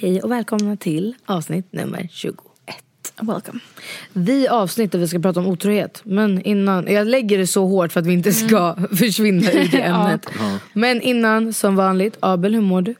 Hej 0.00 0.22
och 0.22 0.30
välkomna 0.30 0.76
till 0.76 1.14
avsnitt 1.26 1.72
nummer 1.72 2.08
21. 2.10 2.36
Welcome. 3.20 3.60
Vi 4.12 4.48
avsnitt 4.48 4.92
där 4.92 4.98
vi 4.98 5.08
ska 5.08 5.18
prata 5.18 5.40
om 5.40 5.46
otrohet. 5.46 6.00
Men 6.04 6.42
innan, 6.42 6.86
jag 6.92 7.06
lägger 7.06 7.38
det 7.38 7.46
så 7.46 7.66
hårt 7.66 7.92
för 7.92 8.00
att 8.00 8.06
vi 8.06 8.12
inte 8.12 8.32
ska 8.32 8.76
försvinna 8.96 9.52
ur 9.52 9.68
det 9.68 9.82
ämnet. 9.82 10.26
Men 10.72 11.00
innan, 11.02 11.52
som 11.52 11.76
vanligt, 11.76 12.16
Abel 12.20 12.54
hur 12.54 12.60
mår 12.60 12.82
du? 12.82 12.94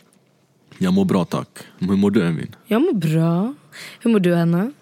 Jag 0.78 0.92
mår 0.92 1.04
bra 1.04 1.24
tack. 1.24 1.48
Hur 1.78 1.96
mår 1.96 2.10
du 2.10 2.22
Evin? 2.26 2.56
Jag 2.66 2.82
mår 2.82 2.92
bra. 2.92 3.54
Hur 4.00 4.10
mår 4.10 4.20
du 4.20 4.34
Anna? 4.34 4.72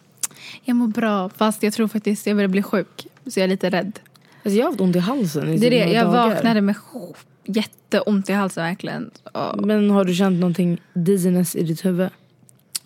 Jag 0.65 0.77
mår 0.77 0.89
bra 0.89 1.29
fast 1.29 1.63
jag 1.63 1.73
tror 1.73 1.89
faktiskt 1.89 2.27
jag 2.27 2.37
börjar 2.37 2.49
bli 2.49 2.63
sjuk. 2.63 3.07
Så 3.27 3.41
jag 3.41 3.45
är 3.45 3.49
lite 3.49 3.71
rädd. 3.71 3.99
Alltså 4.43 4.59
jag 4.59 4.65
har 4.65 4.71
haft 4.71 4.81
ont 4.81 4.97
i 4.97 4.99
halsen 4.99 5.49
i 5.49 5.59
Det 5.59 5.67
är 5.67 5.71
det, 5.71 5.93
jag 5.93 6.07
dagar. 6.07 6.29
vaknade 6.35 6.61
med 6.61 6.77
jätteont 7.47 8.29
i 8.29 8.33
halsen 8.33 8.65
verkligen. 8.65 9.11
Och 9.33 9.67
Men 9.67 9.91
har 9.91 10.05
du 10.05 10.15
känt 10.15 10.41
någonting 10.41 10.81
dizziness 10.95 11.57
i 11.57 11.63
ditt 11.63 11.85
huvud? 11.85 12.09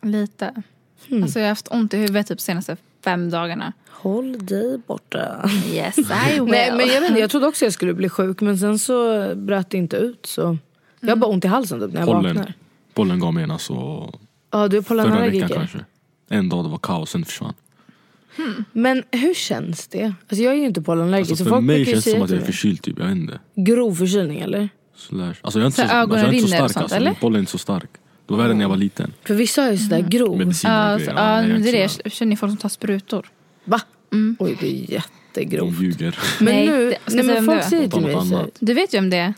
lite. 0.02 0.62
Hmm. 1.08 1.22
Alltså 1.22 1.38
jag 1.38 1.46
har 1.46 1.48
haft 1.48 1.68
ont 1.70 1.94
i 1.94 1.96
huvudet 1.96 2.26
typ 2.26 2.40
senaste 2.40 2.76
fem 3.04 3.30
dagarna. 3.30 3.72
Håll 3.88 4.46
dig 4.46 4.78
borta. 4.86 5.50
Yes 5.72 5.98
I 5.98 6.02
will. 6.34 6.44
Nej 6.44 6.70
men 6.76 6.86
jag, 6.88 7.00
vet, 7.00 7.08
inte, 7.10 7.20
jag 7.20 7.30
trodde 7.30 7.46
också 7.46 7.64
jag 7.64 7.72
skulle 7.72 7.94
bli 7.94 8.08
sjuk 8.08 8.40
men 8.40 8.58
sen 8.58 8.78
så 8.78 9.28
bröt 9.34 9.70
det 9.70 9.76
inte 9.78 9.96
ut 9.96 10.26
så. 10.26 10.58
Jag 11.00 11.08
har 11.08 11.16
bara 11.16 11.30
ont 11.30 11.44
i 11.44 11.48
halsen 11.48 11.80
typ 11.80 11.92
när 11.92 12.00
jag 12.00 12.06
Pollen. 12.06 12.36
vaknar. 12.36 12.54
Pollen 12.94 13.20
gav 13.20 13.34
mig 13.34 13.44
en 13.44 13.50
alltså 13.50 13.74
Ja 14.50 14.68
du 14.68 14.76
är 14.76 14.82
förra 14.82 14.96
veckan 14.96 15.10
pollenallergiker. 15.12 15.54
kanske. 15.54 15.78
En 16.28 16.48
dag 16.48 16.64
det 16.64 16.68
var 16.68 16.78
kaos, 16.78 17.10
sen 17.10 17.24
försvann. 17.24 17.54
Men 18.72 19.02
hur 19.10 19.34
känns 19.34 19.88
det? 19.88 20.04
Alltså 20.28 20.42
jag 20.44 20.52
är 20.54 20.58
ju 20.58 20.64
inte 20.66 20.82
pollenallergiker 20.82 21.30
Alltså 21.32 21.36
så 21.36 21.44
för 21.44 21.50
folk 21.56 21.64
mig 21.66 21.84
känns 21.86 22.04
det 22.04 22.10
som 22.10 22.22
att 22.22 22.30
jag 22.30 22.40
är 22.40 22.44
förkyld 22.44 22.82
typ, 22.82 22.98
jag 22.98 23.06
vet 23.06 23.16
inte. 23.16 23.40
Grov 23.56 23.94
förkylning 23.94 24.40
eller? 24.40 24.68
Slash. 24.96 25.34
Alltså 25.40 25.58
jag 25.58 25.62
är 25.62 25.66
inte 25.66 25.76
Så 25.82 25.88
så, 25.88 25.94
alltså, 25.94 25.96
ögonen 25.96 26.24
jag 26.24 26.28
är 26.28 26.36
inte 26.38 26.48
så 26.48 26.54
stark 26.56 26.72
sånt, 26.72 26.82
alltså. 26.82 26.96
eller? 26.96 27.14
Pollen 27.20 27.36
är 27.36 27.40
inte 27.40 27.52
så 27.52 27.58
stark. 27.58 27.90
Det 28.26 28.34
var 28.34 28.42
värre 28.42 28.54
när 28.54 28.60
jag 28.62 28.68
var 28.68 28.76
liten. 28.76 29.12
För 29.24 29.34
vissa 29.34 29.62
är 29.66 29.72
ju 29.72 29.78
sådär 29.78 30.00
grov. 30.08 30.38
Mediciner 30.38 30.88
Ja, 30.88 30.94
och 30.94 31.00
så, 31.00 31.06
grejer. 31.06 31.20
ja, 31.20 31.42
nej, 31.42 31.60
det 31.62 31.68
är 31.68 31.82
det. 31.82 31.88
så- 31.88 32.00
Jag 32.04 32.12
känner 32.12 32.36
folk 32.36 32.50
som 32.52 32.56
tar 32.56 32.68
sprutor. 32.68 33.26
Va? 33.64 33.80
Mm. 34.12 34.36
Oj 34.38 34.56
det 34.60 34.66
är 34.66 34.86
De 34.86 34.92
jättegrovt. 34.94 35.80
ljuger. 35.82 36.18
Men 36.40 36.54
Nej, 36.54 36.66
nu, 36.66 36.86
nej, 36.86 36.98
säga 37.06 37.22
men 37.22 37.44
folk 37.44 37.62
säger 37.64 37.88
till 37.88 38.00
mig 38.00 38.12
så. 38.26 38.46
Du 38.60 38.74
vet 38.74 38.94
ju 38.94 38.98
om 38.98 39.10
det 39.10 39.16
är. 39.16 39.34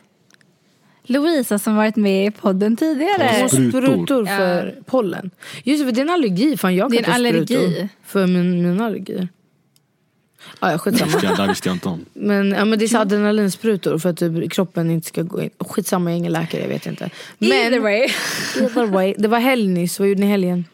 Lovisa 1.04 1.58
som 1.58 1.76
varit 1.76 1.96
med 1.96 2.26
i 2.26 2.30
podden 2.30 2.76
tidigare. 2.76 3.30
"Åh, 3.42 3.48
Sprutor. 3.48 3.80
sprutor 3.82 4.24
för 4.26 4.74
pollen. 4.86 5.30
Just 5.64 5.84
det, 5.84 5.90
det 5.92 6.00
är 6.00 6.02
en 6.02 6.10
allergi. 6.10 6.56
Fan 6.56 6.74
jag 6.76 6.90
Det 6.90 6.96
kan 6.96 7.04
är 7.04 7.08
en 7.08 7.14
allergi. 7.14 7.88
För 8.04 8.26
min, 8.26 8.62
min 8.62 8.80
allergi. 8.80 9.28
Ja, 10.60 10.70
ja 10.72 10.78
skitsamma. 10.78 11.12
Det 11.20 11.26
här 11.26 11.48
visste 11.48 11.68
jag 11.68 11.76
inte 11.76 11.88
om. 11.88 12.04
Men, 12.12 12.50
ja, 12.50 12.64
men 12.64 12.78
det 12.78 12.84
är 12.84 12.88
så 12.88 12.98
adrenalinsprutor 12.98 13.98
för 13.98 14.08
att 14.08 14.16
typ, 14.18 14.52
kroppen 14.52 14.90
inte 14.90 15.08
ska 15.08 15.22
gå 15.22 15.42
in. 15.42 15.50
Skitsamma, 15.58 16.10
jag 16.10 16.14
är 16.14 16.18
ingen 16.18 16.32
läkare, 16.32 16.62
jag 16.62 16.68
vet 16.68 16.86
inte. 16.86 17.10
Men, 17.38 17.52
Either 17.52 17.78
way. 17.80 18.08
Either 18.60 18.86
way. 18.86 19.14
Det 19.18 19.28
var 19.28 19.38
helg 19.38 19.68
nyss, 19.68 19.98
vad 19.98 20.08
gjorde 20.08 20.20
ni 20.20 20.26
helgen? 20.26 20.64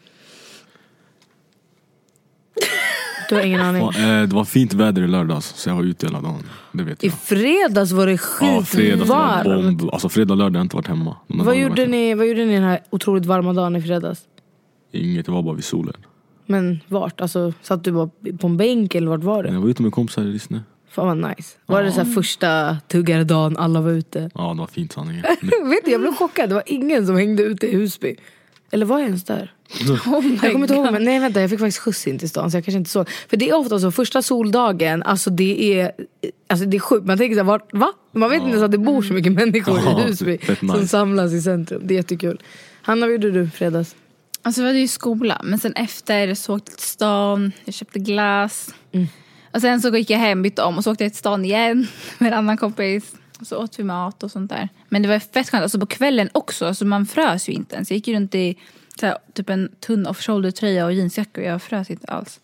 Du 3.29 3.35
har 3.35 3.41
ingen 3.41 3.61
aning. 3.61 3.83
Eh, 3.83 4.27
Det 4.27 4.35
var 4.35 4.45
fint 4.45 4.73
väder 4.73 5.01
i 5.01 5.07
lördags 5.07 5.45
så 5.55 5.69
jag 5.69 5.75
var 5.75 5.83
ute 5.83 6.05
hela 6.05 6.21
dagen. 6.21 6.43
Det 6.71 6.83
vet 6.83 7.03
I 7.03 7.07
jag. 7.07 7.13
fredags 7.17 7.91
var 7.91 8.05
det 8.05 8.11
Ja, 8.41 8.63
fredag 8.63 9.05
var 9.05 9.37
skitvarmt. 9.37 9.77
bomb. 9.79 9.89
Alltså 9.93 10.09
fredag 10.09 10.35
lördag 10.35 10.51
har 10.51 10.59
jag 10.59 10.65
inte 10.65 10.75
varit 10.75 10.87
hemma. 10.87 11.15
De 11.27 11.33
här 11.39 11.45
vad, 11.45 11.55
dagarna 11.55 11.69
gjorde 11.69 11.81
var 11.81 11.89
ni, 11.91 12.13
vad 12.13 12.27
gjorde 12.27 12.45
ni 12.45 12.53
den 12.53 12.63
här 12.63 12.79
otroligt 12.89 13.25
varma 13.25 13.53
dagen 13.53 13.75
i 13.75 13.81
fredags? 13.81 14.21
Inget, 14.91 15.27
jag 15.27 15.33
var 15.33 15.41
bara 15.41 15.55
vid 15.55 15.63
solen. 15.65 15.93
Men 16.45 16.79
vart? 16.87 17.21
Alltså, 17.21 17.53
satt 17.61 17.83
du 17.83 17.91
bara 17.91 18.09
på 18.39 18.47
en 18.47 18.57
bänk 18.57 18.95
eller 18.95 19.07
vart 19.07 19.23
var 19.23 19.43
Jag 19.43 19.53
det? 19.53 19.59
var 19.59 19.69
ute 19.69 19.81
med 19.83 19.91
kompisar 19.91 20.21
i 20.21 20.31
Rissne. 20.31 20.61
Fan 20.89 21.07
vad 21.21 21.29
nice. 21.29 21.57
Var 21.65 21.83
det 21.83 21.91
så 21.91 22.01
här 22.01 22.13
första 22.13 22.77
tuggardagen 22.87 23.57
alla 23.57 23.81
var 23.81 23.91
ute? 23.91 24.29
Ja 24.35 24.53
det 24.53 24.59
var 24.59 24.67
fint 24.67 24.91
sanningen. 24.93 25.21
Vet 25.69 25.85
du, 25.85 25.91
jag 25.91 26.01
blev 26.01 26.13
chockad. 26.15 26.49
Det 26.49 26.55
var 26.55 26.63
ingen 26.65 27.05
som 27.07 27.15
hängde 27.17 27.43
ute 27.43 27.67
i 27.67 27.75
Husby. 27.75 28.15
Eller 28.71 28.85
var 28.85 28.99
jag 28.99 29.05
ens 29.07 29.23
där? 29.23 29.53
jag 29.87 30.01
kommer 30.51 30.61
inte 30.61 30.73
ihåg. 30.73 30.91
Men 30.91 31.03
nej 31.03 31.19
vänta, 31.19 31.41
jag 31.41 31.49
fick 31.49 31.59
faktiskt 31.59 31.77
skjuts 31.79 32.07
in 32.07 32.19
till 32.19 32.29
stan 32.29 32.51
så 32.51 32.57
jag 32.57 32.65
kanske 32.65 32.77
inte 32.77 32.89
såg. 32.89 33.09
För 33.29 33.37
det 33.37 33.49
är 33.49 33.55
ofta 33.55 33.79
så, 33.79 33.91
första 33.91 34.21
soldagen, 34.21 35.03
alltså 35.03 35.29
det 35.29 35.79
är, 35.79 35.91
alltså 36.47 36.65
det 36.65 36.77
är 36.77 36.81
sjukt. 36.81 37.05
Man 37.05 37.17
tänker 37.17 37.35
så 37.35 37.39
här, 37.39 37.45
vart, 37.45 37.73
va? 37.73 37.93
Man 38.11 38.29
vet 38.29 38.37
inte 38.37 38.49
ens 38.49 38.63
att 38.63 38.71
det 38.71 38.77
bor 38.77 39.01
så 39.01 39.13
mycket 39.13 39.31
människor 39.33 39.79
Ja, 39.85 39.99
i 39.99 40.03
Husby 40.03 40.39
som 40.59 40.67
nice. 40.67 40.87
samlas 40.87 41.33
i 41.33 41.41
centrum. 41.41 41.81
Det 41.85 41.93
är 41.93 41.95
jättekul. 41.95 42.41
Hanna, 42.81 43.05
vad 43.05 43.11
gjorde 43.11 43.31
du 43.31 43.49
fredags? 43.49 43.95
Alltså 44.41 44.61
vi 44.61 44.67
hade 44.67 44.79
ju 44.79 44.87
skola, 44.87 45.41
men 45.43 45.59
sen 45.59 45.73
efter 45.73 46.35
så 46.35 46.55
åkte 46.55 46.71
jag 46.71 46.77
till 46.77 46.87
stan, 46.87 47.51
jag 47.65 47.73
köpte 47.73 47.99
glass. 47.99 48.73
Och 49.53 49.61
sen 49.61 49.81
så 49.81 49.97
gick 49.97 50.09
jag 50.09 50.19
hem, 50.19 50.41
bytte 50.41 50.61
om 50.61 50.77
och 50.77 50.83
så 50.83 50.91
åkte 50.91 51.03
jag 51.03 51.11
till 51.11 51.19
stan 51.19 51.45
igen 51.45 51.87
med 52.17 52.27
en 52.27 52.37
annan 52.37 52.57
kompis. 52.57 53.13
Och 53.39 53.47
så 53.47 53.57
åt 53.57 53.79
vi 53.79 53.83
mat 53.83 54.23
och 54.23 54.31
sånt 54.31 54.49
där. 54.49 54.69
Men 54.89 55.01
det 55.01 55.07
var 55.07 55.19
fett 55.19 55.49
skönt, 55.49 55.63
alltså 55.63 55.79
på 55.79 55.85
kvällen 55.85 56.29
också, 56.31 56.65
alltså 56.65 56.85
man 56.85 57.05
frös 57.05 57.49
ju 57.49 57.53
inte 57.53 57.75
ens. 57.75 57.91
Jag 57.91 57.95
gick 57.95 58.07
ju 58.07 58.15
runt 58.15 58.35
i 58.35 58.57
här, 59.07 59.17
typ 59.33 59.49
en 59.49 59.69
tunn 59.79 60.07
off-shoulder 60.07 60.51
tröja 60.51 60.85
och 60.85 60.93
jeansjacka 60.93 61.41
och 61.41 61.47
jag 61.47 61.61
frös 61.61 61.89
inte 61.89 62.07
alls. 62.07 62.39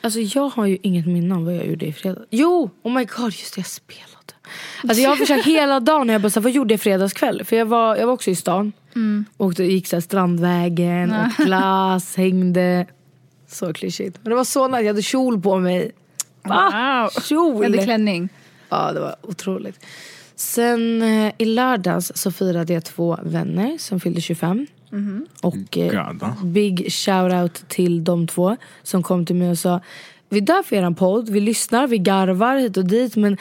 Alltså 0.00 0.20
jag 0.20 0.48
har 0.48 0.66
ju 0.66 0.78
inget 0.82 1.06
minne 1.06 1.34
av 1.34 1.44
vad 1.44 1.54
jag 1.54 1.66
gjorde 1.66 1.86
i 1.86 1.92
fredags. 1.92 2.26
Jo! 2.30 2.70
Oh 2.82 2.92
my 2.92 3.04
god, 3.04 3.32
just 3.32 3.54
det, 3.54 3.58
jag 3.58 3.66
spelade. 3.66 4.12
Alltså 4.82 5.02
jag 5.02 5.10
har 5.10 5.16
försökt 5.16 5.46
hela 5.46 5.80
dagen, 5.80 6.08
jag 6.08 6.22
bara 6.22 6.30
så 6.30 6.40
här, 6.40 6.42
vad 6.44 6.52
gjorde 6.52 6.74
jag 6.74 6.80
fredagskväll? 6.80 7.44
För 7.44 7.56
jag 7.56 7.66
var, 7.66 7.96
jag 7.96 8.06
var 8.06 8.14
också 8.14 8.30
i 8.30 8.34
stan. 8.36 8.72
Åkte, 9.38 9.64
gick 9.64 9.86
så 9.86 9.96
här, 9.96 10.00
Strandvägen, 10.00 11.12
åt 11.14 11.36
glass, 11.46 12.16
hängde. 12.16 12.86
Så 13.48 13.72
klyschigt. 13.72 14.18
Men 14.22 14.30
det 14.30 14.36
var 14.36 14.44
så 14.44 14.68
nice, 14.68 14.80
jag 14.80 14.86
hade 14.86 15.02
kjol 15.02 15.40
på 15.40 15.58
mig. 15.58 15.92
Va? 16.42 16.70
Wow. 17.14 17.22
Kjol! 17.22 17.64
Jag 17.64 17.70
hade 17.70 17.84
klänning. 17.84 18.28
Ja, 18.68 18.92
det 18.92 19.00
var 19.00 19.16
otroligt. 19.22 19.80
Sen 20.36 21.02
eh, 21.02 21.32
i 21.38 21.44
lördags 21.44 22.12
så 22.14 22.32
firade 22.32 22.72
jag 22.72 22.84
två 22.84 23.18
vänner 23.22 23.78
som 23.78 24.00
fyllde 24.00 24.20
25. 24.20 24.66
Och 25.42 25.78
eh, 25.78 26.44
big 26.44 26.92
shout 26.92 27.32
out 27.32 27.68
till 27.68 28.04
de 28.04 28.26
två 28.26 28.56
som 28.82 29.02
kom 29.02 29.26
till 29.26 29.36
mig 29.36 29.50
och 29.50 29.58
sa 29.58 29.80
Vi 30.28 30.38
är 30.38 30.42
där 30.42 30.62
för 30.62 30.76
eran 30.76 30.94
podd, 30.94 31.28
vi 31.28 31.40
lyssnar, 31.40 31.86
vi 31.86 31.98
garvar 31.98 32.56
hit 32.56 32.76
och 32.76 32.84
dit 32.84 33.16
men 33.16 33.36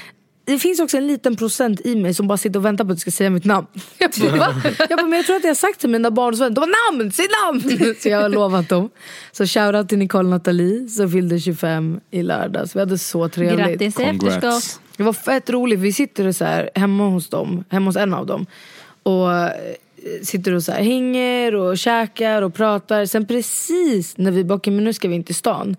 det 0.46 0.60
finns 0.60 0.80
också 0.80 0.98
en 0.98 1.08
liten 1.08 1.36
procent 1.36 1.82
i 1.86 1.96
mig 1.96 2.14
som 2.14 2.28
bara 2.28 2.38
sitter 2.38 2.60
och 2.60 2.66
väntar 2.66 2.86
på 2.86 2.92
att 2.92 2.98
du 2.98 3.00
ska 3.00 3.12
säga 3.12 3.30
mitt 3.30 3.46
namn. 3.46 3.68
Jag 3.98 4.12
bara, 4.22 4.38
Va? 4.38 4.56
Jag, 4.90 4.98
bara, 4.98 5.08
men 5.08 5.18
jag 5.18 5.26
tror 5.26 5.36
att 5.36 5.44
jag 5.44 5.50
har 5.50 5.56
sagt 5.56 5.80
till 5.80 5.90
mina 5.90 6.12
barndomsvänner, 6.12 6.56
de 6.56 6.62
bara 6.62 6.92
namn, 6.92 7.12
säg 7.12 7.26
namn! 7.46 7.96
Så 8.00 8.10
jag 8.10 8.22
har 8.22 8.30
lovat 8.30 8.70
dem. 8.70 8.90
Så 9.32 9.46
shoutout 9.46 9.90
till 9.90 9.98
Nicole 9.98 10.30
Nathalie 10.30 10.88
som 10.88 11.12
fyllde 11.12 11.40
25 11.40 12.00
i 12.12 12.24
lördags. 12.24 12.76
Vi 12.76 12.80
hade 12.80 12.98
så 12.98 13.30
trevligt. 13.30 13.80
Grattis 13.80 14.00
i 14.00 14.04
efterskott. 14.04 14.80
Det 14.98 15.04
var 15.04 15.14
fett 15.14 15.50
roligt. 15.50 15.80
Vi 15.80 15.94
sitter 15.94 16.32
så 16.32 16.46
här 16.46 16.70
hemma 16.76 17.10
hos 17.10 17.30
dem, 17.30 17.64
hemma 17.70 17.86
hos 17.86 17.96
en 17.96 18.14
av 18.14 18.26
dem. 18.26 18.46
Och 19.04 19.34
eh, 19.34 19.52
sitter 20.22 20.54
och 20.54 20.64
så 20.64 20.72
här 20.72 20.84
hänger 20.84 21.56
och 21.56 21.78
käkar 21.78 22.42
och 22.42 22.54
pratar. 22.54 23.06
Sen 23.06 23.26
precis 23.26 24.18
när 24.18 24.32
vi 24.32 24.44
bara, 24.44 24.56
okej, 24.56 24.74
men 24.74 24.84
nu 24.84 24.94
ska 24.94 25.08
vi 25.08 25.16
in 25.16 25.24
till 25.24 25.36
stan 25.36 25.76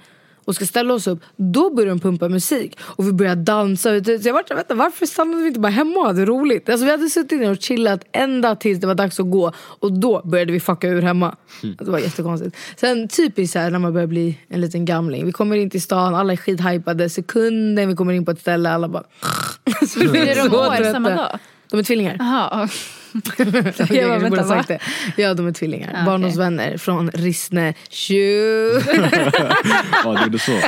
och 0.47 0.55
ska 0.55 0.67
ställa 0.67 0.95
oss 0.95 1.07
upp, 1.07 1.21
då 1.37 1.75
börjar 1.75 1.89
de 1.89 2.01
pumpa 2.01 2.29
musik. 2.29 2.79
Och 2.81 3.09
vi 3.09 3.13
börjar 3.13 3.37
dansa. 3.37 4.05
Så 4.05 4.11
jag 4.29 4.33
var 4.33 4.49
så 4.49 4.55
vänta, 4.55 4.75
varför 4.75 5.07
stannade 5.07 5.43
vi 5.43 5.49
inte 5.49 5.61
bara 5.61 5.73
hemma 5.73 6.01
och 6.01 6.07
hade 6.07 6.25
roligt? 6.25 6.69
Alltså 6.69 6.85
vi 6.85 6.91
hade 6.91 7.11
suttit 7.11 7.41
ner 7.41 7.51
och 7.51 7.63
chillat 7.63 8.05
ända 8.13 8.57
tills 8.57 8.81
det 8.81 8.87
var 8.87 8.95
dags 8.95 9.21
att 9.21 9.31
gå. 9.31 9.53
Och 9.57 9.93
då 9.93 10.23
började 10.25 10.53
vi 10.53 10.61
fucka 10.61 10.89
ur 10.89 11.03
hemma. 11.03 11.37
Det 11.79 11.91
var 11.91 11.99
jättekonstigt. 11.99 12.57
Sen 12.77 13.09
typiskt 13.09 13.53
så 13.53 13.59
här 13.59 13.71
när 13.71 13.79
man 13.79 13.93
börjar 13.93 14.07
bli 14.07 14.39
en 14.49 14.61
liten 14.61 14.85
gamling. 14.85 15.27
Vi 15.27 15.33
kommer 15.33 15.57
in 15.57 15.71
till 15.71 15.83
stan, 15.83 16.15
alla 16.15 16.33
är 16.33 16.37
skithypade. 16.37 17.11
Sekunden 17.11 17.89
vi 17.89 17.95
kommer 17.95 18.13
in 18.13 18.25
på 18.25 18.31
ett 18.31 18.41
ställe, 18.41 18.71
alla 18.71 18.89
bara... 18.89 19.05
Så 19.89 20.01
vi 20.01 20.19
är 20.29 20.37
de 20.37 20.57
år 20.57 20.93
samma 20.93 21.11
dag? 21.11 21.39
De 21.71 21.79
är 21.79 21.83
tvillingar. 21.83 22.17
Jaha. 22.19 22.49
Okej, 22.59 22.69
bara, 22.69 22.69
jag 23.39 23.47
borde 24.09 24.19
vänta, 24.19 24.45
sagt 24.45 24.69
det. 24.69 24.79
Ja, 25.17 25.35
de 25.35 25.47
är 25.47 25.53
tvillingar. 25.53 25.97
Ah, 26.03 26.05
Barndomsvänner 26.07 26.79
från 26.79 27.11
Rissne. 27.11 27.75
Tju. 27.89 28.71
Ja, 30.05 30.13
det 30.13 30.19
är 30.25 30.29
det 30.29 30.39
så. 30.39 30.61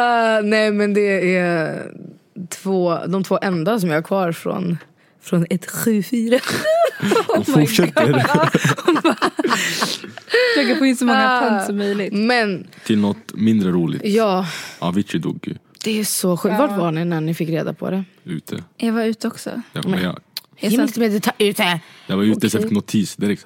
Ah, 0.00 0.40
nej, 0.40 0.72
men 0.72 0.94
det 0.94 1.36
är 1.36 1.82
två, 2.48 2.98
de 3.06 3.24
två 3.24 3.38
enda 3.42 3.80
som 3.80 3.88
jag 3.90 3.96
har 3.96 4.02
kvar 4.02 4.32
från, 4.32 4.78
från 5.22 5.46
ett 5.50 5.66
7-4. 5.66 6.40
De 7.36 7.44
fortsätter 7.44 8.12
Försöka 10.54 10.78
få 10.78 10.86
in 10.86 10.96
så 10.96 11.04
många 11.04 11.30
Ah. 11.30 11.40
pund 11.48 11.62
som 11.62 11.76
möjligt. 11.76 12.12
Men 12.12 12.66
till 12.84 12.98
något 12.98 13.34
mindre 13.34 13.70
roligt. 13.70 14.00
ja, 14.04 14.46
Avicii 14.78 15.20
dog 15.20 15.38
ju 15.48 15.54
det 15.84 16.00
är 16.00 16.04
så 16.04 16.36
sjukt. 16.36 16.58
Vart 16.58 16.78
var 16.78 16.92
ni 16.92 17.04
när 17.04 17.20
ni 17.20 17.34
fick 17.34 17.48
reda 17.48 17.72
på 17.74 17.90
det? 17.90 18.04
ute. 18.24 18.64
Jag 18.76 18.92
var 18.92 19.02
ute 19.04 19.28
också. 19.28 19.62
Jag, 19.72 19.84
Jag 20.02 20.18
Ge 20.60 20.76
mig 20.76 20.86
lite 20.86 21.00
mer 21.00 21.08
detalj. 21.08 21.34
Ute. 21.38 21.80
jag 22.06 22.16
var 22.16 22.24
ute 22.24 22.46
jag 22.46 22.62
fick 22.62 22.70
notis 22.70 23.16
direkt. 23.16 23.44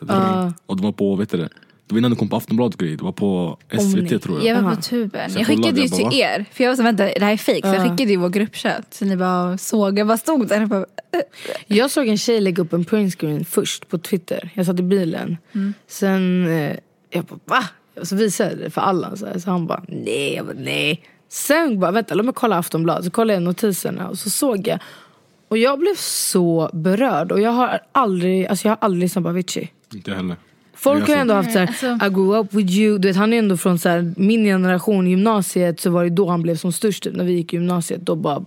Och 0.67 0.77
de 0.77 0.85
var 0.85 0.93
på, 0.93 1.17
vet 1.17 1.31
du 1.31 1.37
det? 1.37 1.49
Det 1.87 1.95
var 1.95 1.99
innan 1.99 2.11
de 2.11 2.17
kom 2.17 2.29
på 2.29 2.37
Aftonbladet 2.37 2.75
och 2.75 2.81
grejer. 2.81 2.97
Det 2.97 3.05
var 3.05 3.13
på 3.13 3.59
Omni. 3.73 4.09
SVT 4.09 4.23
tror 4.23 4.37
jag. 4.45 4.57
jag 4.57 4.63
var 4.63 4.75
på 4.75 4.83
tuben. 4.83 5.31
Jag 5.33 5.41
jag 5.41 5.47
skickade 5.47 5.81
ju 5.81 5.89
till 5.89 6.21
er. 6.21 6.45
För 6.53 6.65
jag 6.65 6.71
var 6.71 6.77
så 6.77 6.83
vänta 6.83 7.05
det 7.05 7.25
här 7.25 7.33
är 7.33 7.37
fejk. 7.37 7.65
Så 7.65 7.69
jag 7.75 7.77
Ja. 7.87 7.91
skickade 7.91 8.11
ju 8.11 8.17
vår 8.17 8.29
gruppchatt. 8.29 8.95
Så 8.95 9.05
ni 9.05 9.17
bara 9.17 9.59
såg. 9.59 9.99
Jag 9.99 10.07
bara 10.07 10.19
stod 10.19 10.49
där 10.49 10.63
och 10.63 10.69
bara. 10.69 10.87
Jag 11.67 11.91
såg 11.91 12.09
en 12.09 12.19
tjej 12.19 12.41
lägga 12.41 12.63
upp 12.63 12.73
en 12.73 12.85
printscreen 12.85 13.45
först 13.45 13.89
på 13.89 13.99
Twitter. 13.99 14.51
Jag 14.55 14.67
satt 14.67 14.81
i 14.81 14.83
bilen. 14.83 15.37
Sen, 15.89 16.47
eh, 16.49 16.77
jag 17.11 17.25
bara 17.25 17.39
va? 17.45 17.65
Och 18.01 18.09
så 18.09 18.17
visade 18.17 18.51
jag 18.51 18.59
det 18.59 18.71
för 18.71 18.81
Allan. 18.81 19.17
Så, 19.17 19.27
här. 19.27 19.39
så 19.39 19.51
han 19.51 19.67
bara 19.67 19.85
nej. 19.89 20.35
Jag 20.35 20.47
bara, 20.47 20.57
nej. 20.59 21.03
Sen 21.29 21.81
bara 21.81 21.91
vänta 21.91 22.15
låt 22.15 22.27
mig 22.27 22.35
kolla 22.35 22.57
Aftonbladet. 22.59 23.05
Så 23.05 23.11
kollade 23.11 23.33
jag 23.35 23.43
notiserna 23.43 24.09
och 24.09 24.19
så 24.19 24.31
såg 24.31 24.67
jag. 24.69 24.79
Och 25.55 25.59
jag 25.59 25.79
blev 25.79 25.95
så 25.97 26.71
berörd. 26.73 27.33
Och 27.33 27.41
jag 27.41 27.51
har 27.51 27.81
aldrig, 27.93 28.47
alltså 28.47 28.69
jag 28.69 28.73
har 28.73 28.79
aldrig 28.81 29.01
lyssnat 29.03 29.25
på 29.25 29.29
Avicii. 29.29 29.71
Inte 29.95 30.15
heller. 30.15 30.37
Folk 30.75 31.09
har 31.09 31.17
ändå 31.17 31.33
så- 31.33 31.37
haft 31.37 31.53
såhär, 31.53 31.67
alltså- 31.67 32.07
I 32.07 32.09
grew 32.11 32.39
up 32.41 32.55
with 32.55 32.73
you. 32.73 32.99
Du 32.99 33.09
vet, 33.09 33.17
han 33.17 33.33
är 33.33 33.39
ändå 33.39 33.57
från 33.57 33.79
såhär, 33.79 34.15
min 34.17 34.45
generation, 34.45 35.07
gymnasiet 35.07 35.81
så 35.81 35.91
var 35.91 36.05
det 36.05 36.11
då 36.11 36.29
han 36.29 36.43
blev 36.43 36.57
som 36.57 36.73
störst. 36.73 37.03
Typ. 37.03 37.15
När 37.17 37.25
vi 37.25 37.33
gick 37.33 37.53
i 37.53 37.57
gymnasiet 37.57 38.01
då 38.01 38.15
bara 38.17 38.45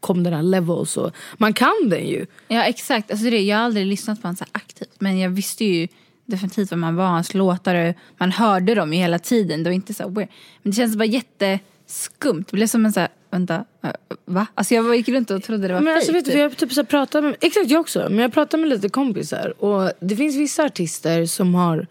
kom 0.00 0.22
den 0.22 0.32
här 0.32 0.42
levels. 0.42 0.96
Och, 0.96 1.10
man 1.36 1.52
kan 1.52 1.88
den 1.90 2.06
ju. 2.06 2.26
Ja 2.48 2.64
exakt. 2.64 3.10
Alltså 3.10 3.30
det, 3.30 3.40
jag 3.42 3.56
har 3.56 3.64
aldrig 3.64 3.86
lyssnat 3.86 4.22
på 4.22 4.28
honom 4.28 4.36
så 4.36 4.44
aktivt. 4.52 4.94
Men 4.98 5.18
jag 5.18 5.30
visste 5.30 5.64
ju 5.64 5.88
definitivt 6.26 6.70
vad 6.70 6.78
man 6.78 6.96
var. 6.96 7.06
Hans 7.06 7.34
låtar. 7.34 7.94
Man 8.18 8.32
hörde 8.32 8.74
dem 8.74 8.92
ju 8.92 8.98
hela 8.98 9.18
tiden. 9.18 9.62
Det 9.62 9.70
var 9.70 9.74
inte 9.74 9.94
så 9.94 10.02
här 10.02 10.10
weird. 10.10 10.28
Men 10.62 10.70
det 10.70 10.76
känns 10.76 10.96
bara 10.96 11.04
jätteskumt. 11.04 12.44
Det 12.50 12.56
blev 12.56 12.66
som 12.66 12.86
en 12.86 12.92
så 12.92 13.00
här, 13.00 13.08
vänta, 13.36 13.64
äh, 13.82 13.90
va? 14.24 14.46
Alltså 14.54 14.74
jag 14.74 14.96
gick 14.96 15.08
runt 15.08 15.30
och 15.30 15.42
trodde 15.42 15.68
det 15.68 15.74
var 15.74 15.80
Men 15.80 15.94
alltså, 15.94 16.12
fejk, 16.12 16.16
vet 16.16 16.24
du, 16.24 16.30
typ. 16.30 16.38
jag 16.40 16.48
har 16.48 16.54
typ 16.54 16.72
så 16.72 16.80
här 16.80 16.86
pratat 16.86 17.24
med, 17.24 17.36
exakt 17.40 17.70
jag 17.70 17.80
också, 17.80 18.06
men 18.10 18.18
jag 18.18 18.32
pratar 18.32 18.58
med 18.58 18.68
lite 18.68 18.88
kompisar 18.88 19.64
och 19.64 19.92
det 20.00 20.16
finns 20.16 20.36
vissa 20.36 20.64
artister 20.64 21.26
som 21.26 21.54
har 21.54 21.86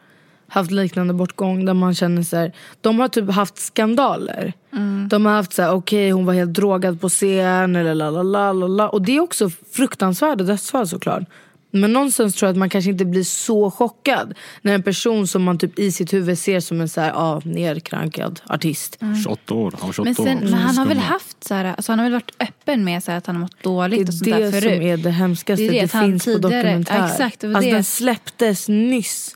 haft 0.47 0.71
liknande 0.71 1.13
bortgång 1.13 1.65
där 1.65 1.73
man 1.73 1.95
känner 1.95 2.23
så 2.23 2.37
här, 2.37 2.51
de 2.81 2.99
har 2.99 3.07
typ 3.07 3.29
haft 3.31 3.57
skandaler. 3.57 4.53
Mm. 4.73 5.07
De 5.09 5.25
har 5.25 5.33
haft 5.33 5.53
så 5.53 5.61
här, 5.61 5.73
okej 5.73 6.11
hon 6.11 6.25
var 6.25 6.33
helt 6.33 6.53
drogad 6.53 7.01
på 7.01 7.09
scen 7.09 7.75
eller 7.75 7.95
la 7.95 8.09
la 8.09 8.23
la 8.23 8.53
la 8.53 8.67
la 8.67 8.89
och 8.89 9.01
det 9.01 9.15
är 9.15 9.19
också 9.19 9.49
fruktansvärda 9.71 10.43
dödsfall 10.43 10.87
såklart. 10.87 11.23
Men 11.71 11.93
någonstans 11.93 12.35
tror 12.35 12.47
jag 12.47 12.51
att 12.53 12.57
man 12.59 12.69
kanske 12.69 12.91
inte 12.91 13.05
blir 13.05 13.23
så 13.23 13.71
chockad 13.71 14.33
när 14.61 14.73
en 14.75 14.83
person 14.83 15.27
som 15.27 15.43
man 15.43 15.57
typ 15.57 15.79
i 15.79 15.91
sitt 15.91 16.13
huvud 16.13 16.39
ser 16.39 16.59
som 16.59 16.81
en 16.81 16.89
så 16.89 17.01
här, 17.01 17.11
ah, 17.15 17.41
nerkrankad 17.45 18.41
artist. 18.47 18.97
28 19.23 19.53
år. 19.53 19.73
Han 19.79 19.87
var 19.87 19.93
28 19.93 20.03
Men, 20.03 20.15
sen, 20.15 20.37
år. 20.37 20.41
men 20.51 20.53
han 20.53 20.77
har 20.77 20.85
väl 20.85 20.97
haft 20.97 21.43
så 21.43 21.53
här, 21.53 21.65
alltså 21.65 21.91
han 21.91 21.99
har 21.99 22.05
väl 22.05 22.13
varit 22.13 22.31
öppen 22.39 22.83
med 22.83 23.03
så 23.03 23.11
här, 23.11 23.17
att 23.17 23.27
han 23.27 23.35
har 23.35 23.41
mått 23.41 23.51
Det 23.57 23.69
dåligt 23.69 24.07
och 24.09 24.13
sånt 24.13 24.27
är 24.27 24.31
där 24.31 24.41
det 24.41 24.51
förut. 24.51 24.63
som 24.73 24.81
är 24.81 24.97
det 24.97 25.09
hemskaste. 25.11 25.63
Det 25.63 25.67
är 25.67 25.71
Det, 25.73 25.79
det 25.81 25.87
finns 25.87 26.25
på 26.25 26.31
tidigare- 26.31 26.61
dokumentär. 26.63 26.97
Ja, 26.97 27.07
exakt, 27.11 27.39
det 27.39 27.47
alltså, 27.47 27.61
det. 27.61 27.71
Den 27.71 27.83
släpptes 27.83 28.67
nyss. 28.69 29.35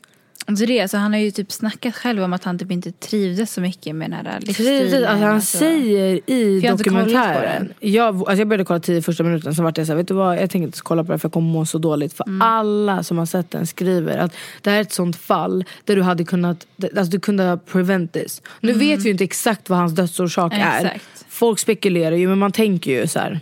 Alltså 0.49 0.65
det, 0.65 0.81
alltså 0.81 0.97
han 0.97 1.13
har 1.13 1.19
ju 1.19 1.31
typ 1.31 1.51
snackat 1.51 1.95
själv 1.95 2.23
om 2.23 2.33
att 2.33 2.43
han 2.43 2.59
typ 2.59 2.71
inte 2.71 2.91
trivdes 2.91 3.53
så 3.53 3.61
mycket 3.61 3.95
med 3.95 4.11
den 4.11 4.25
här 4.25 4.39
livsstilen. 4.39 4.81
Precis, 4.81 4.93
alltså 4.93 5.25
han 5.25 5.35
alltså. 5.35 5.57
säger 5.57 6.19
i 6.25 6.59
jag 6.63 6.77
dokumentären. 6.77 7.73
Jag, 7.79 8.15
alltså 8.15 8.35
jag 8.35 8.47
började 8.47 8.65
kolla 8.65 8.79
tio 8.79 9.01
första 9.01 9.23
minuten, 9.23 9.55
sen 9.55 9.65
vart 9.65 9.77
jag 9.77 9.87
så 9.87 9.93
här, 9.93 9.97
vet 9.97 10.07
du 10.07 10.13
vad, 10.13 10.37
jag 10.37 10.49
tänker 10.49 10.65
inte 10.65 10.79
kolla 10.81 11.03
på 11.03 11.11
det 11.11 11.19
för 11.19 11.25
jag 11.27 11.33
kommer 11.33 11.51
må 11.51 11.65
så 11.65 11.77
dåligt. 11.77 12.13
För 12.13 12.27
Mm. 12.27 12.41
alla 12.41 13.03
som 13.03 13.17
har 13.17 13.25
sett 13.25 13.51
den 13.51 13.67
skriver 13.67 14.17
att 14.17 14.33
det 14.61 14.69
här 14.69 14.77
är 14.77 14.81
ett 14.81 14.93
sånt 14.93 15.15
fall 15.15 15.65
där 15.85 15.95
du 15.95 16.01
hade 16.01 16.23
kunnat, 16.23 16.67
alltså 16.83 17.11
du 17.11 17.19
kunde 17.19 17.43
ha 17.43 17.57
prevent 17.57 18.13
this. 18.13 18.41
Nu 18.59 18.73
vet 18.73 18.99
vi 18.99 19.03
ju 19.03 19.11
inte 19.11 19.23
exakt 19.23 19.69
vad 19.69 19.79
hans 19.79 19.95
dödsorsak 19.95 20.53
är. 20.53 20.79
Mm. 20.79 20.85
Exakt. 20.85 21.25
Folk 21.29 21.59
spekulerar 21.59 22.15
ju 22.15 22.27
men 22.27 22.37
man 22.37 22.51
tänker 22.51 22.91
ju 22.91 23.07
så 23.07 23.19
här. 23.19 23.39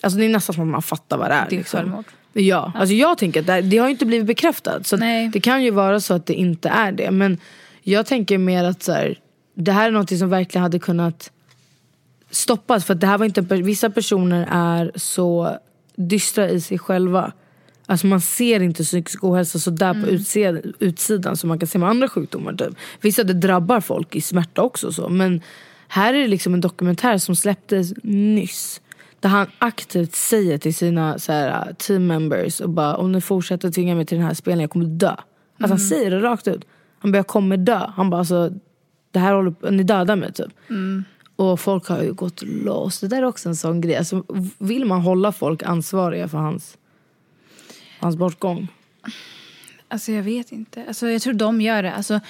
Alltså 0.00 0.18
det 0.18 0.24
är 0.24 0.28
nästan 0.28 0.54
som 0.54 0.62
att 0.62 0.68
man 0.68 0.82
fattar 0.82 1.18
vad 1.18 1.30
det 1.30 1.34
är. 1.34 1.46
Det 1.48 1.56
är 1.56 1.58
liksom. 1.58 1.78
självmord. 1.78 2.04
Ja, 2.32 2.72
alltså 2.74 2.94
jag 2.94 3.18
tänker 3.18 3.40
att 3.40 3.46
det, 3.46 3.60
det 3.60 3.78
har 3.78 3.86
ju 3.86 3.92
inte 3.92 4.06
blivit 4.06 4.26
bekräftat. 4.26 4.86
Så 4.86 4.96
det 5.32 5.40
kan 5.42 5.64
ju 5.64 5.70
vara 5.70 6.00
så 6.00 6.14
att 6.14 6.26
det 6.26 6.34
inte 6.34 6.68
är 6.68 6.92
det. 6.92 7.10
Men 7.10 7.38
jag 7.82 8.06
tänker 8.06 8.38
mer 8.38 8.64
att 8.64 8.82
så 8.82 8.92
här, 8.92 9.18
det 9.54 9.72
här 9.72 9.86
är 9.86 9.90
något 9.90 10.18
som 10.18 10.30
verkligen 10.30 10.62
hade 10.62 10.78
kunnat 10.78 11.30
stoppas. 12.30 12.84
För 12.84 12.94
det 12.94 13.06
här 13.06 13.18
var 13.18 13.26
inte, 13.26 13.40
vissa 13.40 13.90
personer 13.90 14.48
är 14.50 14.92
så 14.94 15.58
dystra 15.96 16.48
i 16.50 16.60
sig 16.60 16.78
själva. 16.78 17.32
Alltså 17.86 18.06
man 18.06 18.20
ser 18.20 18.62
inte 18.62 18.84
psykisk 18.84 19.24
ohälsa 19.24 19.58
så 19.58 19.70
där 19.70 19.94
på 19.94 20.10
utsidan, 20.10 20.74
utsidan 20.78 21.36
som 21.36 21.48
man 21.48 21.58
kan 21.58 21.66
se 21.66 21.78
med 21.78 21.88
andra 21.88 22.08
sjukdomar. 22.08 22.52
Typ. 22.52 22.74
Vissa 23.00 23.24
det 23.24 23.32
drabbar 23.32 23.80
folk 23.80 24.16
i 24.16 24.20
smärta 24.20 24.62
också. 24.62 24.92
Så. 24.92 25.08
Men 25.08 25.40
här 25.88 26.14
är 26.14 26.18
det 26.18 26.28
liksom 26.28 26.54
en 26.54 26.60
dokumentär 26.60 27.18
som 27.18 27.36
släpptes 27.36 27.92
nyss. 28.02 28.80
Där 29.20 29.28
han 29.28 29.46
aktivt 29.58 30.14
säger 30.14 30.58
till 30.58 30.74
sina 30.74 31.18
så 31.18 31.32
här, 31.32 31.72
team 31.72 32.06
members 32.06 32.60
och 32.60 32.70
bara 32.70 32.96
om 32.96 33.12
ni 33.12 33.20
fortsätter 33.20 33.70
tvinga 33.70 33.94
mig 33.94 34.06
till 34.06 34.18
den 34.18 34.26
här 34.26 34.34
spelningen 34.34 34.62
jag 34.62 34.70
kommer 34.70 34.84
dö. 34.84 35.16
Alltså 35.58 35.72
han 35.72 35.78
säger 35.78 36.10
det 36.10 36.20
rakt 36.20 36.48
ut. 36.48 36.64
Han 36.98 37.12
bara 37.12 37.18
jag 37.18 37.26
kommer 37.26 37.56
dö. 37.56 37.90
Han 37.96 38.10
bara 38.10 38.18
alltså 38.18 38.52
det 39.10 39.18
här 39.18 39.34
håller 39.34 39.50
på, 39.50 39.70
ni 39.70 39.82
dödar 39.82 40.16
mig 40.16 40.32
typ. 40.32 40.52
Och 41.36 41.60
folk 41.60 41.88
har 41.88 42.02
ju 42.02 42.12
gått 42.12 42.42
loss. 42.42 43.00
Det 43.00 43.08
där 43.08 43.16
är 43.18 43.24
också 43.24 43.48
en 43.48 43.56
sån 43.56 43.80
grej. 43.80 43.96
Alltså, 43.96 44.24
vill 44.58 44.84
man 44.84 45.00
hålla 45.00 45.32
folk 45.32 45.62
ansvariga 45.62 46.28
för 46.28 46.38
hans, 46.38 46.78
hans 48.00 48.16
bortgång? 48.16 48.68
Alltså 49.88 50.12
jag 50.12 50.22
vet 50.22 50.52
inte. 50.52 50.84
Alltså 50.88 51.08
jag 51.08 51.22
tror 51.22 51.32
de 51.32 51.60
gör 51.60 51.82
det. 51.82 51.92
Alltså 51.92 52.20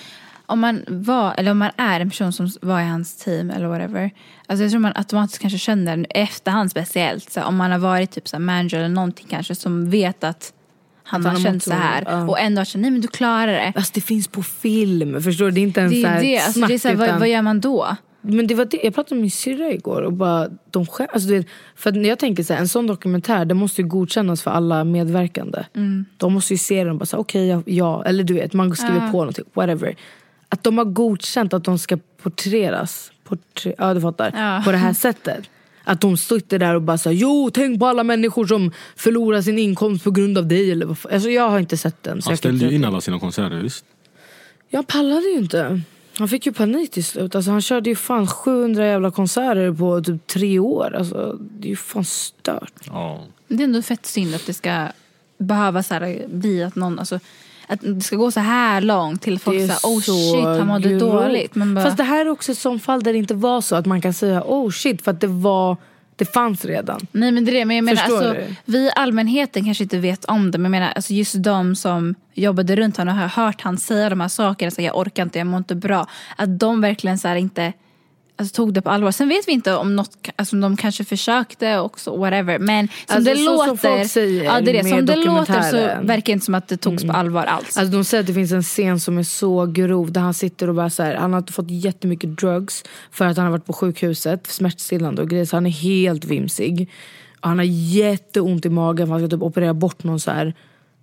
om 0.50 0.60
man 0.60 0.84
var, 0.88 1.34
eller 1.38 1.50
om 1.50 1.58
man 1.58 1.70
är 1.76 2.00
en 2.00 2.10
person 2.10 2.32
som 2.32 2.48
var 2.62 2.80
i 2.80 2.84
hans 2.84 3.16
team 3.16 3.50
eller 3.50 3.66
whatever. 3.66 4.10
Alltså 4.46 4.62
jag 4.62 4.70
tror 4.70 4.80
man 4.80 4.92
automatiskt 4.94 5.38
kanske 5.42 5.58
känner 5.58 6.06
efterhand 6.10 6.70
speciellt. 6.70 7.32
Så 7.32 7.42
om 7.42 7.56
man 7.56 7.70
har 7.70 7.78
varit 7.78 8.10
typ 8.10 8.28
så 8.28 8.38
manager 8.38 8.78
eller 8.78 8.88
någonting 8.88 9.26
kanske 9.30 9.54
som 9.54 9.90
vet 9.90 10.24
att 10.24 10.52
han 11.04 11.24
han 11.26 11.36
har 11.36 11.42
känt 11.42 11.62
så 11.62 11.70
så, 11.70 11.76
här. 11.76 12.02
ja. 12.06 12.28
Och 12.28 12.40
ändå 12.40 12.60
har 12.60 12.64
känt, 12.64 12.82
nej 12.82 12.90
men 12.90 13.00
du 13.00 13.08
klarar 13.08 13.52
det. 13.52 13.72
Alltså 13.76 13.90
det 13.94 14.00
finns 14.00 14.28
på 14.28 14.42
film, 14.42 15.22
förstår 15.22 15.44
du? 15.44 15.50
Det 15.50 15.60
är 15.60 15.62
inte 15.62 15.80
ens 15.80 15.92
Det 15.94 16.00
så 16.02 16.06
är 16.06 16.10
här 16.10 16.20
det. 16.20 16.36
Alltså, 16.38 16.52
snack. 16.52 16.68
det 16.68 16.74
är 16.74 16.78
så 16.78 16.88
här, 16.88 16.94
vad, 16.94 17.06
utan- 17.08 17.18
vad 17.20 17.28
gör 17.28 17.42
man 17.42 17.60
då? 17.60 17.96
Men 18.22 18.46
det 18.46 18.54
var 18.54 18.64
det, 18.64 18.80
jag 18.82 18.94
pratade 18.94 19.14
med 19.14 19.20
min 19.22 19.30
syrra 19.30 19.70
igår 19.72 20.02
och 20.02 20.12
bara, 20.12 20.48
de 20.70 20.84
skä- 20.84 21.06
alltså 21.12 21.28
du 21.28 21.36
vet, 21.38 21.46
för 21.76 21.92
när 21.92 22.08
jag 22.08 22.18
tänker 22.18 22.42
så 22.42 22.52
här, 22.52 22.60
en 22.60 22.68
sån 22.68 22.86
dokumentär 22.86 23.44
det 23.44 23.54
måste 23.54 23.82
ju 23.82 23.88
godkännas 23.88 24.42
för 24.42 24.50
alla 24.50 24.84
medverkande. 24.84 25.64
De 26.16 26.32
måste 26.32 26.54
ju 26.54 26.58
se 26.58 26.84
den 26.84 26.92
och 26.92 26.98
bara 26.98 27.18
okej 27.18 27.46
ja, 27.46 27.62
ja, 27.66 28.04
eller 28.04 28.24
du 28.24 28.34
vet 28.34 28.52
man 28.52 28.76
skriver 28.76 29.10
på 29.12 29.18
någonting, 29.18 29.44
whatever. 29.54 29.94
Att 30.52 30.62
de 30.62 30.78
har 30.78 30.84
godkänt 30.84 31.52
att 31.54 31.64
de 31.64 31.78
ska 31.78 31.98
porträtteras, 32.22 33.12
porträ- 33.28 33.74
ja 33.78 33.94
du 33.94 34.00
fattar, 34.00 34.32
Ja. 34.36 34.62
på 34.64 34.72
det 34.72 34.78
här 34.78 34.92
sättet. 34.92 35.44
Att 35.84 36.00
de 36.00 36.16
sitter 36.16 36.58
där 36.58 36.74
och 36.74 36.82
bara 36.82 36.98
säger 36.98 37.16
jo 37.20 37.50
tänk 37.54 37.80
på 37.80 37.86
alla 37.86 38.04
människor 38.04 38.46
som 38.46 38.72
förlorar 38.96 39.42
sin 39.42 39.58
inkomst 39.58 40.04
på 40.04 40.10
grund 40.10 40.38
av 40.38 40.46
dig. 40.46 40.70
Eller 40.72 40.86
vad 40.86 40.98
fan. 40.98 41.12
alltså, 41.12 41.30
jag 41.30 41.48
har 41.50 41.58
inte 41.58 41.76
sett 41.76 42.02
den. 42.02 42.22
Så 42.22 42.30
Han 42.30 42.36
ställde 42.36 42.66
ju 42.66 42.74
in 42.74 42.84
alla 42.84 43.00
sina 43.00 43.18
konserter, 43.20 43.56
visst? 43.56 43.84
jag 44.68 44.86
pallade 44.86 45.26
ju 45.26 45.38
inte. 45.38 45.80
Han 46.18 46.28
fick 46.28 46.46
ju 46.46 46.52
panik 46.52 46.90
till 46.90 47.04
slut. 47.04 47.34
Alltså, 47.34 47.50
han 47.50 47.62
körde 47.62 47.90
ju 47.90 47.96
fan 47.96 48.26
700 48.26 48.86
jävla 48.86 49.10
konserter 49.10 49.72
på 49.72 50.00
typ 50.02 50.26
tre 50.26 50.58
år. 50.58 50.94
Alltså, 50.96 51.36
det 51.40 51.68
är 51.68 51.70
ju 51.70 51.76
fan 51.76 52.04
stört. 52.04 52.72
Ja. 52.86 53.24
Det 53.48 53.62
är 53.62 53.64
ändå 53.64 53.82
fett 53.82 54.06
synd 54.06 54.34
att 54.34 54.46
det 54.46 54.54
ska 54.54 54.86
behöva 55.38 55.82
så 55.82 55.94
här, 55.94 56.26
bli 56.28 56.62
att 56.62 56.76
någon, 56.76 56.98
alltså 56.98 57.20
att 57.70 57.80
det 57.82 58.00
ska 58.00 58.16
gå 58.16 58.30
så 58.30 58.40
här 58.40 58.80
långt 58.80 59.22
till 59.22 59.38
folk 59.38 59.58
säger 59.58 59.74
oh 59.82 60.00
shit 60.00 60.44
han 60.44 60.66
mådde 60.66 60.88
grovt. 60.88 61.00
dåligt. 61.00 61.54
Men 61.54 61.74
bara, 61.74 61.84
Fast 61.84 61.96
det 61.96 62.04
här 62.04 62.26
är 62.26 62.28
också 62.28 62.52
ett 62.52 62.58
sånt 62.58 62.84
fall 62.84 63.02
där 63.02 63.12
det 63.12 63.18
inte 63.18 63.34
var 63.34 63.60
så 63.60 63.76
att 63.76 63.86
man 63.86 64.00
kan 64.00 64.12
säga 64.12 64.42
oh 64.46 64.70
shit 64.70 65.02
för 65.02 65.10
att 65.10 65.20
det 65.20 65.26
var 65.26 65.76
det 66.16 66.24
fanns 66.24 66.64
redan. 66.64 67.00
Nej 67.12 67.32
men 67.32 67.44
det 67.44 67.50
är 67.50 67.54
det, 67.54 67.64
men 67.64 67.76
jag 67.76 67.84
menar 67.84 68.02
Förstår 68.02 68.16
alltså, 68.16 68.32
du? 68.32 68.54
vi 68.64 68.90
allmänheten 68.96 69.64
kanske 69.64 69.84
inte 69.84 69.98
vet 69.98 70.24
om 70.24 70.50
det 70.50 70.58
men 70.58 70.72
jag 70.72 70.80
menar 70.80 70.92
alltså 70.92 71.12
just 71.12 71.42
de 71.42 71.76
som 71.76 72.14
jobbade 72.34 72.76
runt 72.76 72.96
honom 72.96 73.14
och 73.14 73.20
har 73.20 73.44
hört 73.44 73.60
han 73.60 73.78
säga 73.78 74.10
de 74.10 74.20
här 74.20 74.28
sakerna, 74.28 74.70
så 74.70 74.82
jag 74.82 74.98
orkar 74.98 75.22
inte, 75.22 75.38
jag 75.38 75.46
mår 75.46 75.58
inte 75.58 75.74
bra. 75.74 76.06
Att 76.36 76.58
de 76.58 76.80
verkligen 76.80 77.18
så 77.18 77.28
här 77.28 77.36
inte 77.36 77.72
alltså, 78.40 78.56
tog 78.56 78.74
det 78.74 78.82
på 78.82 78.90
allvar. 78.90 79.10
Sen 79.10 79.28
vet 79.28 79.48
vi 79.48 79.52
inte 79.52 79.74
om 79.74 79.96
något, 79.96 80.28
alltså, 80.36 80.56
de 80.56 80.76
kanske 80.76 81.04
försökte 81.04 81.78
också, 81.78 82.16
whatever. 82.16 82.58
Men 82.58 82.88
som 82.88 83.16
Alltså, 83.16 83.30
det 83.30 83.36
så 83.36 83.58
som 83.58 83.66
låter, 83.66 83.96
folk 83.98 84.10
säger 84.10 84.44
ja, 84.44 84.60
det 84.60 84.70
är 84.70 84.82
det. 84.82 84.88
Som 84.88 85.06
det 85.06 85.16
låter 85.16 85.62
så 85.62 85.76
verkar 86.06 86.26
det 86.26 86.32
inte 86.32 86.44
som 86.44 86.54
att 86.54 86.68
det 86.68 86.76
togs 86.76 87.04
på 87.04 87.12
allvar 87.12 87.44
alls. 87.44 87.76
Alltså 87.76 87.96
de 87.96 88.04
säger 88.04 88.20
att 88.20 88.26
det 88.26 88.34
finns 88.34 88.52
en 88.52 88.62
scen 88.62 89.00
som 89.00 89.18
är 89.18 89.22
så 89.22 89.66
grov 89.66 90.12
där 90.12 90.20
han 90.20 90.34
sitter 90.34 90.68
och 90.68 90.74
bara 90.74 90.90
så 90.90 91.02
här, 91.02 91.14
han 91.14 91.32
har 91.32 91.52
fått 91.52 91.70
jättemycket 91.70 92.36
drugs 92.36 92.84
för 93.10 93.26
att 93.26 93.36
han 93.36 93.46
har 93.46 93.52
varit 93.52 93.66
på 93.66 93.72
sjukhuset, 93.72 94.46
smärtstillande 94.46 95.22
och 95.22 95.30
grejer 95.30 95.44
så 95.44 95.56
han 95.56 95.66
är 95.66 95.70
helt 95.70 96.24
vimsig. 96.24 96.90
Han 97.40 97.58
har 97.58 97.64
jätteont 97.64 98.66
i 98.66 98.70
magen 98.70 99.06
för 99.06 99.12
han 99.12 99.20
ska 99.20 99.36
typ 99.36 99.42
operera 99.42 99.74
bort 99.74 100.04
någon 100.04 100.20
så 100.20 100.30
här, 100.30 100.54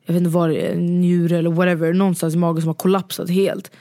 jag 0.06 0.14
vet 0.14 0.24
inte 0.24 0.40
är, 0.40 0.76
njure 0.76 1.38
eller 1.38 1.50
whatever, 1.50 1.94
någonstans 1.94 2.34
i 2.34 2.38
magen 2.38 2.62
som 2.62 2.68
har 2.68 2.76
kollapsat 2.76 3.30
helt. 3.30 3.72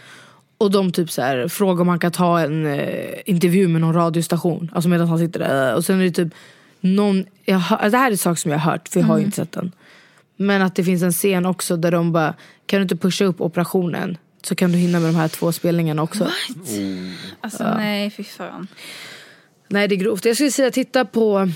Och 0.59 0.71
de 0.71 0.93
typ 0.93 1.11
så 1.11 1.23
här, 1.23 1.49
frågar 1.49 1.83
om 1.83 1.89
han 1.89 1.99
kan 1.99 2.13
ta 2.13 2.41
en 2.41 2.67
eh, 2.67 3.15
intervju 3.25 3.69
med 3.69 3.81
någon 3.81 3.95
radiostation, 3.95 4.71
alltså 4.75 4.89
medan 4.89 5.09
han 5.09 5.19
sitter 5.19 5.41
där. 5.41 5.75
Och 5.75 5.85
sen 5.85 6.01
är 6.01 6.05
det 6.05 6.11
typ 6.11 6.29
någon, 6.81 7.25
jag, 7.45 7.59
hör- 7.59 7.77
alltså 7.77 7.91
det 7.91 7.99
här 7.99 8.11
är 8.13 8.17
saker 8.17 8.41
som 8.41 8.51
jag 8.51 8.59
har 8.59 8.71
hört, 8.73 8.89
för 8.89 9.01
jag 9.01 9.07
har 9.07 9.19
ju 9.19 9.25
inte 9.25 9.37
sett 9.37 9.53
den. 9.53 9.73
Men 10.37 10.63
att 10.63 10.75
det 10.75 10.85
finns 10.85 11.03
en 11.03 11.13
scen 11.13 11.47
också 11.47 11.77
där 11.77 11.91
de 11.91 12.13
bara, 12.13 12.35
kan 12.67 12.79
du 12.79 12.83
inte 12.83 12.97
pusha 12.97 13.25
upp 13.25 13.41
operationen? 13.41 14.19
Så 14.43 14.55
kan 14.55 14.73
du 14.73 14.79
hinna 14.79 15.01
med 15.01 15.09
de 15.09 15.17
här 15.17 15.29
två 15.29 15.53
spelningarna 15.53 16.03
också. 16.03 16.29
Alltså 17.41 17.65
nej, 17.77 18.11
fy 18.11 18.25
fan. 18.25 18.69
Nej 19.69 19.89
det 19.89 19.95
är 19.95 19.97
grovt. 19.97 20.25
Jag 20.25 20.37
skulle 20.37 20.51
säga 20.51 20.71
titta 20.71 21.05
på, 21.05 21.51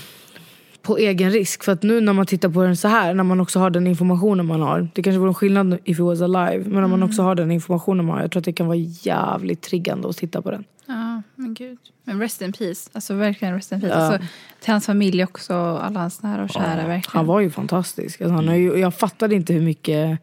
på 0.81 0.97
egen 0.97 1.31
risk. 1.31 1.63
För 1.63 1.71
att 1.71 1.83
nu 1.83 2.01
när 2.01 2.13
man 2.13 2.25
tittar 2.25 2.49
på 2.49 2.63
den 2.63 2.77
så 2.77 2.87
här, 2.87 3.13
när 3.13 3.23
man 3.23 3.39
också 3.39 3.59
har 3.59 3.69
den 3.69 3.87
informationen 3.87 4.45
man 4.45 4.61
har. 4.61 4.89
Det 4.93 5.03
kanske 5.03 5.19
vore 5.19 5.29
en 5.29 5.33
skillnad 5.33 5.73
if 5.83 5.99
it 5.99 6.05
was 6.05 6.21
alive. 6.21 6.69
Men 6.69 6.83
om 6.83 6.89
man 6.89 7.03
också 7.03 7.21
har 7.21 7.35
den 7.35 7.51
informationen 7.51 8.05
man 8.05 8.15
har. 8.15 8.21
Jag 8.21 8.31
tror 8.31 8.39
att 8.39 8.45
det 8.45 8.53
kan 8.53 8.67
vara 8.67 8.77
jävligt 8.77 9.61
triggande 9.61 10.09
att 10.09 10.17
titta 10.17 10.41
på 10.41 10.51
den. 10.51 10.63
Ja, 10.85 11.21
men 11.35 11.53
gud. 11.53 11.79
Men 12.03 12.19
rest 12.19 12.41
in 12.41 12.53
peace. 12.53 12.89
Alltså 12.93 13.13
verkligen 13.13 13.55
rest 13.55 13.71
in 13.71 13.81
peace. 13.81 13.95
Alltså, 13.95 14.27
till 14.59 14.71
hans 14.71 14.85
familj 14.85 15.23
också, 15.23 15.53
alla 15.53 15.99
hans 15.99 16.23
nära 16.23 16.43
och 16.43 16.49
kära. 16.49 16.87
verkligen. 16.87 17.17
Han 17.17 17.25
var 17.25 17.39
ju 17.39 17.49
fantastisk. 17.49 18.21
Alltså, 18.21 18.35
han 18.35 18.47
har 18.47 18.55
ju, 18.55 18.77
jag 18.77 18.95
fattade 18.95 19.35
inte 19.35 19.53
hur 19.53 19.61
mycket 19.61 20.19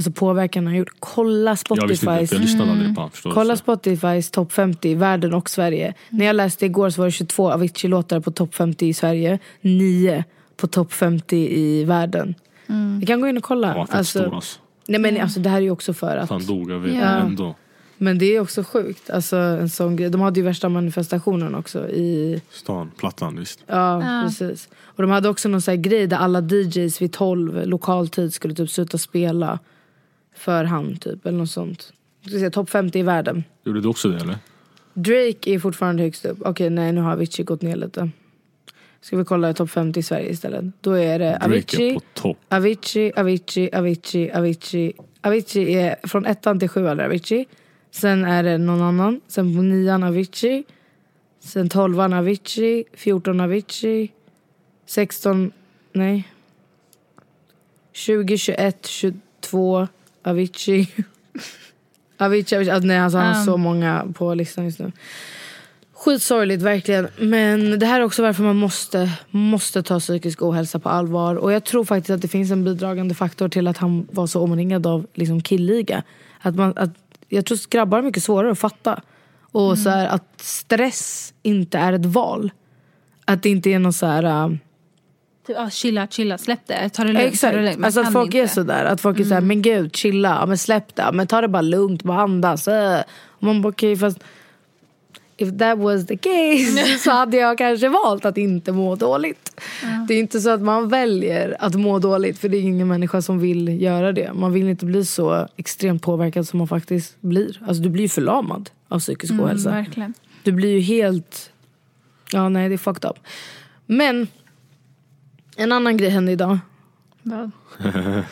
alltså, 0.00 0.20
påverkan 0.20 0.64
han 0.64 0.72
har 0.74 0.78
gjort. 0.78 0.92
Kolla 0.98 1.56
Jag 1.68 1.86
visste 1.88 2.06
inte, 2.06 2.26
Spotifys. 2.26 2.32
jag 2.32 2.40
lyssnade 2.40 2.70
aldrig 2.70 2.94
på 2.94 3.10
du? 3.24 3.30
Kolla 3.30 3.56
Spotifys 3.56 4.30
topp 4.30 4.52
50 4.52 4.88
i 4.88 4.94
världen 4.94 5.34
och 5.34 5.50
Sverige. 5.50 5.94
När 6.08 6.26
jag 6.26 6.36
läste 6.36 6.66
igår 6.66 6.90
så 6.90 7.00
var 7.00 7.06
det 7.06 7.12
22 7.12 7.50
Avicii-låtar 7.50 8.20
på 8.20 8.30
topp 8.30 8.54
50 8.54 8.86
i 8.86 8.94
Sverige. 8.94 9.38
9 9.60 10.24
på 10.56 10.66
topp 10.66 10.92
50 10.92 11.36
i 11.36 11.84
världen. 11.84 12.34
Vi 13.00 13.06
kan 13.06 13.20
gå 13.20 13.28
in 13.28 13.36
och 13.36 13.42
kolla. 13.42 13.66
Han 13.66 13.76
var 13.76 13.86
fett 13.86 14.06
stor 14.06 14.34
alltså. 14.34 14.58
nej 14.86 15.00
men 15.00 15.20
alltså, 15.20 15.40
det 15.40 15.48
här 15.48 15.56
är 15.56 15.62
ju 15.62 15.70
också 15.70 15.94
för 15.94 16.16
att... 16.16 16.30
Han 16.30 16.46
dog, 16.46 16.70
jag 16.70 16.78
vet. 16.78 16.94
Ja. 16.94 17.00
Men 17.00 17.26
ändå. 17.26 17.54
Men 18.02 18.18
det 18.18 18.36
är 18.36 18.40
också 18.40 18.64
sjukt. 18.64 19.10
Alltså, 19.10 19.36
en 19.36 19.68
sån 19.68 19.96
grej. 19.96 20.10
De 20.10 20.20
hade 20.20 20.40
ju 20.40 20.46
värsta 20.46 20.68
manifestationen 20.68 21.54
också 21.54 21.88
i... 21.88 22.42
Stan, 22.50 22.90
Plattan, 22.96 23.36
visst. 23.36 23.60
Ja, 23.66 24.22
precis. 24.24 24.68
Och 24.82 25.02
de 25.02 25.10
hade 25.10 25.28
också 25.28 25.48
någon 25.48 25.62
sån 25.62 25.72
här 25.72 25.76
grej 25.82 26.06
där 26.06 26.16
alla 26.16 26.40
DJs 26.40 27.02
vid 27.02 27.12
12 27.12 27.66
lokal 27.66 28.08
tid 28.08 28.34
skulle 28.34 28.54
typ 28.54 28.70
sluta 28.70 28.98
spela 28.98 29.58
för 30.34 30.64
han 30.64 30.96
typ, 30.96 31.26
eller 31.26 31.38
något 31.38 31.50
sånt. 31.50 31.92
Jag 32.20 32.30
ska 32.30 32.38
säga 32.38 32.50
Topp 32.50 32.70
50 32.70 32.98
i 32.98 33.02
världen. 33.02 33.44
Gjorde 33.64 33.80
du 33.80 33.88
också 33.88 34.08
det 34.08 34.16
eller? 34.16 34.38
Drake 34.94 35.50
är 35.50 35.58
fortfarande 35.58 36.02
högst 36.02 36.24
upp. 36.24 36.38
Okej, 36.40 36.70
nej 36.70 36.92
nu 36.92 37.00
har 37.00 37.12
Avicii 37.12 37.44
gått 37.44 37.62
ner 37.62 37.76
lite. 37.76 38.10
Ska 39.00 39.16
vi 39.16 39.24
kolla 39.24 39.54
topp 39.54 39.70
50 39.70 40.00
i 40.00 40.02
Sverige 40.02 40.30
istället? 40.30 40.64
Då 40.80 40.92
är 40.92 41.18
det 41.18 41.38
Drake 41.40 41.44
är 41.44 41.44
Avicii. 41.44 41.98
Avicii, 42.48 43.12
Avicii, 43.16 43.70
Avicii, 43.72 44.30
Avicii. 44.32 44.92
Avicii 45.20 45.74
är 45.74 45.96
från 46.08 46.26
ettan 46.26 46.58
till 46.58 46.68
sjuan 46.68 47.00
är 47.00 47.04
Avicii. 47.04 47.46
Sen 47.90 48.24
är 48.24 48.42
det 48.42 48.58
någon 48.58 48.82
annan. 48.82 49.20
Sen 49.28 49.56
på 49.56 49.62
nian 49.62 50.02
Avicii. 50.02 50.64
Sen 51.40 51.68
tolvan 51.68 52.12
Avicii. 52.12 52.84
14 52.92 53.40
Avicii. 53.40 54.12
16, 54.86 55.52
nej. 55.92 56.28
20, 57.92 58.38
21, 58.38 58.86
22 58.86 59.88
Avicii. 60.22 60.88
Avicii, 62.18 62.56
Avicii. 62.56 62.70
Alltså, 62.70 62.86
nej, 62.86 62.98
alltså, 62.98 63.18
han 63.18 63.34
har 63.34 63.44
så 63.44 63.56
många 63.56 64.06
på 64.14 64.34
listan 64.34 64.64
just 64.64 64.78
nu. 64.78 64.92
Skitsorgligt 65.92 66.62
verkligen. 66.62 67.08
Men 67.18 67.78
det 67.78 67.86
här 67.86 68.00
är 68.00 68.04
också 68.04 68.22
varför 68.22 68.42
man 68.42 68.56
måste, 68.56 69.10
måste 69.30 69.82
ta 69.82 70.00
psykisk 70.00 70.42
ohälsa 70.42 70.78
på 70.78 70.88
allvar. 70.88 71.34
Och 71.34 71.52
jag 71.52 71.64
tror 71.64 71.84
faktiskt 71.84 72.10
att 72.10 72.22
det 72.22 72.28
finns 72.28 72.50
en 72.50 72.64
bidragande 72.64 73.14
faktor 73.14 73.48
till 73.48 73.68
att 73.68 73.76
han 73.76 74.08
var 74.12 74.26
så 74.26 74.40
omringad 74.40 74.86
av 74.86 75.06
liksom 75.14 75.40
killiga. 75.40 76.02
Att 76.40 76.54
man, 76.54 76.72
att, 76.76 76.90
jag 77.28 77.46
tror 77.46 77.58
att 77.58 77.70
grabbar 77.70 77.98
är 77.98 78.02
mycket 78.02 78.22
svårare 78.22 78.52
att 78.52 78.58
fatta. 78.58 79.02
Och 79.52 79.78
så 79.78 79.90
här, 79.90 80.06
att 80.06 80.40
stress 80.40 81.34
inte 81.42 81.78
är 81.78 81.92
ett 81.92 82.06
val. 82.06 82.50
Att 83.24 83.42
det 83.42 83.48
inte 83.48 83.70
är 83.70 83.78
någon 83.78 83.92
så 83.92 84.06
här... 84.06 84.58
Typ, 85.46 85.56
ah, 85.58 85.70
chilla, 85.70 86.06
chilla, 86.06 86.38
släpp 86.38 86.66
det. 86.66 86.88
Ta 86.88 87.04
det 87.04 87.12
lugnt. 87.12 87.32
Exakt. 87.32 87.56
det 87.56 87.62
lugnt. 87.62 87.84
Alltså 87.84 88.00
att 88.00 88.12
folk 88.12 88.26
inte. 88.26 88.38
Mm. 88.38 88.44
är 88.44 88.48
sådär. 88.48 88.84
Att 88.84 89.00
folk 89.00 89.20
är 89.20 89.24
såhär, 89.24 89.40
men 89.40 89.62
gud 89.62 89.96
chilla, 89.96 90.28
ja, 90.40 90.46
men 90.46 90.58
släpp 90.58 90.96
det, 90.96 91.02
ja, 91.02 91.12
men 91.12 91.26
ta 91.26 91.40
det 91.40 91.48
bara 91.48 91.62
lugnt, 91.62 92.02
bara 92.02 92.20
andas. 92.20 92.68
Äh. 92.68 93.00
Och 93.28 93.42
man 93.42 93.62
bara 93.62 93.68
okej 93.68 93.96
fast 93.96 94.18
if 95.40 95.58
that 95.58 95.78
was 95.78 96.06
the 96.06 96.16
case 96.16 96.98
så 97.04 97.10
hade 97.10 97.36
jag 97.36 97.58
kanske 97.58 97.88
valt 97.88 98.24
att 98.24 98.38
inte 98.38 98.72
må 98.72 98.96
dåligt. 98.96 99.60
Det 100.08 100.14
är 100.14 100.18
inte 100.18 100.40
så 100.40 100.50
att 100.50 100.60
man 100.60 100.88
väljer 100.88 101.56
att 101.58 101.74
må 101.74 101.98
dåligt 101.98 102.38
för 102.38 102.48
det 102.48 102.56
är 102.56 102.60
ingen 102.60 102.88
människa 102.88 103.22
som 103.22 103.38
vill 103.38 103.82
göra 103.82 104.12
det. 104.12 104.32
Man 104.34 104.52
vill 104.52 104.68
inte 104.68 104.84
bli 104.84 105.04
så 105.04 105.48
extremt 105.56 106.02
påverkad 106.02 106.48
som 106.48 106.58
man 106.58 106.68
faktiskt 106.68 107.16
blir. 107.20 107.60
Alltså 107.66 107.82
du 107.82 107.88
blir 107.88 108.02
ju 108.02 108.08
förlamad 108.08 108.70
av 108.88 108.98
psykisk 108.98 109.32
Mm, 109.32 109.44
ohälsa. 109.44 109.70
verkligen. 109.70 110.14
Du 110.42 110.52
blir 110.52 110.70
ju 110.70 110.80
helt... 110.80 111.50
Ja, 112.32 112.48
nej, 112.48 112.68
det 112.68 112.74
är 112.74 112.78
fucked 112.78 113.10
up. 113.10 113.16
Men 113.86 114.26
en 115.56 115.72
annan 115.72 115.96
grej 115.96 116.10
hände 116.10 116.32
idag. 116.32 116.58
Vad? 117.22 117.50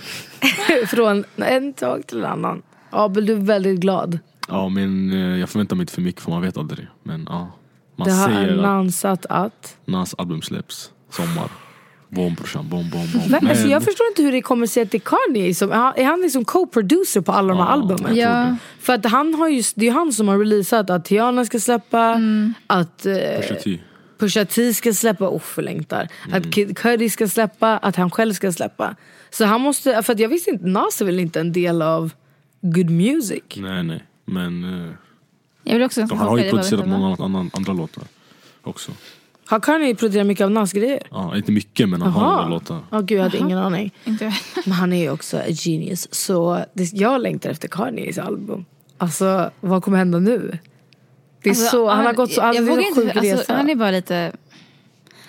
Från 0.88 1.24
en 1.36 1.72
dag 1.72 2.06
till 2.06 2.18
en 2.18 2.24
annan. 2.24 2.62
Abel, 2.90 3.26
du 3.26 3.32
är 3.32 3.36
väldigt 3.36 3.80
glad. 3.80 4.18
Ja 4.48 4.68
men 4.68 5.12
eh, 5.12 5.38
jag 5.40 5.48
förväntar 5.48 5.76
mig 5.76 5.82
inte 5.82 5.92
för 5.92 6.02
mycket 6.02 6.22
för 6.22 6.30
man 6.30 6.42
vet 6.42 6.56
aldrig. 6.56 6.86
Men 7.02 7.26
ja. 7.30 7.50
Man 7.96 8.08
Det 8.08 8.14
har 8.14 8.26
säger 8.28 8.58
att 8.58 8.64
annonsat 8.64 9.26
att... 9.28 9.76
Nas 9.84 10.14
album 10.18 10.42
släpps. 10.42 10.90
Sommar. 11.10 11.48
Bom 12.08 12.34
brorsan, 12.34 12.68
bom 12.68 12.90
bom 12.90 13.06
bom. 13.12 13.22
Men, 13.30 13.46
alltså, 13.50 13.66
jag 13.66 13.82
förstår 13.84 14.06
inte 14.06 14.22
hur 14.22 14.32
det 14.32 14.42
kommer 14.42 14.66
sig 14.66 14.82
att 14.82 14.90
det 14.90 14.96
är 14.98 15.00
Kanye 15.34 15.54
som... 15.54 15.72
Är 15.72 16.04
han 16.04 16.20
liksom 16.20 16.44
co-producer 16.44 17.20
på 17.20 17.32
alla 17.32 17.48
de 17.48 17.58
här 17.58 17.66
Ja, 17.66 17.72
albumen? 17.72 18.16
jag 18.16 18.28
tror 18.28 18.38
Ja. 18.44 18.44
det. 18.44 18.56
För 18.80 18.92
att 18.94 19.06
han 19.06 19.34
har 19.34 19.48
just, 19.48 19.76
det 19.76 19.88
är 19.88 19.92
han 19.92 20.12
som 20.12 20.28
har 20.28 20.38
releasat 20.38 20.90
att 20.90 21.04
Tiana 21.04 21.44
ska 21.44 21.58
släppa, 21.60 22.20
att 22.66 23.06
eh, 23.06 23.12
Pusha 23.14 23.54
T. 23.64 23.80
Pusha 24.18 24.44
T 24.44 24.74
ska 24.74 24.94
släppa, 24.94 25.28
oh 25.28 25.40
förlängtar. 25.40 26.08
Mm. 26.26 26.38
Att 26.38 26.54
Kid 26.54 26.78
Cudi 26.78 27.10
ska 27.10 27.28
släppa, 27.28 27.78
att 27.78 27.96
han 27.96 28.10
själv 28.10 28.32
ska 28.32 28.52
släppa. 28.52 28.96
Så 29.30 29.44
han 29.44 29.60
måste, 29.60 30.02
för 30.02 30.12
att 30.12 30.18
jag 30.18 30.28
visste 30.28 30.50
inte, 30.50 30.66
Nas 30.66 31.00
är 31.00 31.04
väl 31.04 31.20
inte 31.20 31.40
en 31.40 31.52
del 31.52 31.82
av 31.82 32.12
good 32.60 32.90
music? 32.90 33.42
Nej 33.56 33.82
nej. 33.82 34.04
Men 34.24 34.64
eh, 34.64 34.90
Jag 35.62 35.74
vill 35.74 35.82
också 35.82 36.02
de, 36.02 36.18
han 36.18 36.28
har 36.28 36.38
ju 36.38 36.50
producerat 36.50 36.88
många 36.88 37.16
andra, 37.24 37.50
andra 37.52 37.72
låtar. 37.72 38.04
Också. 38.62 38.92
Har 39.46 39.60
Kanye 39.60 39.94
producerat 39.94 40.26
mycket 40.26 40.44
av 40.44 40.50
Nas 40.50 40.72
grejer? 40.72 41.02
Ja, 41.10 41.36
inte 41.36 41.52
mycket 41.52 41.88
men 41.88 42.02
han 42.02 42.12
har 42.12 42.36
några 42.36 42.48
låtar. 42.48 42.80
Åh 42.90 43.00
gud 43.00 43.18
jag 43.18 43.22
hade 43.22 43.38
ingen 43.38 43.58
aning. 43.58 43.94
Inte 44.04 44.34
Men 44.64 44.72
han 44.72 44.92
är 44.92 45.02
ju 45.02 45.10
också 45.10 45.36
a 45.36 45.42
genius. 45.48 46.14
Så 46.14 46.64
det, 46.72 46.92
jag 46.92 47.20
längtar 47.20 47.50
efter 47.50 47.68
Kanyes 47.68 48.18
album. 48.18 48.64
Alltså 48.98 49.50
vad 49.60 49.82
kommer 49.82 49.98
hända 49.98 50.18
nu? 50.18 50.58
Är 51.48 51.52
Alltså, 51.52 51.70
så, 51.70 51.88
han 51.88 52.06
har 52.06 52.12
gått 52.12 52.32
så, 52.32 52.40
alltså, 52.40 52.62
vågar 52.62 52.82
en 52.82 52.88
inte, 52.88 53.00
sjuk 53.00 53.16
alltså, 53.16 53.34
resa. 53.34 53.54
Han 53.54 53.70
är 53.70 53.74
bara 53.74 53.90
lite... 53.90 54.32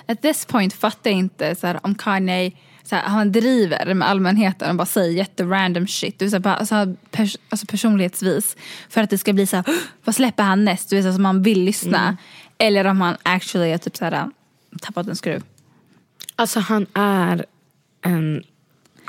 At 0.05 0.21
this 0.21 0.45
point 0.45 0.73
fattar 0.73 1.09
jag 1.09 1.19
inte 1.19 1.55
så 1.55 1.67
här, 1.67 1.79
om 1.83 1.95
Kanye 1.95 2.51
så 2.83 2.95
här, 2.95 3.03
han 3.03 3.31
driver 3.31 3.93
med 3.93 4.09
allmänheten 4.09 4.69
och 4.69 4.75
bara 4.75 4.85
säger 4.85 5.11
jätterandom 5.11 5.87
shit. 5.87 6.19
Du 6.19 6.29
så 6.29 6.35
här, 6.35 6.39
bara, 6.41 6.55
alltså, 6.55 6.95
pers 7.11 7.37
alltså 7.49 7.65
personlighetsvis. 7.65 8.55
För 8.89 9.01
att 9.03 9.09
det 9.09 9.17
ska 9.17 9.33
bli 9.33 9.47
så 9.47 9.55
här, 9.55 9.65
"Åh, 9.67 9.73
vad 10.03 10.15
släpper 10.15 10.43
han 10.43 10.65
näst? 10.65 10.89
Du 10.89 10.95
vet, 10.95 11.03
så 11.03 11.07
alltså, 11.07 11.21
man 11.21 11.43
vill 11.43 11.63
lyssna. 11.63 12.01
Mm. 12.03 12.17
Eller 12.57 12.85
om 12.85 13.01
han 13.01 13.17
actually 13.23 13.71
har 13.71 13.77
typ 13.77 13.97
så 13.97 14.05
här, 14.05 14.29
tappat 14.81 15.07
en 15.07 15.15
skruv. 15.15 15.43
Alltså 16.35 16.59
han 16.59 16.85
är 16.93 17.45
en... 18.01 18.43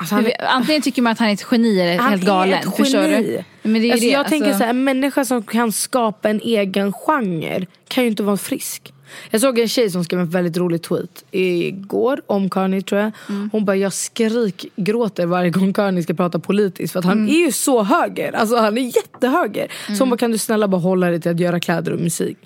Alltså, 0.01 0.15
han 0.15 0.25
Antingen 0.39 0.81
tycker 0.81 1.01
man 1.01 1.11
att 1.11 1.19
han 1.19 1.27
är 1.29 1.33
ett 1.33 1.45
geni 1.51 1.79
eller 1.79 1.97
Han 1.97 2.09
helt 2.09 2.23
galen. 2.25 2.53
är 2.53 2.57
ett 2.67 2.75
förstår 2.77 3.01
geni. 3.01 3.43
du? 3.63 3.69
Men 3.69 3.81
det 3.81 3.87
är 3.87 3.91
alltså, 3.91 4.07
det, 4.07 4.11
jag 4.13 4.27
tänker 4.27 4.45
alltså- 4.47 4.57
så 4.59 4.63
här, 4.63 4.69
en 4.69 4.83
människa 4.83 5.25
som 5.25 5.43
kan 5.43 5.71
skapa 5.71 6.29
en 6.29 6.41
egen 6.41 6.93
genre 6.93 7.65
kan 7.87 8.03
ju 8.03 8.09
inte 8.09 8.23
vara 8.23 8.37
frisk. 8.37 8.93
Jag 9.29 9.41
såg 9.41 9.59
en 9.59 9.67
tjej 9.67 9.89
som 9.89 10.03
skrev 10.03 10.19
en 10.19 10.29
väldigt 10.29 10.57
rolig 10.57 10.81
tweet 10.81 11.23
igår 11.31 12.21
om 12.27 12.49
Kanye 12.49 12.81
tror 12.81 13.01
jag. 13.01 13.11
Mm. 13.29 13.49
Hon 13.53 13.65
bara 13.65 13.75
jag 13.75 13.93
skrikgråter 13.93 15.25
varje 15.25 15.49
gång 15.49 15.73
Kanye 15.73 16.03
ska 16.03 16.13
prata 16.13 16.39
politiskt 16.39 16.93
för 16.93 16.99
att 16.99 17.05
han 17.05 17.17
Mm. 17.17 17.29
är 17.29 17.45
ju 17.45 17.51
så 17.51 17.83
höger. 17.83 18.31
Alltså 18.35 18.55
han 18.55 18.77
är 18.77 18.81
jättehöger. 18.81 19.67
Så 19.87 20.03
hon 20.03 20.09
bara 20.09 20.17
kan 20.17 20.31
du 20.31 20.37
snälla 20.37 20.67
bara 20.67 20.81
hålla 20.81 21.07
dig 21.07 21.21
till 21.21 21.31
att 21.31 21.39
göra 21.39 21.59
kläder 21.59 21.91
och 21.93 21.99
musik. 21.99 22.37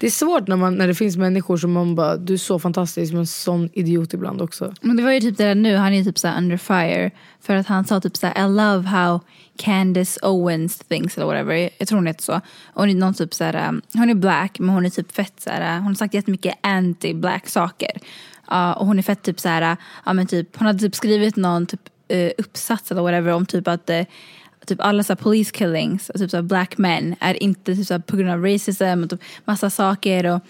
Det 0.00 0.06
är 0.06 0.10
svårt 0.10 0.48
när, 0.48 0.56
man, 0.56 0.74
när 0.74 0.86
det 0.88 0.94
finns 0.94 1.16
människor 1.16 1.56
som 1.56 1.72
man 1.72 1.94
bara 1.94 2.16
du 2.16 2.32
är 2.32 2.38
så 2.38 2.58
fantastisk 2.58 3.12
men 3.12 3.26
sån 3.26 3.68
idiot 3.72 4.14
ibland 4.14 4.42
också. 4.42 4.74
Men 4.80 4.96
det 4.96 5.02
var 5.02 5.12
ju 5.12 5.20
typ 5.20 5.36
det 5.38 5.44
där 5.44 5.54
nu, 5.54 5.76
han 5.76 5.92
är 5.92 6.04
typ 6.04 6.18
såhär 6.18 6.38
under 6.38 6.56
fire. 6.56 7.10
För 7.42 7.54
att 7.56 7.66
han 7.66 7.84
sa 7.84 8.00
typ 8.00 8.16
såhär, 8.16 8.44
I 8.46 8.48
love 8.48 8.88
how 8.88 9.20
Candace 9.56 10.20
Owens 10.22 10.78
things 10.78 11.16
eller 11.16 11.26
whatever. 11.26 11.70
Jag 11.78 11.88
tror 11.88 11.98
hon 11.98 12.06
heter 12.06 12.22
så. 12.22 12.40
Hon 12.74 12.90
är 12.90 12.94
någon 12.94 13.14
typ 13.14 13.34
så 13.34 13.44
här, 13.44 13.68
um, 13.68 13.82
hon 13.92 14.10
är 14.10 14.14
black 14.14 14.58
men 14.58 14.68
hon 14.68 14.86
är 14.86 14.90
typ 14.90 15.12
fett 15.12 15.40
så 15.40 15.50
här, 15.50 15.76
uh, 15.76 15.82
hon 15.82 15.86
har 15.86 15.94
sagt 15.94 16.14
jättemycket 16.14 16.54
anti-black 16.62 17.48
saker. 17.48 17.90
Uh, 18.52 18.70
och 18.70 18.86
hon 18.86 18.98
är 18.98 19.02
fett 19.02 19.22
typ 19.22 19.40
så 19.40 19.48
här, 19.48 19.72
uh, 19.72 19.78
ja 20.06 20.12
men 20.12 20.26
typ, 20.26 20.56
hon 20.56 20.66
hade 20.66 20.78
typ 20.78 20.94
skrivit 20.94 21.36
någon 21.36 21.66
typ 21.66 21.80
uh, 22.12 22.30
uppsats 22.38 22.90
eller 22.90 23.02
whatever 23.02 23.32
om 23.32 23.46
typ 23.46 23.68
att 23.68 23.90
uh, 23.90 24.02
typ 24.66 24.80
alla 24.80 25.02
så 25.02 25.12
här 25.12 25.16
police 25.16 25.52
killings, 25.52 26.10
typ 26.14 26.30
så 26.30 26.36
här 26.36 26.42
black 26.42 26.78
men 26.78 27.14
är 27.20 27.42
inte 27.42 27.74
typ 27.74 27.86
så 27.86 27.94
här 27.94 28.00
på 28.00 28.16
grund 28.16 28.30
av 28.30 28.44
racism 28.44 29.02
och 29.04 29.10
typ 29.10 29.20
massa 29.44 29.70
saker 29.70 30.26
och 30.26 30.40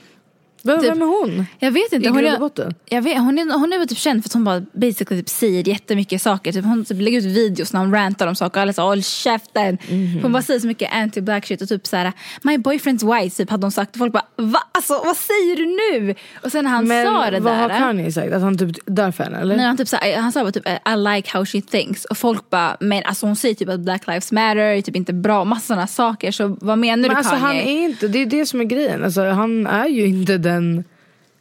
vem, 0.62 0.80
Typ- 0.80 0.90
vem 0.90 1.02
är 1.02 1.06
hon? 1.06 1.46
Jag 1.58 1.70
vet 1.70 1.92
inte. 1.92 2.06
I 2.08 2.10
Hon 2.10 2.18
är, 2.26 2.50
jag 2.88 3.02
vet, 3.02 3.18
hon, 3.18 3.38
är, 3.38 3.58
hon 3.58 3.72
är 3.72 3.86
typ 3.86 3.98
känd 3.98 4.22
för 4.22 4.28
att 4.28 4.32
hon 4.32 4.44
bara 4.44 4.60
basically 4.72 5.22
typ 5.22 5.28
säger 5.28 5.68
jättemycket 5.68 6.22
saker. 6.22 6.52
Typ, 6.52 6.64
hon 6.64 6.84
typ 6.84 7.00
lägger 7.00 7.18
ut 7.18 7.24
videos 7.24 7.72
när 7.72 7.80
hon 7.80 7.94
rantar 7.94 8.26
om 8.26 8.34
saker 8.34 8.60
alla 8.60 8.72
säger 8.72 8.88
håll 8.88 9.02
käften. 9.02 9.78
Mhm. 9.88 10.18
Hon 10.22 10.32
bara 10.32 10.42
säger 10.42 10.60
så 10.60 10.66
mycket 10.66 10.90
anti-black 10.92 11.46
shit 11.46 11.62
och 11.62 11.68
typ 11.68 11.86
såhär 11.86 12.12
my 12.42 12.56
boyfriend's 12.56 13.14
white 13.22 13.36
typ 13.36 13.50
hade 13.50 13.64
hon 13.64 13.72
sagt. 13.72 13.90
Och 13.90 13.98
folk 13.98 14.12
bara 14.12 14.24
va? 14.36 14.58
Alltså 14.72 14.92
vad 15.04 15.16
säger 15.16 15.56
du 15.56 15.66
nu? 16.06 16.14
Och 16.42 16.52
sen 16.52 16.64
när 16.64 16.70
han 16.70 16.88
Men 16.88 17.06
sa 17.06 17.30
det 17.30 17.40
vad 17.40 17.52
där. 17.52 17.60
har 17.60 17.68
Kanye 17.78 18.12
sagt? 18.12 18.32
Att 18.32 18.42
han 18.42 18.58
typ 18.58 18.76
dör 18.86 19.10
för 19.10 19.24
henne 19.24 19.38
eller? 19.38 19.56
Nej, 19.56 19.66
han, 19.66 19.76
typ 19.76 19.88
såhär, 19.88 20.16
han 20.16 20.32
sa 20.32 20.40
bara 20.42 20.52
typ 20.52 20.66
I 20.68 20.96
like 20.96 21.30
how 21.32 21.44
she 21.44 21.60
thinks. 21.60 22.04
Och 22.04 22.18
folk 22.18 22.50
bara, 22.50 22.76
men 22.80 23.02
alltså 23.04 23.26
hon 23.26 23.36
säger 23.36 23.54
typ 23.54 23.68
att 23.68 23.80
black 23.80 24.06
lives 24.06 24.32
matter 24.32 24.82
typ 24.82 24.96
inte 24.96 25.12
bra. 25.12 25.44
Massa 25.44 25.66
sådana 25.66 25.86
saker. 25.86 26.32
Så 26.32 26.56
vad 26.60 26.78
menar 26.78 26.96
Men 26.96 27.10
du 27.10 27.16
alltså 27.16 27.30
Kanye? 27.36 27.46
han 27.46 27.56
är 27.56 27.84
inte, 27.84 28.08
det 28.08 28.18
är 28.22 28.26
det 28.26 28.46
som 28.46 28.60
är 28.60 28.64
grejen. 28.64 29.04
Alltså, 29.04 29.24
han 29.30 29.66
är 29.66 29.86
ju 29.86 30.06
inte 30.06 30.38
den 30.38 30.49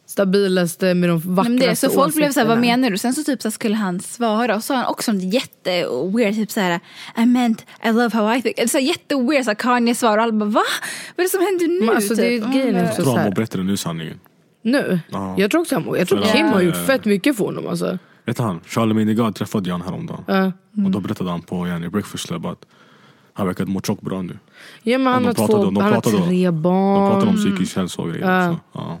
stabilaste 0.06 0.94
med 0.94 1.08
de 1.08 1.18
vackraste 1.18 1.50
men 1.50 1.68
det, 1.68 1.76
så 1.76 1.90
folk 1.90 2.14
blev 2.14 2.32
såhär, 2.32 2.46
vad 2.46 2.58
menar 2.58 2.90
du? 2.90 2.98
Sen 2.98 3.14
så 3.14 3.24
typ 3.24 3.42
så 3.42 3.50
skulle 3.50 3.74
han 3.74 4.00
svara 4.00 4.56
och 4.56 4.62
så 4.62 4.66
sa 4.66 4.76
han 4.76 4.86
också 4.86 5.12
något 5.12 5.34
jätteweird, 5.34 6.34
typ 6.34 6.50
såhär 6.50 6.80
I 7.16 7.26
meant 7.26 7.66
I 7.84 7.88
love 7.88 8.10
how 8.16 8.34
I 8.34 8.42
think. 8.42 8.58
Eller 8.58 8.68
så 8.68 8.78
här 8.78 8.84
jätteweird 8.84 9.44
så 9.44 9.50
här 9.50 9.54
Kanye 9.54 9.94
svar 9.94 10.18
och 10.18 10.24
alla 10.24 10.32
bara 10.32 10.50
va? 10.50 10.62
Vad 11.16 11.24
är 11.24 11.28
det 11.28 11.28
som 11.28 11.40
händer 11.40 11.68
nu? 11.68 11.86
Men 11.86 11.96
alltså, 11.96 12.14
det 12.14 12.26
är 12.26 12.40
typ? 12.40 12.52
grejen 12.52 12.68
Mm. 12.68 12.84
också 12.84 12.96
Jag 12.96 13.04
tror 13.04 13.16
han 13.16 13.24
mår 13.24 13.34
bättre 13.34 13.62
nu 13.62 13.76
sanningen. 13.76 14.20
Nu? 14.62 15.00
Ja. 15.10 15.34
Jag 15.38 15.50
tror 15.50 15.60
också 15.60 15.74
han 15.74 15.98
Jag 15.98 16.08
tror 16.08 16.20
Ja. 16.20 16.32
Kim 16.32 16.46
har 16.46 16.60
gjort 16.60 16.86
fett 16.86 17.04
mycket 17.04 17.36
för 17.36 17.44
honom 17.44 17.66
alltså. 17.66 17.98
Vet 18.26 18.36
du 18.36 18.42
han? 18.42 18.60
Charlemagne 18.66 19.14
God 19.14 19.34
träffade 19.34 19.68
jag 19.68 19.78
han 19.78 19.82
häromdagen. 19.82 20.24
Ja. 20.26 20.52
Och 20.84 20.90
då 20.90 21.00
berättade 21.00 21.30
han 21.30 21.42
på 21.42 21.68
yani, 21.68 21.88
Breakfast 21.88 22.26
Club 22.26 22.46
att 22.46 22.66
han 23.40 23.46
verkade 23.46 23.70
må 23.70 23.80
tjock 23.80 24.00
bra 24.00 24.22
nu. 24.22 24.38
Ja 24.82 24.98
men 24.98 25.12
han 25.12 25.22
de 25.22 25.26
har 25.26 25.34
två, 25.34 25.46
pratade- 25.46 25.64
de 25.64 25.76
han 25.76 25.84
har 25.92 26.00
pratade- 26.00 26.26
tre 26.26 26.46
De 26.46 26.50
barn. 26.62 27.10
pratade 27.10 27.30
om 27.30 27.36
psykisk 27.36 27.76
hälsa 27.76 28.02
och 28.02 28.08
grejer 28.08 28.48
också. 28.50 28.60
Ja. 28.72 28.98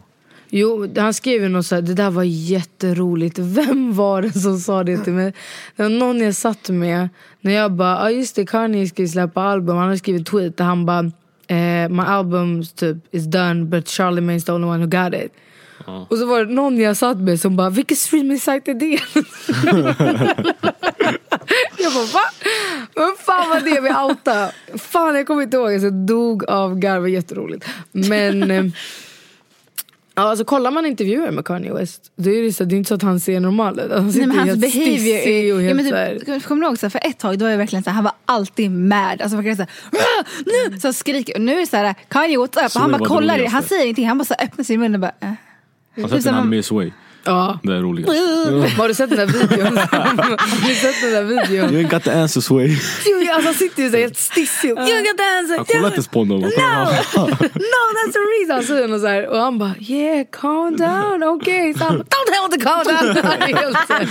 Jo, 0.52 0.88
han 0.96 1.14
skrev 1.14 1.42
ju 1.42 1.48
något 1.48 1.66
såhär, 1.66 1.82
det 1.82 1.94
där 1.94 2.10
var 2.10 2.22
jätteroligt. 2.22 3.38
Vem 3.38 3.94
var 3.94 4.22
det 4.22 4.32
som 4.32 4.58
sa 4.58 4.84
det 4.84 4.98
till 4.98 5.12
mig? 5.12 5.32
Det 5.76 5.82
var 5.82 5.90
någon 5.90 6.20
jag 6.20 6.34
satt 6.34 6.68
med. 6.68 7.08
När 7.40 7.52
jag 7.52 7.72
bara, 7.72 7.94
ja 7.96 8.02
ah, 8.04 8.10
just 8.10 8.36
det, 8.36 8.46
Kanye 8.46 8.86
ska 8.88 9.02
ju 9.02 9.08
släppa 9.08 9.42
album. 9.42 9.76
Han 9.76 9.88
har 9.88 9.96
skrivit 9.96 10.26
tweet 10.26 10.56
där 10.56 10.64
han 10.64 10.86
bara, 10.86 11.10
eh, 11.46 11.88
my 11.88 12.02
album 12.02 12.62
typ 12.64 12.96
is 13.14 13.24
done 13.24 13.64
but 13.64 13.84
Charlemagne's 13.86 14.44
the 14.46 14.52
only 14.52 14.66
one 14.68 14.78
who 14.86 15.04
got 15.04 15.14
it. 15.14 15.32
Och 15.86 16.18
så 16.18 16.26
var 16.26 16.44
det 16.44 16.54
någon 16.54 16.80
jag 16.80 16.96
satt 16.96 17.18
med 17.18 17.40
som 17.40 17.56
bara, 17.56 17.70
vilken 17.70 17.96
streaming-sajt 17.96 18.68
är 18.68 18.74
det? 18.74 18.86
jag 21.78 21.92
bara, 21.92 22.04
va? 22.04 22.24
Vem 22.94 23.16
fan 23.18 23.48
var 23.48 23.60
det 23.60 23.80
vi 23.80 23.90
outade? 23.90 24.52
Fan 24.78 25.14
jag 25.14 25.26
kommer 25.26 25.42
inte 25.42 25.56
ihåg, 25.56 25.72
jag 25.72 25.80
så 25.80 25.90
dog 25.90 26.44
av 26.44 26.78
garv, 26.78 27.08
jätteroligt. 27.08 27.66
Men 27.92 28.50
eh, 28.50 28.64
Ja, 30.14 30.22
alltså, 30.22 30.44
kollar 30.44 30.70
man 30.70 30.86
intervjuer 30.86 31.30
med 31.30 31.44
Kanye 31.44 31.72
West 31.72 32.12
då 32.16 32.30
är 32.30 32.42
det, 32.42 32.52
så, 32.52 32.64
det 32.64 32.74
är 32.74 32.76
inte 32.76 32.88
så 32.88 32.94
att 32.94 33.02
han 33.02 33.20
ser 33.20 33.40
normal 33.40 33.80
ut. 33.80 33.92
Han 33.92 34.04
Nej, 34.04 34.12
sitter 34.12 34.26
men 34.26 34.36
hans 34.38 34.48
helt 34.48 34.60
behavior 34.60 34.98
stissig 34.98 35.54
och 35.54 35.60
är, 35.60 35.64
ja, 35.64 35.74
helt 35.74 35.92
men 35.94 36.18
typ, 36.20 36.44
Kommer 36.44 36.62
du 36.62 36.66
ihåg 36.68 36.78
så 36.78 36.86
här, 36.86 36.90
för 36.90 37.00
ett 37.06 37.18
tag 37.18 37.38
då 37.38 37.44
var 37.44 37.50
jag 37.50 37.58
verkligen 37.58 37.82
så 37.82 37.90
här, 37.90 37.94
han 37.94 38.04
var 38.04 38.12
alltid 38.26 38.70
mad. 38.70 39.22
Alltså 39.22 39.36
verkligen 39.36 39.56
så 39.56 39.62
här, 39.62 39.70
"Ah, 39.92 40.24
nu! 40.46 40.80
Så 40.80 40.92
skriker. 40.92 41.34
Och 41.34 41.40
nu 41.40 41.52
är 41.52 41.60
det 41.60 41.66
så 41.66 41.76
här, 41.76 41.94
Kanye 42.08 42.38
what's 42.38 42.64
up? 42.64 42.70
Så 42.70 42.78
han 42.78 42.92
bara 42.92 43.04
kollar, 43.04 43.46
han 43.46 43.62
säger 43.62 43.82
ingenting. 43.82 44.08
Han 44.08 44.18
bara 44.18 44.24
så 44.24 44.34
här, 44.38 44.44
öppnar 44.46 44.64
sin 44.64 44.80
mun 44.80 44.94
och 44.94 45.00
bara 45.00 45.12
äh. 45.20 45.32
Har 45.96 46.08
sett 46.08 46.22
som 46.22 46.28
en 46.28 46.34
om- 46.34 46.40
anime 46.40 46.62
Sway? 46.62 46.90
Ja. 47.24 47.58
Det 47.62 47.72
är 47.72 47.80
roligt. 47.80 48.06
Har 48.76 48.88
du 48.88 48.94
sett 48.94 49.10
den 49.10 49.18
där 49.18 49.26
videon? 49.26 49.76
Har 50.62 50.68
du 50.68 50.74
sett 50.74 51.00
den 51.02 51.12
där 51.12 51.22
videon? 51.22 51.74
You 51.74 51.82
ain't 51.82 51.90
got 51.90 52.04
the 52.04 52.10
answer 52.10 52.40
Sway. 52.40 52.76
Jo, 53.06 53.32
alltså, 53.32 53.46
han 53.48 53.54
sitter 53.54 53.82
ju 53.82 53.90
så 53.90 53.96
här 53.96 54.02
helt 54.02 54.16
stissig. 54.16 54.68
You 54.68 54.76
got 54.76 55.16
the 55.16 55.24
answer. 55.38 55.56
Jag 55.56 55.66
kollar 55.66 55.84
inte 55.84 55.94
ens 55.94 56.08
på 56.08 56.18
honom. 56.18 56.40
No, 56.40 56.46
no 56.46 57.82
that's 57.96 58.12
the 58.12 58.18
reason. 58.18 58.50
Han 58.54 58.62
säger 58.64 58.88
något 58.88 59.00
så 59.00 59.06
här, 59.06 59.28
och 59.28 59.38
han 59.38 59.58
bara 59.58 59.74
yeah 59.80 60.26
calm 60.32 60.76
down 60.76 61.22
okay. 61.22 61.74
Så 61.74 61.84
han 61.84 61.98
bara, 61.98 62.04
don't 62.04 62.50
tell 62.50 62.60
to 62.60 62.66
calm 62.66 62.84
down. 62.84 63.74
Här. 63.88 64.08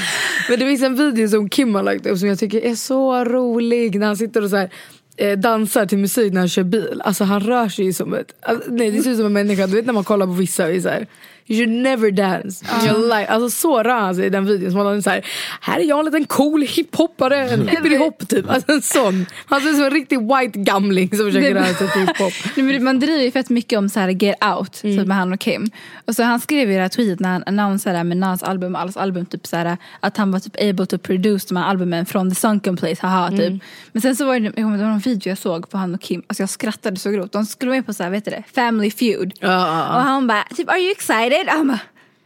Men 0.50 0.60
det 0.60 0.66
finns 0.66 0.84
en 0.84 0.96
video 0.96 1.28
som 1.28 1.50
Kim 1.50 1.76
har 1.76 1.84
lagt 1.84 2.06
upp 2.06 2.18
som 2.18 2.28
jag 2.28 2.40
tycker 2.40 2.62
är 2.66 2.76
så 2.76 3.26
rolig 3.26 4.00
när 4.00 4.08
han 4.08 4.18
sitter 4.18 4.44
och 4.44 4.50
så 4.50 4.58
här 4.58 4.70
eh, 5.18 5.38
dansar 5.38 5.86
till 5.86 5.98
musik 5.98 6.34
när 6.34 6.40
han 6.42 6.50
kör 6.50 6.64
bil. 6.64 7.02
Alltså 7.06 7.24
han 7.24 7.40
rör 7.40 7.70
sig 7.70 7.86
ju 7.86 7.94
som 7.94 8.14
ett, 8.14 8.34
alltså, 8.42 8.72
nej 8.72 8.92
det 8.92 9.04
ser 9.04 9.12
ut 9.12 9.18
som 9.18 9.26
en 9.26 9.34
människa. 9.34 9.68
Du 9.68 9.76
vet 9.76 9.86
när 9.86 9.94
man 9.94 10.04
kollar 10.04 10.26
på 10.26 10.32
vissa 10.32 10.66
och 10.66 10.72
är 10.72 10.82
så 10.82 10.90
här, 10.90 11.08
You 11.52 11.68
never 11.68 12.12
dance 12.12 12.66
in 12.82 12.88
your 12.90 13.08
life. 13.10 13.26
Alltså 13.32 13.50
så 13.50 13.84
rör 13.84 14.00
han 14.00 14.16
sig 14.16 14.26
i 14.26 14.30
den 14.30 14.46
videon. 14.46 14.72
Som 14.72 14.80
att 14.80 14.86
han 14.88 14.98
är 14.98 15.02
så 15.02 15.10
här, 15.10 15.26
här 15.62 15.80
är 15.80 15.84
jag 15.84 16.00
en 16.00 16.06
liten 16.06 16.26
cool 16.26 16.62
hiphoppare, 16.62 17.50
en 17.50 17.70
hippity-hop 17.70 18.28
typ. 18.28 18.50
Alltså 18.50 18.72
en 18.72 18.82
sån. 18.82 19.26
Han 19.46 19.62
ser 19.62 19.70
ut 19.70 19.76
som 19.76 19.86
en 19.86 19.92
riktig 19.92 20.20
white 20.20 20.60
gamling 20.60 21.10
som 21.10 21.18
försöker 21.26 21.54
röra 21.54 21.74
sig 21.74 21.90
till 21.92 22.02
hiphop. 22.02 22.82
Man 22.82 23.00
driver 23.00 23.24
ju 23.24 23.32
fett 23.32 23.50
mycket 23.50 23.80
om 23.80 23.90
så 23.90 24.00
här, 24.00 24.10
Get 24.10 24.44
Out 24.46 24.84
Mm. 24.84 24.98
typ 24.98 25.08
med 25.08 25.18
han 25.18 25.34
och 25.34 25.40
Kim. 25.40 25.70
Och 26.06 26.16
så 26.16 26.24
Han 26.24 26.40
skrev 26.40 26.72
i 26.72 26.76
det 26.76 26.82
här 26.82 26.90
tweetet 26.90 27.20
när 27.20 27.30
han 27.30 27.44
annonserade 27.46 28.04
med 28.04 28.18
Nas 28.18 28.44
album, 28.44 28.76
allas 28.76 28.98
album, 28.98 29.26
typ 29.26 29.48
så 29.48 29.56
här, 29.58 29.78
att 30.00 30.18
han 30.18 30.32
var 30.32 30.40
typ 30.40 30.56
able 30.62 30.86
to 30.86 30.98
produce 30.98 31.46
de 31.48 31.58
här 31.58 31.66
albumen 31.66 32.06
från 32.06 32.30
the 32.30 32.36
sunken 32.36 32.78
place, 32.78 32.96
haha 33.02 33.28
Mm. 33.28 33.40
typ. 33.40 33.64
Men 33.92 34.02
sen 34.02 34.16
så 34.16 34.26
var 34.26 34.40
det, 34.40 34.46
jag 34.46 34.56
kommer 34.56 34.70
ihåg, 34.70 34.80
det 34.80 34.84
var 34.86 34.92
en 34.92 35.00
video 35.00 35.30
jag 35.30 35.38
såg 35.38 35.70
på 35.70 35.78
han 35.78 35.94
och 35.94 36.02
Kim, 36.02 36.24
alltså 36.28 36.44
jag 36.44 36.50
skrattade 36.50 36.98
så 37.00 37.10
grovt. 37.12 37.32
De 37.32 37.46
skulle 37.46 37.72
med 37.72 37.86
på 37.86 37.94
så 37.94 38.04
här, 38.04 38.10
vet 38.10 38.26
du 38.26 38.32
det, 38.32 38.44
Family 38.56 38.92
Feud. 38.92 39.34
Ja. 39.40 39.96
Och 39.96 40.02
han 40.02 40.28
bara, 40.28 40.44
typ 40.58 40.70
are 40.70 40.80
you 40.80 40.92
excited? 40.92 41.39
Han 41.48 41.68
bara, 41.68 41.80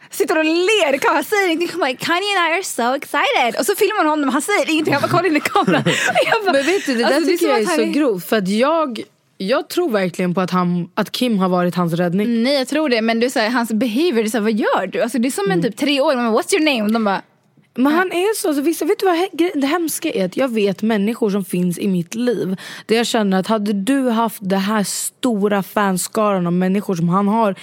Sitter 0.09 0.37
och 0.37 0.45
ler 0.45 0.93
i 0.95 0.99
kameran, 0.99 1.15
han 1.15 1.23
säger 1.23 1.47
ingenting. 1.47 1.69
Han 1.71 1.79
bara, 1.79 1.95
Kanye 1.95 2.37
and 2.39 2.53
I 2.53 2.55
are 2.57 2.63
so 2.63 2.95
excited. 2.95 3.59
Och 3.59 3.65
så 3.65 3.75
filmar 3.75 3.97
man 4.03 4.07
honom, 4.07 4.29
han 4.29 4.41
säger 4.41 4.69
ingenting. 4.69 4.93
Han 4.93 5.01
bara 5.01 5.11
kollar 5.11 5.25
in 5.25 5.37
i 5.37 5.39
kameran. 5.39 5.83
Bara, 6.45 6.53
Men 6.53 6.65
vet 6.65 6.85
du, 6.85 6.95
det 6.95 7.03
alltså, 7.03 7.19
där 7.19 7.27
är 7.27 7.31
tycker 7.37 7.47
jag 7.47 7.61
är 7.61 7.65
så 7.65 7.99
grovt. 7.99 8.25
För 8.29 8.37
att 8.37 8.47
jag, 8.47 9.01
jag 9.37 9.69
tror 9.69 9.89
verkligen 9.89 10.33
på 10.33 10.41
att, 10.41 10.51
han, 10.51 10.89
att 10.95 11.11
Kim 11.11 11.39
har 11.39 11.49
varit 11.49 11.75
hans 11.75 11.93
räddning. 11.93 12.43
Nej 12.43 12.53
jag 12.53 12.67
tror 12.67 12.89
det 12.89 13.01
men 13.01 13.23
är 13.23 13.29
så 13.29 13.39
här, 13.39 13.49
hans 13.49 13.71
behavior, 13.71 14.19
är 14.19 14.25
så 14.29 14.37
här, 14.37 14.43
vad 14.43 14.53
gör 14.53 14.87
du? 14.87 15.01
Alltså, 15.01 15.17
det 15.19 15.27
är 15.27 15.31
som 15.31 15.45
Mm. 15.45 15.57
en 15.57 15.63
typ 15.63 15.77
tre 15.77 16.01
år, 16.01 16.15
man 16.15 16.33
bara, 16.33 16.41
what's 16.41 16.55
your 16.55 16.65
name? 16.65 16.83
Och 16.83 16.91
de 16.91 17.03
bara, 17.05 17.21
Men 17.75 17.93
han 17.93 18.11
är 18.11 18.35
så, 18.35 18.47
alltså, 18.47 18.61
vissa, 18.63 18.85
vet 18.85 18.99
du 18.99 19.05
vad 19.05 19.29
det 19.61 19.67
hemska 19.67 20.11
är? 20.11 20.25
Att 20.25 20.37
jag 20.37 20.47
vet 20.53 20.81
människor 20.81 21.29
som 21.29 21.45
finns 21.45 21.79
i 21.79 21.87
mitt 21.87 22.15
liv. 22.15 22.55
Där 22.85 22.95
jag 22.95 23.07
känner 23.07 23.39
att 23.39 23.47
hade 23.47 23.73
du 23.73 24.09
haft 24.09 24.39
det 24.41 24.57
här 24.57 24.83
stora 24.83 25.63
fanskaran 25.63 26.47
av 26.47 26.53
människor 26.53 26.95
som 26.95 27.09
han 27.09 27.27
har. 27.27 27.55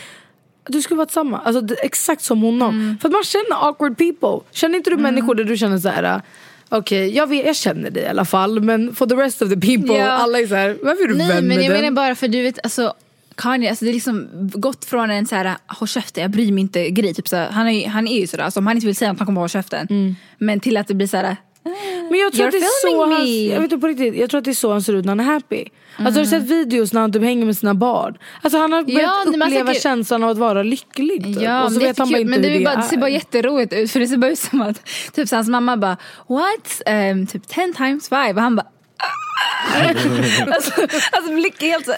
Du 0.70 0.82
skulle 0.82 0.98
varit 0.98 1.10
samma, 1.10 1.38
alltså, 1.38 1.60
det, 1.60 1.74
exakt 1.74 2.22
som 2.22 2.42
honom. 2.42 2.74
Mm. 2.74 2.98
För 2.98 3.08
att 3.08 3.12
man 3.12 3.22
känner 3.24 3.68
awkward 3.68 3.98
people. 3.98 4.46
Känner 4.52 4.76
inte 4.78 4.90
du 4.90 4.96
människor 4.96 5.34
där 5.34 5.44
du 5.44 5.56
känner 5.56 5.78
så 5.78 5.88
här. 5.88 6.02
äh, 6.02 6.20
Okej, 6.68 7.16
jag, 7.16 7.26
vet- 7.26 7.46
jag 7.46 7.56
känner 7.56 7.90
dig 7.90 8.02
i 8.02 8.06
alla 8.06 8.24
fall 8.24 8.60
men 8.60 8.94
for 8.94 9.06
the 9.06 9.14
rest 9.14 9.42
of 9.42 9.48
the 9.48 9.54
people, 9.60 9.96
Ja. 9.96 10.10
alla 10.10 10.38
är 10.40 10.46
så 10.46 10.54
här, 10.54 10.76
varför 10.82 11.04
är 11.04 11.08
du 11.08 11.14
nej 11.16 11.28
vän 11.28 11.36
men 11.36 11.48
med 11.48 11.56
jag 11.64 11.72
den? 11.72 11.80
menar 11.82 11.90
bara 11.90 12.14
för 12.14 12.28
du 12.28 12.42
vet 12.42 12.58
alltså 12.62 12.94
Kanye, 13.34 13.70
alltså 13.70 13.84
det 13.84 13.90
är 13.90 13.92
liksom 13.92 14.28
gått 14.54 14.84
från 14.84 15.10
en 15.10 15.26
så 15.26 15.34
här 15.34 15.56
håll 15.66 15.88
käften, 15.88 16.22
jag 16.22 16.30
bryr 16.30 16.52
mig 16.52 16.60
inte 16.60 16.90
grej. 16.90 17.14
Typ 17.14 17.28
så 17.28 17.36
här, 17.36 17.50
han, 17.50 17.68
är, 17.68 17.88
han 17.88 18.08
är 18.08 18.20
ju 18.20 18.26
sådär, 18.26 18.44
alltså, 18.44 18.60
om 18.60 18.66
han 18.66 18.76
inte 18.76 18.86
vill 18.86 18.96
säga 18.96 19.12
något 19.12 19.18
han 19.18 19.26
kommer 19.26 19.40
hålla 19.40 19.48
käften. 19.48 19.86
Mm. 19.90 20.16
Men 20.38 20.60
till 20.60 20.76
att 20.76 20.88
det 20.88 20.94
blir 20.94 21.06
så 21.06 21.16
här. 21.16 21.36
Men 22.10 22.20
jag 22.20 22.32
tror, 22.32 22.46
att 22.46 22.52
det 22.52 22.58
är 22.58 22.90
så 22.90 23.04
han, 23.04 23.44
jag, 23.46 23.54
vet 23.60 23.62
inte 23.72 23.78
på 23.78 23.86
riktigt, 23.86 24.16
jag 24.16 24.30
tror 24.30 24.38
att 24.38 24.44
det 24.44 24.50
är 24.50 24.54
så 24.54 24.72
han 24.72 24.82
ser 24.82 24.92
ut 24.94 25.04
när 25.04 25.10
han 25.10 25.20
är 25.20 25.24
happy. 25.24 25.64
Alltså, 26.06 26.20
har 26.20 26.24
du 26.24 26.30
sett 26.30 26.42
videos 26.42 26.92
när 26.92 27.00
han 27.00 27.12
typ 27.12 27.22
hänger 27.22 27.46
med 27.46 27.56
sina 27.56 27.74
barn? 27.74 28.18
Alltså, 28.42 28.58
han 28.58 28.72
har 28.72 28.82
börjat 28.82 29.02
Ja, 29.02 29.24
uppleva 29.30 29.66
säkert- 29.66 29.82
känslan 29.82 30.24
av 30.24 30.30
att 30.30 30.38
vara 30.38 30.62
lycklig. 30.62 31.24
Typ. 31.24 31.42
Ja, 31.42 31.64
och 31.64 31.72
så 31.72 31.74
men 31.78 31.78
det, 31.80 31.84
är 31.84 31.88
vet 31.88 31.98
han 31.98 32.10
bara 32.10 32.18
inte 32.18 32.30
men 32.30 32.42
det, 32.42 32.48
hur 32.48 32.54
är 32.54 32.58
det 32.58 32.64
bara, 32.64 32.76
det 32.76 32.82
ser 32.82 32.96
är. 32.96 33.00
bara 33.00 33.10
jätteroligt 33.10 33.72
ut 33.72 33.90
för 33.90 34.00
det 34.00 34.06
ser 34.06 34.16
bara 34.16 34.30
ut 34.30 34.38
som 34.38 34.60
att 34.60 34.82
typ 35.12 35.28
så 35.28 35.36
hans 35.36 35.48
mamma 35.48 35.76
bara 35.76 35.96
what? 36.28 36.82
Um, 37.12 37.26
typ 37.26 37.48
10 37.48 37.72
times 37.72 38.08
5 38.08 38.36
och 38.36 38.42
han 38.42 38.56
bara 38.56 38.66
alltså, 40.54 40.72
alltså 41.12 41.32
blicken 41.34 41.68
helt 41.70 41.86
så 41.86 41.92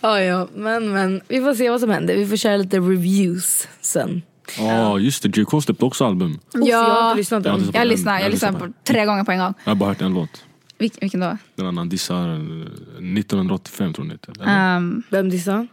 ja, 0.00 0.20
ja. 0.20 0.48
Men, 0.54 0.92
men 0.92 1.20
vi 1.28 1.40
får 1.40 1.54
se 1.54 1.70
vad 1.70 1.80
som 1.80 1.90
händer. 1.90 2.16
Vi 2.16 2.26
får 2.26 2.36
köra 2.36 2.56
lite 2.56 2.76
reviews 2.78 3.68
sen. 3.80 4.22
Ja 4.58 4.98
just 4.98 5.22
det, 5.22 5.36
J. 5.36 5.44
Cole 5.44 5.62
släppte 5.62 5.84
också 5.84 6.04
album. 6.04 6.38
Uff, 6.54 6.68
jag 6.68 6.78
har 6.84 7.14
lyssnat 7.14 7.44
Jag 7.44 7.60
Jag 7.60 7.72
på 7.72 7.84
lyssnar, 7.84 8.12
den. 8.12 8.22
jag 8.22 8.30
lyssnar 8.30 8.50
lyssnar 8.52 8.68
på 8.68 8.72
tre 8.84 9.04
gånger 9.04 9.24
på 9.24 9.32
en 9.32 9.38
gång. 9.38 9.54
Jag 9.64 9.70
har 9.70 9.74
bara 9.76 9.88
hört 9.88 10.00
en 10.00 10.14
låt. 10.14 10.44
Vilken, 10.82 10.98
vilken 11.00 11.20
då? 11.20 11.36
Den 11.54 11.66
annan 11.66 11.88
dissar 11.88 12.28
eh, 12.28 12.34
1985 12.36 13.92
tror 13.92 14.04
ni. 14.04 14.14
Eller? 14.40 14.76
Um, 14.76 15.02
Vem 15.10 15.30
dissar? 15.30 15.66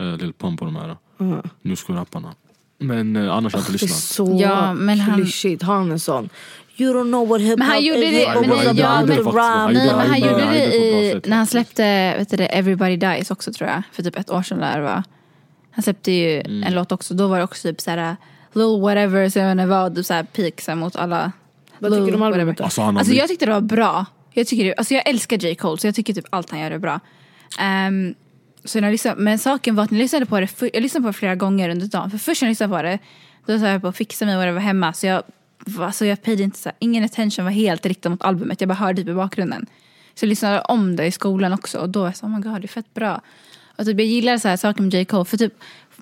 Uh, 0.00 0.16
Lil 0.16 0.32
Pump 0.32 0.60
och 0.62 0.66
de 0.66 0.76
här. 0.76 0.96
Nu 1.62 1.76
ska 1.76 1.92
rapparna. 1.92 2.34
Men 2.78 3.16
eh, 3.16 3.32
annars 3.32 3.52
har 3.52 3.60
jag 3.60 3.62
inte 3.62 3.72
Det 3.72 3.76
är 3.76 3.82
lyssnat. 3.82 3.98
så 4.00 4.38
Ja, 4.40 4.74
men 4.74 5.00
han- 5.00 5.14
klyschigt. 5.22 5.62
Har 5.62 5.74
han 5.74 5.90
en 5.92 6.00
sån? 6.00 6.28
You 6.76 6.94
don't 6.94 7.08
know 7.10 7.28
what 7.28 7.40
hip 7.40 7.58
Men 7.58 7.68
han 7.68 7.84
gjorde 7.84 8.00
det- 8.00 8.10
men 8.10 8.14
the 8.16 8.80
ja, 8.80 9.02
men- 9.06 9.74
men 9.74 9.88
han 10.08 10.20
gjorde- 10.20 10.44
det 10.50 10.74
i, 10.76 11.20
när 11.26 11.36
han 11.36 11.46
släppte 11.46 11.82
vet 12.18 12.30
du, 12.30 12.36
det, 12.36 12.46
Everybody 12.46 12.96
Dies 12.96 13.30
också 13.30 13.52
tror 13.52 13.70
jag. 13.70 13.82
För 13.92 14.02
typ 14.02 14.16
ett 14.18 14.30
år 14.30 14.42
sedan 14.42 14.58
där 14.58 14.80
var. 14.80 15.02
Han 15.70 15.82
släppte 15.82 16.12
ju 16.12 16.40
Mm. 16.40 16.62
en 16.62 16.74
låt 16.74 16.92
också. 16.92 17.14
Då 17.14 17.28
var 17.28 17.38
det 17.38 17.44
också 17.44 17.68
typ 17.68 17.80
såhär 17.80 18.16
Lil 18.52 18.80
whatever, 18.80 19.28
så 19.28 19.38
jag 19.38 19.46
vet 19.46 19.52
inte 19.52 19.66
vad, 19.66 19.94
typ 19.96 20.06
såhär 20.06 20.22
peak 20.24 20.60
så 20.60 20.74
mot 20.76 20.96
alla. 20.96 21.32
Vad 21.78 21.92
tycker 21.92 22.06
du 22.06 22.14
om 22.14 22.22
albumet? 22.22 22.60
Alltså, 22.60 22.82
Alltså 22.82 23.12
jag 23.12 23.28
tyckte 23.28 23.46
det 23.46 23.52
var 23.52 23.60
bra. 23.60 24.06
Jag, 24.32 24.46
tycker 24.46 24.64
det, 24.64 24.74
alltså 24.74 24.94
jag 24.94 25.08
älskar 25.08 25.38
J. 25.38 25.54
Cole 25.54 25.78
så 25.78 25.86
jag 25.86 25.94
tycker 25.94 26.14
typ 26.14 26.26
allt 26.30 26.50
han 26.50 26.60
gör 26.60 26.70
är 26.70 26.78
bra. 26.78 27.00
Ehm, 27.58 28.14
så 28.64 28.80
när 28.80 28.88
jag 28.88 28.92
lyssnade, 28.92 29.20
men 29.20 29.38
saken 29.38 29.74
var 29.74 29.84
att 29.84 29.90
när 29.90 29.98
jag 29.98 30.02
lyssnade 30.02 30.26
på 30.26 30.40
det, 30.40 30.46
för, 30.46 30.70
jag 30.72 30.82
lyssnade 30.82 31.02
på 31.02 31.08
det 31.08 31.12
flera 31.12 31.34
gånger 31.34 31.68
under 31.68 31.86
dagen. 31.86 32.10
För 32.10 32.18
först 32.18 32.42
när 32.42 32.46
jag 32.46 32.50
lyssnade 32.50 32.76
på 32.76 32.82
det, 32.82 32.98
då 33.46 33.58
sa 33.58 33.66
jag 33.66 33.82
på 33.82 33.88
att 33.88 33.96
fixa 33.96 34.26
mig 34.26 34.36
och 34.36 34.42
jag 34.42 34.52
var 34.52 34.60
hemma. 34.60 34.92
Så 34.92 35.06
jag, 35.06 35.22
alltså 35.78 36.06
jag 36.06 36.22
paid 36.22 36.40
inte 36.40 36.58
så 36.58 36.68
här, 36.68 36.76
ingen 36.78 37.04
attention 37.04 37.44
var 37.44 37.52
helt 37.52 37.86
riktad 37.86 38.10
mot 38.10 38.22
albumet. 38.22 38.60
Jag 38.60 38.68
bara 38.68 38.74
hörde 38.74 39.02
typ 39.02 39.08
i 39.08 39.14
bakgrunden. 39.14 39.66
Så 40.14 40.24
jag 40.24 40.28
lyssnade 40.28 40.60
om 40.60 40.96
det 40.96 41.06
i 41.06 41.10
skolan 41.10 41.52
också 41.52 41.78
och 41.78 41.88
då 41.88 42.00
var 42.00 42.06
jag 42.06 42.16
så 42.16 42.26
oh 42.26 42.36
my 42.36 42.42
god 42.42 42.60
det 42.60 42.66
är 42.66 42.68
fett 42.68 42.94
bra. 42.94 43.20
Och 43.78 43.84
typ 43.84 43.98
jag 43.98 44.06
gillar 44.06 44.38
så 44.38 44.48
här 44.48 44.56
saker 44.56 44.82
med 44.82 44.94
J. 44.94 45.04
Cole. 45.04 45.24
För 45.24 45.36
typ, 45.36 45.54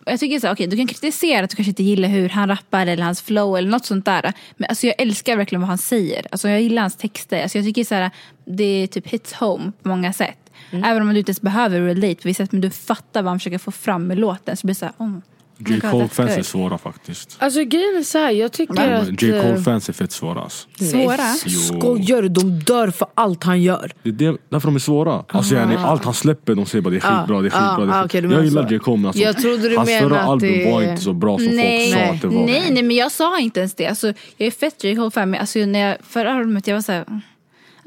jag 0.05 0.21
tycker 0.21 0.41
så 0.41 0.47
här, 0.47 0.55
okej 0.55 0.67
du 0.67 0.77
kan 0.77 0.87
kritisera 0.87 1.45
att 1.45 1.51
du 1.51 1.57
kanske 1.57 1.71
inte 1.71 1.83
gillar 1.83 2.09
hur 2.09 2.29
han 2.29 2.49
rappar 2.49 2.87
eller 2.87 3.03
hans 3.03 3.23
flow 3.23 3.57
eller 3.57 3.71
något 3.71 3.87
sånt 3.87 4.05
där. 4.05 4.33
Men 4.57 4.69
alltså 4.69 4.87
jag 4.87 4.95
älskar 4.99 5.37
verkligen 5.37 5.61
vad 5.61 5.69
han 5.69 5.79
säger. 5.79 6.27
Alltså 6.31 6.49
jag 6.49 6.61
gillar 6.61 6.83
hans 6.83 6.97
texter. 6.97 7.43
Alltså 7.43 7.59
jag 7.59 7.65
tycker 7.65 7.85
så 7.85 7.95
här, 7.95 8.11
det 8.45 8.65
är 8.65 8.87
typ 8.87 9.07
hits 9.07 9.33
home 9.33 9.73
på 9.83 9.89
många 9.89 10.13
sätt. 10.13 10.51
Även 10.73 11.03
om 11.03 11.09
du 11.09 11.19
inte 11.19 11.31
ens 11.31 11.41
behöver 11.41 11.81
relate 11.81 12.15
på 12.15 12.29
vissa 12.29 12.45
sätt. 12.45 12.53
Men 12.53 12.61
du 12.61 12.71
fattar 12.71 13.23
vad 13.23 13.31
han 13.31 13.39
försöker 13.39 13.59
få 13.59 13.71
fram 13.71 14.07
med 14.07 14.19
låten. 14.19 14.57
Så 14.57 14.67
blir 14.67 14.75
det 14.75 14.79
så 14.79 14.85
här, 14.85 14.95
oh, 14.99 15.19
J. 15.69 15.81
Cole-fans 15.81 16.31
är 16.31 16.43
svåra 16.43 16.79
faktiskt. 16.79 17.37
Alltså 17.39 17.65
grejen 17.65 17.97
är 17.99 18.03
så 18.03 18.19
här, 18.19 18.31
jag 18.31 18.53
tycker 18.53 18.75
Va? 18.75 18.97
att... 18.97 19.23
J. 19.23 19.31
eh, 19.31 19.43
Cole-fans 19.43 19.89
är 19.89 19.93
fett 19.93 20.13
svåra 20.13 20.41
alltså. 20.41 20.69
Svåra? 20.91 21.35
Jo. 21.47 21.59
Skojar 21.81 22.23
du? 22.23 22.29
De 22.29 22.59
dör 22.59 22.91
för 22.91 23.09
allt 23.15 23.45
han 23.45 23.63
gör. 23.63 23.93
Det 24.03 24.09
är 24.09 24.13
det, 24.13 24.39
därför 24.49 24.69
de 24.69 24.75
är 24.75 24.79
svåra. 24.81 25.25
Alltså, 25.29 25.55
yani, 25.55 25.77
allt 25.77 26.05
han 26.05 26.15
släpper, 26.15 26.55
de 26.55 26.67
säger 26.67 26.83
bara 26.83 26.91
det 26.91 26.97
är 26.97 27.01
skitbra, 27.01 27.41
det 27.43 27.49
är 27.49 27.53
ah, 27.55 27.69
skitbra. 27.71 27.87
det 27.87 27.93
är 27.93 27.97
ah, 27.99 28.03
skit- 28.03 28.11
okej, 28.11 28.21
du 28.21 28.33
jag 28.33 28.45
gillar 28.45 28.69
så. 28.69 28.75
J. 28.75 28.79
Cole 28.79 28.97
men 28.97 29.07
alltså, 29.07 29.23
Jag 29.23 29.39
trodde 29.39 29.69
du 29.69 29.77
hans 29.77 29.91
förra 29.91 30.21
att 30.21 30.29
album 30.29 30.49
det- 30.49 30.73
var 30.73 30.83
inte 30.83 31.03
så 31.03 31.13
bra 31.13 31.39
som 31.39 31.47
Nej, 31.47 31.93
folk 31.93 32.05
sa 32.07 32.15
att 32.15 32.21
det 32.21 32.27
var. 32.27 32.47
nej, 32.47 32.71
nej, 32.71 32.83
men 32.83 32.97
jag 32.97 33.13
sa 33.13 33.39
inte 33.39 33.61
ens 33.61 33.75
det. 33.75 33.87
Alltså, 33.87 34.07
jag 34.37 34.47
är 34.47 34.51
fett 34.51 34.85
J. 34.85 34.97
Cole-fan, 34.97 35.31
men 35.31 35.41
alltså, 35.41 35.59
när 35.59 35.79
jag, 35.89 35.97
förra 36.09 36.33
albumet 36.35 36.67
jag 36.67 36.75
var 36.75 36.83
så 36.83 36.93
här, 36.93 37.05
mm. 37.09 37.21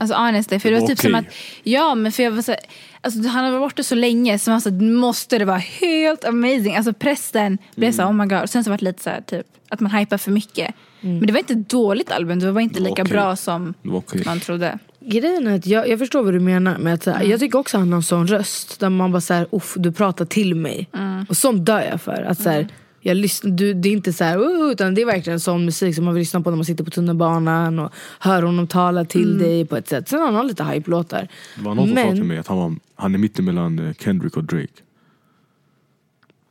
Alltså 0.03 0.15
honestly, 0.17 0.59
för 0.59 0.69
det, 0.69 0.75
Det 0.75 0.81
var 0.81 0.87
typ 0.87 0.99
som 0.99 1.15
okej. 1.15 1.27
att, 1.27 1.35
ja 1.63 1.95
men 1.95 2.11
för 2.11 2.23
jag 2.23 2.31
var 2.31 2.41
så 2.41 2.55
alltså 3.01 3.27
han 3.27 3.45
har 3.45 3.51
varit 3.51 3.61
borta 3.71 3.83
så 3.83 3.95
länge 3.95 4.39
så 4.39 4.51
man 4.51 4.61
så 4.61 4.69
här, 4.69 4.81
måste 4.81 5.37
det 5.37 5.45
vara 5.45 5.57
helt 5.57 6.25
amazing. 6.25 6.75
Alltså 6.75 6.93
prästen 6.93 7.57
blev 7.75 7.91
så 7.91 8.01
Mm. 8.01 8.19
oh 8.19 8.25
my 8.25 8.35
god. 8.35 8.49
Sen 8.49 8.63
så 8.63 8.69
var 8.69 8.77
det 8.77 8.85
lite 8.85 9.03
så 9.03 9.09
här, 9.09 9.21
typ, 9.21 9.45
att 9.69 9.79
man 9.79 9.91
hypar 9.91 10.17
för 10.17 10.31
mycket. 10.31 10.75
Men 11.01 11.25
det 11.25 11.33
var 11.33 11.39
inte 11.39 11.53
ett 11.53 11.69
dåligt 11.69 12.11
album, 12.11 12.39
det 12.39 12.51
var 12.51 12.61
inte 12.61 12.79
lika 12.79 12.91
okej. 12.91 13.05
bra 13.05 13.35
som 13.35 13.73
okej. 13.87 14.21
man 14.25 14.39
trodde. 14.39 14.79
Grejen 14.99 15.47
är 15.47 15.55
att 15.55 15.65
jag, 15.65 15.89
jag 15.89 15.99
förstår 15.99 16.23
vad 16.23 16.33
du 16.33 16.39
menar. 16.39 16.77
Med 16.77 16.93
att, 16.93 17.03
så 17.03 17.11
här, 17.11 17.23
Jag 17.23 17.39
tycker 17.39 17.57
också 17.59 17.77
att 17.77 17.81
han 17.81 17.89
har 17.91 17.97
en 17.97 18.03
sån 18.03 18.27
röst. 18.27 18.79
Där 18.79 18.89
man 18.89 19.11
bara 19.11 19.21
såhär, 19.21 19.47
uff 19.51 19.73
du 19.77 19.91
pratar 19.91 20.25
till 20.25 20.55
mig. 20.55 20.89
Och 21.29 21.37
sånt 21.37 21.65
dör 21.65 21.81
jag 21.91 22.01
för. 22.01 22.23
Att, 22.29 22.41
så 22.41 22.49
här, 22.49 22.67
jag 23.05 23.17
lyssnar, 23.17 23.51
du, 23.51 23.73
det 23.73 23.89
är 23.89 23.93
inte 23.93 24.13
så 24.13 24.23
här, 24.23 24.37
uh, 24.37 24.71
utan 24.71 24.93
det 24.95 25.01
är 25.01 25.05
verkligen 25.05 25.39
sån 25.39 25.65
musik 25.65 25.95
som 25.95 26.05
man 26.05 26.13
vill 26.13 26.21
lyssna 26.21 26.41
på 26.41 26.49
när 26.49 26.57
man 26.57 26.65
sitter 26.65 26.83
på 26.83 26.91
tunnelbanan. 26.91 27.79
Och 27.79 27.91
hör 28.19 28.43
honom 28.43 28.67
tala 28.67 29.05
till 29.05 29.37
dig 29.37 29.65
på 29.65 29.77
ett 29.77 29.87
sätt. 29.87 30.09
Sen 30.09 30.19
har 30.19 30.31
han 30.31 30.47
lite 30.47 30.63
hype-låtar. 30.63 31.27
Det 31.57 31.63
var 31.63 31.75
någon 31.75 31.87
som 31.87 31.95
sa 31.97 32.03
Men- 32.05 32.15
till 32.15 32.23
mig 32.23 32.37
att 32.37 32.47
han, 32.47 32.57
var, 32.57 32.75
han 32.95 33.13
är 33.13 33.19
mittemellan 33.19 33.87
eh, 33.87 33.93
Kendrick 33.93 34.37
och 34.37 34.43
Drake. 34.43 34.67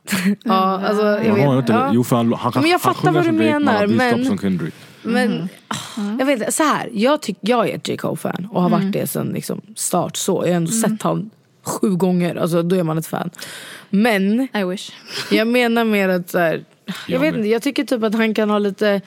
Ja, 0.43 0.53
alltså, 0.53 1.03
jag 1.03 1.35
Han 1.45 1.55
vet, 1.55 1.59
inte, 1.63 1.73
ja. 1.73 1.89
Jo 1.93 2.03
för 2.03 2.15
han, 2.15 2.33
han, 2.33 2.51
Men 2.55 2.63
jag 2.63 2.79
han 2.79 2.93
fattar 2.95 3.11
vad 3.11 3.25
du 3.25 3.31
menar, 3.31 3.73
han 3.73 3.91
men- 3.91 4.25
som 4.25 4.37
Kendrick. 4.37 4.73
Men 5.05 5.49
ah, 5.67 5.75
jag 6.19 6.25
vet 6.25 6.53
så 6.53 6.63
här, 6.63 6.89
jag, 6.93 7.21
tyck, 7.21 7.37
jag 7.41 7.69
är 7.69 7.75
ett 7.75 7.87
J. 7.87 7.97
Cole-fan 7.97 8.47
och 8.51 8.61
har 8.61 8.69
varit 8.69 8.91
det 8.93 9.07
sen 9.07 9.27
liksom, 9.27 9.61
start 9.75 10.17
så. 10.17 10.43
Jag 10.45 10.49
har 10.51 10.55
ändå 10.57 10.71
sett 10.71 11.01
honom 11.01 11.29
sju 11.63 11.89
gånger, 11.95 12.35
alltså, 12.35 12.61
då 12.63 12.75
är 12.75 12.83
man 12.83 12.97
ett 12.97 13.07
fan. 13.07 13.29
Men 13.89 14.47
I 14.55 14.63
wish. 14.63 14.91
jag 15.31 15.47
menar 15.47 15.83
mer 15.85 16.09
att 16.09 16.29
så 16.29 16.39
här, 16.39 16.63
jag, 17.07 17.19
vet 17.19 17.35
inte, 17.35 17.47
jag 17.47 17.61
tycker 17.61 17.83
typ 17.83 18.03
att 18.03 18.15
han 18.15 18.33
kan 18.33 18.49
ha 18.49 18.59
lite 18.59 19.01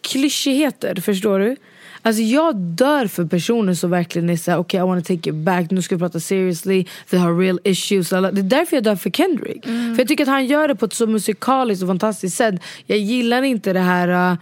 klyschigheter, 0.00 1.00
förstår 1.00 1.38
du? 1.38 1.56
Alltså 2.02 2.22
jag 2.22 2.56
dör 2.56 3.06
för 3.06 3.24
personer 3.24 3.74
som 3.74 3.90
verkligen 3.90 4.30
är 4.30 4.36
såhär, 4.36 4.58
okej 4.58 4.78
I 4.80 4.82
wanna 4.82 5.00
take 5.00 5.30
it 5.30 5.34
back, 5.34 5.70
nu 5.70 5.82
ska 5.82 5.94
vi 5.94 5.98
prata 5.98 6.20
seriously, 6.20 6.84
vi 7.10 7.18
har 7.18 7.38
real 7.38 7.60
issues. 7.64 8.12
alla- 8.12 8.32
Det 8.32 8.40
är 8.40 8.42
därför 8.42 8.76
jag 8.76 8.84
dör 8.84 8.96
för 8.96 9.10
Kendrick. 9.10 9.64
För 9.64 9.98
jag 9.98 10.08
tycker 10.08 10.24
att 10.24 10.28
han 10.28 10.46
gör 10.46 10.68
det 10.68 10.74
på 10.74 10.84
ett 10.86 10.92
så 10.92 11.06
musikaliskt 11.06 11.82
och 11.82 11.88
fantastiskt 11.88 12.36
sätt. 12.36 12.54
Jag 12.86 12.98
gillar 12.98 13.42
inte 13.42 13.72
det 13.72 13.80
här 13.80 14.32
uh, 14.32 14.38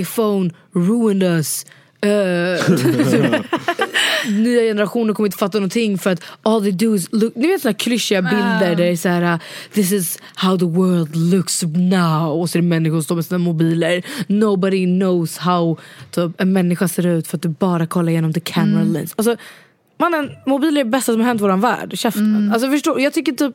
iPhone 0.00 0.50
ruined 0.72 1.22
us. 1.36 1.66
Uh, 2.06 2.10
nya 4.26 4.60
generationer 4.60 5.14
kommer 5.14 5.26
inte 5.26 5.38
fatta 5.38 5.58
någonting 5.58 5.98
för 5.98 6.10
att 6.10 6.22
all 6.42 6.62
they 6.62 6.72
do 6.72 6.94
is 6.94 7.08
look, 7.12 7.32
ni 7.36 7.46
vet 7.46 7.62
såna 7.62 7.74
klyschiga 7.74 8.22
bilder 8.22 8.60
där 8.60 8.76
det 8.76 8.84
är 8.84 8.96
så 8.96 9.08
här 9.08 9.34
uh, 9.34 9.40
this 9.72 9.92
is 9.92 10.18
how 10.34 10.58
the 10.58 10.64
world 10.64 11.16
looks 11.16 11.62
now 11.62 12.40
och 12.40 12.50
så 12.50 12.58
är 12.58 12.62
det 12.62 12.68
människor 12.68 12.96
som 12.96 13.02
står 13.02 13.14
med 13.14 13.24
sina 13.24 13.38
mobiler. 13.38 14.02
Nobody 14.26 14.84
knows 14.86 15.38
how 15.38 15.76
typ, 16.10 16.40
en 16.40 16.52
människa 16.52 16.88
ser 16.88 17.06
ut 17.06 17.26
för 17.26 17.36
att 17.36 17.42
du 17.42 17.48
bara 17.48 17.86
kollar 17.86 18.10
igenom 18.10 18.32
the 18.32 18.40
camera 18.40 18.84
lens. 18.84 19.14
Alltså, 19.16 19.36
mannen, 19.98 20.30
mobiler 20.46 20.80
är 20.80 20.84
det 20.84 20.90
bästa 20.90 21.12
som 21.12 21.20
har 21.20 21.28
hänt 21.28 21.40
våran 21.40 21.60
värld, 21.60 21.98
käften. 21.98 22.50
Alltså 22.52 22.70
förstår, 22.70 23.00
jag 23.00 23.12
tycker 23.12 23.32
typ 23.32 23.54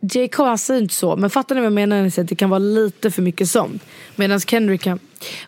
J. 0.00 0.28
Cole 0.28 0.48
han 0.48 0.58
säger 0.58 0.80
inte 0.80 0.94
så, 0.94 1.16
men 1.16 1.30
fattar 1.30 1.54
ni 1.54 1.60
vad 1.60 1.66
jag 1.66 1.72
menar 1.72 1.96
när 1.96 2.02
jag 2.02 2.12
säger 2.12 2.24
att 2.24 2.28
det 2.28 2.34
kan 2.34 2.50
vara 2.50 2.58
lite 2.58 3.10
för 3.10 3.22
mycket 3.22 3.50
sånt? 3.50 3.82
Medan 4.16 4.40
Kendrick 4.40 4.80
kan, 4.80 4.98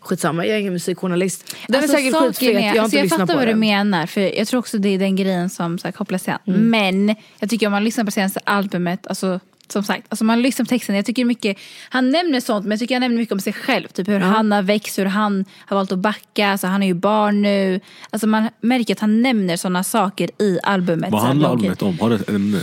skitsamma 0.00 0.46
jag 0.46 0.56
är 0.56 0.60
ingen 0.60 0.72
musikjournalist. 0.72 1.56
Den 1.68 1.82
Alltså, 1.82 1.96
är 1.96 1.96
säkert 1.96 2.20
skitfet, 2.20 2.54
jag 2.54 2.62
har 2.62 2.68
alltså, 2.68 2.84
inte 2.84 2.96
jag 2.96 3.02
lyssnat 3.02 3.20
fattar 3.20 3.34
på 3.34 3.38
vad 3.38 3.46
den. 3.48 3.54
du 3.54 3.60
menar, 3.60 4.06
för 4.06 4.20
jag 4.20 4.48
tror 4.48 4.60
också 4.60 4.78
det 4.78 4.88
är 4.88 4.98
den 4.98 5.16
grejen 5.16 5.50
som 5.50 5.78
så 5.78 5.86
här, 5.86 5.92
kopplas 5.92 6.28
igen. 6.28 6.38
Mm. 6.46 6.70
Men 6.70 7.16
jag 7.38 7.50
tycker 7.50 7.66
om 7.66 7.72
man 7.72 7.84
lyssnar 7.84 8.04
på 8.04 8.10
senaste 8.10 8.40
albumet, 8.44 9.06
alltså, 9.06 9.40
som 9.68 9.82
sagt, 9.82 10.06
alltså 10.08 10.24
man 10.24 10.42
lyssnar 10.42 10.64
på 10.64 10.68
texten, 10.68 10.96
jag 10.96 11.06
tycker 11.06 11.24
mycket, 11.24 11.58
han 11.88 12.10
nämner 12.10 12.40
sånt 12.40 12.64
men 12.64 12.70
jag 12.70 12.80
tycker 12.80 12.94
han 12.94 13.00
nämner 13.00 13.18
mycket 13.18 13.32
om 13.32 13.40
sig 13.40 13.52
själv. 13.52 13.88
Typ 13.88 14.08
hur 14.08 14.20
han 14.20 14.52
har 14.52 14.62
växt, 14.62 14.98
hur 14.98 15.04
han 15.04 15.44
har 15.58 15.76
valt 15.76 15.92
att 15.92 15.98
backa, 15.98 16.48
alltså 16.48 16.66
han 16.66 16.82
är 16.82 16.86
ju 16.86 16.94
barn 16.94 17.42
nu. 17.42 17.80
Alltså 18.10 18.26
man 18.26 18.48
märker 18.60 18.94
att 18.94 19.00
han 19.00 19.22
nämner 19.22 19.56
sådana 19.56 19.84
saker 19.84 20.30
i 20.38 20.58
albumet. 20.62 21.10
Vad 21.10 21.22
handlar 21.22 21.50
albumet 21.50 21.82
om? 21.82 21.98
Har 22.00 22.10
det 22.10 22.16
ett 22.16 22.30
ämne? 22.30 22.60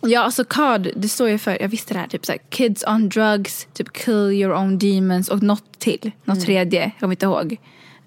Ja, 0.00 0.20
alltså 0.20 0.44
CARD, 0.44 0.88
det 0.96 1.08
står 1.08 1.28
ju 1.28 1.38
för, 1.38 1.62
jag 1.62 1.68
visste 1.68 1.94
det 1.94 2.00
här, 2.00 2.08
typ 2.08 2.26
såhär, 2.26 2.40
kids 2.48 2.84
on 2.86 3.08
drugs, 3.08 3.68
typ 3.72 3.92
kill 3.92 4.30
your 4.32 4.54
own 4.54 4.78
demons 4.78 5.28
och 5.28 5.42
något 5.42 5.78
till, 5.78 6.10
något 6.24 6.40
tredje, 6.40 6.82
jag 6.82 6.92
kommer 7.00 7.12
inte 7.12 7.26
ihåg. 7.26 7.56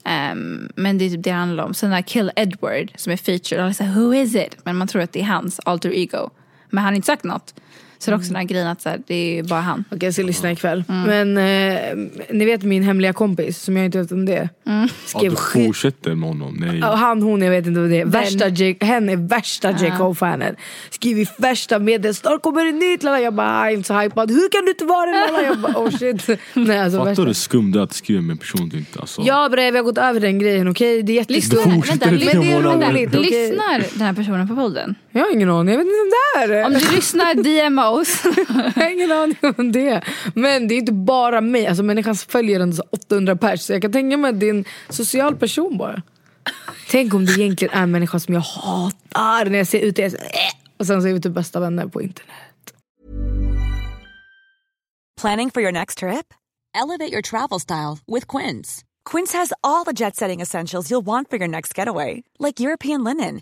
Ehm, 0.04 0.70
men 0.76 0.98
det 0.98 1.06
är 1.06 1.10
typ 1.10 1.24
det 1.24 1.30
det 1.30 1.36
handlar 1.36 1.64
om. 1.64 1.74
Sen 1.74 2.04
Kill 2.04 2.32
Edward 2.36 2.92
som 2.96 3.14
är 3.14 3.18
featured, 3.18 3.60
och 3.60 3.66
alla 3.66 3.74
säger 3.74 3.92
who 3.92 4.14
is 4.14 4.36
it? 4.36 4.58
Men 4.64 4.76
man 4.76 4.88
tror 4.88 5.02
att 5.02 5.12
det 5.12 5.20
är 5.20 5.26
hans 5.26 5.60
alter 5.60 5.94
ego. 5.94 6.30
Men 6.70 6.84
han 6.84 6.94
har 6.94 6.96
inte 6.96 7.06
sagt 7.06 7.24
något. 7.24 7.54
Så 8.04 8.12
det 8.12 8.16
är 8.16 8.18
också 8.18 8.28
den 8.28 8.36
här 8.36 8.44
grejen 8.44 8.68
att 8.68 8.82
så 8.82 8.90
här, 8.90 9.02
det 9.08 9.40
är 9.40 9.44
bara 9.44 9.62
han. 9.62 9.84
Okej 9.92 10.00
jag 10.08 10.14
ska 10.14 10.24
lyssna 10.24 10.52
ikväll. 10.52 10.84
Mm. 10.90 11.34
Men 11.34 11.38
eh, 11.38 12.36
ni 12.36 12.46
vet 12.46 12.64
min 12.64 12.84
hemliga 12.84 13.14
kompis 13.14 13.60
som 13.62 13.78
jag 13.78 13.86
inte 13.86 13.98
vet 14.02 14.12
om 14.12 14.26
det 14.26 14.34
är. 14.36 14.50
Mm. 14.68 14.82
Ja, 14.82 14.88
Skrev 15.06 15.32
du 15.32 15.36
skit. 15.36 15.66
fortsätter 15.66 16.16
med 16.16 16.30
honom? 16.30 16.58
Nej. 16.60 16.80
Ja, 16.80 16.96
Han, 16.96 17.22
hon, 17.22 17.42
jag 17.42 17.52
vet 17.52 17.68
inte 17.68 17.80
vad 17.80 17.90
det 17.90 18.02
är. 18.02 18.06
Värsta 18.06 18.48
J, 18.48 18.78
hen 18.82 19.10
är 19.10 19.16
värsta 19.18 19.72
J. 19.72 19.94
Cole-fanen. 19.98 20.56
Skriver 20.90 21.42
värsta 21.42 21.80
meddelanden. 21.80 22.14
Snart 22.14 22.42
kommer 22.42 22.66
det 22.66 22.72
nytt. 22.72 23.04
Lala. 23.04 23.20
Jag 23.20 23.34
bara, 23.34 23.48
jag 23.60 23.68
är 23.68 23.76
inte 23.76 23.88
så 23.88 24.00
hypad. 24.00 24.32
Hur 24.32 24.50
kan 24.50 24.66
du 24.66 24.72
inte 24.72 24.86
vara 24.86 25.06
det? 25.06 25.32
Lala. 25.32 25.44
Jag 25.46 25.60
bara, 25.60 25.78
oh 25.78 25.90
shit. 25.90 26.28
Nej, 26.54 26.80
alltså, 26.80 26.98
Fattar 26.98 27.10
värsta. 27.10 27.22
du 27.22 27.28
hur 27.28 27.34
skumt 27.34 27.72
det 27.72 27.80
är 27.80 27.84
att 27.84 27.94
skriva 27.94 28.22
med 28.22 28.32
en 28.32 28.38
person 28.38 28.70
du 28.70 28.78
inte... 28.78 29.00
Alltså, 29.00 29.22
Ja 29.26 29.50
bre, 29.52 29.72
vi 29.72 29.78
har 29.78 29.84
gått 29.84 29.98
över 29.98 30.20
den 30.20 30.40
grejen, 30.40 30.68
okej? 30.68 31.04
Det 31.04 31.20
är 31.20 31.26
Lyssnar, 31.34 31.58
vänta, 31.66 32.10
lyssnar, 32.12 32.42
vänta, 32.42 32.92
roligt, 32.92 33.16
okej? 33.16 33.22
lyssnar 33.50 33.84
den 33.94 34.02
här 34.02 34.14
personen 34.14 34.48
på 34.48 34.56
podden? 34.56 34.96
Jag 35.16 35.24
har 35.24 35.34
ingen 35.34 35.50
aning, 35.50 35.74
jag 35.74 35.78
vet 35.78 35.88
inte 35.88 35.98
vem 36.38 36.50
det 36.50 36.56
är. 36.56 36.66
Om 36.66 36.74
du 36.74 36.96
lyssnar, 36.96 37.36
DMa 37.36 37.90
oss. 37.90 38.24
Jag 38.76 38.84
har 38.84 38.90
ingen 38.90 39.12
aning 39.12 39.38
om 39.58 39.72
det. 39.72 40.04
Men 40.36 40.68
det 40.68 40.76
är 40.76 40.78
inte 40.78 40.92
bara 40.92 41.42
mig, 41.42 41.68
alltså 41.68 41.84
människan 41.84 42.16
följer 42.16 42.60
ändå 42.60 42.76
så 42.76 42.84
800 42.92 43.36
pers. 43.36 43.62
Så 43.62 43.74
jag 43.74 43.82
kan 43.82 43.92
tänka 43.92 44.18
mig 44.18 44.30
att 44.30 44.40
det 44.40 44.46
är 44.46 44.50
en 44.50 44.66
social 44.90 45.36
person 45.36 45.78
bara. 45.78 46.02
Tänk 46.90 47.14
om 47.14 47.26
det 47.26 47.32
egentligen 47.32 47.74
är 47.74 47.84
en 47.84 47.92
människa 47.92 48.20
som 48.20 48.34
jag 48.34 48.42
hatar 48.42 49.50
när 49.50 49.58
jag 49.58 49.68
ser 49.68 49.80
ut. 49.80 49.98
Jag 49.98 50.06
är 50.06 50.10
så, 50.10 50.18
äh. 50.18 50.24
Och 50.80 50.88
sen 50.88 51.02
så 51.02 51.08
är 51.08 51.14
vi 51.14 51.22
typ 51.22 51.34
bästa 51.34 51.60
vänner 51.60 51.88
på 51.88 52.02
internet. 52.02 52.74
Planning 55.22 55.52
for 55.52 55.62
your 55.62 55.72
next 55.72 56.00
trip? 56.00 56.34
Elevate 56.76 57.12
your 57.12 57.22
travel 57.22 57.60
style 57.60 58.00
with 58.08 58.38
Quince. 58.38 58.84
Quince 59.12 59.38
has 59.38 59.54
all 59.62 59.86
the 59.86 59.94
jet 59.94 60.16
setting 60.16 60.42
essentials 60.42 60.90
you'll 60.92 61.06
want 61.06 61.30
for 61.30 61.38
your 61.38 61.48
next 61.48 61.78
getaway, 61.78 62.24
like 62.40 62.60
European 62.60 63.04
linen, 63.04 63.42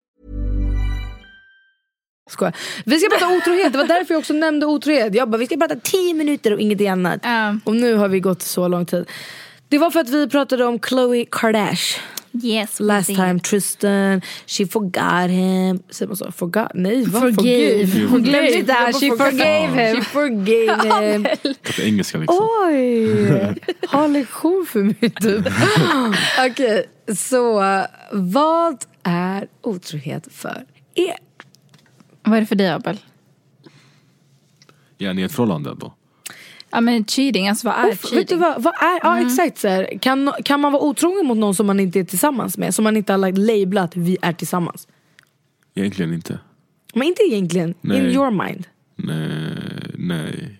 Skojar. 2.29 2.55
Vi 2.85 2.99
ska 2.99 3.09
prata 3.09 3.37
otrohet, 3.37 3.71
det 3.71 3.77
var 3.77 3.85
därför 3.85 4.13
jag 4.13 4.19
också 4.19 4.33
nämnde 4.33 4.65
otrohet. 4.65 5.15
Jag 5.15 5.29
bara, 5.29 5.37
vi 5.37 5.45
ska 5.45 5.57
prata 5.57 5.75
10 5.75 6.13
minuter 6.13 6.53
och 6.53 6.59
ingenting 6.59 6.87
annat. 6.89 7.19
Ja. 7.23 7.55
Och 7.63 7.75
nu 7.75 7.93
har 7.93 8.07
vi 8.07 8.19
gått 8.19 8.41
så 8.41 8.67
lång 8.67 8.85
tid. 8.85 9.05
Det 9.69 9.77
var 9.77 9.91
för 9.91 9.99
att 9.99 10.09
vi 10.09 10.29
pratade 10.29 10.65
om 10.65 10.79
Khloe 10.79 11.25
Kardashian. 11.31 12.03
Yes, 12.43 12.79
Last 12.79 13.09
we 13.09 13.15
time 13.15 13.39
Tristan, 13.39 14.21
she 14.47 14.65
forgot 14.67 15.29
him. 15.29 15.79
Säger 15.89 16.07
man 16.07 16.17
så? 16.17 16.31
Forgot? 16.31 16.67
Nej, 16.73 17.05
vad? 17.05 17.21
Forgave. 17.21 18.05
Hon 18.09 18.23
glömde 18.23 18.51
inte 18.53 18.61
det 18.67 18.73
här. 18.73 18.91
Bara 18.91 18.99
She 18.99 19.09
forgave 19.09 19.87
him. 19.87 19.95
She 19.95 20.09
forgave 20.09 21.11
him. 21.11 21.23
Prata 21.63 21.83
engelska 21.83 22.17
liksom. 22.17 22.47
Oj! 22.67 23.55
Ha 23.87 24.07
lektion 24.07 24.65
för 24.69 24.79
mig 24.83 25.09
typ. 25.21 25.45
Okej, 26.51 26.85
så 27.17 27.53
vad 28.11 28.85
är 29.03 29.47
otrohet 29.61 30.27
för 30.31 30.63
er? 30.95 31.17
Vad 32.23 32.37
är 32.37 32.41
det 32.41 32.47
för 32.47 32.55
dig 32.55 32.69
Abel? 32.69 32.97
Ja, 34.97 35.13
ni 35.13 35.21
är 35.21 35.25
ett 35.25 35.31
förhållande 35.31 35.75
då? 35.79 35.93
Ja 36.71 36.81
men 36.81 37.05
cheating, 37.05 37.49
alltså 37.49 37.67
vad 37.67 37.75
är 37.75 37.91
Uff, 37.91 38.01
cheating? 38.01 38.17
vet 38.19 38.27
du 38.27 38.35
vad, 38.35 38.63
vad 38.63 38.73
är, 38.73 38.99
ja 39.03 39.21
exakt 39.25 39.57
så 39.57 39.67
här. 39.67 39.97
Kan, 40.01 40.31
kan 40.43 40.59
man 40.59 40.71
vara 40.71 40.83
otrogen 40.83 41.25
mot 41.25 41.37
någon 41.37 41.55
som 41.55 41.67
man 41.67 41.79
inte 41.79 41.99
är 41.99 42.03
tillsammans 42.03 42.57
med? 42.57 42.75
Som 42.75 42.83
man 42.83 42.97
inte 42.97 43.13
har 43.13 43.17
lagt 43.17 43.37
lablat 43.37 43.95
vi 43.95 44.17
är 44.21 44.33
tillsammans? 44.33 44.87
Egentligen 45.75 46.13
inte. 46.13 46.39
Men 46.93 47.03
inte 47.07 47.23
egentligen, 47.23 47.69
in 47.69 47.75
Nej. 47.81 48.13
your 48.15 48.31
mind. 48.31 48.67
Nej. 48.95 49.91
nej. 49.97 50.57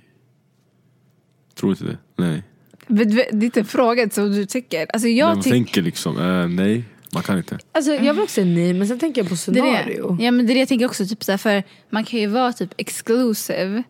Tror 1.55 1.71
inte 1.71 1.83
det. 1.83 1.97
Nej. 2.15 2.43
Det 2.87 3.03
är 3.03 3.43
inte 3.43 3.59
en 3.59 3.65
fråga 3.65 4.09
som 4.09 4.31
du 4.31 4.45
tycker. 4.45 4.87
Alltså 4.93 5.07
Nej, 5.07 5.17
jag 5.17 5.27
man 5.27 5.43
tycker... 5.43 5.55
tänker 5.55 5.81
liksom, 5.81 6.17
eh, 6.17 6.47
nej. 6.47 6.83
Man 7.13 7.23
kan 7.23 7.37
inte. 7.37 7.57
Alltså 7.71 7.91
jag 7.93 8.13
vill 8.13 8.23
också 8.23 8.33
säga 8.33 8.45
nej 8.45 8.73
men 8.73 8.87
sen 8.87 8.99
tänker 8.99 9.21
jag 9.21 9.29
på 9.29 9.35
Det 9.51 9.59
är 9.59 9.63
scenario. 9.63 10.15
det. 10.15 10.23
Ja 10.23 10.31
men 10.31 10.45
det 10.47 10.53
är 10.53 10.55
det 10.55 10.59
jag 10.59 10.67
tänker 10.69 10.85
också, 10.85 11.05
typ 11.05 11.23
så 11.23 11.31
här, 11.31 11.37
för 11.37 11.63
man 11.89 12.03
kan 12.05 12.19
ju 12.19 12.27
vara 12.27 12.53
typ 12.53 12.73
exclusive. 12.77 13.83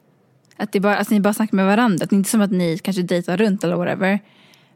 Att 0.58 0.72
det 0.72 0.80
bara, 0.80 0.96
alltså, 0.98 1.14
ni 1.14 1.20
bara 1.20 1.34
snackar 1.34 1.56
med 1.56 1.66
varandra. 1.66 2.04
Att 2.04 2.10
det 2.10 2.14
är 2.14 2.18
inte 2.18 2.30
som 2.30 2.42
att 2.42 2.52
ni 2.52 2.78
kanske 2.78 3.02
dejtar 3.02 3.38
runt 3.38 3.64
eller 3.64 3.76
whatever. 3.76 4.20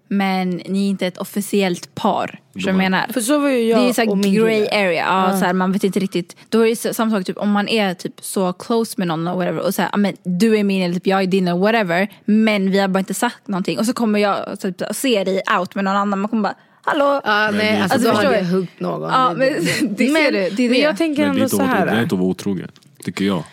Men 0.08 0.50
ni 0.50 0.86
är 0.86 0.90
inte 0.90 1.08
ett 1.08 1.18
officiellt 1.18 1.96
par. 1.96 2.40
Förstår 2.54 2.72
du 2.72 2.78
vad 2.78 2.84
jag 2.86 2.92
menar? 2.92 3.08
För 3.14 3.22
så 3.22 3.40
var 3.40 3.50
ju 3.50 3.60
jag 3.60 3.80
det 3.80 3.84
är 3.84 3.88
ju 3.88 3.94
så 3.94 4.02
och 4.02 4.08
här 4.18 4.24
min 4.24 4.34
grey 4.36 4.66
kille. 4.66 4.86
area. 4.86 5.06
Ja, 5.32 5.40
Så 5.40 5.46
här, 5.46 5.54
man 5.54 5.72
vet 5.72 5.84
inte 5.84 6.00
riktigt. 6.00 6.36
Då 6.50 6.60
är 6.66 6.70
det 6.70 6.76
så- 6.76 6.94
samma 6.94 7.12
sak 7.12 7.26
typ, 7.26 7.38
om 7.38 7.52
man 7.52 7.68
är 7.68 7.94
typ 7.94 8.14
så 8.22 8.54
close 8.54 8.94
med 8.98 9.08
någon 9.08 9.28
och 9.28 9.38
whatever. 9.38 9.60
Och 9.60 9.76
så 9.76 9.82
här, 9.82 9.90
ja, 9.92 9.98
men, 9.98 10.14
du 10.24 10.58
är 10.58 10.64
min 10.64 10.82
eller 10.84 10.94
typ, 10.94 11.08
jag 11.08 11.22
är 11.24 11.28
din 11.28 11.48
eller 11.48 11.60
whatever. 11.60 12.08
Men 12.26 12.72
vi 12.72 12.80
har 12.80 12.88
bara 12.88 13.00
inte 13.00 13.14
sagt 13.14 13.48
någonting. 13.48 13.80
Och 13.80 13.86
så 13.86 13.94
kommer 13.94 14.20
jag 14.20 14.60
typ, 14.60 14.82
se 14.92 15.24
dig 15.24 15.42
out 15.60 15.76
med 15.76 15.84
någon 15.84 15.96
annan. 15.96 16.20
Man 16.20 16.30
kommer 16.30 16.44
bara 16.44 16.56
Hallå? 16.86 17.22
Ja, 17.26 17.52
nej, 17.52 17.72
det 17.76 17.82
alltså 17.84 17.98
inte 17.98 18.10
då 18.12 18.16
hade 18.18 18.38
jag 18.38 18.46
huggt 18.46 18.80
någon. 18.80 19.10
Ja, 19.12 19.34
men 19.38 19.48
det 19.48 19.60
du, 19.82 19.88
det 19.88 20.06
är 20.08 20.12
men 20.12 20.72
det. 20.72 20.78
jag 20.78 20.98
tänker 20.98 21.26
Men 21.26 21.36
det 21.36 21.40
är 21.40 21.44
ändå 21.44 21.50
så 21.50 21.58
vara- 21.58 21.68
det 21.68 21.92
är 21.92 21.96
här. 21.96 22.02
inte 22.04 22.16
att 22.16 22.20
vara 22.20 22.30
otrogen. 22.30 22.68
Tycker 23.04 23.26
jag. 23.26 23.44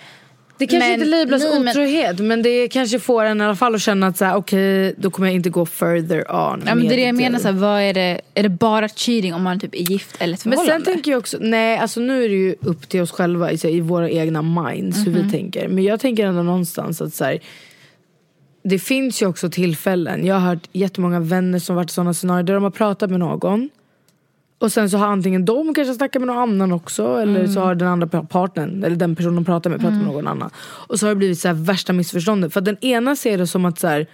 Det 0.59 0.66
kanske 0.66 0.88
Men- 0.88 0.95
inte 0.95 1.07
lablas 1.18 1.42
nej, 1.42 1.61
men- 1.61 1.68
otrohet 1.68 2.18
men 2.18 2.42
det 2.42 2.68
kanske 2.68 2.99
får 2.99 3.25
en 3.25 3.40
i 3.40 3.45
alla 3.45 3.57
fall 3.57 3.75
att 3.75 3.81
känna 3.83 4.07
att 4.07 4.16
så 4.16 4.25
här, 4.25 4.35
okej 4.37 4.95
då 4.99 5.11
kommer 5.11 5.29
jag 5.29 5.35
inte 5.35 5.51
gå 5.51 5.66
further 5.66 6.18
on. 6.35 6.62
Ja, 6.66 6.75
men 6.75 6.88
det 6.88 6.95
är 6.95 6.97
det 6.97 7.03
jag 7.03 7.09
det. 7.14 7.23
menar, 7.23 7.38
så 7.38 7.45
här, 7.49 7.55
vad 7.55 7.81
är, 7.81 7.95
det, 7.95 8.21
är 8.35 8.42
det 8.42 8.49
bara 8.49 8.88
cheating 8.88 9.35
om 9.35 9.42
man 9.42 9.61
typ 9.61 9.75
är 9.75 9.79
gift 9.79 10.16
eller 10.18 10.35
ett 10.35 10.45
Men 10.45 10.53
förhållande? 10.59 10.85
sen 10.85 10.95
tänker 10.95 11.11
jag 11.11 11.18
också, 11.18 11.37
nej 11.40 11.79
alltså 11.79 12.01
nu 12.01 12.25
är 12.25 12.29
det 12.29 12.35
ju 12.35 12.55
upp 12.61 12.88
till 12.88 13.01
oss 13.01 13.11
själva 13.11 13.53
i, 13.53 13.59
så 13.59 13.68
här, 13.68 13.75
i 13.75 13.81
våra 13.81 14.11
egna 14.11 14.42
minds 14.42 15.07
hur 15.07 15.12
vi 15.12 15.31
tänker. 15.31 15.68
Men 15.68 15.85
jag 15.85 16.01
tänker 16.01 16.27
ändå 16.27 16.42
någonstans 16.42 17.01
att 17.01 17.14
så 17.14 17.25
här, 17.25 17.38
det 18.62 18.79
finns 18.79 19.22
ju 19.22 19.27
också 19.27 19.51
tillfällen, 19.51 20.27
jag 20.27 20.35
har 20.35 20.48
hört 20.48 20.68
jättemånga 20.72 21.20
vänner 21.20 21.59
som 21.59 21.77
varit 21.77 21.90
i 21.90 21.94
sådana 21.94 22.14
scenarier 22.14 22.42
där 22.42 22.55
de 22.55 22.62
har 22.62 22.70
pratat 22.70 23.11
med 23.11 23.20
någon 23.20 23.70
och 24.62 24.72
sen 24.72 24.90
så 24.90 24.98
har 24.98 25.07
antingen 25.07 25.44
de 25.44 25.75
kanske 25.75 25.94
snackat 25.94 26.20
med 26.22 26.27
någon 26.27 26.38
annan 26.38 26.72
också 26.72 27.20
eller 27.20 27.46
så 27.46 27.61
har 27.61 27.75
den 27.75 27.88
andra 27.88 28.07
pa- 28.07 28.22
partnern, 28.22 28.85
eller 28.85 28.96
den 28.96 29.16
personen 29.16 29.35
de 29.35 29.44
pratar 29.44 29.70
med 29.70 29.81
pratat 29.81 29.96
med 29.96 30.07
någon 30.07 30.27
annan. 30.27 30.51
Och 30.57 30.98
så 30.98 31.07
har 31.07 31.11
det 31.11 31.16
blivit 31.16 31.38
så 31.38 31.48
här 31.48 31.55
värsta 31.55 31.92
missförståndet. 31.92 32.53
För 32.53 32.61
den 32.61 32.85
ena 32.85 33.16
ser 33.16 33.38
det 33.38 33.46
som 33.46 33.64
att 33.64 33.79
så 33.79 33.87
här, 33.87 34.07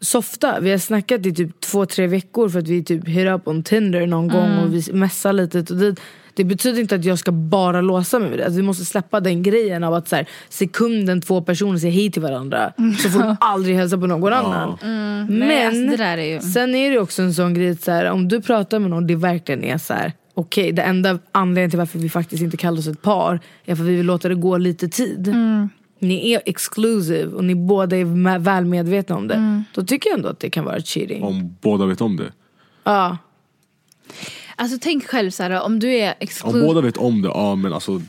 softa. 0.00 0.60
Vi 0.60 0.70
har 0.70 0.78
snackat 0.78 1.26
i 1.26 1.34
typ 1.34 1.60
två, 1.60 1.86
tre 1.86 2.06
veckor 2.06 2.48
för 2.48 2.58
att 2.58 2.68
vi 2.68 2.84
typ 2.84 3.08
hit 3.08 3.28
up 3.28 3.48
on 3.48 3.62
Tinder 3.62 4.06
någon 4.06 4.28
gång 4.28 4.58
och 4.58 4.74
vi 4.74 4.92
messar 4.92 5.32
lite 5.32 5.58
och 5.58 5.64
dit. 5.64 6.00
Det 6.36 6.44
betyder 6.44 6.80
inte 6.80 6.94
att 6.94 7.04
jag 7.04 7.18
ska 7.18 7.32
bara 7.32 7.80
låsa 7.80 8.18
mig 8.18 8.30
vid 8.30 8.38
det. 8.38 8.44
Alltså, 8.44 8.56
vi 8.56 8.62
måste 8.62 8.84
släppa 8.84 9.20
den 9.20 9.42
grejen 9.42 9.84
av 9.84 9.94
att 9.94 10.08
så 10.08 10.16
här, 10.16 10.26
sekunden 10.48 11.20
två 11.20 11.42
personer 11.42 11.78
säger 11.78 11.94
hej 11.94 12.10
till 12.10 12.22
varandra 12.22 12.72
så 13.02 13.10
får 13.10 13.18
de 13.18 13.36
aldrig 13.40 13.76
hälsa 13.76 13.98
på 13.98 14.06
någon 14.06 14.32
annan. 14.32 14.78
Men 14.80 15.38
Nej, 15.38 15.66
alltså, 15.66 15.82
det 15.82 15.96
där 15.96 16.18
är 16.18 16.24
ju... 16.24 16.40
sen 16.40 16.74
är 16.74 16.90
det 16.90 16.98
också 16.98 17.22
en 17.22 17.34
sån 17.34 17.54
grej 17.54 17.70
att 17.70 17.82
så 17.82 17.90
här, 17.90 18.10
om 18.10 18.28
du 18.28 18.40
pratar 18.40 18.78
med 18.78 18.90
någon 18.90 19.06
det 19.06 19.16
verkligen 19.16 19.64
är 19.64 19.78
så 19.78 19.94
här. 19.94 20.12
Okej, 20.34 20.72
det 20.72 20.82
enda 20.82 21.18
anledningen 21.32 21.70
till 21.70 21.78
varför 21.78 21.98
vi 21.98 22.08
faktiskt 22.08 22.42
inte 22.42 22.56
kallar 22.56 22.78
oss 22.78 22.86
ett 22.86 23.02
par 23.02 23.40
är 23.64 23.74
för 23.74 23.82
att 23.82 23.88
vi 23.88 23.96
vill 23.96 24.06
låta 24.06 24.28
det 24.28 24.34
gå 24.34 24.56
lite 24.56 24.88
tid. 24.88 25.34
Ni 25.98 26.32
är 26.32 26.40
exclusive 26.46 27.32
och 27.32 27.44
ni 27.44 27.54
båda 27.54 27.96
är 27.96 28.38
väl 28.38 28.64
medvetna 28.64 29.16
om 29.16 29.28
det. 29.28 29.62
Då 29.74 29.82
tycker 29.82 30.10
jag 30.10 30.16
ändå 30.16 30.28
att 30.28 30.40
det 30.40 30.50
kan 30.50 30.64
vara 30.64 30.80
cheating. 30.80 31.22
Om 31.22 31.56
båda 31.60 31.86
vet 31.86 32.00
om 32.00 32.16
det. 32.16 32.32
Ja. 32.84 33.18
Alltså 34.56 34.78
tänk 34.80 35.06
själv 35.06 35.30
så 35.30 35.42
här, 35.42 35.62
om 35.62 35.78
du 35.78 35.92
är 35.94 36.08
Om 36.10 36.14
exclusive. 36.20 36.66
båda 36.66 36.80
vet 36.80 36.96
om 36.96 37.22
det, 37.22 37.28
ja 37.28 37.54
men 37.54 37.72
alltså. 37.72 38.02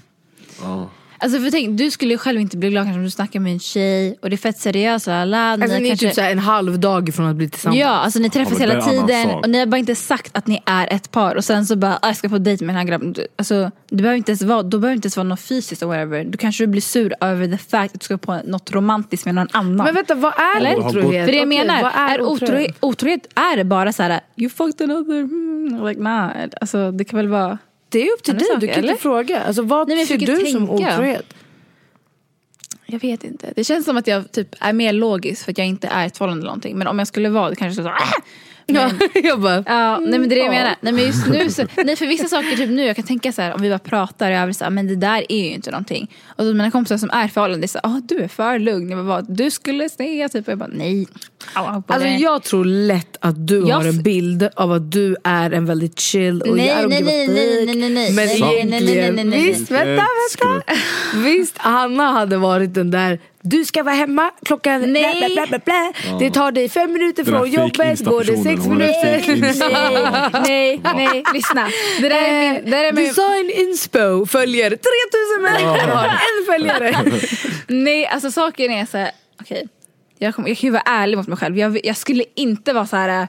Ja. 0.62 0.90
Alltså 1.20 1.40
för 1.40 1.52
tänk, 1.52 1.78
du 1.78 1.92
skulle 1.92 2.12
ju 2.12 2.18
själv 2.18 2.42
inte 2.42 2.58
bli 2.58 2.70
glad 2.70 2.86
kanske 2.86 2.98
om 2.98 3.04
du 3.04 3.10
snackar 3.12 3.40
med 3.40 3.54
en 3.54 3.60
tjej 3.60 4.18
och 4.22 4.30
det 4.30 4.36
är 4.36 4.38
fett 4.38 4.58
seriöst. 4.60 5.08
Alla, 5.08 5.52
Alltså 5.52 5.68
ni 5.68 5.84
är 5.84 5.88
kanske... 5.88 6.06
typ 6.08 6.16
så 6.16 6.22
här 6.22 6.32
en 6.32 6.40
halv 6.40 6.80
dag 6.80 7.10
ifrån 7.10 7.26
att 7.28 7.36
bli 7.36 7.50
tillsammans. 7.50 7.80
Ja, 7.80 7.88
alltså 7.90 8.20
ni 8.20 8.30
träffas 8.30 8.54
Ja, 8.54 8.60
hela 8.60 8.74
är 8.76 8.82
tiden 8.82 9.30
och 9.36 9.50
ni 9.50 9.60
har 9.60 9.66
bara 9.66 9.78
inte 9.78 9.96
sagt 9.96 10.38
att 10.38 10.48
ni 10.48 10.62
är 10.66 10.88
ett 10.94 11.12
par 11.12 11.36
och 11.36 11.44
sen 11.46 11.66
så 11.66 11.76
bara, 11.76 11.94
"Ah, 12.02 12.08
jag 12.08 12.18
ska 12.18 12.30
på 12.30 12.38
dejt 12.38 12.66
med 12.66 12.76
den 12.76 12.80
här 12.80 12.88
grabben. 12.88 13.14
Du- 13.14 13.28
Alltså, 13.36 13.72
det 13.90 13.96
behöver 13.96 14.18
inte 14.18 14.32
ens 14.32 14.42
vara, 14.42 14.64
då 14.64 14.80
behöver 14.80 14.96
det 14.96 14.96
inte 14.96 15.06
ens 15.06 15.18
vara 15.18 15.28
något 15.28 15.42
fysiskt 15.42 15.82
eller 15.82 15.90
whatever. 15.94 16.24
Du 16.24 16.38
kanske 16.38 16.68
blir 16.68 16.82
sur 16.82 17.14
över 17.22 17.48
the 17.48 17.58
fact 17.58 17.96
att 17.96 18.00
du 18.02 18.04
ska 18.04 18.18
på 18.18 18.40
något 18.46 18.72
romantiskt 18.72 19.26
med 19.26 19.36
någon 19.36 19.48
annan. 19.52 19.86
Men 19.86 19.96
vänta, 19.96 20.16
vad 20.16 20.34
är 20.34 20.58
Eller? 20.58 20.78
otrohet? 20.78 21.26
För 21.26 21.32
det 21.32 21.38
jag 21.38 21.48
menar, 21.48 21.82
vad 21.84 21.92
är 21.96 22.22
otrohet? 22.22 22.42
otrohet, 22.44 22.76
otrohet 22.80 23.28
är 23.36 23.58
det 23.58 23.64
bara 23.64 23.94
så 23.94 24.04
här, 24.04 24.20
you 24.38 24.50
fucked 24.50 24.92
another, 24.92 25.20
mm, 25.20 25.86
like 25.88 26.02
nah. 26.02 26.32
Alltså 26.62 26.92
det 26.92 27.04
kan 27.04 27.18
väl 27.18 27.28
vara 27.28 27.58
Det 27.90 28.02
är 28.08 28.14
upp 28.14 28.24
till 28.24 28.38
dig, 28.38 28.48
du 28.60 28.68
kan 28.68 28.76
eller? 28.78 28.90
inte 28.90 29.02
fråga. 29.02 29.42
Alltså, 29.42 29.62
vad 29.62 29.88
Nej, 29.88 29.98
men 29.98 30.08
ser 30.08 30.18
du 30.18 30.36
som 30.46 30.68
tänka. 30.68 30.74
otrohet? 30.94 31.34
Jag 32.86 33.00
vet 33.00 33.24
inte. 33.24 33.54
Det 33.56 33.64
känns 33.64 33.86
som 33.86 33.98
att 33.98 34.08
jag 34.08 34.32
typ 34.32 34.56
är 34.60 34.74
mer 34.74 34.94
logisk 34.94 35.44
för 35.46 35.52
att 35.52 35.58
jag 35.58 35.68
inte 35.68 35.88
är 35.88 36.04
i 36.04 36.08
ett 36.08 36.18
förhållande 36.18 36.42
eller 36.42 36.50
någonting. 36.50 36.78
Men 36.78 36.88
om 36.88 37.00
jag 37.00 37.08
skulle 37.08 37.30
vara 37.30 37.50
det 37.50 37.56
kanske 37.56 37.82
jag 37.82 37.92
skulle 37.92 38.08
säga 38.10 38.22
Ja, 38.70 38.92
jag 39.30 39.42
bara, 39.42 39.64
Ja, 39.68 40.00
nej 40.00 40.20
men 40.20 40.30
det 40.30 40.36
är 40.36 40.40
det 40.40 40.46
jag 40.46 40.46
Ja. 40.46 40.52
menar. 40.60 40.76
Nej 40.82 40.94
men 40.94 41.04
just 41.06 41.28
nu 41.28 41.50
så, 41.50 41.64
nej 41.86 41.96
för 41.96 42.06
vissa 42.06 42.28
saker 42.28 42.56
typ 42.58 42.70
nu, 42.70 42.86
jag 42.86 42.96
kan 42.96 43.06
tänka 43.06 43.32
så 43.32 43.42
här 43.42 43.54
om 43.54 43.62
vi 43.62 43.70
bara 43.70 43.80
pratar 43.80 44.32
över 44.32 44.54
så 44.54 44.64
här, 44.64 44.72
men 44.72 44.88
det 44.88 44.96
där 44.96 45.32
är 45.32 45.44
ju 45.46 45.52
inte 45.54 45.72
någonting. 45.72 46.12
Och 46.28 46.44
så 46.46 46.54
mina 46.54 46.72
kompisar 46.72 46.98
som 46.98 47.10
är 47.14 47.28
förhållande, 47.28 47.62
det 47.62 47.66
är 47.66 47.68
så 47.68 47.80
här, 47.84 47.98
"Ah, 47.98 48.02
du 48.04 48.18
är 48.20 48.28
för 48.28 48.60
lugn. 48.60 48.90
Jag 48.90 48.98
bara, 49.00 49.08
"Vad? 49.08 49.36
du 49.38 49.52
skulle 49.52 49.90
säga 49.90 50.30
typ, 50.30 50.48
och 50.48 50.52
jag 50.52 50.58
bara 50.60 50.70
nej. 50.74 51.08
Alltså 51.54 52.08
jag 52.08 52.44
tror 52.44 52.66
lätt 52.66 53.18
att 53.20 53.48
du 53.48 53.68
Jag 53.68 53.76
har 53.76 53.86
en 53.86 54.04
bild 54.04 54.50
av 54.56 54.72
att 54.72 54.92
du 54.92 55.16
är 55.24 55.52
en 55.52 55.66
väldigt 55.66 56.00
chill 56.00 56.42
och 56.42 56.58
Nej, 56.58 56.88
nej, 56.88 57.02
nej, 57.04 57.28
nej, 57.28 57.66
nej, 57.66 57.76
nej, 57.76 57.90
nej. 57.90 58.12
Men 58.12 58.26
Nej, 58.26 58.40
nej, 58.40 58.66
nej, 58.66 58.66
nej, 58.66 58.98
egentligen, 58.98 59.16
nej, 59.16 59.26
nej, 59.26 59.40
nej. 59.40 59.54
visst 59.54 59.72
vänta 59.72 60.06
vänta. 60.44 60.74
Visst 61.16 61.58
Hanna 61.58 62.12
hade 62.12 62.38
varit 62.38 62.74
den 62.74 62.92
där 62.92 63.20
du 63.50 63.66
ska 63.66 63.84
vara 63.84 63.96
hemma 63.96 64.32
klockan 64.46 64.94
Nej. 64.94 65.34
bla, 65.36 65.46
bla, 65.48 65.48
bla, 65.48 65.60
bla. 65.66 66.18
Det 66.20 66.32
tar 66.32 66.52
dig 66.52 66.70
fem 66.70 66.94
minuter 66.94 67.24
från 67.24 67.52
jobbet, 67.52 68.00
går 68.06 68.24
det 68.24 68.38
sex 68.38 68.66
minuter. 68.66 69.30
Insta. 69.30 69.70
nej, 70.48 70.82
nej, 70.96 71.24
lyssna. 71.34 71.70
Det 72.02 72.10
där 72.10 72.16
är 72.16 72.54
min, 72.54 72.66
det 72.66 72.72
där 72.72 72.84
är 72.84 72.94
min, 72.94 73.08
Design 73.08 73.52
inspo 73.56 74.26
följer 74.26 74.70
3000 74.70 74.82
människor 75.42 75.92
har 75.92 76.06
en 76.06 76.46
följare. 76.46 77.12
Nej, 77.68 78.08
alltså 78.08 78.32
saken 78.32 78.72
är 78.72 78.86
så 78.86 78.98
här, 78.98 79.12
okej. 79.42 79.68
Jag, 80.18 80.36
kommer- 80.36 80.48
jag 80.50 80.58
kan 80.58 80.68
ju 80.68 80.72
vara 80.72 80.84
ärlig 80.86 81.18
mot 81.18 81.28
mig 81.28 81.38
själv. 81.38 81.58
Jag, 81.58 81.86
jag 81.86 81.98
skulle 81.98 82.24
inte 82.36 82.74
vara 82.74 82.86
så 82.88 82.96
här 82.96 83.22
eh, 83.22 83.28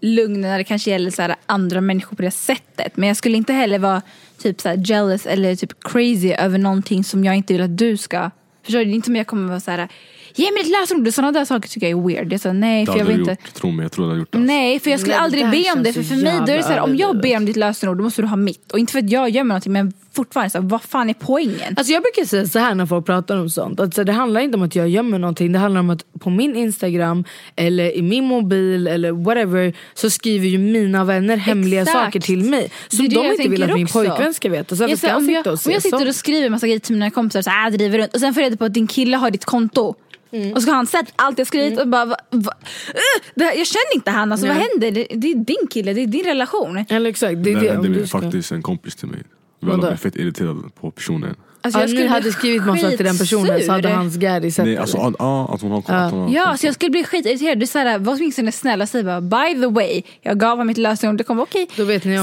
lugn 0.00 0.40
när 0.40 0.58
det 0.58 0.64
kanske 0.64 0.90
gäller 0.90 1.10
så 1.10 1.22
här, 1.22 1.34
andra 1.46 1.80
människor 1.80 2.16
på 2.16 2.22
det 2.22 2.30
sättet. 2.30 2.96
Men 2.96 3.08
jag 3.08 3.16
skulle 3.16 3.36
inte 3.36 3.52
heller 3.52 3.78
vara 3.78 4.02
typ 4.38 4.60
så 4.60 4.68
här, 4.68 4.82
jealous 4.84 5.26
eller 5.26 5.56
typ 5.56 5.72
crazy 5.84 6.32
över 6.32 6.58
någonting 6.58 7.04
som 7.04 7.24
jag 7.24 7.36
inte 7.36 7.52
vill 7.52 7.62
att 7.62 7.78
du 7.78 7.96
ska. 7.96 8.30
Förstår 8.64 8.78
du? 8.78 8.84
Det 8.84 8.90
är 8.90 8.94
inte 8.94 9.06
som 9.06 9.16
jag 9.16 9.26
kommer 9.26 9.48
vara 9.48 9.60
så 9.60 9.70
här 9.70 9.88
ge 10.34 10.52
mig 10.52 10.62
ditt 10.62 10.72
lösenord. 10.72 11.12
Sådana 11.14 11.32
där 11.32 11.44
saker 11.44 11.68
tycker 11.68 11.88
jag 11.90 11.98
är 12.00 12.06
weird. 12.08 12.32
Jag 12.32 12.40
säger 12.40 12.54
nej 12.54 12.86
Det 12.86 12.92
för 12.92 12.98
jag 12.98 13.06
vill 13.06 13.18
inte. 13.20 13.30
gjort, 13.30 13.54
tro 13.54 13.70
mig. 13.70 13.84
Jag 13.84 13.92
tror 13.92 14.04
du 14.04 14.08
hade 14.10 14.20
gjort 14.20 14.32
det. 14.32 14.38
Nej, 14.38 14.80
för 14.80 14.90
jag 14.90 15.00
skulle 15.00 15.14
Nej, 15.14 15.18
det 15.20 15.24
aldrig 15.24 15.44
där 15.44 15.50
be 15.72 15.78
om 15.78 15.82
det. 15.82 15.92
känns 15.92 16.08
För 16.08 16.14
så 16.14 16.20
för 16.20 16.24
mig 16.24 16.40
då 16.46 16.52
är 16.52 16.56
det 16.56 16.62
så 16.62 16.68
här, 16.68 16.80
om 16.80 16.96
jag 16.96 17.20
ber 17.20 17.36
om 17.36 17.44
ditt 17.44 17.56
lösenord 17.56 17.96
då 17.98 18.04
måste 18.04 18.22
du 18.22 18.28
ha 18.28 18.36
mitt. 18.36 18.72
Och 18.72 18.78
inte 18.78 18.92
för 18.92 18.98
att 18.98 19.10
jag 19.10 19.30
gömmer 19.30 19.48
någonting 19.48 19.72
men 19.72 19.92
fortfarande 20.12 20.50
så 20.50 20.58
här, 20.60 20.68
vad 20.68 20.82
fan 20.82 21.10
är 21.10 21.14
poängen? 21.14 21.74
Alltså 21.76 21.92
jag 21.92 22.02
brukar 22.02 22.24
säga 22.28 22.46
så 22.46 22.58
här 22.58 22.74
när 22.74 22.86
folk 22.86 23.06
pratar 23.06 23.36
om 23.36 23.50
sånt. 23.50 23.80
Att 23.80 23.94
så 23.94 24.02
det 24.04 24.12
handlar 24.12 24.40
inte 24.40 24.56
om 24.56 24.62
att 24.62 24.74
jag 24.76 24.88
gömmer 24.88 25.18
någonting. 25.18 25.52
Det 25.52 25.58
handlar 25.58 25.80
om 25.80 25.90
att 25.90 26.04
på 26.20 26.30
min 26.30 26.56
Instagram 26.56 27.24
eller 27.56 27.96
i 27.96 28.02
min 28.02 28.24
mobil 28.24 28.86
eller 28.86 29.12
whatever 29.12 29.74
så 29.94 30.10
skriver 30.10 30.46
ju 30.48 30.58
mina 30.58 31.04
vänner 31.04 31.36
hemliga 31.36 31.82
Exakt. 31.82 31.98
saker 32.04 32.20
till 32.20 32.44
mig. 32.44 32.70
Det 32.90 32.96
Som 32.96 33.04
är 33.04 33.08
det 33.08 33.14
de 33.14 33.24
jag 33.24 33.34
inte 33.34 33.48
vill 33.48 33.60
tänker 33.60 33.72
att 33.72 33.76
min 33.78 33.84
också. 33.84 33.98
pojkvän 33.98 34.34
ska 34.34 34.48
veta. 34.48 34.76
Så 34.76 34.82
varför 34.82 34.90
Jag 34.92 34.98
ska 34.98 35.06
säger, 35.06 35.14
han 35.14 35.22
om, 35.22 35.26
sitta 35.26 35.38
jag, 35.38 35.46
och 35.46 35.52
om 35.52 35.56
se 35.58 35.72
jag 35.72 35.82
sitter 35.82 35.98
sånt? 35.98 36.08
och 36.08 36.14
skriver 36.14 36.48
massa 36.50 36.66
grejer 36.66 36.80
till 36.80 36.94
mina 36.94 37.10
kompisar 37.10 37.42
så 37.42 37.50
här, 37.50 37.70
driver 37.70 37.98
runt 37.98 38.14
och 38.14 38.20
sen 38.20 38.34
får 38.34 38.42
jag 38.42 38.46
reda 38.46 38.56
på 38.56 38.64
att 38.64 38.74
din 38.74 38.86
kille 38.86 39.16
har 39.16 39.30
ditt 39.30 39.44
konto. 39.44 39.94
Mm. 40.32 40.52
Och 40.52 40.62
så 40.62 40.68
har 40.70 40.76
han 40.76 40.86
sett 40.86 41.12
allt 41.16 41.38
jag 41.38 41.46
skrivit 41.46 41.80
och 41.80 41.88
bara, 41.88 42.04
va, 42.04 42.16
va, 42.30 42.52
uh, 42.88 43.22
det 43.34 43.44
här, 43.44 43.54
jag 43.54 43.66
känner 43.66 43.94
inte 43.94 44.10
han, 44.10 44.32
alltså, 44.32 44.46
vad 44.46 44.56
händer? 44.56 44.90
Det, 44.90 45.06
det 45.10 45.30
är 45.30 45.34
din 45.34 45.68
kille, 45.70 45.92
det 45.92 46.02
är 46.02 46.06
din 46.06 46.24
relation. 46.24 46.84
Eller 46.88 47.10
exakt. 47.10 47.44
Det 47.44 47.50
är 47.50 47.54
Det 47.54 47.60
det, 47.60 47.72
hände 47.72 47.88
du 47.88 47.94
med 48.00 48.08
ska... 48.08 48.20
faktiskt 48.20 48.52
en 48.52 48.62
kompis 48.62 48.96
till 48.96 49.08
mig. 49.08 49.22
Jag 49.60 49.80
blev 49.80 49.96
fett 49.96 50.16
irriterad 50.16 50.74
på 50.80 50.90
personen. 50.90 51.36
Alltså, 51.62 51.80
Ja, 51.80 51.86
ni 51.86 51.92
bli 51.92 52.06
hade 52.06 52.32
skrivit 52.32 52.66
massa 52.66 52.90
till 52.90 53.04
den 53.04 53.18
personen 53.18 53.62
så 53.62 53.72
hade 53.72 53.88
hans 53.88 54.16
gaddy 54.16 54.50
sett 54.50 54.64
Nej, 54.64 54.74
det. 54.74 54.80
alltså, 54.80 54.96
ja, 54.96 55.12
ja, 55.18 55.54
att 55.54 55.62
hon 55.62 55.70
har 55.70 55.78
att 55.78 56.10
hon 56.12 56.20
har 56.20 56.30
Ja, 56.30 56.56
så 56.56 56.66
jag 56.66 56.74
skulle 56.74 56.90
bli 56.90 57.04
skitirriterad. 57.04 57.58
Det 57.58 57.64
är 57.64 57.66
såhär, 57.66 57.98
vad 57.98 58.18
som 58.32 58.46
är 58.46 58.50
snälla 58.50 58.86
säger 58.86 59.04
bara 59.04 59.20
by 59.20 59.60
the 59.60 59.66
way, 59.66 60.02
jag 60.22 60.38
gav 60.38 60.50
honom 60.50 60.66
mitt 60.66 60.78
lösenord, 60.78 61.16
det 61.18 61.24
kommer 61.24 61.42
okej, 61.42 61.68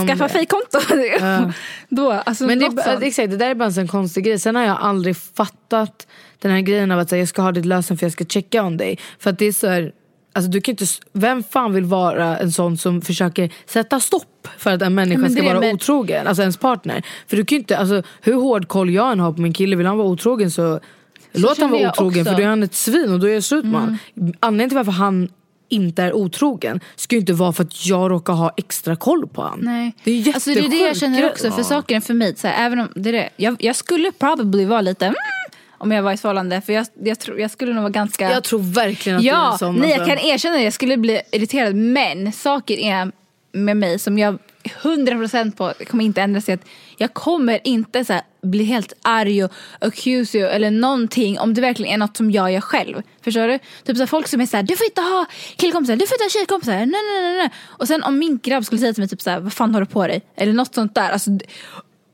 om 0.02 0.08
skaffa 0.08 0.24
det. 0.24 0.30
fejkkonto. 0.30 0.80
Då, 1.90 2.12
alltså, 2.12 2.46
Men 2.46 2.60
det, 2.60 3.00
exakt, 3.02 3.32
det 3.32 3.38
där 3.38 3.50
är 3.50 3.56
bara 3.56 3.66
en 3.66 3.74
sån 3.74 3.88
konstig 3.88 4.24
grej. 4.24 4.40
Sen 4.40 4.56
har 4.56 4.64
jag 4.64 4.78
aldrig 4.82 5.18
fattat 5.18 6.08
den 6.42 6.52
här 6.52 6.62
grejen 6.62 6.92
av 6.92 7.00
att 7.00 7.10
säga, 7.10 7.20
jag 7.20 7.30
ska 7.30 7.42
ha 7.42 7.52
ditt 7.52 7.66
lösen 7.66 7.98
för 7.98 8.06
jag 8.06 8.14
ska 8.14 8.26
checka 8.26 8.64
om 8.64 8.78
dig. 8.78 9.00
För 9.20 9.30
att 9.30 9.40
det 9.40 9.46
är 9.46 9.52
så 9.52 9.68
här, 9.68 9.92
alltså, 10.34 10.52
du 10.52 10.62
kan 10.62 10.72
inte, 10.72 10.86
vem 11.14 11.44
fan 11.44 11.74
vill 11.74 11.86
vara 11.86 12.38
en 12.38 12.52
sån 12.52 12.78
som 12.78 13.02
försöker 13.02 13.54
sätta 13.66 14.00
stopp 14.00 14.48
för 14.58 14.74
att 14.74 14.82
en 14.82 14.96
människa 14.96 15.30
ska 15.30 15.44
vara 15.44 15.60
men- 15.60 15.76
otrogen? 15.76 16.28
Alltså 16.28 16.42
ens 16.42 16.58
partner. 16.58 17.04
För 17.28 17.38
du 17.38 17.46
kan 17.46 17.58
inte, 17.58 17.78
alltså, 17.78 18.04
hur 18.22 18.34
hård 18.34 18.68
koll 18.68 18.90
jag 18.90 19.12
än 19.12 19.20
har 19.20 19.34
på 19.34 19.42
min 19.42 19.54
kille, 19.54 19.76
vill 19.76 19.86
han 19.86 19.98
vara 19.98 20.08
otrogen 20.08 20.52
så, 20.52 20.80
låt 21.32 21.58
han 21.58 21.72
vara 21.72 21.90
otrogen 21.90 22.22
också. 22.22 22.32
för 22.32 22.38
då 22.42 22.44
är 22.44 22.50
han 22.50 22.64
ett 22.64 22.76
svin 22.76 23.14
och 23.14 23.20
då 23.20 23.28
är 23.28 23.34
jag 23.34 23.44
slut 23.44 23.66
med 23.66 23.82
honom. 23.82 23.98
Anledningen 24.40 24.70
till 24.70 24.78
varför 24.78 24.92
han 24.92 25.30
inte 25.70 26.04
är 26.04 26.14
otrogen 26.14 26.80
ska 26.96 27.16
ju 27.16 27.20
inte 27.20 27.34
vara 27.34 27.54
för 27.54 27.64
att 27.64 27.86
jag 27.86 28.12
råkar 28.12 28.34
ha 28.34 28.54
extra 28.58 28.96
koll 28.96 29.28
på 29.28 29.42
honom. 29.42 29.60
Nej. 29.62 29.96
Det 30.04 30.12
är 30.12 30.16
ju 30.16 30.34
alltså, 30.34 30.50
det 30.50 30.60
är 30.60 30.70
det 30.70 30.78
jag 30.78 30.98
känner 30.98 31.32
också. 31.32 31.52
För 31.52 31.64
saken 31.64 32.02
för 32.02 32.14
mig, 32.14 32.36
så 32.36 32.48
här, 32.48 32.66
även 32.66 32.80
om 32.80 32.88
det 32.96 33.10
är 33.10 33.14
det, 33.14 33.30
jag, 33.36 33.56
jag 33.60 33.76
skulle 33.76 34.12
probably 34.12 34.66
vara 34.66 34.82
lite 34.82 35.06
mm, 35.06 35.16
om 35.78 35.92
jag 35.92 36.04
var 36.04 36.12
i 36.12 36.14
ett 36.14 36.22
förhållande. 36.22 36.62
För 36.62 36.74
jag, 36.74 36.88
jag, 37.04 37.20
tror, 37.20 37.40
jag 37.40 37.52
skulle 37.52 37.74
nog 37.74 37.82
vara 37.82 37.92
ganska... 37.92 38.32
Jag 38.32 38.44
tror 38.44 38.60
verkligen 38.60 39.18
att 39.18 39.24
du 39.24 39.30
är 39.30 39.34
ja, 39.34 39.52
en 39.52 39.58
sån. 39.58 39.76
nej, 39.76 39.90
jag 39.90 40.08
kan 40.08 40.18
erkänna 40.18 40.56
det. 40.56 40.64
Jag 40.64 40.74
skulle 40.74 40.98
bli 40.98 41.22
irriterad. 41.32 41.76
Men 41.76 42.32
saker 42.32 42.78
är 42.78 43.12
med 43.52 43.78
mig 43.78 44.00
som 44.00 44.18
jag 44.18 44.38
100% 44.64 45.56
på 45.56 45.74
kommer 45.90 46.06
inte 46.06 46.22
ändra 46.22 46.42
sig. 46.42 46.54
Att 46.54 46.66
jag 46.98 47.14
kommer 47.14 47.60
inte 47.64 48.06
så 48.06 48.14
här, 48.14 48.22
bli 48.42 48.64
helt 48.64 48.94
arg 49.02 49.44
och 49.44 49.52
accuse 49.80 50.38
you 50.38 50.48
eller 50.48 50.72
någonting 50.72 51.40
om 51.40 51.54
det 51.54 51.62
verkligen 51.62 51.94
är 51.94 51.98
något 51.98 52.18
som 52.18 52.32
jag 52.32 52.52
gör 52.52 52.62
själv. 52.62 53.02
Förstår 53.22 53.48
du? 53.48 53.60
Typ 53.84 53.98
så 53.98 54.02
här, 54.02 54.08
folk 54.08 54.28
som 54.28 54.42
är 54.42 54.46
såhär, 54.46 54.64
du 54.64 54.78
får 54.78 54.86
inte 54.86 55.02
ha 55.02 55.26
killkompisar, 55.56 55.96
du 55.96 56.08
får 56.08 56.16
inte 56.16 56.24
ha 56.24 56.30
tjejkompisar. 56.30 56.74
Nej, 56.74 56.86
nej, 56.86 57.22
nej, 57.22 57.38
nej. 57.38 57.50
Och 57.66 57.88
sen 57.88 58.04
om 58.04 58.20
min 58.20 58.40
grabb 58.44 58.66
skulle 58.66 58.80
säga 58.80 58.94
till 58.94 59.02
mig 59.02 59.10
typ 59.10 59.22
såhär, 59.22 59.40
vad 59.40 59.54
fan 59.54 59.74
har 59.74 59.82
du 59.82 59.88
på 59.88 60.08
dig? 60.08 60.22
Eller 60.36 60.54
något 60.54 60.76
sånt 60.76 60.96
där. 60.96 61.10
Alltså, 61.10 61.32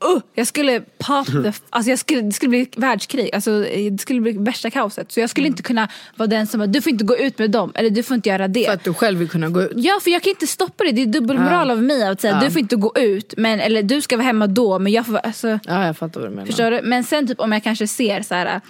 uh, 0.04 0.20
jag 0.34 0.46
skulle 0.46 0.80
pop 0.80 1.26
the, 1.26 1.52
alltså 1.70 1.90
jag 1.90 1.98
skulle, 1.98 2.20
det 2.20 2.32
skulle 2.32 2.50
bli 2.50 2.68
världskrig, 2.76 3.34
alltså, 3.34 3.60
det 3.90 4.00
skulle 4.00 4.20
bli 4.20 4.32
värsta 4.32 4.70
kaoset. 4.70 5.12
Så 5.12 5.20
jag 5.20 5.30
skulle 5.30 5.46
inte 5.46 5.62
kunna 5.62 5.88
vara 6.16 6.26
den 6.26 6.46
som 6.46 6.72
du 6.72 6.82
får 6.82 6.92
inte 6.92 7.04
gå 7.04 7.16
ut 7.16 7.38
med 7.38 7.50
dem 7.50 7.72
eller 7.74 7.90
du 7.90 8.02
får 8.02 8.14
inte 8.14 8.28
göra 8.28 8.48
det. 8.48 8.64
För 8.64 8.72
att 8.72 8.84
du 8.84 8.94
själv 8.94 9.18
vill 9.18 9.28
kunna 9.28 9.48
gå 9.48 9.62
ut. 9.62 9.72
Ja 9.76 10.00
för 10.02 10.10
jag 10.10 10.22
kan 10.22 10.30
inte 10.30 10.46
stoppa 10.46 10.84
det, 10.84 10.92
det 10.92 11.02
är 11.02 11.06
dubbelmoral 11.06 11.70
av 11.70 11.82
mig 11.82 12.02
att 12.02 12.20
säga 12.20 12.38
Ja. 12.40 12.46
du 12.46 12.50
får 12.50 12.60
inte 12.60 12.76
gå 12.76 12.92
ut 12.96 13.34
men, 13.36 13.60
eller 13.60 13.82
du 13.82 14.00
ska 14.00 14.16
vara 14.16 14.26
hemma 14.26 14.46
då 14.46 14.78
men 14.78 14.92
jag 14.92 15.06
får 15.06 15.16
alltså, 15.16 15.48
Ja 15.48 15.86
jag 15.86 15.96
fattar 15.96 16.20
vad 16.20 16.30
du 16.30 16.34
menar. 16.34 16.46
Förstår 16.46 16.70
du? 16.70 16.80
Men 16.82 17.04
sen 17.04 17.26
typ 17.26 17.40
om 17.40 17.52
jag 17.52 17.62
kanske 17.62 17.86
ser 17.88 18.22
så 18.22 18.34
här. 18.34 18.60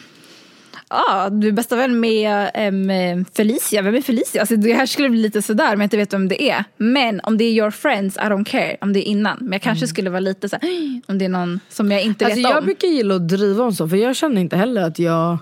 Ja, 0.94 1.28
du 1.30 1.48
är 1.48 1.52
bästa 1.52 1.76
vän 1.76 2.00
med 2.00 2.50
em, 2.54 3.24
Felicia. 3.36 3.82
Vem 3.82 3.94
är 3.94 4.00
Felicia? 4.00 4.40
Alltså, 4.40 4.56
det 4.56 4.74
här 4.74 4.86
skulle 4.86 5.08
bli 5.10 5.20
lite 5.22 5.42
sådär 5.42 5.70
men 5.70 5.78
jag 5.80 5.86
inte 5.86 5.96
vet 5.96 6.12
vem 6.12 6.28
det 6.28 6.42
är. 6.50 6.64
Men 6.76 7.20
om 7.22 7.38
det 7.38 7.44
är 7.44 7.52
your 7.52 7.70
friends, 7.70 8.16
I 8.16 8.20
don't 8.20 8.44
care. 8.44 8.76
Om 8.80 8.92
det 8.92 8.98
är 9.00 9.10
innan. 9.10 9.38
Men 9.40 9.52
jag 9.52 9.62
kanske 9.62 9.86
skulle 9.86 10.10
vara 10.10 10.20
lite 10.20 10.48
så 10.48 10.56
här, 10.62 11.00
om 11.06 11.18
det 11.18 11.24
är 11.24 11.28
någon 11.28 11.60
som 11.68 11.90
jag 11.90 12.02
inte 12.02 12.24
Alltså, 12.24 12.40
vet 12.40 12.50
jag 12.50 12.58
om. 12.58 12.64
brukar 12.64 12.88
gilla 12.88 13.14
att 13.14 13.28
driva 13.28 13.64
om 13.64 13.72
så 13.72 13.88
för 13.88 13.96
jag 13.96 14.16
känner 14.16 14.40
inte 14.40 14.56
heller 14.56 14.82
att 14.82 14.98
jag 14.98 15.38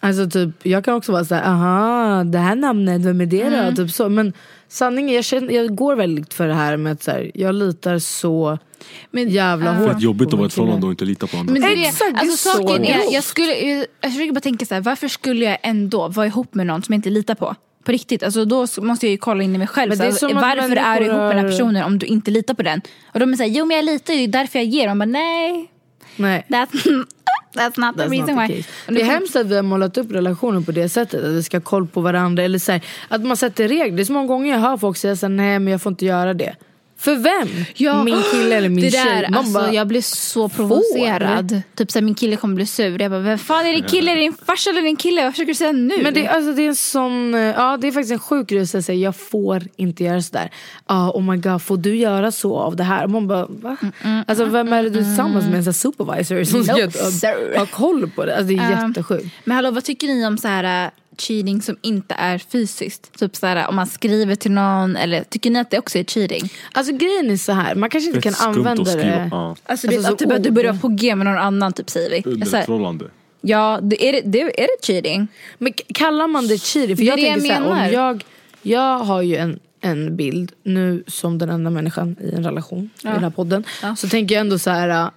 Alltså 0.00 0.30
typ, 0.30 0.50
jag 0.62 0.84
kan 0.84 0.94
också 0.94 1.12
vara 1.12 1.24
såhär, 1.24 1.42
aha 1.42 2.24
det 2.24 2.38
här 2.38 2.56
namnet, 2.56 3.02
vem 3.04 3.20
är 3.20 3.26
det 3.26 3.44
då? 3.50 3.56
Mm. 3.56 3.74
Typ 3.74 3.90
så. 3.90 4.08
Men 4.08 4.32
sanningen, 4.68 5.14
jag, 5.14 5.24
känner, 5.24 5.54
jag 5.54 5.74
går 5.74 5.96
väldigt 5.96 6.34
för 6.34 6.48
det 6.48 6.54
här 6.54 6.76
med 6.76 6.92
att 6.92 7.02
så 7.02 7.10
här, 7.10 7.30
jag 7.34 7.54
litar 7.54 7.98
så 7.98 8.58
jävla 9.12 9.72
hårt 9.72 9.92
Fett 9.92 10.02
jobbigt 10.02 10.28
att 10.28 10.34
vara 10.34 10.46
ett 10.46 10.54
förhållande 10.54 10.86
och 10.86 10.92
inte 10.92 11.04
lita 11.04 11.26
på 11.26 11.36
andra. 11.36 11.52
Men 11.52 11.62
det 11.62 11.68
är. 11.68 11.88
Exakt, 11.88 12.14
det 12.14 12.18
är 12.18 12.20
alltså, 12.20 12.50
så 12.50 12.58
saken 12.58 12.84
är, 12.84 13.12
jag, 13.12 13.24
skulle, 13.24 13.54
jag, 13.54 13.86
jag 14.00 14.12
försöker 14.12 14.32
bara 14.32 14.40
tänka 14.40 14.66
så 14.66 14.74
här, 14.74 14.80
varför 14.80 15.08
skulle 15.08 15.44
jag 15.44 15.58
ändå 15.62 16.08
vara 16.08 16.26
ihop 16.26 16.54
med 16.54 16.66
någon 16.66 16.82
som 16.82 16.92
jag 16.92 16.98
inte 16.98 17.10
litar 17.10 17.34
på? 17.34 17.54
På 17.84 17.92
riktigt, 17.92 18.22
alltså 18.22 18.44
då 18.44 18.60
måste 18.60 19.06
jag 19.06 19.10
ju 19.10 19.18
kolla 19.18 19.42
in 19.42 19.54
i 19.54 19.58
mig 19.58 19.66
själv. 19.66 19.88
Men 19.88 19.96
Så 19.98 20.02
det 20.02 20.08
är 20.08 20.12
som 20.12 20.36
att 20.36 20.42
varför 20.42 20.76
är 20.76 21.00
du 21.00 21.06
ihop 21.06 21.18
med 21.18 21.36
den 21.36 21.44
här 21.44 21.50
personen 21.50 21.84
om 21.84 21.98
du 21.98 22.06
inte 22.06 22.30
litar 22.30 22.54
på 22.54 22.62
den? 22.62 22.80
Och 23.12 23.20
de 23.20 23.36
såhär, 23.36 23.50
jo 23.50 23.64
men 23.64 23.76
jag 23.76 23.84
litar 23.84 24.14
ju, 24.14 24.26
det 24.26 24.38
är 24.38 24.40
därför 24.40 24.58
jag 24.58 24.66
ger. 24.66 24.90
Och 24.90 24.96
man 24.96 25.12
bara, 25.12 25.20
nej, 25.20 25.70
Nej. 26.16 26.46
that's, 26.48 27.04
that's 27.56 27.80
not 27.80 27.96
the 27.96 28.02
That's 28.02 28.10
reason 28.10 28.36
not 28.36 28.48
the 28.48 28.54
why. 28.54 28.64
Det 28.86 29.00
är 29.00 29.04
hemskt 29.04 29.36
att 29.36 29.46
vi 29.46 29.56
har 29.56 29.62
målat 29.62 29.98
upp 29.98 30.12
relationer 30.12 30.60
på 30.60 30.72
det 30.72 30.88
sättet. 30.88 31.24
Att 31.24 31.30
vi 31.30 31.42
ska 31.42 31.56
ha 31.56 31.62
koll 31.62 31.86
på 31.86 32.00
varandra. 32.00 32.42
Eller 32.42 32.58
så 32.58 32.72
här, 32.72 32.84
att 33.08 33.24
man 33.24 33.36
sätter 33.36 33.68
regler. 33.68 33.96
Det 33.96 34.02
är 34.02 34.04
så 34.04 34.12
många 34.12 34.26
gånger 34.26 34.52
jag 34.52 34.60
hör 34.60 34.76
folk 34.76 34.96
säga 34.96 35.16
så 35.16 35.26
här, 35.26 35.34
nej 35.34 35.58
men 35.58 35.70
jag 35.72 35.82
får 35.82 35.90
inte 35.90 36.04
göra 36.04 36.34
det. 36.34 36.56
För 37.06 37.16
vem? 37.16 37.64
Ja, 37.74 38.04
min 38.04 38.22
kille 38.32 38.56
eller 38.56 38.68
min 38.68 38.84
det 38.84 38.90
tjej? 38.90 39.04
där, 39.04 39.28
Man 39.30 39.34
alltså, 39.38 39.52
bara, 39.52 39.72
jag 39.72 39.86
blir 39.86 40.00
så 40.00 40.48
provocerad. 40.48 41.62
Typ 41.74 41.90
såhär, 41.90 42.04
min 42.04 42.14
kille 42.14 42.36
kommer 42.36 42.54
bli 42.54 42.66
sur. 42.66 43.02
Jag 43.02 43.10
bara, 43.10 43.20
vem 43.20 43.38
fan 43.38 43.66
är 43.66 43.72
din 43.72 43.82
kille? 43.84 44.10
Är 44.10 44.14
det 44.16 44.20
din 44.22 44.34
farsa 44.46 44.70
eller 44.70 44.82
din 44.82 44.96
kille? 44.96 45.24
Vad 45.24 45.32
försöker 45.32 45.48
du 45.48 45.54
säga 45.54 45.72
nu? 45.72 46.02
Men 46.02 46.14
det, 46.14 46.28
alltså, 46.28 46.52
det 46.52 46.62
är 46.62 46.68
en 46.68 46.76
sån, 46.76 47.34
eh, 47.34 47.40
ja 47.40 47.76
det 47.80 47.88
är 47.88 47.92
faktiskt 47.92 48.12
en 48.12 48.18
sjuk 48.18 48.48
grej 48.48 48.60
att 48.62 48.68
säga 48.68 48.94
jag 48.94 49.16
får 49.16 49.62
inte 49.76 50.04
göra 50.04 50.22
sådär. 50.22 50.50
Ah, 50.86 51.10
oh 51.10 51.22
my 51.30 51.36
god, 51.36 51.62
får 51.62 51.76
du 51.76 51.96
göra 51.96 52.32
så 52.32 52.56
av 52.58 52.76
det 52.76 52.84
här? 52.84 53.04
Och 53.04 53.10
man 53.10 53.26
bara, 53.28 53.46
va? 53.48 53.76
Alltså 54.26 54.44
vem 54.44 54.72
är 54.72 54.82
det 54.82 54.90
du 54.90 54.98
är 54.98 55.02
tillsammans 55.04 55.44
med? 55.44 55.66
En 55.66 55.74
supervisor 55.74 56.44
som 56.44 56.64
ska 56.64 56.76
No, 56.76 56.90
sir. 56.90 57.58
ha 57.58 57.66
koll 57.66 58.10
på 58.10 58.24
det? 58.24 58.36
Alltså, 58.36 58.54
det 58.54 58.62
är 58.62 58.70
Ja. 58.72 58.86
jättesjukt. 58.88 59.26
Men 59.44 59.54
hallå, 59.56 59.70
vad 59.70 59.84
tycker 59.84 60.06
ni 60.06 60.26
om 60.26 60.38
så 60.38 60.48
här 60.48 60.84
äh, 60.86 60.90
cheating 61.18 61.62
som 61.62 61.76
inte 61.82 62.14
är 62.14 62.38
fysiskt? 62.38 63.18
Typ 63.18 63.36
så 63.36 63.46
här, 63.46 63.68
om 63.68 63.76
man 63.76 63.86
skriver 63.86 64.34
till 64.34 64.50
någon 64.50 64.96
eller 64.96 65.24
tycker 65.24 65.50
ni 65.50 65.58
att 65.58 65.70
det 65.70 65.78
också 65.78 65.98
är 65.98 66.04
cheating? 66.04 66.52
Alltså 66.72 66.92
grejen 66.92 67.30
är 67.30 67.36
så 67.36 67.52
här, 67.52 67.74
man 67.74 67.90
kanske 67.90 68.08
inte 68.08 68.20
kan 68.20 68.34
använda 68.48 68.96
det. 68.96 69.28
ja. 69.30 69.56
Alltså, 69.64 69.86
det, 69.86 69.96
Alltså, 69.96 70.12
att 70.12 70.18
typ, 70.18 70.32
att 70.32 70.42
du 70.42 70.50
börjar 70.50 70.74
på 70.74 70.88
G 70.88 71.14
med 71.14 71.26
någon 71.26 71.38
annan 71.38 71.72
typ 71.72 71.90
säger 71.90 72.10
vi. 72.10 72.30
Under 72.30 72.46
Så 72.46 72.56
här, 72.56 72.62
ett 72.62 72.66
förhållande. 72.66 73.04
ja, 73.40 73.78
det, 73.82 74.08
är, 74.08 74.12
det, 74.12 74.20
det, 74.24 74.40
är 74.62 74.66
det 74.66 74.86
cheating? 74.86 75.28
Men 75.58 75.72
k- 75.72 75.82
kallar 75.94 76.26
man 76.26 76.46
det 76.46 76.58
cheating? 76.58 76.96
För 76.96 77.02
Det 77.04 77.08
är 77.08 77.10
jag 77.10 77.18
det 77.18 77.22
jag 77.22 77.34
tänker 77.34 77.48
så 77.48 77.54
här, 77.54 77.60
menar. 77.60 77.86
om 77.86 77.92
jag, 77.92 78.24
jag 78.62 78.98
har 78.98 79.22
ju 79.22 79.36
en, 79.36 79.58
en 79.80 80.16
bild 80.16 80.52
nu 80.62 81.04
som 81.06 81.38
den 81.38 81.50
enda 81.50 81.70
människan 81.70 82.16
i 82.20 82.34
en 82.34 82.44
relation 82.44 82.90
i 83.02 83.06
den 83.06 83.22
här 83.22 83.30
podden. 83.30 83.64
Ja. 83.82 83.96
Så 83.96 84.08
tänker 84.08 84.34
jag 84.34 84.40
ändå 84.40 84.58
så 84.58 84.70
här. 84.70 84.88
äh, 84.88 85.08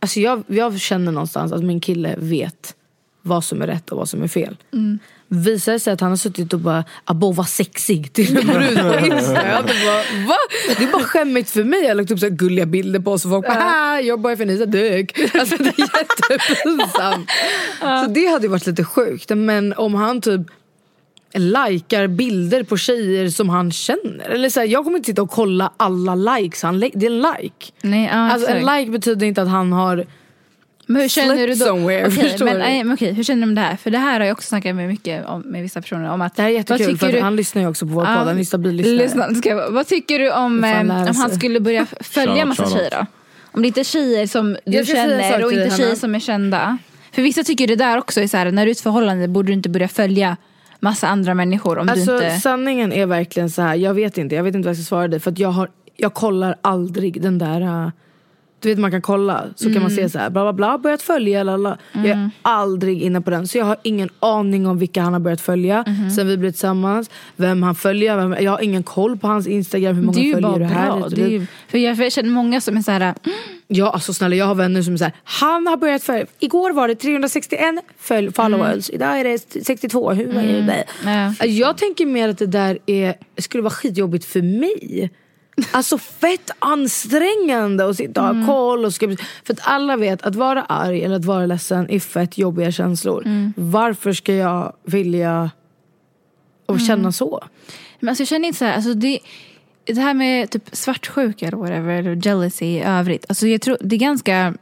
Alltså 0.00 0.20
jag, 0.20 0.44
jag 0.46 0.80
känner 0.80 1.12
någonstans 1.12 1.52
att 1.52 1.62
min 1.64 1.80
kille 1.80 2.14
vet 2.18 2.74
vad 3.26 3.44
som 3.44 3.62
är 3.62 3.66
rätt 3.66 3.90
och 3.90 3.98
vad 3.98 4.08
som 4.08 4.22
är 4.22 4.28
fel. 4.28 4.56
Mm. 4.72 4.98
Visar 5.28 5.72
det 5.72 5.80
sig 5.80 5.92
att 5.92 6.00
han 6.00 6.10
har 6.10 6.16
suttit 6.16 6.52
och 6.52 6.60
bara 6.60 6.84
abo 7.04 7.32
vad 7.32 7.48
sexig 7.48 8.12
till 8.12 8.36
en 8.36 8.46
brud 8.46 8.78
på 9.00 9.06
Insta. 9.06 9.46
Jag 9.46 9.54
hade 9.54 9.72
bara, 9.86 10.26
va? 10.28 10.36
Det 10.78 10.84
är 10.84 10.92
bara 10.92 11.02
skämmigt 11.02 11.50
för 11.50 11.64
mig. 11.64 11.80
Jag 11.82 11.88
har 11.88 11.94
lagt 11.94 12.10
upp 12.10 12.18
så 12.20 12.28
gulliga 12.28 12.66
bilder 12.66 13.00
på 13.00 13.12
oss 13.12 13.24
och 13.24 13.30
folk 13.30 13.46
bara 13.46 13.64
"Ah, 13.64 14.00
jag 14.00 14.20
bara 14.20 14.36
för 14.36 14.46
Nisa 14.46 14.66
dök. 14.66 15.18
Alltså 15.34 15.56
det 15.56 15.68
är 15.78 15.80
jättepinsamt. 15.80 17.30
Så 17.80 18.10
det 18.10 18.26
hade 18.26 18.42
ju 18.46 18.48
varit 18.50 18.66
lite 18.66 18.84
sjukt. 18.84 19.30
Men 19.36 19.72
om 19.72 19.94
han 19.94 20.20
typ 20.20 20.40
likar 21.36 22.06
bilder 22.06 22.62
på 22.62 22.76
tjejer 22.76 23.28
som 23.28 23.48
han 23.48 23.72
känner. 23.72 24.28
Eller 24.28 24.48
så 24.50 24.60
här, 24.60 24.66
jag 24.66 24.84
kommer 24.84 24.96
inte 24.98 25.06
sitta 25.06 25.22
och 25.22 25.30
kolla 25.30 25.72
alla 25.76 26.14
likes 26.14 26.62
han 26.62 26.78
lä- 26.80 26.90
Det 26.94 27.06
är 27.06 27.10
en 27.10 27.18
like. 27.42 27.72
Nej, 27.82 28.08
Alltså 28.08 28.48
en 28.48 28.66
like 28.66 28.90
betyder 28.90 29.26
inte 29.26 29.42
att 29.42 29.48
han 29.48 29.72
har 29.72 30.06
Men 30.86 31.02
hur 31.02 31.08
känner 31.08 31.46
du 31.46 31.54
då? 31.54 31.64
somewhere, 31.64 32.06
Okej, 32.08 32.28
förstår 32.30 32.44
men, 32.44 32.54
du? 32.54 32.60
nej, 32.60 32.84
men 32.84 32.94
okej, 32.94 33.12
hur 33.12 33.24
känner 33.24 33.42
du 33.42 33.48
om 33.48 33.54
det 33.54 33.60
här? 33.60 33.76
För 33.76 33.90
det 33.90 33.98
här 33.98 34.20
har 34.20 34.26
jag 34.26 34.32
också 34.32 34.48
snackat 34.48 34.76
med 34.76 34.88
mycket 34.88 35.26
om, 35.26 35.40
med 35.40 35.62
vissa 35.62 35.80
personer 35.82 36.10
om. 36.10 36.20
Att, 36.20 36.36
Det 36.36 36.42
här 36.42 36.48
är 36.48 36.52
jättekul 36.54 36.86
vad 36.90 37.00
för 37.00 37.12
du- 37.12 37.20
han 37.20 37.36
lyssnar 37.36 37.62
ju 37.62 37.68
också 37.68 37.86
på 37.86 37.92
vår 37.92 38.04
Ja, 38.04 38.16
podd. 38.18 38.26
Han 38.28 38.38
är 38.38 38.44
stabil 38.44 38.74
lyssnare. 38.74 38.96
lyssna, 38.96 39.34
ska 39.34 39.48
jag, 39.48 39.70
vad 39.70 39.86
tycker 39.86 40.18
du 40.18 40.30
om, 40.32 40.64
eh, 40.64 40.80
om 40.80 40.90
han 41.16 41.30
skulle 41.30 41.60
börja 41.60 41.86
följa 42.00 42.34
Shout- 42.34 42.44
massa 42.48 42.70
tjejer 42.70 42.90
då? 42.90 43.06
Om 43.52 43.62
det 43.62 43.68
inte 43.68 43.80
är 43.80 43.84
tjejer 43.84 44.26
som 44.26 44.56
du 44.64 44.78
en 44.78 44.84
känner 44.86 45.44
och 45.44 45.52
inte 45.52 45.70
tjejer 45.76 45.84
Hanna. 45.88 45.96
som 45.96 46.14
är 46.14 46.20
kända. 46.20 46.78
För 47.12 47.22
vissa 47.22 47.42
tycker 47.44 47.66
det 47.66 47.76
där 47.76 47.98
också 47.98 48.20
är 48.20 48.26
så 48.26 48.36
här, 48.36 48.50
när 48.50 48.52
du 48.52 48.60
är 48.62 48.66
i 48.66 48.70
ett 48.72 48.80
förhållande 48.80 49.28
borde 49.28 49.46
du 49.48 49.52
inte 49.52 49.68
börja 49.68 49.88
följa 49.88 50.36
massa 50.80 51.08
andra 51.08 51.34
människor 51.34 51.78
om 51.78 51.88
Alltså 51.88 52.18
du 52.18 52.24
inte... 52.24 52.40
sanningen 52.40 52.92
är 52.92 53.06
verkligen 53.06 53.50
så 53.50 53.62
här. 53.62 53.74
jag 53.74 53.94
vet 53.94 54.18
inte, 54.18 54.34
jag 54.34 54.42
vet 54.42 54.54
inte 54.54 54.66
vad 54.66 54.76
jag 54.76 54.84
ska 54.84 54.88
svara 54.88 55.08
dig 55.08 55.20
för 55.20 55.30
att 55.30 55.38
jag, 55.38 55.48
har, 55.48 55.68
jag 55.96 56.14
kollar 56.14 56.56
aldrig 56.62 57.22
den 57.22 57.38
där 57.38 57.60
uh, 57.60 57.88
du 58.64 58.68
vet 58.74 58.78
man 58.78 58.90
kan 58.90 59.02
kolla 59.02 59.44
så 59.56 59.72
kan 59.72 59.82
man 59.82 59.90
se 59.90 60.08
så 60.08 60.18
här 60.18 60.30
bla 60.30 60.42
bla 60.42 60.52
bla 60.52 60.78
börjat 60.78 61.02
följa 61.02 61.42
lala. 61.42 61.78
Jag 61.92 62.06
är 62.06 62.30
aldrig 62.42 63.02
inne 63.02 63.20
på 63.20 63.30
den 63.30 63.48
så 63.48 63.58
jag 63.58 63.64
har 63.64 63.76
ingen 63.82 64.08
aning 64.20 64.66
om 64.66 64.78
vilka 64.78 65.02
han 65.02 65.12
har 65.12 65.20
börjat 65.20 65.40
följa 65.40 65.84
sen 66.16 66.26
vi 66.28 66.36
blev 66.36 66.50
tillsammans. 66.50 67.10
Vem 67.36 67.62
han 67.62 67.74
följer, 67.74 68.16
vem, 68.16 68.36
jag 68.40 68.50
har 68.50 68.60
ingen 68.60 68.82
koll 68.82 69.16
på 69.18 69.26
hans 69.26 69.46
instagram, 69.46 69.94
hur 69.94 70.02
många 70.02 70.18
Det 70.18 70.32
följer 70.32 70.58
du 70.58 70.64
här. 70.64 70.86
bra. 70.86 71.04
och 71.04 71.10
Det 71.10 71.22
är 71.22 71.28
ju, 71.28 71.46
för 71.68 71.78
jag, 71.78 71.96
för 71.96 72.02
jag 72.04 72.12
känner 72.12 72.30
många 72.30 72.60
som 72.60 72.76
är 72.76 72.82
så 72.82 72.90
här. 72.90 73.14
Ja 73.66 73.90
alltså 73.90 74.12
snälla 74.14 74.36
jag 74.36 74.46
har 74.46 74.54
vänner 74.54 74.82
som 74.82 74.92
är 74.94 74.98
såhär, 74.98 75.12
han 75.24 75.66
har 75.66 75.76
börjat 75.76 76.02
följa, 76.02 76.26
igår 76.38 76.72
var 76.72 76.88
det 76.88 76.94
361 76.94 77.60
följ, 77.98 78.32
followers, 78.32 78.90
idag 78.90 79.20
är 79.20 79.24
det 79.24 79.64
62, 79.64 80.12
hur 80.12 80.36
är 80.36 80.62
det? 80.62 80.84
Ja. 81.40 81.46
Jag 81.46 81.76
tänker 81.78 82.06
mer 82.06 82.28
att 82.28 82.38
det 82.38 82.46
där 82.46 82.78
är, 82.86 83.14
skulle 83.38 83.62
vara 83.62 83.70
skitjobbigt 83.74 84.24
för 84.24 84.42
mig. 84.42 85.10
Alltså 85.72 85.98
fett 85.98 86.50
ansträngande 86.58 87.88
att 87.88 87.96
sitta 87.96 88.28
och 88.30 88.36
ha 88.36 88.46
koll. 88.46 88.84
Och 88.84 88.94
ska, 88.94 89.16
för 89.44 89.52
att 89.52 89.60
alla 89.62 89.96
vet 89.96 90.22
att 90.22 90.34
vara 90.34 90.62
arg 90.62 91.04
eller 91.04 91.16
att 91.16 91.24
vara 91.24 91.46
ledsen 91.46 91.90
är 91.90 92.00
fett 92.00 92.38
jobbiga 92.38 92.72
känslor. 92.72 93.52
Varför 93.56 94.12
ska 94.12 94.34
jag 94.34 94.72
vilja 94.84 95.50
och 96.66 96.80
känna 96.80 97.12
så? 97.12 97.44
Men 98.00 98.08
alltså 98.08 98.20
jag 98.20 98.28
känner 98.28 98.46
inte 98.48 98.58
så 98.58 98.64
här, 98.64 98.74
alltså 98.74 98.94
det, 98.94 99.18
det 99.84 100.00
här 100.00 100.14
med 100.14 100.50
typ 100.50 100.68
svartsjuka 100.72 101.46
eller 101.46 101.56
whatever, 101.56 101.94
eller 101.94 102.26
jealousy 102.26 102.66
i 102.66 102.82
övrigt. 102.82 103.24
Alltså 103.28 103.46
jag 103.46 103.60
tror 103.60 103.76
det 103.80 103.96
är 103.96 104.00
ganska 104.00 104.54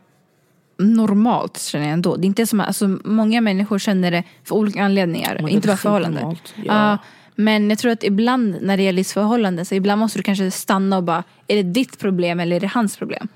normalt 0.78 1.58
känner 1.60 1.84
jag 1.84 1.92
ändå. 1.92 2.16
Det 2.16 2.24
är 2.24 2.26
inte 2.26 2.46
som, 2.46 2.60
alltså 2.60 2.98
många 3.04 3.40
människor 3.40 3.78
känner 3.78 4.10
det 4.10 4.24
för 4.44 4.54
olika 4.54 4.82
anledningar, 4.82 5.48
inte 5.48 5.68
bara 5.68 5.76
förhållande. 5.76 6.16
skitnormalt, 6.16 6.54
ja. 6.56 6.64
Ja, 6.64 6.98
men 7.34 7.70
jag 7.70 7.78
tror 7.78 7.92
att 7.92 8.04
ibland 8.04 8.56
när 8.62 8.76
det 8.76 8.82
gäller 8.82 9.04
förhållande 9.14 9.64
så 9.64 9.74
ibland 9.74 9.98
måste 10.00 10.18
du 10.18 10.22
kanske 10.22 10.50
stanna 10.50 10.96
och 10.96 11.02
bara, 11.02 11.24
är 11.48 11.56
det 11.56 11.62
ditt 11.62 11.98
problem 11.98 12.40
eller 12.40 12.56
är 12.56 12.60
det 12.60 12.66
hans 12.66 12.96
problem? 12.96 13.28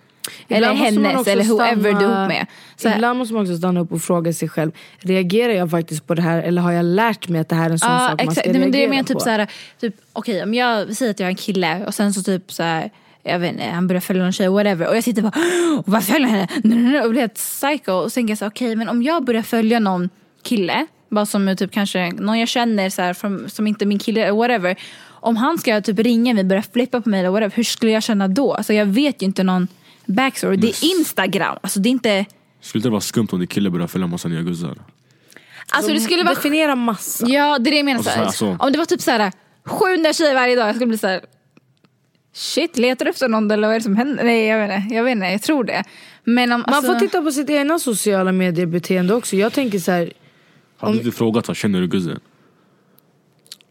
eller 0.48 0.56
Ibland 0.72 0.78
man 1.00 1.04
hennes 1.14 1.26
eller 1.28 1.44
whoever 1.44 1.82
du 1.82 1.88
är 1.88 1.94
stanna- 1.94 2.02
ihop 2.16 2.28
med. 2.28 2.46
Så 2.76 2.88
här, 2.88 2.96
Ibland 2.96 3.18
måste 3.18 3.34
man 3.34 3.42
också 3.42 3.56
stanna 3.56 3.80
upp 3.80 3.92
och 3.92 4.02
fråga 4.02 4.32
sig 4.32 4.48
själv, 4.48 4.70
reagerar 4.98 5.52
jag 5.52 5.70
faktiskt 5.70 6.06
på 6.06 6.14
det 6.14 6.22
här 6.22 6.42
eller 6.42 6.62
har 6.62 6.72
jag 6.72 6.84
lärt 6.84 7.28
mig 7.28 7.40
att 7.40 7.48
det 7.48 7.54
här 7.54 7.66
är 7.66 7.70
en 7.70 7.78
sån 7.78 7.90
Ja, 7.92 7.98
sak 7.98 8.10
man 8.10 8.18
exakt. 8.20 8.38
ska 8.40 8.50
Nej, 8.50 8.60
men 8.60 8.70
det 8.72 8.78
är 8.78 8.80
reagera 8.80 8.96
mer 8.96 9.02
typ 9.04 9.14
på? 9.16 9.20
så 9.20 9.30
här, 9.30 9.46
typ, 9.80 9.94
okej 10.12 10.42
om 10.42 10.54
jag 10.54 10.96
säger 10.96 11.10
att 11.10 11.20
jag 11.20 11.26
är 11.26 11.30
en 11.30 11.36
kille 11.36 11.86
och 11.86 11.94
sen 11.94 12.12
så 12.14 12.22
typ 12.22 12.52
så 12.52 12.62
här, 12.62 12.90
jag 13.22 13.38
vet 13.38 13.52
inte, 13.52 13.64
han 13.64 13.86
börjar 13.86 14.00
följa 14.00 14.22
någon 14.22 14.32
tjej 14.32 14.48
whatever 14.48 14.88
och 14.88 14.96
jag 14.96 15.04
sitter 15.04 15.22
bara 15.22 15.32
"Åh, 15.36 15.80
varför 15.86 16.12
följer 16.12 16.28
henne? 16.28 17.02
Och 17.04 17.10
blir 17.10 17.20
helt 17.20 17.34
psycho 17.34 17.92
och 17.92 18.12
sen 18.12 18.20
tänker 18.22 18.30
jag 18.30 18.38
så 18.38 18.44
här, 18.44 18.50
okej 18.50 18.76
men 18.76 18.88
om 18.88 19.02
jag 19.02 19.24
börjar 19.24 19.42
följa 19.42 19.78
någon 19.78 20.08
kille 20.42 20.86
bara 21.08 21.26
som 21.26 21.56
typ 21.58 21.72
kanske 21.72 22.12
någon 22.12 22.38
jag 22.38 22.48
känner 22.48 22.90
så 22.90 23.02
här, 23.02 23.14
från, 23.14 23.50
som 23.50 23.66
inte 23.66 23.86
min 23.86 23.98
kille 23.98 24.32
whatever 24.32 24.76
om 25.08 25.36
han 25.36 25.58
ska 25.58 25.80
typ 25.80 25.98
ringa 25.98 26.34
mig 26.34 26.44
börja 26.44 26.62
flippa 26.62 27.00
på 27.00 27.08
mig 27.08 27.20
eller 27.20 27.30
whatever 27.30 27.56
hur 27.56 27.64
skulle 27.64 27.92
jag 27.92 28.02
känna 28.02 28.28
då? 28.28 28.54
Alltså 28.54 28.72
jag 28.72 28.86
vet 28.86 29.22
ju 29.22 29.26
inte 29.26 29.42
någon 29.42 29.68
backstory. 30.06 30.56
Det 30.56 30.68
är 30.68 30.98
Instagram, 30.98 31.58
alltså 31.60 31.80
det 31.80 31.88
är 31.88 31.90
inte 31.90 32.24
Skulle 32.60 32.82
det 32.82 32.90
vara 32.90 33.00
skumt 33.00 33.28
om 33.32 33.38
din 33.38 33.48
kille 33.48 33.70
börjar 33.70 33.86
följa 33.86 34.06
massa 34.06 34.28
nya 34.28 34.42
guzzar? 34.42 34.78
Alltså 35.68 35.92
det 35.92 36.00
skulle 36.00 36.22
vara 36.22 36.34
Definiera 36.34 36.74
massa. 36.74 37.26
Ja 37.28 37.58
det 37.58 37.70
är 37.70 37.72
det 37.72 37.76
jag 37.76 37.84
menar. 37.84 37.98
Alltså, 37.98 38.10
så 38.10 38.18
här. 38.18 38.26
alltså. 38.26 38.56
Om 38.60 38.72
det 38.72 38.78
var 38.78 38.84
typ 38.84 39.00
så 39.00 39.10
här 39.10 39.32
700 39.64 40.12
tjejer 40.12 40.34
varje 40.34 40.56
dag, 40.56 40.68
jag 40.68 40.74
skulle 40.74 40.88
bli 40.88 40.98
så 40.98 41.06
här. 41.06 41.20
Shit, 42.32 42.78
letar 42.78 43.04
du 43.04 43.10
efter 43.10 43.28
någon 43.28 43.50
eller 43.50 43.68
vad 43.68 43.74
är 43.74 43.78
det 43.80 43.84
som 43.84 43.96
händer? 43.96 44.24
Nej 44.24 44.46
jag 44.46 44.58
vet 44.58 44.78
inte, 44.78 44.94
jag, 44.94 45.04
vet 45.04 45.12
inte, 45.12 45.26
jag 45.26 45.42
tror 45.42 45.64
det. 45.64 45.84
Men 46.24 46.52
om, 46.52 46.60
Man 46.60 46.74
alltså, 46.74 46.92
får 46.92 47.00
titta 47.00 47.22
på 47.22 47.32
sitt 47.32 47.50
egna 47.50 47.78
sociala 47.78 48.32
mediebeteende 48.32 49.14
också. 49.14 49.36
Jag 49.36 49.52
tänker 49.52 49.78
så 49.78 49.92
här, 49.92 50.12
Hade 50.78 51.02
du 51.02 51.12
frågat 51.12 51.48
vad 51.48 51.56
känner 51.56 51.80
du 51.80 51.86
guzzen? 51.88 52.20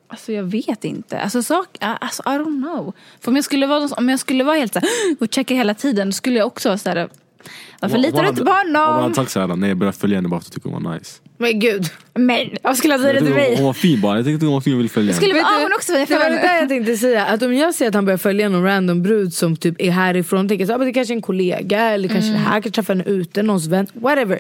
Alltså 0.08 0.32
jag 0.32 0.44
vet 0.44 0.86
inte. 0.86 1.20
Alltså, 1.20 1.44
sak, 1.44 1.78
alltså 1.80 2.24
I 2.26 2.30
don't 2.30 2.62
know. 2.64 2.94
För 3.22 3.32
om 3.32 3.36
jag 3.36 3.46
skulle 3.46 3.68
vara, 3.68 3.90
om 3.98 4.10
jag 4.10 4.20
skulle 4.20 4.44
vara 4.44 4.56
helt 4.58 4.74
så 4.74 4.80
här, 4.80 4.90
och 5.20 5.28
checka 5.34 5.54
hela 5.56 5.74
tiden 5.74 6.08
då 6.08 6.12
skulle 6.12 6.38
jag 6.40 6.48
också 6.48 6.70
vara 6.70 6.78
så 6.78 6.90
här. 6.90 7.10
Varför 7.82 7.96
Om- 7.96 8.02
litar 8.02 8.18
om 8.18 8.22
du 8.22 8.26
han 8.26 8.34
inte 8.34 8.44
på 8.46 8.52
hade- 8.52 8.70
Om 8.70 8.76
han 8.76 8.86
honom? 8.86 9.02
hade 9.04 9.16
sagt 9.16 9.32
såhär, 9.32 9.48
nej 9.48 9.70
jag 9.70 9.78
började 9.78 9.98
följa 9.98 10.18
henne 10.18 10.28
bara 10.30 10.40
för 10.42 10.46
att 10.48 10.54
jag 10.56 10.64
tycker 10.64 10.70
hon 10.76 10.84
var 10.84 10.94
nice. 10.98 11.20
men 11.38 11.60
gud. 11.60 11.86
Men 12.14 12.50
vad 12.64 12.78
skulle 12.78 12.94
jag 12.94 13.02
säga 13.02 13.14
det 13.14 13.20
till 13.20 13.28
tyckte 13.28 13.42
hon, 13.42 13.48
hon 13.50 13.56
mig? 13.58 13.66
var 13.66 13.74
fin 13.74 14.02
bara, 14.02 14.16
jag 14.18 14.26
tyckte 14.26 14.46
hon 14.46 14.54
var 14.54 14.62
fin 14.62 14.74
och 14.74 14.80
ville 14.80 14.90
följa 14.90 15.14
Skulle 15.14 15.34
henne. 15.34 15.44
vara, 15.44 15.56
ah, 15.58 15.62
hon 15.62 15.74
också 15.74 15.94
jag 15.94 16.08
Det 16.08 16.18
var 16.18 16.30
det 16.30 16.36
där 16.36 16.60
jag 16.60 16.70
tänkte 16.70 16.98
säga. 16.98 17.26
Att 17.26 17.42
om 17.42 17.54
jag 17.54 17.74
ser 17.76 17.88
att 17.88 17.94
han 17.94 18.06
börjar 18.06 18.18
följa 18.18 18.50
någon 18.50 18.64
random 18.64 19.02
brud 19.04 19.34
som 19.34 19.56
typ 19.56 19.76
är 19.82 19.92
härifrån. 19.92 20.48
Tänker 20.48 20.62
jag 20.66 20.68
så, 20.76 20.82
ah, 20.82 20.86
det 20.86 20.94
kanske 20.94 21.14
är 21.14 21.16
en 21.16 21.22
kollega 21.22 21.80
eller 21.82 22.08
kanske 22.08 22.30
Mm. 22.30 22.44
det 22.44 22.50
här, 22.50 22.62
kanske 22.62 22.72
träffa 22.72 22.94
henne 22.94 23.04
ute, 23.04 23.44
någons 23.44 23.68
vän, 23.68 23.88
whatever. 23.94 24.40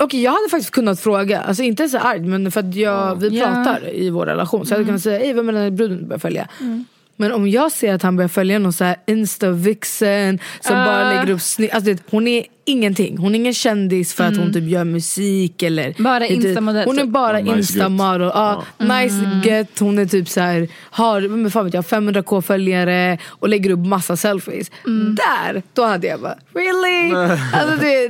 Okej 0.00 0.22
jag 0.22 0.32
hade 0.32 0.48
faktiskt 0.50 0.70
kunnat 0.70 1.00
fråga, 1.00 1.40
alltså 1.42 1.62
inte 1.62 1.88
så 1.88 1.98
argt 1.98 2.22
men 2.22 2.50
för 2.50 2.60
att 2.60 2.74
jag, 2.74 3.16
vi 3.20 3.40
pratar 3.40 3.94
i 3.94 4.10
vår 4.10 4.26
relation. 4.26 4.66
Så 4.66 4.72
jag 4.72 4.76
hade 4.76 4.86
kunnat 4.86 5.02
säga, 5.02 5.20
Ey, 5.20 5.32
vem 5.32 5.48
är 5.48 5.52
den 5.52 5.62
här 5.62 5.70
bruden? 5.70 5.98
Du 5.98 6.04
börjar 6.04 6.18
följa? 6.18 6.48
Men 7.20 7.32
om 7.32 7.48
jag 7.48 7.72
ser 7.72 7.94
att 7.94 8.02
han 8.02 8.16
börjar 8.16 8.28
följa 8.28 8.58
någon 8.58 8.72
så 8.72 8.84
här 8.84 8.96
insta-vixen 9.06 10.38
som 10.60 10.74
bara 10.74 11.12
lägger 11.12 11.32
upp 11.32 11.40
snitt, 11.40 11.74
alltså, 11.74 11.90
vet, 11.90 12.02
Hon 12.10 12.28
är 12.28 12.44
ingenting, 12.64 13.18
hon 13.18 13.34
är 13.34 13.38
ingen 13.38 13.54
kändis 13.54 14.14
för 14.14 14.24
att 14.24 14.36
hon 14.36 14.52
typ 14.52 14.64
gör 14.64 14.84
musik 14.84 15.62
eller 15.62 15.94
Bara 15.98 16.18
du, 16.18 16.26
instamodell, 16.26 16.86
Hon 16.86 16.98
är 16.98 17.02
typ. 17.02 17.10
bara 17.10 17.40
Ja, 17.40 17.44
nice 17.44 17.58
instamodel, 17.58 18.30
ja, 18.34 18.64
nice 18.78 19.40
get, 19.44 19.78
hon 19.78 19.98
är 19.98 20.06
typ 20.06 20.28
så 20.28 20.40
här, 20.40 20.68
har 20.90 21.20
men 21.20 21.50
fan 21.50 21.64
vet 21.64 21.74
jag, 21.74 21.84
500k 21.84 22.40
följare 22.40 23.18
och 23.28 23.48
lägger 23.48 23.70
upp 23.70 23.86
massa 23.86 24.16
selfies. 24.16 24.70
Där, 25.16 25.62
då 25.72 25.84
hade 25.84 26.06
jag 26.06 26.20
bara 26.20 26.38
really? 26.54 27.14
alltså 27.52 27.76
det, 27.76 28.08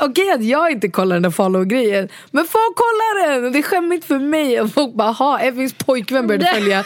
Okej 0.00 0.30
att 0.34 0.44
jag 0.44 0.70
inte 0.70 0.88
kollar 0.88 1.16
den 1.16 1.22
där 1.22 1.30
follow-grejen 1.30 2.08
men 2.30 2.44
folk 2.44 2.76
kollar 2.76 3.40
den! 3.42 3.52
Det 3.52 3.58
är 3.58 3.62
skämmigt 3.62 4.04
för 4.04 4.18
mig 4.18 4.60
och 4.60 4.72
folk 4.72 4.94
bara 4.94 5.10
ha 5.10 5.38
Evins 5.38 5.72
pojkvän 5.72 6.26
började 6.26 6.46
följa 6.54 6.84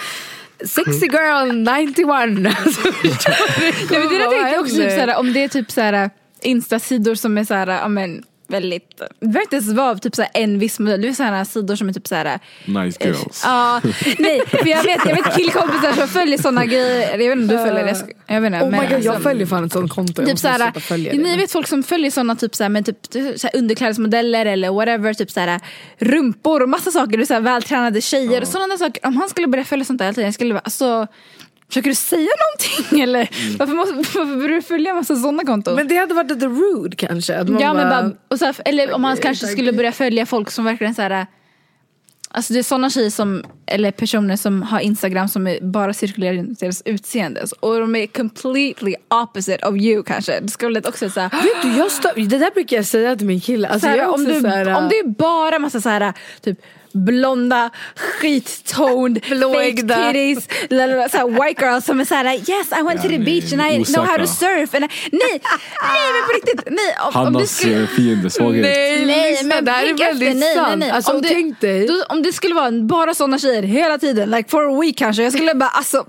60 0.66 1.06
girl 1.06 1.52
91. 1.52 2.56
Alltså, 2.64 2.80
Nej, 2.84 4.00
men 4.00 4.08
det 4.08 4.18
där 4.18 4.30
tänkte 4.30 4.50
jag 4.52 4.60
också 4.60 4.76
typ 4.76 4.90
såhär, 4.90 5.16
om 5.16 5.32
det 5.32 5.44
är 5.44 5.48
typ 5.48 5.70
såhär 5.70 6.10
instasidor 6.42 7.14
som 7.14 7.38
är 7.38 7.44
såhär, 7.44 7.66
amen, 7.66 8.22
väldigt, 8.54 8.98
det 8.98 9.26
behöver 9.26 9.40
inte 9.40 9.56
ens 9.56 9.72
vara 9.72 9.98
typ 9.98 10.14
såhär 10.14 10.30
en 10.34 10.58
viss 10.58 10.78
modell, 10.78 11.02
det 11.02 11.08
är 11.08 11.12
såhär 11.12 11.44
sidor 11.44 11.76
som 11.76 11.88
är 11.88 11.92
typ 11.92 12.06
såhär 12.08 12.38
Nice 12.66 12.98
girls. 13.04 13.42
Ja, 13.44 13.80
nej 14.18 14.42
för 14.46 14.68
jag 14.68 14.82
vet, 14.84 15.00
jag 15.06 15.14
vet 15.16 15.36
killkompisar 15.36 15.92
som 15.92 16.08
följer 16.08 16.38
såna 16.38 16.64
grejer, 16.64 17.10
jag 17.10 17.18
vet 17.18 17.32
inte 17.32 17.32
om 17.32 17.46
du 17.46 17.58
följer 17.70 17.84
det, 17.84 17.90
jag, 18.26 18.36
jag 18.36 18.40
vet 18.40 18.52
inte. 18.52 18.64
Oh 18.64 18.70
my 18.70 18.76
men 18.76 18.88
god, 18.90 19.04
jag 19.04 19.14
alltså- 19.14 19.28
följer 19.28 19.46
fan 19.46 19.64
ett 19.64 19.72
sånt 19.72 19.90
konto. 19.92 20.22
Jag 20.22 20.26
Typ 20.26 20.32
måste 20.32 20.72
såhär, 20.88 21.12
ni 21.18 21.36
vet 21.36 21.52
folk 21.52 21.66
som 21.66 21.82
följer 21.82 22.10
såna 22.10 22.36
typ 22.36 22.54
såhär, 22.54 22.68
men 22.70 22.84
typ 22.84 22.98
såhär 23.12 23.56
underklädesmodeller 23.56 24.46
eller 24.46 24.70
whatever, 24.70 25.14
typ 25.14 25.30
såhär 25.30 25.60
rumpor 25.98 26.62
och 26.62 26.68
massa 26.68 26.90
saker, 26.90 27.24
såhär 27.24 27.40
vältränade 27.40 28.00
tjejer 28.00 28.40
och 28.40 28.48
sådana 28.48 28.78
saker. 28.78 29.06
Om 29.06 29.16
han 29.16 29.28
skulle 29.28 29.46
börja 29.46 29.64
följa 29.64 29.84
sånt 29.84 29.98
där 29.98 30.04
hela 30.04 30.14
tiden, 30.14 30.24
jag 30.26 30.34
skulle 30.34 30.54
bara 30.54 30.60
alltså 30.64 31.06
Försöker 31.68 31.90
du 31.90 31.94
säga 31.94 32.28
någonting 32.44 33.00
eller? 33.00 33.28
Varför, 33.58 33.74
måste, 33.74 33.94
varför 33.94 34.36
börjar 34.36 34.48
du 34.48 34.62
följa 34.62 34.90
en 34.90 34.96
massa 34.96 35.16
sådana 35.16 35.44
konton? 35.44 35.74
Men 35.74 35.88
det 35.88 35.96
hade 35.96 36.14
varit 36.14 36.30
lite 36.30 36.46
rude 36.46 36.96
kanske. 36.96 37.38
Att 37.38 37.48
man 37.48 37.60
ja 37.60 37.74
men 37.74 37.88
bara, 37.88 38.02
bara, 38.02 38.12
och 38.28 38.38
så 38.38 38.44
här, 38.44 38.56
eller 38.64 38.92
om 38.92 39.04
han 39.04 39.12
Okej, 39.12 39.22
kanske 39.22 39.46
skulle 39.46 39.72
börja 39.72 39.92
följa 39.92 40.26
folk 40.26 40.50
som 40.50 40.64
verkligen 40.64 40.94
så 40.94 41.02
här. 41.02 41.26
Alltså 42.30 42.52
det 42.52 42.58
är 42.58 42.62
sådana 42.62 42.90
tjejer 42.90 43.10
som, 43.10 43.44
eller 43.66 43.90
personer 43.90 44.36
som 44.36 44.62
har 44.62 44.80
Instagram 44.80 45.28
som 45.28 45.46
är 45.46 45.60
bara 45.60 45.92
cirkulerar 45.92 46.34
runt 46.34 46.60
deras 46.60 46.82
utseende. 46.84 47.46
Och 47.60 47.80
de 47.80 47.96
är 47.96 48.06
completely 48.06 48.94
opposite 49.22 49.66
of 49.66 49.76
you 49.76 50.02
kanske. 50.02 50.40
Det 50.40 50.48
ska 50.48 50.66
väl 50.66 50.82
också 50.86 51.10
säga 51.10 51.28
Vet 51.32 51.62
du, 51.62 51.78
jag 51.78 51.90
stör, 51.90 52.12
det 52.16 52.38
där 52.38 52.50
brukar 52.54 52.76
jag 52.76 52.86
säga 52.86 53.16
till 53.16 53.26
min 53.26 53.40
kille. 53.40 53.68
Alltså, 53.68 53.86
Såhär, 53.86 54.08
om, 54.08 54.24
du, 54.24 54.40
såhär, 54.40 54.76
om 54.76 54.88
det 54.88 54.98
är 54.98 55.08
bara 55.08 55.58
massa 55.58 55.80
så 55.80 55.88
här 55.88 56.12
typ 56.40 56.58
blonda, 56.94 57.70
skittoned, 57.96 59.24
fake 59.24 59.34
Blåögda. 59.34 60.12
white 61.26 61.64
girls 61.64 61.84
som 61.84 62.00
är 62.00 62.04
såhär 62.04 62.24
yes 62.24 62.72
I 62.80 62.82
went 62.82 63.02
to 63.02 63.08
the 63.08 63.18
beach 63.18 63.52
and 63.52 63.62
I 63.62 63.84
know 63.84 64.04
how 64.04 64.16
to 64.18 64.26
surf. 64.26 64.74
And 64.74 64.84
I, 64.84 64.88
nej, 65.12 65.40
nej 65.82 66.12
men 66.12 66.26
på 66.26 66.32
riktigt. 66.34 66.62
Nej, 66.70 66.96
om, 67.00 67.06
om 67.06 67.12
du 67.12 67.18
Hannas 67.18 67.50
skulle, 67.50 67.82
eh. 67.82 69.06
Nej, 69.06 69.06
Nej 69.06 69.44
men 69.44 69.64
det 69.64 69.70
här 69.70 69.82
är 69.82 69.86
tänk 69.86 70.00
efter, 70.00 70.12
väldigt 70.14 70.36
nej, 70.36 70.54
sant. 70.54 70.68
nej, 70.68 70.76
nej. 70.76 70.90
Alltså, 70.90 71.12
om, 71.12 71.22
du, 71.22 71.28
tänk 71.28 71.60
dig. 71.60 71.86
Då, 71.86 72.04
om 72.08 72.22
det 72.22 72.32
skulle 72.32 72.54
vara 72.54 72.70
bara 72.70 73.14
sådana 73.14 73.38
tjejer 73.38 73.62
hela 73.62 73.98
tiden, 73.98 74.30
like 74.30 74.50
for 74.50 74.76
a 74.76 74.80
week 74.80 74.98
kanske, 74.98 75.22
jag 75.22 75.32
skulle 75.32 75.54
bara 75.54 75.70
alltså 75.70 76.06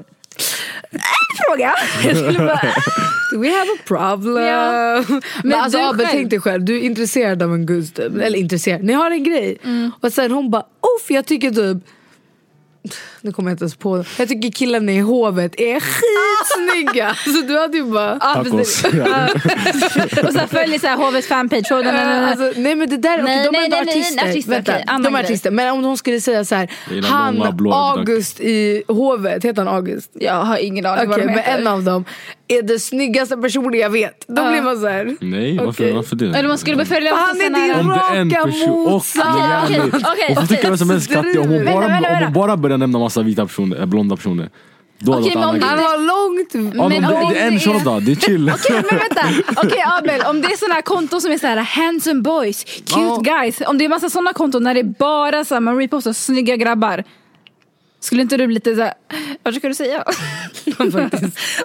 en 0.92 1.00
fråga. 1.48 1.74
Jag 2.04 2.18
skulle 2.18 2.40
bara, 2.40 2.62
We 3.38 3.50
have 3.50 3.70
a 3.72 3.78
problem. 3.86 4.44
Ja. 4.44 5.04
Men, 5.08 5.22
Men 5.44 5.54
alltså 5.60 5.78
du 5.78 5.84
Abbe, 5.84 6.04
själv- 6.04 6.12
tänk 6.12 6.30
dig 6.30 6.40
själv, 6.42 6.64
du 6.66 6.76
är 6.78 6.82
intresserad 6.82 7.44
av 7.44 7.54
en 7.54 7.66
guzz 7.66 7.92
typ. 7.94 8.16
Eller 8.22 8.36
intresserad, 8.38 8.84
ni 8.84 8.94
har 8.94 9.12
en 9.12 9.24
grej. 9.24 9.58
Mm. 9.64 9.92
Och 10.02 10.14
sen 10.14 10.32
hon 10.32 10.52
bara, 10.52 10.62
uff 10.62 11.12
jag 11.12 11.26
tycker 11.26 11.52
typ 11.52 11.78
nu 13.26 13.32
kommer 13.32 13.50
jag 13.50 13.54
inte 13.54 13.64
ens 13.64 13.76
på. 13.76 14.04
Jag 14.18 14.28
tycker 14.28 14.50
killarna 14.52 14.92
i 14.92 15.00
hovet 15.00 15.60
är 15.60 15.80
skitsnygga. 15.80 17.14
Så 17.24 17.42
du 17.48 17.60
hade 17.60 17.78
ju 17.78 17.84
bara... 17.84 18.20
Tacos. 18.20 18.84
och 20.28 20.34
så 20.34 20.48
följer 20.48 20.80
så 20.80 20.88
här 20.88 20.98
HVs 20.98 21.28
fanpage. 21.28 21.72
Och, 21.72 21.86
Äh, 21.86 22.30
alltså, 22.30 22.52
nej 22.62 22.76
men 22.76 22.90
det 22.90 22.98
där, 22.98 23.24
Nej, 23.24 23.50
de 23.52 23.58
är 23.58 23.64
ändå 23.64 23.78
nej, 23.86 24.06
nej, 24.16 24.30
artister. 24.32 24.52
Vänta, 24.52 24.74
annan 24.88 25.04
de 25.04 25.16
är 25.16 25.24
artister. 25.24 25.52
Men 25.52 25.74
om 25.74 25.82
de 25.82 25.98
skulle 25.98 26.22
säga 26.22 26.46
så 26.46 26.56
här, 26.56 26.72
han 27.04 27.42
August 27.74 28.40
i 28.40 28.84
hovet, 28.88 29.46
heter 29.46 29.64
han 29.66 29.76
August? 29.76 30.12
jag 30.14 30.34
har 30.34 30.58
ingen 30.58 30.86
aning 30.86 30.98
Okej, 30.98 31.08
vad 31.08 31.20
de 31.20 31.26
men 31.26 31.36
heter. 31.38 31.58
en 31.58 31.68
av 31.68 31.84
dem 31.84 32.06
är 32.48 32.62
den 32.62 32.80
snyggaste 32.80 33.38
personen 33.38 33.80
jag 33.80 33.90
vet. 33.90 34.26
Då 34.28 34.50
blir 34.52 34.62
man 34.62 34.80
så 34.80 34.88
här. 34.88 35.16
Nej, 35.22 35.58
varför, 35.58 35.84
Okej. 35.84 35.94
varför 35.94 36.16
det? 36.16 36.26
Eller 36.26 36.48
man 36.48 36.58
skulle 36.58 36.78
massa 36.78 37.16
han 37.16 37.42
är 37.42 37.50
din 37.50 37.90
raka 37.90 38.48
motsats. 38.68 39.18
Okej, 39.66 39.82
okej, 39.94 40.36
Hon 40.36 40.48
tycka 40.48 40.60
okej. 40.60 40.70
vem 40.70 40.78
som 40.78 40.90
helst 40.90 41.14
Katja, 41.14 41.42
om 41.42 41.48
hon 41.50 41.68
hon 42.24 42.34
bara 42.34 42.58
börjar 42.58 42.78
nämna 42.78 43.00
massa 43.00 43.15
vita 43.24 43.46
personer, 43.46 43.80
äh, 43.80 43.86
blonda 43.86 44.16
personer 44.16 44.50
Då 45.00 45.12
hade 45.12 45.22
Okej, 45.24 45.34
det 45.34 45.40
men 45.40 45.50
om 45.50 45.56
annan 45.56 45.70
Han 45.70 45.80
har 45.80 45.98
långt... 45.98 46.76
Ja, 46.76 46.88
men 46.90 47.02
men 47.02 47.12
det, 47.12 47.18
om 47.26 47.34
det 47.34 47.40
är 47.40 47.48
en 47.48 47.54
det 47.56 47.60
är- 47.60 47.74
shorta, 47.74 48.00
det 48.00 48.12
är 48.12 48.16
chill. 48.16 48.50
Okej 48.56 48.84
men 48.92 49.00
vänta, 49.00 49.52
okej 49.66 49.84
Abel 50.00 50.22
om 50.22 50.42
det 50.42 50.48
är 50.48 50.58
sådana 50.58 50.74
här 50.76 50.82
konton 50.82 51.22
som 51.22 51.32
är 51.32 51.38
så 51.38 51.48
här 51.48 51.58
handsome 51.58 52.22
boys, 52.22 52.64
cute 52.64 52.94
Ja. 53.00 53.18
guys. 53.24 53.62
Om 53.68 53.78
det 53.78 53.86
är 53.86 53.90
massa 53.90 54.10
sådana 54.10 54.34
konton 54.34 54.64
när 54.64 54.74
det 54.74 54.80
är 54.80 54.94
bara 55.00 55.46
så 55.46 55.54
här, 55.56 55.62
man 55.62 55.78
repostar 55.78 56.14
snygga 56.14 56.56
grabbar. 56.56 57.04
Skulle 58.00 58.22
inte 58.22 58.38
du 58.38 58.48
bli 58.48 58.54
lite 58.54 58.76
såhär, 58.76 58.94
vad 59.44 59.56
ska 59.56 59.68
du 59.68 59.74
säga? 59.74 60.04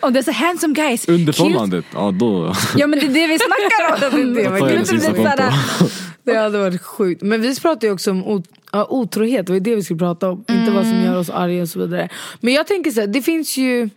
om 0.02 0.12
det 0.12 0.18
är 0.18 0.22
så 0.22 0.32
handsome 0.32 0.74
guys, 0.74 1.08
Under 1.08 1.32
cute. 1.32 1.36
förhållandet, 1.36 1.84
ja 1.94 2.10
då. 2.10 2.52
Ja 2.76 2.86
men 2.86 2.98
det 2.98 3.06
är 3.06 3.08
det 3.08 3.26
vi 3.26 3.38
snackar 3.38 4.08
om. 4.18 4.34
Det 4.34 4.48
var 4.48 4.58
tar 4.58 4.68
jag 4.68 4.78
det 4.78 4.84
Skulle 4.86 4.94
inte 4.94 4.94
du 4.94 4.98
sista 5.00 5.12
bli 5.12 5.22
såhär, 5.22 5.52
konto. 5.78 5.94
Det 6.24 6.36
hade 6.36 6.58
varit 6.58 6.82
sjukt. 6.82 7.22
Men 7.22 7.40
vi 7.42 7.60
pratade 7.60 7.86
ju 7.86 7.92
också 7.92 8.10
om 8.10 8.24
ot- 8.24 8.48
ja, 8.72 8.86
otrohet, 8.90 9.46
det 9.46 9.52
var 9.52 9.60
det 9.60 9.74
vi 9.74 9.82
skulle 9.82 9.98
prata 9.98 10.30
om. 10.30 10.44
Inte 10.48 10.70
vad 10.70 10.86
som 10.86 11.00
gör 11.02 11.18
oss 11.18 11.30
arga 11.30 11.62
och 11.62 11.68
så 11.68 11.78
vidare. 11.80 12.08
Men 12.40 12.54
jag 12.54 12.66
tänker 12.66 12.90
så 12.90 13.00
här, 13.00 13.06
det 13.06 13.22
finns 13.22 13.56
ju... 13.56 13.90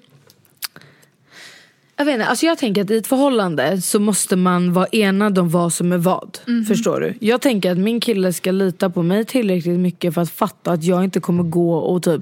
Jag 1.95 2.05
vet 2.05 2.13
inte, 2.13 2.26
alltså 2.26 2.45
jag 2.45 2.57
tänker 2.57 2.82
att 2.84 2.91
i 2.91 2.97
ett 2.97 3.07
förhållande 3.07 3.82
så 3.82 3.99
måste 3.99 4.36
man 4.36 4.74
vara 4.74 4.88
enad 4.91 5.38
om 5.38 5.49
vad 5.49 5.74
som 5.74 5.91
är 5.91 5.97
vad. 5.97 6.39
Förstår 6.67 6.99
du? 6.99 7.13
Jag 7.19 7.41
tänker 7.41 7.71
att 7.71 7.78
min 7.78 7.99
kille 7.99 8.34
ska 8.34 8.51
lita 8.51 8.89
på 8.89 9.03
mig 9.03 9.26
tillräckligt 9.26 9.80
mycket 9.80 10.13
för 10.13 10.21
att 10.21 10.30
fatta 10.32 10.71
att 10.71 10.84
jag 10.84 11.03
inte 11.03 11.19
kommer 11.19 11.43
gå 11.43 11.76
och 11.76 12.03
typ 12.03 12.21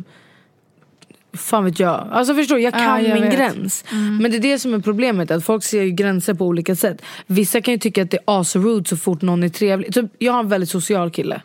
Fan 1.33 1.65
vet 1.65 1.79
jag. 1.79 2.07
Alltså 2.11 2.35
förstår 2.35 2.55
du, 2.55 2.61
jag 2.61 2.73
kan 2.73 2.83
Ja, 2.83 3.01
jag 3.01 3.13
min 3.13 3.23
vet. 3.23 3.35
gräns. 3.35 3.85
Men 4.21 4.31
det 4.31 4.37
är 4.37 4.41
det 4.41 4.59
som 4.59 4.73
är 4.73 4.79
problemet, 4.79 5.31
att 5.31 5.45
folk 5.45 5.63
ser 5.63 5.81
ju 5.83 5.91
gränser 5.91 6.33
på 6.33 6.45
olika 6.45 6.75
sätt. 6.75 7.01
Vissa 7.27 7.61
kan 7.61 7.71
ju 7.73 7.77
tycka 7.77 8.03
att 8.03 8.11
det 8.11 8.17
är 8.17 8.23
asrude 8.25 8.89
så 8.89 8.97
fort 8.97 9.21
någon 9.21 9.43
är 9.43 9.49
trevlig. 9.49 9.93
Typ, 9.93 10.05
jag 10.17 10.33
har 10.33 10.39
en 10.39 10.49
väldigt 10.49 10.69
social 10.69 11.11
kille. 11.11 11.41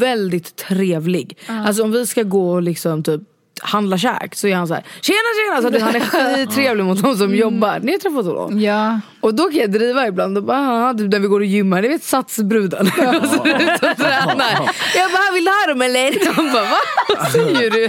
Väldigt 0.00 0.56
trevlig. 0.56 1.38
Alltså 1.46 1.82
om 1.82 1.92
vi 1.92 2.06
ska 2.06 2.22
gå 2.22 2.50
och 2.50 2.62
liksom 2.62 3.02
typ 3.02 3.20
handla 3.60 3.98
käk 3.98 4.34
så 4.34 4.46
är 4.46 4.54
han 4.54 4.68
så 4.68 4.74
här: 4.74 4.84
tjena 5.00 5.18
tjena! 5.38 5.62
Så 5.62 5.76
att 5.76 5.82
han 5.82 5.94
är 5.94 6.00
skittrevlig 6.36 6.84
mot 6.84 7.02
de 7.02 7.16
som 7.16 7.34
jobbar. 7.34 7.80
Ni 7.82 7.92
har 7.92 7.98
träffat 7.98 8.24
honom? 8.26 8.60
Ja. 8.60 9.00
Och 9.20 9.34
då 9.34 9.44
kan 9.44 9.60
jag 9.60 9.70
driva 9.70 10.06
ibland 10.06 10.38
och 10.38 10.44
bara, 10.44 10.94
typ 10.94 11.12
när 11.12 11.18
vi 11.18 11.26
går 11.28 11.40
och 11.40 11.46
gymmar, 11.46 11.82
ni 11.82 11.88
vet 11.88 12.02
satsbruden. 12.02 12.86
och 12.86 12.92
så 13.28 13.44
är 13.44 13.62
ute 13.62 13.90
och 13.90 13.96
tränar. 13.96 14.70
Jag 14.96 15.10
bara, 15.12 15.32
vill 15.34 15.44
du 15.44 15.50
ha 15.50 15.66
dem 15.68 15.82
eller? 15.82 16.32
Han 16.34 16.52
bara, 16.52 16.62
va? 16.62 16.76
Vad 17.18 17.32
säger 17.32 17.70
du? 17.70 17.88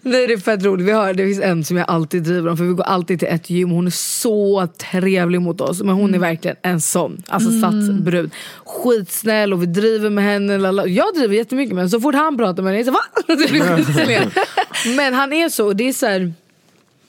Nej 0.00 0.26
det 0.26 0.32
är 0.32 0.38
fett 0.38 0.64
roligt, 0.64 0.86
vi 0.86 0.92
har, 0.92 1.14
det 1.14 1.24
finns 1.24 1.40
en 1.40 1.64
som 1.64 1.76
jag 1.76 1.90
alltid 1.90 2.22
driver 2.22 2.50
om 2.50 2.56
för 2.56 2.64
vi 2.64 2.72
går 2.72 2.84
alltid 2.84 3.18
till 3.18 3.28
ett 3.28 3.50
gym, 3.50 3.70
hon 3.70 3.86
är 3.86 3.90
så 3.90 4.68
trevlig 4.90 5.40
mot 5.40 5.60
oss. 5.60 5.82
Men 5.82 5.94
hon 5.94 6.14
är 6.14 6.18
verkligen 6.18 6.56
en 6.62 6.80
sån, 6.80 7.22
alltså 7.28 7.50
satsbrud. 7.60 8.30
Skitsnäll 8.64 9.52
och 9.52 9.62
vi 9.62 9.66
driver 9.66 10.10
med 10.10 10.24
henne. 10.24 10.58
lala. 10.58 10.86
Jag 10.86 11.14
driver 11.14 11.34
jättemycket 11.34 11.74
med 11.74 11.82
henne, 11.82 11.90
så 11.90 12.00
fort 12.00 12.14
han 12.14 12.36
pratar 12.36 12.62
med 12.62 12.72
henne, 12.72 12.84
jag 12.84 12.88
är 12.88 12.92
så 12.92 14.24
va? 14.26 14.32
Men 14.96 15.14
han 15.14 15.32
är 15.32 15.48
så, 15.48 15.66
och 15.66 15.76
det 15.76 15.88
är 15.88 15.92
så 15.92 16.06
här, 16.06 16.32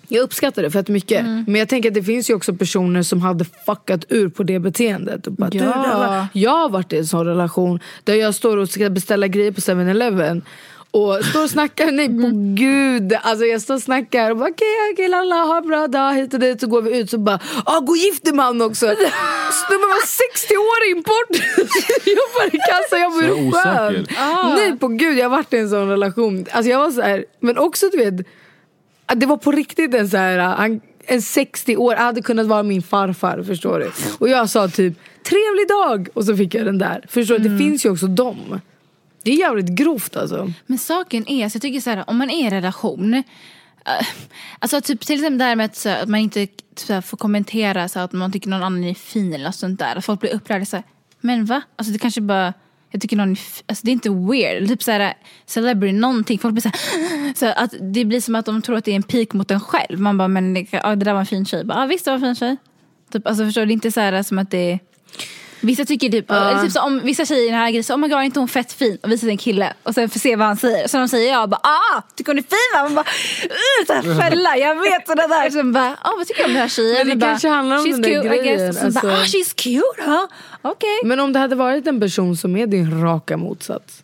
jag 0.08 0.22
uppskattar 0.22 0.62
det 0.64 0.72
fett 0.72 0.88
mycket. 0.88 1.26
Men 1.26 1.56
jag 1.56 1.70
tänker 1.70 1.90
att 1.90 1.96
det 1.96 2.04
finns 2.04 2.30
ju 2.30 2.34
också 2.34 2.54
personer 2.54 3.04
som 3.04 3.22
hade 3.22 3.46
fuckat 3.66 4.06
ur 4.10 4.30
på 4.30 4.44
det 4.44 4.60
beteendet. 4.60 5.28
Och 5.28 5.34
bara, 5.34 5.50
Ja. 5.54 6.28
Jag 6.34 6.52
har 6.52 6.70
varit 6.70 6.94
i 6.94 6.98
en 6.98 7.06
sån 7.08 7.26
relation 7.26 7.80
där 8.04 8.14
jag 8.16 8.36
står 8.36 8.58
och 8.58 8.70
ska 8.70 8.90
beställa 8.90 9.28
grejer 9.28 9.52
på 9.52 9.62
7-Eleven. 9.62 10.42
Och 10.92 11.26
står 11.26 11.44
och 11.44 11.50
snackar, 11.50 11.92
nej 11.92 12.08
på 12.08 12.30
gud. 12.56 13.14
Alltså 13.22 13.46
jag 13.46 13.62
står 13.62 13.74
och 13.76 13.82
snackar 13.82 14.32
och 14.32 14.38
bara 14.38 14.50
okej 14.50 14.68
okej 14.94 15.08
lalla 15.08 15.36
ha 15.36 15.58
en 15.58 15.68
bra 15.68 15.88
dag 15.88 16.14
hit 16.14 16.34
och 16.34 16.40
dit. 16.40 16.62
Så 16.62 16.68
går 16.68 16.82
vi 16.82 16.98
ut 17.00 17.10
så 17.10 17.18
bara 17.18 17.40
ah 17.66 17.80
gå 17.80 17.92
och 17.92 17.98
gift 17.98 18.24
dig 18.26 18.34
man 18.34 18.62
också. 18.62 18.86
Snubben 18.86 19.88
var 19.90 20.06
60 20.08 20.54
år 20.58 20.92
import. 20.98 21.30
Jobbar 22.06 22.56
i 22.56 22.58
kassa, 22.58 22.98
jag 22.98 23.12
i 23.24 23.28
sjön. 23.28 23.48
osäker. 23.48 24.06
Nej 24.56 24.78
på 24.80 24.88
gud 24.88 25.18
jag 25.18 25.26
har 25.26 25.38
varit 25.38 25.54
i 25.54 25.58
en 25.58 25.70
sån 25.70 25.90
relation. 25.90 26.46
Alltså 26.52 26.72
jag 26.72 26.80
var 26.80 26.92
så 26.92 27.02
här, 27.02 27.26
men 27.40 27.58
också 27.58 27.86
du 27.92 27.98
vet 27.98 28.28
det 29.16 29.26
var 29.26 29.38
på 29.38 29.52
riktigt 29.52 29.94
en 29.94 30.10
så 30.10 30.18
här, 30.18 30.38
han, 30.38 30.82
en 31.06 31.22
60 31.22 31.78
år, 31.78 31.96
hade 31.96 32.22
kunnat 32.22 32.48
vara 32.48 32.64
min 32.64 32.82
farfar 32.82 33.44
förstår 33.44 33.80
du. 33.80 33.92
Och 34.20 34.30
jag 34.30 34.50
sa 34.50 34.68
typ 34.68 34.94
trevlig 35.24 35.68
dag 35.68 36.08
och 36.14 36.26
så 36.26 36.38
fick 36.38 36.54
jag 36.54 36.66
den 36.66 36.78
där. 36.78 37.06
Förstår 37.10 37.40
du, 37.40 37.50
det 37.50 37.58
finns 37.58 37.86
ju 37.86 37.90
också 37.90 38.08
dem. 38.08 38.60
Det 39.24 39.32
är 39.32 39.36
jävligt 39.36 39.70
grovt 39.70 40.16
alltså. 40.16 40.52
Men 40.66 40.78
saken 40.78 41.28
är, 41.28 41.50
så 41.50 41.56
jag 41.56 41.62
tycker 41.62 41.82
så 41.82 41.90
här, 41.90 42.04
om 42.08 42.18
man 42.18 42.30
är 42.30 42.48
i 42.48 42.50
relation 42.50 43.14
eh, 43.14 43.24
Alltså 44.60 44.82
typ 44.82 45.06
till 45.06 45.16
exempel 45.16 45.38
det 45.38 45.44
här 45.44 45.56
med 45.56 45.66
att, 45.66 45.76
så, 45.76 45.90
att 45.90 46.10
man 46.10 46.20
inte 46.20 46.48
så 46.76 47.02
får 47.02 47.18
kommentera 47.18 47.90
så 47.90 48.00
att 48.00 48.14
man 48.14 48.32
tycker 48.32 48.50
någon 48.50 48.64
annan 48.64 48.84
är 48.84 48.94
fin 48.94 49.34
eller 49.34 49.46
något 49.46 49.56
sånt 49.56 49.80
där. 49.80 49.96
Att 49.96 50.06
folk 50.06 50.20
blir 50.20 50.34
upprörda 50.34 50.66
så 50.66 50.76
här, 50.76 50.86
men 51.22 51.46
va? 51.46 51.62
Alltså 51.76 51.94
det 51.94 52.00
kanske 52.00 52.22
bara 52.22 52.54
jag 52.92 53.02
tycker 53.02 53.18
någon, 53.18 53.36
alltså 53.66 53.86
det 53.86 53.92
är 53.92 53.94
inte 53.94 54.10
weird, 54.10 54.58
Eller 54.58 54.68
typ 54.68 54.84
såhär 54.84 55.00
äh, 55.00 55.12
celebrity 55.46 55.94
någonting, 55.94 56.40
folk 56.40 56.54
blir 56.54 56.62
såhär, 56.62 57.34
så 57.34 57.46
att 57.56 57.74
det 57.82 58.06
blir 58.06 58.22
som 58.22 58.36
att 58.36 58.46
de 58.46 58.62
tror 58.62 58.76
att 58.78 58.86
det 58.86 58.92
är 58.92 58.96
en 58.96 59.04
pik 59.04 59.34
mot 59.34 59.52
en 59.52 59.60
själv. 59.60 60.00
Man 60.00 60.18
bara, 60.18 60.28
men 60.28 60.54
det, 60.54 60.68
ja, 60.72 60.96
det 60.96 61.06
där 61.06 61.14
var 61.14 61.20
en 61.20 61.26
fin 61.26 61.46
tjej, 61.46 61.64
bara, 61.66 61.80
ja 61.80 61.86
visst 61.86 62.06
det 62.06 62.12
var 62.12 62.16
en 62.16 62.22
fin 62.22 62.36
tjej. 62.36 62.58
Typ, 63.12 63.28
alltså 63.28 63.46
förstår 63.46 63.62
du, 63.62 63.66
det 63.66 63.72
är 63.72 63.74
inte 63.74 63.92
såhär 63.92 64.24
som 64.24 64.40
att 64.40 64.52
det 64.52 64.72
är 64.72 64.80
Vissa 65.62 65.86
tycker 65.86 66.10
typ, 66.10 66.32
eller 66.32 66.64
typ 66.64 66.72
så 66.72 66.82
om 66.82 67.02
vissa 67.04 67.26
tjejer 67.26 67.44
i 67.44 67.46
den 67.46 67.56
här 67.60 67.70
grejen 67.70 67.84
så 67.84 67.94
oh 67.94 68.00
my 68.00 68.08
god 68.08 68.18
är 68.18 68.24
inte 68.24 68.40
hon 68.40 68.48
fett 68.48 68.74
fin 68.74 68.98
och 69.04 69.12
visar 69.12 69.28
en 69.28 69.38
kille 69.38 69.74
och 69.84 69.94
sen 69.94 70.10
får 70.10 70.20
se 70.20 70.36
vad 70.36 70.48
han 70.48 70.58
säger. 70.58 70.88
Så 70.88 70.98
de 70.98 71.08
säger 71.08 71.32
jag 71.32 71.50
bara 71.50 71.62
ah 71.64 72.02
tycker 72.16 72.32
hon 72.32 72.38
är 72.38 72.42
fin 72.42 72.50
va? 72.74 72.84
Man 72.84 72.96
bara 72.96 73.06
uh, 73.06 73.86
så 73.88 73.94
här 73.94 74.20
fälla 74.22 74.58
jag 74.58 74.76
vet 74.76 75.08
sådana 75.08 75.28
där. 75.28 75.50
Sen 75.50 75.72
bara 75.74 75.98
ah 76.02 76.14
vad 76.18 76.28
tycker 76.28 76.42
du 76.42 76.46
om 76.46 76.54
den 76.54 76.62
här 76.62 76.70
tjejen? 76.70 77.08
Men 77.08 77.08
det 77.08 77.16
bara, 77.16 77.30
kanske 77.30 77.48
handlar 77.48 77.78
om 77.78 77.86
she's 77.86 77.92
den 77.92 78.02
där 78.02 78.22
cute, 78.22 78.28
grejen, 78.28 78.74
sen 78.74 78.94
bara 78.94 79.14
ah 79.14 79.20
alltså. 79.20 79.38
she's 79.38 79.56
cute 79.56 80.04
huh? 80.06 80.26
Okej. 80.62 81.00
Men 81.04 81.20
om 81.20 81.34
det 81.34 81.40
hade 81.40 81.56
varit 81.56 81.88
en 81.88 82.00
person 82.00 82.38
som 82.38 82.56
är 82.56 82.68
din 82.68 83.02
raka 83.02 83.38
motsats. 83.38 84.04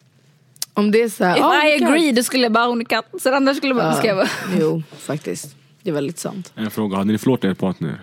Om 0.74 0.92
det 0.92 1.02
är 1.02 1.10
såhär, 1.10 1.38
If 1.38 1.44
ah, 1.44 1.68
I 1.68 1.84
agree 1.84 2.12
då 2.12 2.24
skulle 2.24 2.44
jag 2.44 2.52
bara 2.52 2.66
hon 2.66 2.82
är 2.82 2.86
katt. 2.86 3.06
Sen 3.22 3.34
annars 3.34 3.58
skulle 3.58 3.76
jag 3.76 3.84
bara, 3.84 3.94
ska 3.94 4.08
jag 4.08 4.18
bara 4.18 4.30
Jo 4.60 4.84
faktiskt, 4.98 5.56
det 5.82 5.90
är 5.90 5.94
väldigt 5.94 6.20
sant. 6.20 6.52
En 6.56 6.72
fråga, 6.72 6.98
hade 6.98 7.12
ni 7.12 7.18
förlåtit 7.18 7.46
er 7.46 7.54
partner? 7.54 8.02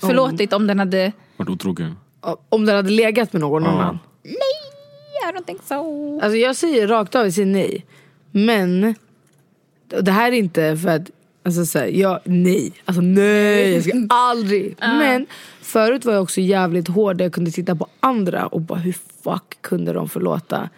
förlåtit 0.00 0.52
om 0.52 0.66
den 0.66 0.78
hade 0.78 1.12
Varit 1.36 1.50
otrogen? 1.50 1.96
Om 2.48 2.66
den 2.66 2.76
hade 2.76 2.90
legat 2.90 3.32
med 3.32 3.40
någon 3.40 3.62
Ja. 3.62 3.68
annan. 3.70 3.98
Nej 4.22 5.30
I 5.30 5.36
don't 5.36 5.44
think 5.44 5.62
so. 5.62 6.20
Alltså 6.22 6.36
jag 6.36 6.56
säger 6.56 6.86
rakt 6.88 7.14
av, 7.14 7.24
jag 7.24 7.32
säger 7.32 7.46
nej. 7.52 7.86
Men 8.30 8.94
och 9.96 10.04
det 10.04 10.12
här 10.12 10.32
är 10.32 10.36
inte 10.36 10.76
för 10.76 10.88
att, 10.88 11.10
alltså 11.42 11.64
så 11.66 11.78
här, 11.78 11.86
jag, 11.86 12.20
nej, 12.24 12.72
alltså 12.84 13.02
nej, 13.02 13.72
jag 13.74 13.82
ska 13.84 13.92
aldrig. 14.08 14.76
Men 14.80 15.26
förut 15.62 16.04
var 16.04 16.12
jag 16.12 16.22
också 16.22 16.40
jävligt 16.40 16.88
hård 16.88 17.16
där 17.16 17.24
jag 17.24 17.32
kunde 17.32 17.50
titta 17.50 17.74
på 17.76 17.86
andra 18.00 18.46
och 18.46 18.60
bara 18.60 18.78
hur 18.78 18.96
fuck 19.24 19.58
kunde 19.60 19.92
de 19.92 20.08
förlåta? 20.08 20.68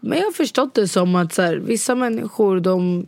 Men 0.00 0.18
jag 0.18 0.24
har 0.24 0.32
förstått 0.32 0.74
det 0.74 0.88
som 0.88 1.14
att 1.16 1.32
så 1.34 1.42
här, 1.42 1.56
vissa 1.56 1.94
människor 1.94 2.60
de, 2.60 3.06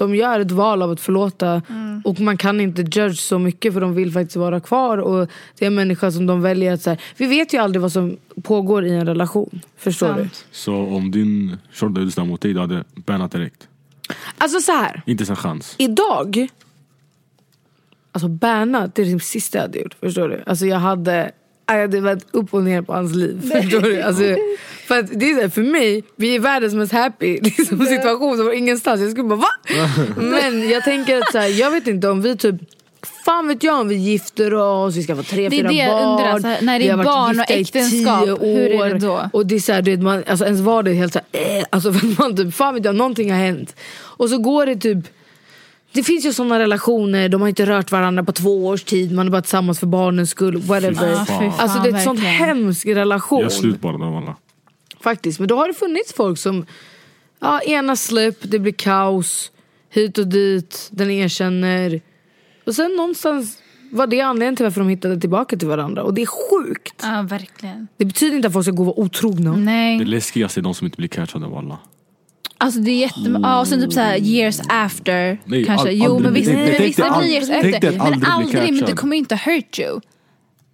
de 0.00 0.14
gör 0.14 0.40
ett 0.40 0.50
val 0.50 0.82
av 0.82 0.90
att 0.90 1.00
förlåta 1.00 1.62
och 2.04 2.20
man 2.20 2.36
kan 2.36 2.60
inte 2.60 2.82
judge 2.82 3.18
så 3.18 3.38
mycket 3.38 3.72
för 3.72 3.80
de 3.80 3.94
vill 3.94 4.12
faktiskt 4.12 4.36
vara 4.36 4.60
kvar 4.60 4.98
och 4.98 5.28
det 5.58 5.64
är 5.64 5.66
en 5.66 5.74
människa 5.74 6.10
som 6.10 6.26
de 6.26 6.42
väljer 6.42 6.72
att 6.72 6.82
så 6.82 6.90
här, 6.90 7.00
vi 7.16 7.26
vet 7.26 7.54
ju 7.54 7.58
aldrig 7.58 7.82
vad 7.82 7.92
som 7.92 8.16
pågår 8.42 8.84
i 8.84 8.90
en 8.90 9.06
relation. 9.06 9.60
Förstår 9.76 10.08
du? 10.08 10.22
Sant. 10.22 10.46
Så 10.50 10.74
om 10.74 11.10
din 11.10 11.56
shorta 11.72 12.00
lyssnade 12.00 12.28
mot 12.28 12.40
dig, 12.40 12.52
du 12.52 12.60
hade 12.60 12.84
bannat 12.94 13.32
direkt? 13.32 13.68
Alltså 14.38 14.60
så 14.60 14.72
här. 14.72 15.02
Inte 15.06 15.22
ens 15.22 15.30
en 15.30 15.36
chans? 15.36 15.74
Idag, 15.78 16.48
alltså 18.12 18.28
bannat, 18.28 18.94
det 18.94 19.02
är 19.02 19.14
det 19.14 19.20
sista 19.20 19.58
jag 19.58 19.62
hade 19.62 19.78
gjort. 19.78 19.96
Förstår 20.00 20.28
du? 20.28 20.42
Alltså 20.46 20.66
jag 20.66 20.78
hade, 20.78 21.30
jag 21.66 21.80
hade 21.80 22.00
varit 22.00 22.26
upp 22.30 22.54
och 22.54 22.62
ner 22.62 22.82
på 22.82 22.92
hans 22.92 23.14
liv. 23.14 23.40
Förstår 23.40 23.80
du? 23.80 24.02
Alltså, 24.02 24.22
för, 24.90 24.98
att 24.98 25.20
det 25.20 25.30
är 25.30 25.34
så 25.34 25.40
här, 25.40 25.48
för 25.48 25.62
mig, 25.62 26.04
vi 26.16 26.34
är 26.34 26.40
världens 26.40 26.74
mest 26.74 26.92
happy 26.92 27.40
liksom, 27.42 27.86
situation 27.86 28.36
som 28.36 28.46
var 28.46 28.52
ingenstans. 28.52 29.00
Jag 29.00 29.10
skulle 29.10 29.28
bara 29.28 29.38
va? 29.38 29.48
Men 30.16 30.68
jag 30.70 30.84
tänker 30.84 31.18
att 31.18 31.32
så 31.32 31.38
här, 31.38 31.48
jag 31.60 31.70
vet 31.70 31.86
inte 31.86 32.08
om 32.08 32.22
vi 32.22 32.36
typ 32.36 32.56
Fan 33.24 33.48
vet 33.48 33.62
jag 33.62 33.80
om 33.80 33.88
vi 33.88 33.94
gifter 33.94 34.54
oss, 34.54 34.96
vi 34.96 35.02
ska 35.02 35.16
få 35.16 35.22
tre, 35.22 35.48
Det 35.48 35.56
är 35.56 35.58
fyra 35.60 35.68
det 35.68 35.74
jag 35.74 35.90
barn. 35.90 36.10
undrar, 36.10 36.38
så 36.38 36.46
här, 36.46 36.62
när 36.62 36.78
det 36.78 36.88
är 36.88 36.96
barn 36.96 37.40
och 37.40 37.50
äktenskap, 37.50 38.28
hur 38.28 38.58
är 38.58 38.88
det 38.88 38.94
år. 38.94 38.98
då? 38.98 39.30
Och 39.32 39.46
det 39.46 39.54
är 39.54 39.60
så 39.60 39.72
här, 39.72 39.82
du 39.82 39.90
vet, 39.90 40.00
man, 40.00 40.24
alltså 40.26 40.44
ens 40.44 40.60
vardag 40.60 40.92
är 40.92 40.96
helt 40.96 41.12
så 41.12 41.20
här, 41.32 41.58
eh, 41.58 41.64
alltså 41.70 41.94
man 42.18 42.36
typ, 42.36 42.54
fan 42.54 42.74
vet 42.74 42.84
jag, 42.84 42.94
någonting 42.94 43.30
har 43.30 43.38
hänt. 43.38 43.76
Och 44.00 44.30
så 44.30 44.38
går 44.38 44.66
det 44.66 44.76
typ 44.76 44.98
det 45.92 46.02
finns 46.02 46.26
ju 46.26 46.32
såna 46.32 46.58
relationer, 46.58 47.28
de 47.28 47.40
har 47.40 47.48
inte 47.48 47.66
rört 47.66 47.92
varandra 47.92 48.24
på 48.24 48.32
två 48.32 48.66
års 48.66 48.84
tid, 48.84 49.12
man 49.12 49.26
är 49.26 49.30
bara 49.30 49.42
tillsammans 49.42 49.80
för 49.80 49.86
barnens 49.86 50.30
skull, 50.30 50.56
whatever. 50.56 51.24
Fy 51.24 51.26
fan, 51.26 51.52
alltså 51.58 51.78
det 51.78 51.88
är 51.88 51.94
en 51.94 52.04
sån 52.04 52.16
hemsk 52.16 52.86
relation. 52.86 53.40
Gör 53.40 53.48
slut 53.48 53.80
bara 53.80 53.98
de 53.98 54.16
alla. 54.16 54.36
Faktiskt, 55.02 55.38
men 55.38 55.48
då 55.48 55.56
har 55.56 55.68
det 55.68 55.74
funnits 55.74 56.12
folk 56.12 56.38
som, 56.38 56.66
ja 57.40 57.60
ena 57.60 57.96
släpp, 57.96 58.36
det 58.42 58.58
blir 58.58 58.72
kaos, 58.72 59.52
hit 59.90 60.18
och 60.18 60.26
dit, 60.26 60.88
den 60.90 61.10
erkänner. 61.10 62.00
Och 62.66 62.74
sen 62.74 62.96
någonstans 62.96 63.58
var 63.92 64.06
det 64.06 64.20
anledningen 64.20 64.56
till 64.56 64.64
varför 64.64 64.80
de 64.80 64.88
hittade 64.88 65.20
tillbaka 65.20 65.56
till 65.56 65.68
varandra. 65.68 66.02
Och 66.02 66.14
det 66.14 66.22
är 66.22 66.26
sjukt. 66.26 66.94
Ja 67.02 67.22
verkligen. 67.28 67.88
Det 67.96 68.04
betyder 68.04 68.36
inte 68.36 68.48
att 68.48 68.54
folk 68.54 68.64
ska 68.64 68.72
gå 68.72 68.82
och 68.82 68.86
vara 68.86 68.98
otrogna. 69.00 69.50
Det 69.50 69.56
Nej. 69.56 70.04
läskigaste 70.04 70.60
är 70.60 70.62
de 70.62 70.74
som 70.74 70.84
inte 70.86 70.96
blir 70.96 71.08
catchade 71.08 71.46
av 71.46 71.54
alla. 71.56 71.78
Alltså 72.58 72.80
det 72.80 72.90
är 72.90 72.96
jätte... 72.96 73.40
Ja, 73.42 73.60
och 73.60 73.68
sen 73.68 73.80
typ 73.80 73.92
såhär 73.92 74.16
years 74.18 74.60
after. 74.68 75.38
Nej, 75.44 75.64
kanske. 75.64 75.88
al- 75.88 75.94
jo 75.94 76.04
aldrig 76.04 76.22
men 76.22 76.32
bli- 76.32 76.40
vissa, 76.40 76.52
nej, 76.52 76.60
nej, 76.62 76.68
men 76.70 76.76
tänk 76.78 76.88
vissa 76.88 77.02
dig 77.02 77.18
blir 77.20 77.30
years 77.32 77.48
tänk 77.48 77.62
dig 77.62 77.74
efter. 77.74 77.88
att 77.88 77.94
Men 77.94 78.02
aldrig 78.02 78.20
bli 78.20 78.30
aldrig, 78.30 78.62
men 78.64 78.74
det 78.74 78.80
catchad. 78.80 78.98
kommer 78.98 79.16
inte 79.16 79.36
hurt 79.36 79.78
you. 79.78 80.00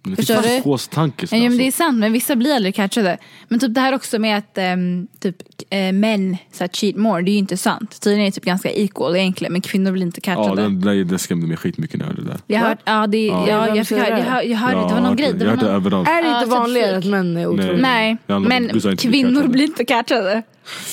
Men 0.07 0.15
det 0.15 0.21
Förstår 0.21 0.35
finns 0.35 0.45
du? 0.45 0.49
psykostanke. 0.51 1.27
Ja, 1.31 1.37
men 1.49 1.57
det 1.57 1.67
är 1.67 1.71
sant, 1.71 1.97
men 1.97 2.13
vissa 2.13 2.35
blir 2.35 2.55
aldrig 2.55 2.75
catchade. 2.75 3.17
Men 3.47 3.59
typ 3.59 3.73
det 3.73 3.81
här 3.81 3.93
också 3.95 4.19
med 4.19 4.37
att 4.37 4.57
ehm, 4.57 5.07
typ, 5.19 5.35
eh, 5.69 5.91
män 5.91 6.37
så 6.51 6.63
här, 6.63 6.67
cheat 6.67 6.95
more, 6.95 7.21
det 7.21 7.31
är 7.31 7.33
ju 7.33 7.39
inte 7.39 7.57
sant. 7.57 8.01
Tydligen 8.01 8.21
är 8.21 8.25
det 8.25 8.31
typ 8.31 8.45
ganska 8.45 8.71
equal 8.71 9.15
egentligen, 9.15 9.53
men 9.53 9.61
kvinnor 9.61 9.91
blir 9.91 10.03
inte 10.03 10.21
Ja, 10.23 10.35
catchade. 10.35 10.61
det, 10.69 10.93
det, 10.93 11.03
det 11.03 11.19
skrämde 11.19 11.47
mig 11.47 11.57
skitmycket 11.57 11.99
när 11.99 12.05
jag 12.05 12.13
hörde 12.13 12.21
det 12.25 12.27
där. 12.31 12.39
jag 12.47 12.59
hörde, 12.59 12.81
ja, 12.85 13.07
det, 13.07 13.25
ja. 13.25 13.45
Ja. 13.49 13.75
jag, 13.75 13.87
fick 13.87 13.97
höra, 13.97 14.09
jag, 14.19 14.25
hör- 14.25 14.41
jag 14.41 14.57
hörde, 14.57 14.77
Ja, 14.77 14.87
det 14.87 14.93
var 14.93 15.01
någon 15.01 15.15
grej. 15.15 15.33
Det 15.33 15.45
jag 15.45 15.51
var 15.51 15.57
hörde 15.57 15.65
någon, 15.65 15.75
överallt. 15.75 16.07
Är 16.09 16.21
det 16.23 16.29
Ja, 16.29 16.37
inte 16.39 16.49
vanligare 16.49 16.97
att 16.97 17.05
män 17.05 17.37
är 17.37 17.47
otrogna? 17.47 17.73
Nej, 17.81 18.17
men 18.27 18.69
kvinnor 18.97 19.29
catchade. 19.31 19.47
blir 19.49 19.63
inte 19.63 19.85
catchade. 19.85 20.41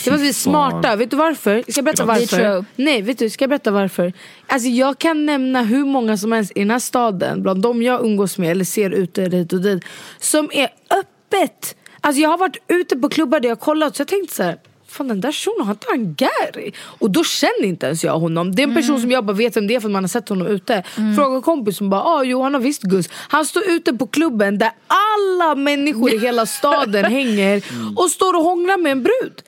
Det 0.05 0.11
var 0.11 0.19
vi 0.19 0.33
smarta. 0.33 0.97
Vet 0.97 1.11
du 1.11 1.17
varför? 1.17 1.63
Ska 1.69 1.73
jag 1.79 1.85
berätta 1.85 2.05
varför? 2.05 2.65
Nej, 2.77 3.03
vet 3.03 3.19
du, 3.19 3.31
ska 3.31 3.43
jag 3.43 3.49
berätta 3.51 3.71
varför? 3.71 4.13
Alltså 4.47 4.69
jag 4.69 4.99
kan 4.99 5.27
nämna 5.27 5.63
hur 5.63 5.85
många 5.85 6.17
som 6.17 6.33
helst 6.33 6.53
i 6.55 6.61
den 6.61 6.71
här 6.71 6.79
staden, 6.79 7.43
bland 7.43 7.63
de 7.63 7.83
jag 7.83 8.05
umgås 8.05 8.39
med 8.39 8.51
eller 8.51 8.65
ser 8.65 8.91
ute 9.05 9.37
hit 9.37 9.53
och 9.53 9.61
dit, 9.61 9.85
som 10.19 10.51
är 10.53 10.69
öppet. 10.91 11.77
Alltså 12.01 12.23
jag 12.23 12.31
har 12.31 12.39
varit 12.39 12.57
ute 12.69 12.97
på 12.97 13.09
klubbar 13.09 13.41
där 13.41 13.49
jag 13.49 13.61
kollat 13.61 13.97
så 13.97 14.01
jag 14.01 14.09
tänkte 14.09 14.35
så 14.35 14.43
här. 14.43 14.59
Fan 14.87 15.09
den 15.09 15.21
där 15.21 15.33
shunon, 15.33 15.67
har 15.67 15.75
inte 15.75 15.87
han 15.91 16.15
Gary? 16.15 16.73
Och 16.79 17.11
då 17.11 17.25
känner 17.25 17.65
inte 17.65 17.87
ens 17.87 18.05
jag 18.05 18.19
honom. 18.19 18.55
Det 18.55 18.63
är 18.63 18.67
en 18.67 18.75
person 18.75 19.01
som 19.01 19.11
jag 19.11 19.25
bara 19.25 19.37
vet 19.37 19.57
vem 19.57 19.67
det 19.67 19.75
är 19.75 19.81
för 19.81 19.89
att 19.89 19.93
man 19.93 20.05
har 20.05 20.09
sett 20.09 20.29
honom 20.29 20.47
ute. 20.47 20.83
Frågar 21.17 21.41
kompis 21.41 21.77
som 21.77 21.91
bara, 21.91 22.03
ah, 22.03 22.23
jo 22.25 22.43
han 22.43 22.55
har 22.55 22.61
visst 22.61 22.83
Gus. 22.83 23.09
Han 23.13 23.47
står 23.47 23.71
ute 23.71 23.93
på 23.95 24.07
klubben 24.07 24.59
där 24.59 24.71
alla 24.87 25.55
människor 25.55 26.15
i 26.15 26.19
hela 26.19 26.47
staden 26.47 27.05
hänger 27.13 27.65
och 27.97 28.11
står 28.11 28.37
och 28.37 28.43
hånglar 28.45 28.79
med 28.79 28.93
en 28.93 29.03
brud. 29.03 29.43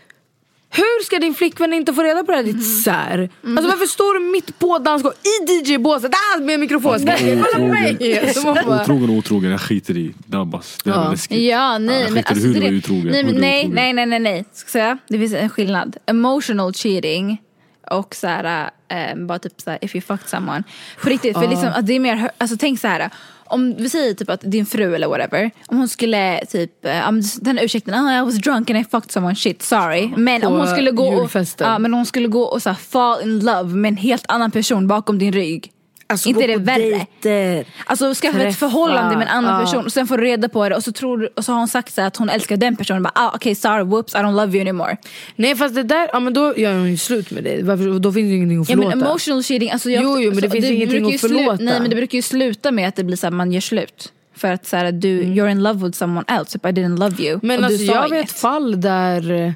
Hur 0.76 1.04
ska 1.04 1.18
din 1.18 1.34
flickvän 1.34 1.72
inte 1.72 1.94
få 1.94 2.02
reda 2.02 2.24
på 2.24 2.30
det 2.30 2.36
här 2.36 2.44
ditt 2.44 2.82
sär? 2.82 3.30
Alltså 3.46 3.62
varför 3.68 3.86
står 3.86 4.14
du 4.14 4.20
mitt 4.32 4.58
på 4.58 4.78
dansgolvet 4.78 5.20
i 5.26 5.54
DJ-båset 5.72 6.12
ah, 6.14 6.40
med 6.40 6.60
mikrofon? 6.60 6.98
Kolla 6.98 7.54
på 7.56 7.66
mig? 7.66 8.34
Så 8.34 8.40
man 8.46 8.54
bara, 8.66 8.82
Otrogen 8.82 9.10
och 9.10 9.16
otrogen, 9.16 9.50
jag 9.50 9.60
skiter 9.60 9.96
i. 9.96 10.14
Bara 10.26 10.44
det 10.84 10.90
är 10.90 10.94
Ja. 10.94 11.10
läskigt. 11.10 11.38
Ja, 11.42 11.78
nej, 11.78 12.02
jag 12.02 12.12
men 12.12 12.22
skiter 12.22 12.30
i 12.30 12.34
alltså 12.34 12.46
hur 12.46 12.54
det, 12.54 12.60
du 12.60 12.66
är 12.66 12.78
otrogen. 12.78 13.04
nej, 13.12 13.16
hur 13.22 13.24
men 13.24 13.34
du 13.34 13.38
är 13.38 13.40
nej, 13.40 13.58
otrogen. 13.60 13.74
nej, 13.74 13.92
nej, 13.92 14.06
nej, 14.06 14.18
nej. 14.20 14.44
Ska 14.52 14.66
jag 14.66 14.72
säga? 14.72 14.98
Det 15.08 15.18
finns 15.18 15.32
en 15.34 15.50
skillnad. 15.50 15.96
Emotional 16.06 16.72
cheating 16.74 17.42
och 17.90 18.14
så 18.14 18.26
här, 18.26 18.70
eh, 18.88 19.16
bara 19.26 19.38
typ 19.38 19.60
så 19.60 19.70
här, 19.70 19.78
if 19.84 19.94
you 19.94 20.02
fucked 20.02 20.28
someone. 20.28 20.62
På 21.02 21.08
riktigt, 21.08 21.34
för 21.38 21.48
liksom, 21.48 21.68
att 21.68 21.86
det 21.86 21.92
är 21.92 22.00
mer, 22.00 22.14
hö- 22.16 22.28
alltså 22.38 22.56
tänk 22.60 22.80
så 22.80 22.88
här. 22.88 23.10
Om 23.48 23.74
vi 23.76 23.88
säger 23.88 24.14
typ 24.14 24.30
att 24.30 24.40
din 24.44 24.66
fru 24.66 24.94
eller 24.94 25.08
whatever, 25.08 25.50
om 25.66 25.76
hon 25.78 25.88
skulle 25.88 26.46
typ, 26.46 26.70
men 26.82 27.22
den 27.40 27.58
ursäkten, 27.58 27.94
oh, 27.94 28.18
I 28.18 28.20
was 28.20 28.34
drunk 28.34 28.70
and 28.70 28.78
I 28.78 28.84
fucked 28.84 29.10
someone, 29.12 29.36
shit 29.36 29.62
sorry. 29.62 30.12
Men 30.16 30.40
På 30.40 30.46
om 30.46 30.58
hon 30.58 30.66
skulle 30.66 30.90
gå 30.90 31.08
och, 31.08 31.30
ja, 31.58 31.78
men 31.78 31.94
hon 31.94 32.06
skulle 32.06 32.28
gå 32.28 32.42
och 32.42 32.62
så 32.62 32.74
fall 32.74 33.22
in 33.22 33.40
love 33.40 33.74
med 33.74 33.88
en 33.88 33.96
helt 33.96 34.24
annan 34.28 34.50
person 34.50 34.86
bakom 34.88 35.18
din 35.18 35.32
rygg. 35.32 35.72
Alltså, 36.08 36.28
inte 36.28 36.44
är 36.44 36.48
det 36.48 36.56
värre? 36.56 37.06
dejter. 37.22 37.64
Alltså 37.86 38.14
skaffa 38.14 38.42
ett 38.42 38.56
förhållande 38.58 39.16
med 39.16 39.22
en 39.22 39.28
annan 39.32 39.54
Ja. 39.60 39.66
person 39.66 39.84
och 39.84 39.92
sen 39.92 40.06
får 40.06 40.18
du 40.18 40.24
reda 40.24 40.48
på 40.48 40.68
det 40.68 40.76
och 40.76 40.84
så, 40.84 40.92
tror, 40.92 41.28
och 41.36 41.44
så 41.44 41.52
har 41.52 41.58
hon 41.58 41.68
sagt 41.68 41.94
så 41.94 42.02
att 42.02 42.16
hon 42.16 42.28
älskar 42.28 42.56
den 42.56 42.76
personen. 42.76 43.02
Bara, 43.02 43.12
ah, 43.14 43.30
Okej 43.34 43.54
sorry, 43.54 43.84
whoops 43.84 44.14
I 44.14 44.18
don't 44.18 44.32
love 44.36 44.52
you 44.52 44.60
anymore. 44.60 44.96
Nej 45.36 45.56
fast 45.56 45.74
det 45.74 45.82
där, 45.82 46.08
ja 46.12 46.20
men 46.20 46.32
då 46.34 46.54
gör 46.56 46.74
hon 46.74 46.90
ju 46.90 46.96
slut 46.96 47.30
med 47.30 47.44
dig. 47.44 47.62
Varför, 47.62 47.98
då 47.98 48.12
finns 48.12 48.24
det 48.26 48.30
ju 48.30 48.36
ingenting 48.36 48.60
att 48.60 48.68
Ja, 48.68 48.74
förlåta. 48.76 48.96
men 48.96 49.06
emotional 49.06 49.42
cheating, 49.42 49.70
alltså 49.70 49.90
jag, 49.90 50.02
Jo, 50.04 50.18
jo, 50.20 50.30
men 50.30 50.40
det 50.40 50.50
finns 50.50 50.64
ingenting 50.64 50.88
brukar 50.88 51.08
ju 51.08 51.14
att 51.14 51.20
förlåta. 51.20 51.56
nej 51.64 51.80
men 51.80 51.90
det 51.90 51.96
brukar 51.96 52.16
ju 52.18 52.22
sluta 52.22 52.70
med 52.70 52.88
att 52.88 52.96
det 52.96 53.04
blir 53.04 53.16
så 53.16 53.26
här, 53.26 53.30
man 53.32 53.52
gör 53.52 53.60
slut. 53.60 54.12
För 54.36 54.52
att 54.52 54.66
så 54.66 54.76
här, 54.76 54.92
du, 54.92 55.22
you're 55.22 55.50
in 55.50 55.62
love 55.62 55.86
with 55.86 55.98
someone 55.98 56.24
else, 56.28 56.52
typ 56.58 56.64
I 56.66 56.68
didn't 56.68 56.98
love 56.98 57.22
you. 57.22 57.28
Mm. 57.32 57.40
Men 57.42 57.58
och 57.58 57.64
alltså, 57.66 57.82
jag 57.84 58.02
vet 58.02 58.12
inget. 58.12 58.30
fall 58.32 58.80
där 58.80 59.30
eh, 59.32 59.52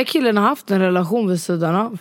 där 0.00 0.04
killen 0.04 0.36
har 0.36 0.44
haft 0.44 0.70
en 0.70 0.80
relation 0.80 1.28
vid 1.28 1.40
sidan 1.40 1.76
av. 1.76 1.98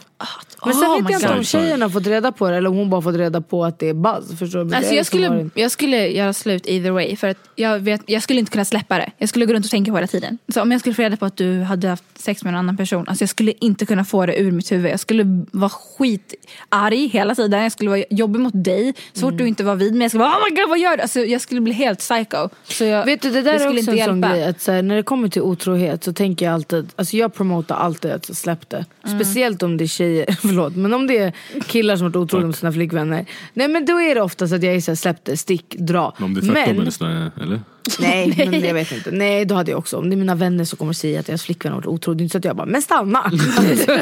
Men 0.66 0.74
sen 0.74 0.84
oh 0.84 0.96
vet 1.02 1.12
jag 1.12 1.22
inte 1.22 1.38
om 1.38 1.44
tjejen 1.44 1.82
har 1.82 1.90
fått 1.90 2.08
reda 2.08 2.32
på 2.32 2.50
det 2.50 2.58
eller 2.58 2.70
om 2.70 2.76
hon 2.76 2.90
bara 2.90 3.02
fått 3.02 3.16
reda 3.16 3.42
på 3.42 3.66
att 3.66 3.80
det 3.80 3.90
är 3.90 3.94
buzz. 3.94 4.40
Förstår 4.40 4.64
du? 4.64 4.76
Alltså 4.76 4.90
det 4.90 4.96
är 4.96 4.98
jag, 4.98 5.06
skulle, 5.06 5.50
jag 5.54 5.72
skulle 5.72 6.08
göra 6.08 6.34
slut 6.34 6.68
either 6.68 6.92
way 6.92 7.16
för 7.16 7.28
att 7.28 7.38
jag, 7.56 7.80
vet, 7.80 8.02
jag 8.06 8.24
skulle 8.24 8.40
inte 8.40 8.52
kunna 8.52 8.66
släppa 8.66 8.98
det. 8.98 9.12
Jag 9.18 9.30
skulle 9.30 9.46
gå 9.46 9.54
runt 9.54 9.66
och 9.66 9.72
tänka 9.72 9.92
på 9.92 9.96
det 9.96 10.00
hela 10.02 10.08
tiden. 10.08 10.38
Så 10.54 10.62
om 10.62 10.72
jag 10.72 10.82
skulle 10.82 10.96
få 10.96 11.02
reda 11.02 11.18
på 11.18 11.26
att 11.26 11.38
du 11.38 11.62
hade 11.62 11.88
haft 11.90 12.04
sex 12.16 12.44
med 12.44 12.52
en 12.52 12.58
annan 12.60 12.78
person, 12.78 13.06
alltså 13.08 13.22
jag 13.22 13.30
skulle 13.30 13.54
inte 13.60 13.86
kunna 13.86 14.06
få 14.06 14.26
det 14.26 14.40
ur 14.42 14.52
mitt 14.52 14.72
huvud. 14.72 14.92
Jag 14.92 15.00
skulle 15.00 15.24
vara 15.52 15.70
skitarg 15.70 17.08
hela 17.08 17.36
tiden, 17.36 17.64
jag 17.64 17.72
skulle 17.72 17.90
vara 17.90 18.04
jobbig 18.10 18.40
mot 18.40 18.54
dig 18.64 18.94
så 19.14 19.20
fort 19.20 19.30
Mm. 19.30 19.38
du 19.38 19.48
inte 19.48 19.64
var 19.64 19.76
vid 19.76 19.94
mig. 19.94 20.02
Jag 20.02 20.12
skulle 20.12 20.24
vara 20.24 20.34
oh 20.34 20.44
my 20.50 20.56
god 20.62 20.70
vad 20.70 20.80
gör 20.80 20.96
du? 20.98 21.02
Alltså 21.02 21.20
jag 21.20 21.42
skulle 21.42 21.62
bli 21.62 21.74
helt 21.74 22.00
psycho. 22.00 22.50
Så 22.64 22.84
jag, 22.84 23.06
Vet 23.06 23.22
du 23.22 23.30
det 23.30 23.42
där 23.42 23.54
är 23.54 23.60
skulle 23.60 23.80
också 23.80 23.92
en 23.92 23.98
sån 23.98 24.16
hjälpa. 24.22 24.30
grej 24.30 24.44
att 24.44 24.68
här, 24.68 24.82
när 24.82 24.96
det 24.96 25.04
kommer 25.04 25.30
till 25.30 25.42
otrohet 25.42 26.04
så 26.04 26.14
tänker 26.14 26.46
jag 26.46 26.54
alltid, 26.54 26.90
alltså 26.96 27.18
jag 27.18 27.34
promotar 27.34 27.76
alltid 27.76 27.89
att 27.90 28.38
släpp 28.38 28.70
det. 28.70 28.86
Mm. 29.04 29.20
Speciellt 29.20 29.64
om 29.64 29.78
det 29.78 29.84
är 29.84 29.88
tjejer, 29.88 30.26
förlåt 30.42 30.76
men 30.76 30.94
om 30.94 31.08
det 31.08 31.18
är 31.18 31.34
killar 31.68 31.96
som 31.96 32.04
har 32.04 32.10
varit 32.10 32.16
otrogna 32.16 32.48
mot 32.48 32.58
sina 32.58 32.72
flickvänner. 32.72 33.26
Nej 33.54 33.68
men 33.68 33.86
då 33.86 34.02
är 34.02 34.16
det 34.16 34.22
oftast 34.22 34.54
att 34.54 34.64
jag 34.64 34.76
är 34.76 34.82
såhär 34.82 34.96
släpp 34.96 35.26
det, 35.26 35.38
stick, 35.38 35.76
dra. 35.78 36.14
Men 36.18 36.26
om 36.26 36.34
det 36.34 36.40
är 36.40 36.42
tvärtom 36.42 36.76
men, 36.76 36.82
eller 36.82 36.92
sådär, 36.92 37.32
eller? 37.42 37.62
Nej, 38.00 38.34
men 38.52 38.62
jag 38.62 38.74
vet 38.74 38.92
inte. 38.92 39.12
Nej, 39.12 39.46
då 39.46 39.56
hade 39.56 39.72
jag 39.72 39.78
också. 39.78 39.98
Om 39.98 40.10
det 40.10 40.16
är 40.16 40.18
mina 40.18 40.36
vänner 40.36 40.66
som 40.66 40.78
kommer 40.78 40.94
säga 40.94 41.20
att 41.20 41.26
deras 41.26 41.44
flickvän 41.44 41.72
har 41.72 41.80
varit 41.80 41.88
otrogen, 41.88 42.18
det 42.18 42.22
är 42.22 42.24
inte 42.24 42.32
så 42.32 42.38
att 42.38 42.46
jag 42.46 42.56
bara, 42.56 42.66
men 42.66 42.82
stanna! 42.82 43.24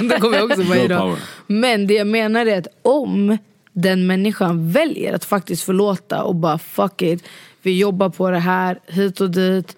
då 0.09 0.17
kommer 0.17 0.38
jag 0.38 0.51
också 0.51 0.63
bara, 0.63 0.99
power. 0.99 1.17
Men 1.47 1.88
det 1.88 1.93
jag 1.93 2.07
menar 2.07 2.45
är 2.45 2.57
att 2.57 2.67
om 2.81 3.38
den 3.73 4.07
människan 4.07 4.71
väljer 4.71 5.13
att 5.13 5.25
faktiskt 5.25 5.63
förlåta 5.63 6.23
och 6.23 6.35
bara 6.35 6.57
fuck 6.57 7.01
it, 7.01 7.23
vi 7.61 7.79
jobbar 7.79 8.09
på 8.09 8.31
det 8.31 8.39
här, 8.39 8.79
hit 8.88 9.21
och 9.21 9.31
dit. 9.31 9.75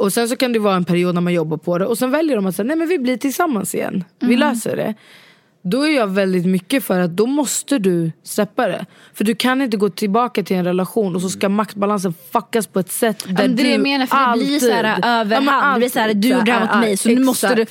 Och 0.00 0.12
sen 0.12 0.28
så 0.28 0.36
kan 0.36 0.52
det 0.52 0.58
vara 0.58 0.76
en 0.76 0.84
period 0.84 1.14
när 1.14 1.20
man 1.20 1.32
jobbar 1.32 1.56
på 1.56 1.78
det 1.78 1.86
och 1.86 1.98
sen 1.98 2.10
väljer 2.10 2.36
de 2.36 2.46
att 2.46 2.56
säga 2.56 2.66
nej 2.66 2.76
men 2.76 2.88
vi 2.88 2.98
blir 2.98 3.16
tillsammans 3.16 3.74
igen, 3.74 4.04
vi 4.20 4.36
löser 4.36 4.76
det. 4.76 4.94
Då 5.62 5.82
är 5.82 5.96
jag 5.96 6.06
väldigt 6.06 6.46
mycket 6.46 6.84
för 6.84 7.00
att 7.00 7.10
då 7.10 7.26
måste 7.26 7.78
du 7.78 8.12
släppa 8.22 8.66
det. 8.68 8.86
För 9.14 9.24
du 9.24 9.34
kan 9.34 9.62
inte 9.62 9.76
gå 9.76 9.88
tillbaka 9.88 10.42
till 10.42 10.56
en 10.56 10.64
relation 10.64 11.14
och 11.16 11.22
så 11.22 11.28
ska 11.28 11.48
maktbalansen 11.48 12.14
fuckas 12.32 12.66
på 12.66 12.80
ett 12.80 12.92
sätt 12.92 13.24
där 13.26 13.34
men 13.34 13.56
det 13.56 13.62
du 13.62 13.78
menar, 13.78 14.06
för 14.06 14.32
det 14.32 14.44
blir 14.44 14.58
så 14.58 14.72
här 14.72 14.84
alltid- 14.84 15.04
överhand. 15.04 15.46
Ja, 15.46 15.60
men 15.60 15.72
det 15.74 15.78
blir 15.78 15.88
så 15.88 15.98
här, 15.98 16.06
alltid 16.08 16.22
du 16.22 16.28
gjorde 16.28 16.44
det 16.44 16.52
här 16.52 16.66
så 16.66 16.76
mot 16.76 16.80
mig 16.80 16.96
så 16.96 17.08
nu 17.08 17.24
måste 17.24 17.54
du... 17.54 17.66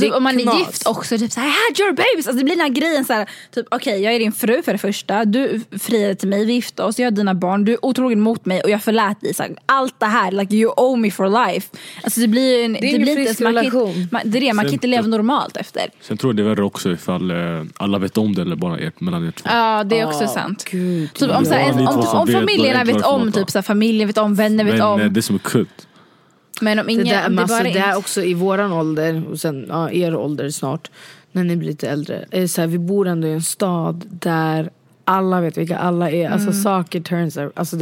Det 0.00 0.06
är 0.06 0.16
om 0.16 0.22
man 0.22 0.36
är 0.38 0.42
knas. 0.42 0.58
gift 0.58 0.86
också, 0.86 1.18
typ 1.18 1.32
såhär, 1.32 1.48
I 1.48 1.50
had 1.50 1.80
your 1.80 1.92
babies. 1.92 2.26
Alltså 2.26 2.38
det 2.38 2.44
blir 2.44 2.54
den 2.56 2.60
här 2.66 2.68
grejen 2.72 3.04
såhär, 3.04 3.28
typ 3.54 3.66
okej 3.70 4.02
jag 4.02 4.14
är 4.14 4.18
din 4.18 4.32
fru 4.32 4.62
för 4.62 4.72
det 4.72 4.78
första, 4.78 5.24
du 5.24 5.60
friade 5.78 6.14
till 6.14 6.28
mig, 6.28 6.44
vi 6.44 6.52
gifte 6.52 6.82
oss, 6.82 6.98
jag 6.98 7.06
har 7.06 7.10
dina 7.10 7.34
barn, 7.34 7.64
du 7.64 7.72
är 7.72 7.84
otrogen 7.84 8.20
mot 8.20 8.46
mig 8.46 8.60
och 8.60 8.70
jag 8.70 8.82
förlät 8.82 9.20
dig. 9.20 9.34
Så 9.34 9.42
här, 9.42 9.52
allt 9.66 10.00
det 10.00 10.06
här, 10.06 10.30
like 10.32 10.54
you 10.56 10.72
owe 10.76 10.96
me 11.00 11.10
for 11.10 11.46
life. 11.46 11.68
Alltså 12.02 12.20
det 12.20 12.28
blir 12.28 12.64
en, 12.64 12.76
är 12.76 12.84
ingen 12.84 13.02
blir 13.02 13.14
frisk 13.16 13.40
man 13.40 13.54
relation. 13.54 14.08
man, 14.12 14.20
Det 14.24 14.38
är 14.38 14.40
det, 14.40 14.52
man 14.52 14.64
kan 14.64 14.74
inte 14.74 14.86
leva 14.86 15.06
normalt 15.06 15.56
efter. 15.56 15.82
Sen 16.00 16.16
tror 16.16 16.30
jag 16.32 16.36
det 16.36 16.42
är 16.42 16.48
värre 16.54 16.64
också 16.64 16.92
ifall 16.92 17.30
eh, 17.30 17.36
alla 17.76 17.98
vet 17.98 18.18
om 18.18 18.34
det 18.34 18.42
eller 18.42 18.56
bara 18.56 18.78
ert, 18.78 19.00
mellan 19.00 19.26
er 19.26 19.30
två. 19.30 19.50
Ja 19.50 19.84
det 19.84 20.00
är 20.00 20.06
också 20.06 20.24
Ah, 20.24 20.28
sant. 20.28 20.64
Gud. 20.70 21.12
Typ, 21.14 21.30
om, 21.30 21.44
så 21.44 21.52
här, 21.54 21.60
Ja, 21.68 21.90
om, 21.90 22.18
om 22.20 22.26
vet, 22.26 22.36
familjerna 22.36 22.80
är 22.80 22.84
det 22.84 22.92
vet 22.92 23.04
om, 23.06 23.32
typ 23.32 23.50
så 23.50 23.58
här, 23.58 23.62
familjen 23.62 24.06
vet 24.08 24.18
om, 24.18 24.34
vänner 24.34 24.64
vet 24.64 24.72
Men 24.74 24.82
om. 24.82 25.00
eh, 25.00 25.06
det 25.10 25.20
är 25.20 25.22
som 25.22 25.34
är 25.34 25.40
kutt. 25.40 25.85
Men 26.60 26.78
om 26.78 26.88
ingen, 26.88 27.06
där, 27.06 27.22
det 27.22 27.28
men 27.28 27.38
är 27.38 27.42
alltså, 27.42 27.56
bara 27.56 27.62
det 27.62 27.68
är 27.78 27.86
inte- 27.86 27.98
också 27.98 28.22
i 28.22 28.34
våran 28.34 28.72
ålder, 28.72 29.22
och 29.30 29.40
sen 29.40 29.66
ja, 29.68 29.90
er 29.90 30.16
ålder 30.16 30.50
snart, 30.50 30.90
när 31.32 31.44
ni 31.44 31.56
blir 31.56 31.68
lite 31.68 31.88
äldre. 31.90 32.24
Är 32.30 32.40
det 32.40 32.48
så 32.48 32.60
här, 32.60 32.68
vi 32.68 32.78
bor 32.78 33.08
ändå 33.08 33.28
i 33.28 33.32
en 33.32 33.42
stad 33.42 34.04
där 34.10 34.70
alla 35.04 35.40
vet 35.40 35.58
vilka 35.58 35.78
alla 35.78 36.10
är. 36.10 36.28
Alltså 36.30 36.48
Mm. 36.50 36.62
saker 36.62 37.00
turns 37.00 37.36
out. 37.36 37.52
Alltså, 37.56 37.76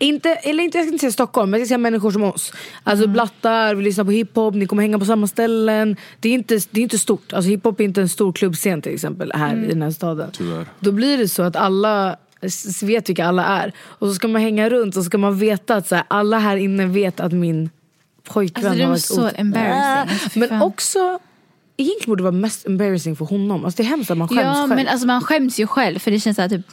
inte, 0.00 0.28
eller 0.34 0.64
inte, 0.64 0.78
jag 0.78 0.84
ska 0.86 0.92
inte 0.92 1.00
säga 1.02 1.12
Stockholm, 1.12 1.50
men 1.50 1.60
jag 1.60 1.66
ska 1.66 1.70
säga 1.70 1.78
människor 1.78 2.10
som 2.10 2.22
oss. 2.22 2.52
Alltså 2.84 3.04
Mm. 3.04 3.12
blattar, 3.12 3.74
vi 3.74 3.84
lyssnar 3.84 4.04
på 4.04 4.10
hiphop, 4.10 4.54
ni 4.54 4.66
kommer 4.66 4.82
hänga 4.82 4.98
på 4.98 5.04
samma 5.04 5.26
ställen. 5.26 5.96
Det 6.20 6.28
är 6.28 6.32
inte, 6.32 6.58
det 6.70 6.80
är 6.80 6.82
inte 6.82 6.98
stort. 6.98 7.32
Alltså 7.32 7.50
hiphop 7.50 7.80
är 7.80 7.84
inte 7.84 8.00
en 8.00 8.08
stor 8.08 8.32
klubbscen 8.32 8.82
till 8.82 8.94
exempel 8.94 9.32
här 9.34 9.52
Mm. 9.52 9.64
i 9.64 9.68
den 9.68 9.82
här 9.82 9.90
staden. 9.90 10.30
Tyvärr. 10.32 10.66
Då 10.80 10.92
blir 10.92 11.18
det 11.18 11.28
så 11.28 11.42
att 11.42 11.56
alla 11.56 12.16
vet 12.82 13.08
vilka 13.08 13.26
alla 13.26 13.44
är. 13.44 13.72
Och 13.78 14.08
så 14.08 14.14
ska 14.14 14.28
man 14.28 14.42
hänga 14.42 14.68
runt 14.70 14.96
och 14.96 15.02
så 15.02 15.06
ska 15.06 15.18
man 15.18 15.38
veta 15.38 15.74
att 15.76 15.88
så 15.88 15.94
här, 15.94 16.04
alla 16.08 16.38
här 16.38 16.56
inne 16.56 16.86
vet 16.86 17.20
att 17.20 17.32
min 17.32 17.70
pojkvän 18.28 18.66
Alltså, 18.66 18.78
det 18.78 18.84
har 18.84 18.88
är 18.88 18.92
varit 18.92 19.04
så 19.04 19.26
ot- 19.28 19.32
embarrassing. 19.38 20.12
Alltså, 20.12 20.28
fy 20.30 20.40
Men 20.40 20.48
fan. 20.48 20.62
också, 20.62 21.18
egentligen 21.76 22.10
borde 22.10 22.20
det 22.20 22.24
vara 22.30 22.32
mest 22.40 22.66
embarrassing 22.66 23.16
för 23.16 23.24
honom. 23.24 23.64
Alltså 23.64 23.82
det 23.82 23.86
är 23.86 23.90
hemskt 23.90 24.10
att 24.10 24.18
man 24.18 24.28
skäms 24.28 24.40
Ja 24.42 24.54
själv. 24.54 24.68
men 24.76 24.88
alltså 24.88 25.06
man 25.06 25.20
skäms 25.22 25.58
ju 25.60 25.66
själv 25.66 25.98
för 25.98 26.10
det 26.10 26.20
känns 26.20 26.36
såhär 26.36 26.48
typ 26.48 26.66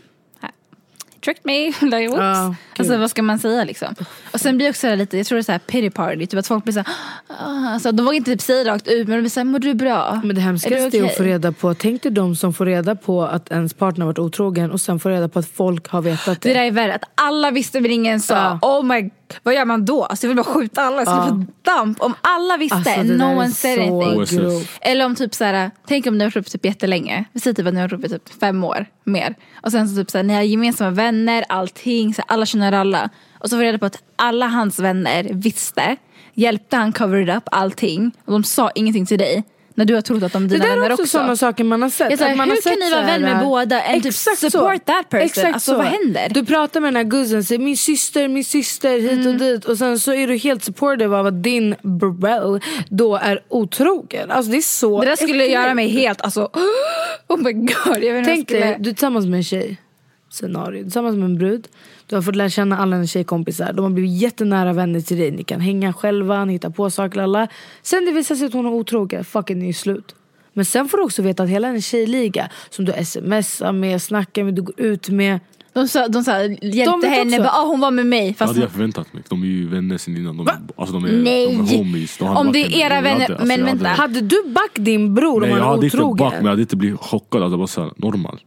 Tricked 1.26 1.46
me, 1.46 1.66
like, 1.82 2.08
whoops. 2.08 2.20
Ja, 2.20 2.56
alltså 2.78 2.98
vad 2.98 3.10
ska 3.10 3.24
man 3.24 3.40
säga 3.40 3.64
liksom? 3.64 3.96
Och 4.34 4.40
sen 4.42 4.58
blir 4.58 4.66
det 4.66 4.70
också 4.70 4.96
lite, 4.96 5.18
jag 5.18 5.26
tror 5.28 5.36
det 5.36 5.42
är 5.42 5.44
såhär 5.44 5.60
pity 5.60 5.90
party, 5.90 6.26
typ 6.28 6.40
att 6.40 6.48
folk 6.48 6.64
blir 6.64 6.74
såhär, 6.74 6.88
ah, 7.28 7.70
alltså, 7.74 7.92
de 7.92 8.06
vågar 8.06 8.18
inte 8.18 8.32
typ 8.32 8.42
säga 8.42 8.72
rakt 8.74 8.88
ut 8.88 9.08
men 9.08 9.18
de 9.18 9.22
blir 9.22 9.30
såhär, 9.30 9.46
mår 9.46 9.60
du 9.60 9.74
bra? 9.74 10.22
Men 10.24 10.36
det 10.36 10.42
hemskaste 10.42 10.76
är, 10.78 10.86
Är 10.88 10.92
du 10.92 11.06
att 11.06 11.18
få 11.18 11.24
reda 11.24 11.52
på, 11.52 11.74
tänk 11.74 12.04
dig 12.04 12.12
de 12.12 12.36
som 12.36 12.54
får 12.54 12.66
reda 12.66 12.96
på 12.96 13.24
att 13.24 13.52
ens 13.52 13.74
partner 13.74 14.06
varit 14.06 14.20
otrogen 14.20 14.72
och 14.72 14.82
sen 14.82 15.00
får 15.00 15.10
reda 15.10 15.30
på 15.30 15.40
att 15.40 15.48
folk 15.48 15.88
har 15.88 16.02
vetat 16.02 16.42
det. 16.42 16.50
Det 16.50 16.56
där 16.60 16.64
är 16.66 16.72
värre, 16.72 16.96
att 16.96 17.04
alla 17.16 17.52
visste 17.52 17.82
men 17.82 17.92
ingen 17.92 18.20
sa. 18.22 18.60
Oh 18.62 18.84
my, 18.84 19.10
vad 19.44 19.54
gör 19.56 19.66
man 19.66 19.86
då? 19.86 20.06
Alltså 20.06 20.26
jag 20.28 20.30
vill 20.30 20.44
bara 20.44 20.54
skjuta 20.54 20.82
alla, 20.82 20.98
jag 20.98 21.08
skulle 21.08 21.20
Ja. 21.40 21.46
få 21.46 21.78
damp. 21.78 22.02
Om 22.02 22.14
alla 22.22 22.58
visste, 22.58 22.76
Alltså, 22.76 23.02
no 23.02 23.24
one 23.24 23.52
said 23.52 23.80
anything. 23.80 24.20
OSS. 24.22 24.32
grovt. 24.32 24.70
Eller 24.82 25.06
om 25.06 25.16
typ 25.16 25.34
såhär, 25.36 25.72
tänk 25.88 26.08
om 26.08 26.18
ni 26.18 26.24
har 26.24 26.32
varit 26.32 26.36
uppe 26.38 26.50
typ 26.50 26.66
jättelänge. 26.66 27.26
Vi 27.34 27.40
säger 27.40 27.54
typ 27.56 27.68
att 27.68 27.74
ni 27.74 27.80
har 27.82 27.88
varit 27.90 28.00
uppe 28.00 28.10
typ 28.10 28.40
fem 28.40 28.64
år 28.64 28.86
mer. 29.04 29.36
Och 29.64 29.72
sen 29.72 29.90
så 29.90 29.96
typ 29.96 30.12
såhär, 30.12 30.24
ni 30.24 30.34
har 30.34 30.42
gemensamma 30.42 30.90
vänner, 30.92 31.46
allting, 31.50 32.14
så 32.14 32.22
alla 32.28 32.46
känner 32.46 32.72
alla. 32.72 33.10
Och 33.40 33.50
så 33.50 33.56
får 33.56 33.64
jag 33.64 33.68
reda 33.68 33.80
på 33.80 33.86
att 33.86 34.04
alla 34.16 34.48
hans 34.48 34.80
vänner 34.80 35.28
visste, 35.32 35.96
hjälpte 36.34 36.78
han 36.78 36.92
cover 36.94 37.18
it 37.30 37.36
up 37.38 37.44
allting 37.52 38.12
och 38.26 38.32
de 38.32 38.44
sa 38.44 38.72
ingenting 38.76 39.06
till 39.06 39.20
dig. 39.20 39.44
När 39.78 39.86
du 39.86 39.94
har 39.94 40.02
trott 40.02 40.24
att 40.24 40.34
de 40.34 40.44
är 40.44 40.48
Det 40.48 40.56
dina 40.56 40.66
där 40.66 40.72
är 40.72 40.76
vänner 40.76 40.92
också, 40.94 41.04
också. 41.04 41.12
sådana 41.18 41.36
saker 41.36 41.64
man 41.64 41.82
har 41.82 41.90
sett. 41.90 42.12
Jag 42.12 42.18
här, 42.18 42.32
Att 42.32 42.38
man 42.38 42.48
hur 42.50 42.56
har 42.56 42.62
kan 42.62 42.72
sett 42.72 42.80
ni 42.80 42.92
vara 42.92 43.02
vän 43.06 43.22
med 43.22 43.40
båda 43.46 43.82
and 43.82 44.04
typ 44.04 44.06
Exakt 44.06 44.40
så. 44.40 44.50
support 44.50 44.86
that 44.86 45.10
person? 45.10 45.26
Exakt 45.26 45.54
Alltså, 45.54 45.72
så. 45.72 45.78
vad 45.78 45.86
händer? 45.86 46.30
Du 46.30 46.46
pratar 46.46 46.80
med 46.80 46.88
den 46.88 46.96
här 46.96 47.04
guzzen, 47.04 47.44
säger 47.44 47.60
min 47.62 47.78
syster, 47.78 48.28
min 48.28 48.46
syster 48.46 49.00
hit 49.00 49.12
Mm. 49.12 49.28
och 49.28 49.34
dit 49.36 49.66
och 49.66 49.78
sen 49.78 50.00
så 50.00 50.14
är 50.14 50.28
du 50.28 50.38
helt 50.38 50.64
supportive 50.64 51.16
av 51.18 51.26
att 51.28 51.44
din 51.44 51.76
bro 51.82 52.60
då 52.90 53.16
är 53.16 53.40
otrogen. 53.50 54.32
Alltså 54.32 54.52
det 54.52 54.58
är 54.58 54.62
så 54.62 55.02
Det 55.02 55.08
där 55.08 55.16
skulle 55.16 55.34
äckligt. 55.44 55.54
göra 55.54 55.74
mig 55.74 55.88
helt, 55.88 56.22
alltså, 56.22 56.50
oh 57.28 57.38
my 57.38 57.52
god. 57.54 58.04
Jag 58.04 58.14
vet 58.14 58.26
Tänk 58.26 58.48
dig, 58.50 58.78
du 58.80 58.90
är 58.90 58.94
tillsammans 58.94 59.26
med 59.26 59.38
en 59.38 59.44
tjej. 59.44 59.78
Scenario. 60.32 60.72
Du 60.72 60.80
är 60.80 60.84
tillsammans 60.84 61.16
med 61.16 61.26
en 61.26 61.38
brud. 61.38 61.68
Du 62.10 62.16
har 62.16 62.22
fått 62.22 62.36
lära 62.36 62.50
känna 62.50 62.78
alla 62.78 62.96
dina 62.96 63.08
tjejkompisar. 63.08 63.74
De 63.74 63.84
har 63.84 63.90
blivit 63.90 64.12
jättenära 64.22 64.74
vänner 64.74 65.02
till 65.02 65.18
dig. 65.18 65.32
Ni 65.32 65.44
kan 65.44 65.60
hänga 65.62 65.94
själva, 65.94 66.46
ni 66.46 66.54
hittar 66.54 66.70
på 66.70 66.90
saker. 66.90 67.20
Alla. 67.22 67.48
Sen 67.82 68.06
det 68.06 68.12
visar 68.12 68.36
sig 68.36 68.48
att 68.48 68.54
hon 68.54 68.66
är 68.66 68.72
otrogen. 68.74 69.24
Fucking 69.26 69.60
ni 69.60 69.70
är 69.70 69.74
slut. 69.74 70.16
Men 70.54 70.66
sen 70.66 70.90
får 70.90 70.98
du 70.98 71.04
också 71.04 71.22
veta 71.22 71.44
att 71.44 71.50
hela 71.50 71.68
en 71.68 71.82
tjejliga 71.82 72.50
som 72.70 72.86
du 72.86 72.94
smsar 73.06 73.72
med, 73.72 74.02
snackar 74.02 74.44
med, 74.44 74.54
du 74.54 74.62
går 74.62 74.80
ut 74.80 75.10
med. 75.10 75.40
De, 75.74 75.88
sa, 75.88 76.08
de 76.08 76.24
sa, 76.24 76.42
hjälpte 76.42 77.08
vet 77.10 77.18
henne, 77.18 77.38
bara, 77.40 77.50
ah, 77.50 77.66
hon 77.66 77.80
var 77.80 77.92
med 77.92 78.06
mig. 78.06 78.28
Det 78.28 78.34
Fast 78.34 78.48
hade 78.54 78.62
jag 78.66 78.72
förväntat 78.72 79.14
mig. 79.14 79.24
De 79.30 79.42
är 79.44 79.48
ju 79.48 79.68
vänner 79.70 79.98
sen 79.98 80.18
innan. 80.18 80.38
De, 80.38 80.48
alltså 80.76 80.94
de 81.00 81.06
är, 81.06 81.12
Nej. 81.12 81.46
de 81.48 81.74
är 81.74 81.78
homies. 81.78 82.18
De 82.18 82.38
Om 82.38 82.52
det 82.52 82.60
är 82.60 82.64
vänner. 82.70 82.86
era 82.86 82.96
Jag 82.96 83.02
vänner- 83.02 83.20
hade- 83.22 83.34
alltså, 83.34 83.48
men 83.48 83.60
jag 83.60 83.66
vänta. 83.66 83.88
hade- 83.88 84.02
Hade 84.02 84.22
du 84.22 84.44
back 84.48 84.72
din 84.76 85.14
bror 85.16 85.42
Nej 85.42 85.52
om 85.52 85.58
jag 85.58 85.64
han 85.64 85.72
är 85.72 85.76
hade 85.76 85.86
inte 85.86 85.98
otrogen? 85.98 86.18
back 86.18 86.34
men 86.34 86.44
jag 86.44 86.50
hade 86.50 86.62
inte 86.62 86.76
blivit 86.76 87.00
chockad. 87.00 87.40
Jag 87.42 87.46
hade 87.46 87.58
bara 87.58 87.68
såhär 87.68 87.92
normal. 87.96 88.40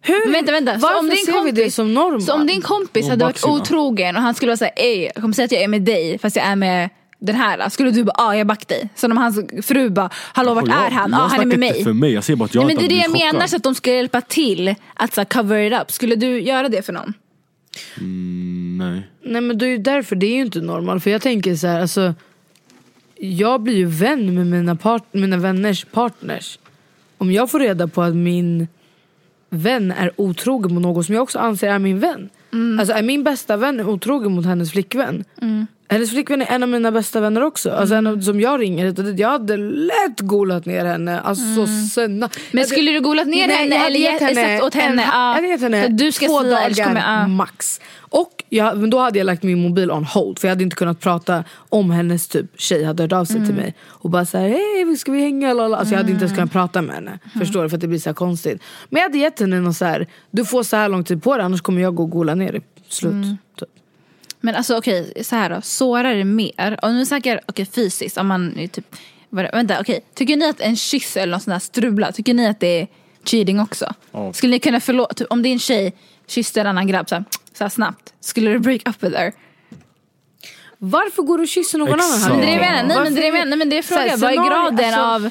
Hur? 0.00 0.24
Men 0.24 0.32
vänta, 0.32 0.52
vänta. 0.52 0.72
Varför 0.72 0.94
så 0.94 0.98
om 0.98 1.08
din 1.08 1.16
ser 1.16 1.32
kompis, 1.32 1.58
vi 1.58 1.64
det 1.64 1.70
som 1.70 1.94
normal? 1.94 2.22
Så 2.22 2.32
om 2.32 2.46
din 2.46 2.62
kompis 2.62 3.08
hade 3.08 3.24
varit 3.24 3.44
otrogen 3.44 4.16
och 4.16 4.22
han 4.22 4.34
skulle 4.34 4.50
vara 4.50 4.56
såhär, 4.56 4.72
ey 4.76 5.04
jag 5.04 5.14
kommer 5.14 5.34
säga 5.34 5.44
att 5.44 5.52
jag 5.52 5.62
är 5.62 5.68
med 5.68 5.82
dig 5.82 6.18
fast 6.18 6.36
jag 6.36 6.46
är 6.46 6.56
med 6.56 6.90
den 7.18 7.36
här. 7.36 7.68
Skulle 7.68 7.90
du 7.90 8.04
bara, 8.04 8.14
ja 8.16 8.24
ah, 8.24 8.36
jag 8.36 8.46
back 8.46 8.68
dig. 8.68 8.88
Så 8.94 9.06
om 9.06 9.16
hans 9.16 9.66
fru 9.66 9.90
bara, 9.90 10.10
hallå 10.14 10.54
vart 10.54 10.68
är 10.68 10.90
han? 10.90 11.10
Ja 11.10 11.18
ah, 11.22 11.26
han 11.26 11.40
är 11.40 11.46
med 11.46 11.58
mig. 11.58 11.84
för 11.84 11.92
mig. 11.92 12.12
Jag 12.12 12.24
säger 12.24 12.36
bara 12.36 12.44
att 12.44 12.54
jag 12.54 12.66
Nej, 12.66 12.76
men 12.76 12.88
det 12.88 12.94
är 12.94 12.96
det 12.96 13.02
jag 13.02 13.32
menar, 13.32 13.46
så 13.46 13.56
att 13.56 13.62
de 13.62 13.74
ska 13.74 13.92
hjälpa 13.92 14.20
till 14.20 14.74
att 14.94 15.14
så 15.14 15.20
här, 15.20 15.24
cover 15.24 15.72
it 15.72 15.80
up. 15.82 15.92
Skulle 15.92 16.16
du 16.16 16.40
göra 16.40 16.68
det 16.68 16.82
för 16.82 16.92
någon? 16.92 17.14
Mm, 17.96 18.78
nej. 18.78 19.02
Nej 19.22 19.40
men 19.40 19.58
det 19.58 19.66
är 19.66 19.70
ju 19.70 19.78
därför, 19.78 20.16
det 20.16 20.26
är 20.26 20.34
ju 20.34 20.42
inte 20.42 20.60
normalt. 20.60 21.02
För 21.02 21.10
jag 21.10 21.22
tänker 21.22 21.56
så 21.56 21.66
här, 21.66 21.80
alltså. 21.80 22.14
Jag 23.20 23.60
blir 23.60 23.74
ju 23.74 23.86
vän 23.86 24.34
med 24.34 24.46
mina, 24.46 24.76
part, 24.76 25.04
mina 25.12 25.36
vänners 25.36 25.84
partners. 25.84 26.58
Om 27.18 27.32
jag 27.32 27.50
får 27.50 27.60
reda 27.60 27.88
på 27.88 28.02
att 28.02 28.16
min 28.16 28.68
vän 29.50 29.92
är 29.92 30.10
otrogen 30.16 30.74
mot 30.74 30.82
någon 30.82 31.04
som 31.04 31.14
jag 31.14 31.22
också 31.22 31.38
anser 31.38 31.68
är 31.68 31.78
min 31.78 31.98
vän. 32.00 32.28
Alltså 32.80 32.94
är 32.94 33.02
min 33.02 33.24
bästa 33.24 33.56
vän 33.56 33.80
otrogen 33.80 34.32
mot 34.32 34.46
hennes 34.46 34.72
flickvän. 34.72 35.24
Hennes 35.90 36.10
flickvän 36.10 36.42
är 36.42 36.46
en 36.46 36.62
av 36.62 36.68
mina 36.68 36.92
bästa 36.92 37.20
vänner 37.20 37.42
också. 37.42 37.70
Alltså 37.70 37.94
en 37.94 38.06
av, 38.06 38.20
som 38.20 38.40
jag 38.40 38.60
ringer 38.60 38.86
hit 38.86 38.98
och 38.98 39.04
dit. 39.04 39.18
Jag 39.18 39.28
hade 39.28 39.56
lätt 39.56 40.20
golat 40.20 40.66
ner 40.66 40.84
henne. 40.84 41.20
Alltså 41.20 41.66
sen, 41.94 42.28
Men 42.52 42.66
skulle 42.66 42.90
du 42.92 43.00
golat 43.00 43.26
ner 43.26 43.46
Nej, 43.46 43.56
henne 43.56 43.76
hade 43.76 43.86
eller 43.86 44.00
gett 44.00 44.36
sagt 44.36 44.62
åt 44.62 44.74
henne, 44.74 45.02
En, 45.02 45.08
ja, 45.08 45.28
jag 45.28 45.34
hade 45.34 45.48
gett 45.48 45.60
henne 45.60 45.84
att 45.84 45.98
du 45.98 46.12
ska 46.12 46.26
två 46.26 46.42
dagar 46.42 47.28
max. 47.28 47.80
Och 47.98 48.37
jag, 48.48 48.78
men 48.78 48.90
då 48.90 48.98
hade 48.98 49.18
jag 49.18 49.24
lagt 49.26 49.42
min 49.42 49.58
mobil 49.62 49.90
on 49.90 50.04
hold 50.04 50.38
för 50.38 50.48
jag 50.48 50.52
hade 50.52 50.64
inte 50.64 50.76
kunnat 50.76 51.00
prata 51.00 51.44
om 51.68 51.90
hennes 51.90 52.28
typ 52.28 52.46
tjej 52.60 52.84
hade 52.84 53.02
hört 53.02 53.12
av 53.12 53.24
sig 53.24 53.36
Mm. 53.36 53.48
till 53.48 53.56
mig. 53.56 53.74
Och 53.86 54.10
bara 54.10 54.24
såhär, 54.26 54.48
hej 54.48 54.96
ska 54.96 55.12
vi 55.12 55.20
hänga? 55.20 55.52
Lala. 55.54 55.76
Alltså 55.76 55.94
jag 55.94 55.98
hade 55.98 56.10
inte 56.12 56.24
ens 56.24 56.32
Mm. 56.38 56.48
kunnat 56.48 56.52
prata 56.52 56.82
med 56.82 56.94
henne. 56.94 57.18
Förstår 57.38 57.62
du? 57.62 57.68
För 57.68 57.76
att 57.76 57.80
det 57.80 57.88
blir 57.88 57.98
så 57.98 58.08
här 58.08 58.14
konstigt. 58.14 58.62
Men 58.90 59.00
jag 59.02 59.08
hade 59.08 59.18
gett 59.18 59.40
henne 59.40 59.60
något 59.60 59.76
så 59.76 59.84
här, 59.84 60.06
du 60.30 60.44
får 60.44 60.62
så 60.62 60.76
här 60.76 60.88
lång 60.88 61.04
tid 61.04 61.22
på 61.22 61.36
dig 61.36 61.44
annars 61.44 61.60
kommer 61.60 61.82
jag 61.82 61.94
gå 61.94 62.02
och 62.02 62.10
gola 62.10 62.34
ner 62.34 62.52
dig. 62.52 62.60
Slut. 62.88 63.12
Mm. 63.12 63.36
Typ. 63.58 63.68
Men 64.40 64.54
alltså 64.54 64.76
okej, 64.78 65.12
så 65.22 65.36
här 65.36 65.50
då. 65.50 65.60
Sårar 65.62 66.14
det 66.14 66.24
mer? 66.24 66.78
Och 66.82 66.90
nu 66.92 67.06
snackar 67.06 67.40
okej, 67.46 67.66
fysiskt. 67.66 68.18
Om 68.18 68.26
man 68.26 68.58
är 68.58 68.66
typ, 68.66 68.96
det- 69.30 69.50
vänta 69.52 69.80
okej. 69.80 70.00
Tycker 70.14 70.36
ni 70.36 70.48
att 70.48 70.60
en 70.60 70.76
kyss 70.76 71.16
eller 71.16 71.32
något 71.32 71.42
sånt 71.42 71.52
här 71.52 71.58
strula, 71.60 72.12
tycker 72.12 72.34
ni 72.34 72.46
att 72.46 72.60
det 72.60 72.80
är 72.80 72.88
cheating 73.24 73.60
också? 73.60 73.92
Ja. 74.12 74.32
Skulle 74.32 74.50
ni 74.50 74.58
kunna 74.58 74.80
förlåta, 74.80 75.14
typ, 75.14 75.26
om 75.30 75.42
din 75.42 75.58
tjej 75.58 75.92
kysste 76.26 76.60
en 76.60 76.66
annan 76.66 76.86
grabb 76.86 77.08
så 77.08 77.14
här, 77.14 77.24
så 77.58 77.64
här 77.64 77.68
snabbt. 77.68 78.14
Skulle 78.20 78.50
du 78.50 78.58
break 78.58 78.88
up 78.88 79.02
with 79.02 79.16
her? 79.16 79.32
Varför 80.78 81.22
går 81.22 81.36
du 81.38 81.42
och 81.42 81.48
kysser 81.48 81.78
någon 81.78 81.88
Exakt. 81.88 82.24
annan? 82.24 82.38
Men 82.38 82.46
det 82.46 82.52
är 82.52 82.58
det 82.58 82.64
jag 82.64 82.72
menar, 82.72 82.88
nej 82.88 83.04
men 83.04 83.14
det 83.14 83.28
är 83.28 83.32
menar, 83.32 83.46
nej, 83.46 83.58
men 83.58 83.70
det 83.70 83.78
är 83.78 83.82
frågan. 83.82 84.20
Vad 84.20 84.30
är 84.30 84.34
graden 84.34 84.94
alltså- 84.94 85.26
av 85.26 85.30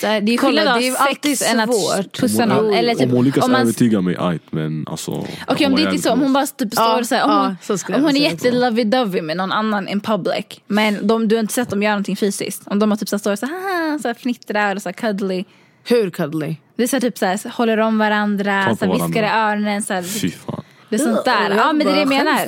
så 0.00 0.06
här, 0.06 0.20
det 0.20 0.34
är 0.34 0.38
skillnad 0.38 0.82
är 0.82 0.96
alltid 0.96 1.38
sex 1.38 1.52
än 1.52 1.60
att 1.60 1.70
pussa 2.12 2.42
Om 2.42 2.48
någon. 2.48 2.74
Eller 2.74 2.94
typ, 2.94 3.08
om 3.08 3.10
hon 3.10 3.24
lyckas 3.24 3.44
om 3.44 3.52
man, 3.52 3.60
övertyga 3.60 4.00
mig, 4.00 4.16
ajt 4.18 4.42
men 4.50 4.84
alltså. 4.88 5.26
Okej 5.46 5.66
om 5.66 5.74
det 5.74 5.82
inte 5.82 5.94
är 5.94 5.98
så, 5.98 6.12
om 6.12 6.20
hon 6.20 6.32
bara 6.32 6.46
typ 6.46 6.72
står 6.72 6.84
Ja, 6.84 7.04
så 7.04 7.14
här, 7.14 7.24
om 7.24 7.30
ja, 7.30 7.56
hon, 7.66 7.78
så 7.78 7.94
om 7.94 8.00
hon 8.00 8.10
är 8.10 8.12
säga 8.12 8.30
jätte 8.30 8.50
lovey-dovey 8.50 9.22
med 9.22 9.36
någon 9.36 9.52
annan 9.52 9.88
in 9.88 10.00
public 10.00 10.44
men 10.66 11.06
de, 11.06 11.28
du 11.28 11.36
har 11.36 11.40
inte 11.40 11.54
sett 11.54 11.70
dem 11.70 11.82
göra 11.82 11.92
någonting 11.92 12.16
fysiskt. 12.16 12.62
Om 12.66 12.78
de 12.78 12.90
har 12.90 12.98
typ 12.98 13.08
står 13.08 13.36
så 13.36 13.46
här, 13.46 13.98
så 13.98 14.08
här 14.08 14.14
fnittrar 14.14 14.76
och 14.76 14.82
så 14.82 14.88
här 14.88 14.94
cuddly. 14.94 15.44
Hur 15.84 16.10
cuddly? 16.10 16.56
Det 16.76 16.82
är 16.82 16.86
så 16.86 16.96
här, 16.96 17.00
typ 17.00 17.18
så 17.18 17.26
här, 17.26 17.50
håller 17.50 17.78
om 17.78 17.98
varandra, 17.98 18.62
Tar 18.62 18.70
på 18.70 18.76
så 18.76 18.84
här, 18.84 18.92
viskar 18.92 19.22
i 19.22 19.26
öronen. 19.26 19.82
Så 19.82 19.92
här, 19.92 20.02
Fy 20.02 20.30
fan. 20.30 20.64
Det 20.88 20.96
är 20.96 20.98
sånt 20.98 21.24
där. 21.24 21.50
Ja 21.56 21.72
men 21.72 21.86
det 21.86 21.92
är 21.92 21.94
det 21.94 22.00
jag 22.00 22.08
menar. 22.08 22.40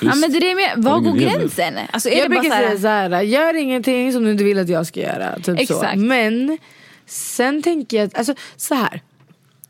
Ja 0.00 0.14
men 0.14 0.30
det 0.32 0.36
är 0.38 0.40
det 0.40 0.46
jag 0.46 0.56
menar. 0.56 0.76
Var 0.76 1.00
går 1.00 1.12
gränsen? 1.12 1.74
Alltså 1.90 2.08
är 2.08 2.18
jag 2.18 2.24
det 2.24 2.28
bara 2.34 2.40
brukar 2.40 2.56
så 2.56 2.62
här, 2.62 2.68
säga 2.68 2.80
såhär, 2.80 3.22
gör 3.22 3.54
ingenting 3.54 4.12
som 4.12 4.24
du 4.24 4.30
inte 4.30 4.44
vill 4.44 4.58
att 4.58 4.68
jag 4.68 4.86
ska 4.86 5.00
göra. 5.00 5.38
Typ 5.38 5.60
Exakt. 5.60 5.92
Så. 5.92 5.98
Men 5.98 6.58
sen 7.06 7.62
tänker 7.62 7.96
jag, 7.96 8.10
alltså 8.14 8.34
så 8.56 8.74
här. 8.74 9.00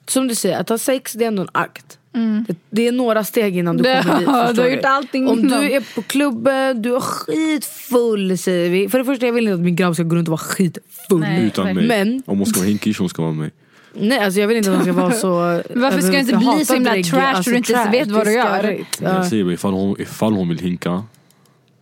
Som 0.08 0.28
du 0.28 0.34
säger, 0.34 0.60
att 0.60 0.68
ha 0.68 0.78
sex 0.78 1.12
det 1.12 1.24
är 1.24 1.28
ändå 1.28 1.42
en 1.42 1.48
akt. 1.52 1.98
Det, 2.48 2.54
det 2.70 2.88
är 2.88 2.92
några 2.92 3.24
steg 3.24 3.56
innan 3.56 3.76
du 3.76 3.84
kommer 3.84 3.96
dit. 4.18 4.26
du 4.26 4.32
har 4.32 4.46
förstår 4.46 4.66
gjort 4.68 4.84
allting 4.84 5.28
Om 5.28 5.38
innan. 5.38 5.60
du 5.60 5.72
är 5.72 5.94
på 5.94 6.02
klubben, 6.02 6.82
du 6.82 6.96
är 6.96 7.00
skitfull 7.00 8.38
säger 8.38 8.70
vi. 8.70 8.88
För 8.88 8.98
det 8.98 9.04
första 9.04 9.26
jag 9.26 9.32
vill 9.32 9.44
inte 9.44 9.54
att 9.54 9.60
min 9.60 9.76
grabb 9.76 9.94
ska 9.94 10.02
gå 10.02 10.16
runt 10.16 10.28
och 10.28 10.32
vara 10.32 10.38
skitfull. 10.38 11.20
Nej. 11.20 11.44
Utan 11.46 11.74
mig. 11.74 11.86
Men 11.86 12.22
Om 12.26 12.38
hon 12.38 12.46
ska 12.46 12.60
vara 12.60 12.68
hinkish, 12.68 12.98
hon 12.98 13.08
ska 13.08 13.22
vara 13.22 13.32
med 13.32 13.40
mig. 13.40 13.50
Nej, 14.00 14.18
alltså 14.18 14.40
jag 14.40 14.48
vill 14.48 14.56
inte 14.56 14.70
att 14.70 14.76
han 14.76 14.84
ska 14.84 14.92
vara 14.92 15.12
så... 15.12 15.28
Varför 15.74 16.00
ska 16.00 16.10
det 16.10 16.18
inte 16.20 16.36
bli 16.36 16.64
så 16.64 16.74
himla 16.74 16.90
trash 17.02 17.42
så 17.42 17.50
du 17.50 17.56
inte 17.56 17.72
ens 17.72 17.94
vet 17.94 18.10
vad 18.10 18.26
du 18.26 18.32
gör? 18.32 18.84
Jag 19.00 19.26
säger 19.26 19.44
bara, 19.44 19.52
ifall 19.54 19.72
hon, 19.72 20.00
ifall 20.00 20.32
hon 20.32 20.48
vill 20.48 20.58
hinka, 20.58 21.04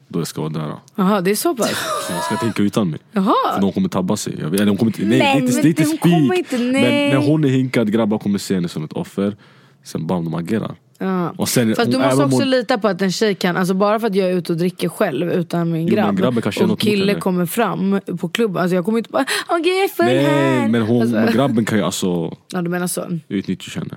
då 0.08 0.24
ska 0.24 0.42
jag 0.42 0.50
vara 0.52 0.66
där. 0.66 0.74
Jaha, 0.94 1.20
det 1.20 1.30
är 1.30 1.34
så 1.34 1.54
pass? 1.54 1.70
Så 2.06 2.12
hon 2.12 2.22
ska 2.22 2.36
tänka 2.36 2.62
utan 2.62 2.90
mig. 2.90 3.00
För 3.12 3.20
Jaha. 3.20 3.60
de 3.60 3.72
kommer 3.72 3.88
tabba 3.88 4.16
sig. 4.16 4.34
Jag 4.40 4.50
vet, 4.50 4.60
eller 4.60 4.72
de 4.72 4.76
kommer 4.76 4.90
inte, 4.90 5.04
nej, 5.06 5.18
det 5.18 5.24
är 5.24 5.36
inte, 5.36 5.62
det 5.62 5.80
är 5.80 5.90
inte 5.92 6.08
hon 6.08 6.34
inte- 6.34 6.58
Men 6.58 6.72
nej. 6.72 7.08
när 7.08 7.16
hon 7.16 7.44
är 7.44 7.48
hinkad, 7.48 7.92
grabbar 7.92 8.18
kommer 8.18 8.38
se 8.38 8.54
henne 8.54 8.68
som 8.68 8.84
ett 8.84 8.92
offer. 8.92 9.36
Sen 9.84 10.06
bara 10.06 10.20
de 10.20 10.34
agerar. 10.34 10.74
Ja. 11.04 11.32
Och 11.36 11.48
sen, 11.48 11.74
Fast 11.76 11.90
du 11.90 11.98
måste 11.98 12.24
också 12.24 12.36
hon- 12.38 12.50
lita 12.50 12.78
på 12.78 12.88
att 12.88 13.02
en 13.02 13.12
tjej 13.12 13.34
kan, 13.34 13.56
alltså 13.56 13.74
bara 13.74 14.00
för 14.00 14.06
att 14.06 14.14
jag 14.14 14.30
är 14.30 14.34
ute 14.34 14.52
och 14.52 14.58
dricker 14.58 14.88
själv 14.88 15.32
utan 15.32 15.72
min 15.72 15.86
Jo, 15.88 15.94
grabb 15.94 16.18
känna 16.52 16.64
och 16.64 16.68
mot 16.68 16.80
kille 16.80 17.14
kommer 17.14 17.46
fram 17.46 18.00
på 18.20 18.28
klubben, 18.28 18.62
alltså 18.62 18.74
jag 18.74 18.84
kommer 18.84 18.98
inte 18.98 19.10
bara 19.10 19.24
åh 19.48 19.56
gud 19.56 19.66
jag 19.66 19.84
är 19.84 19.88
full 19.88 20.06
Nej 20.06 20.24
här. 20.24 20.68
men 20.68 20.82
hon, 20.82 21.16
alltså, 21.16 21.36
grabben 21.36 21.64
kan 21.64 21.78
ju 21.78 21.84
alltså 21.84 22.36
ja 22.52 22.62
du 22.62 22.70
menar 22.70 22.86
så. 22.86 23.18
utnyttja 23.28 23.80
henne. 23.80 23.94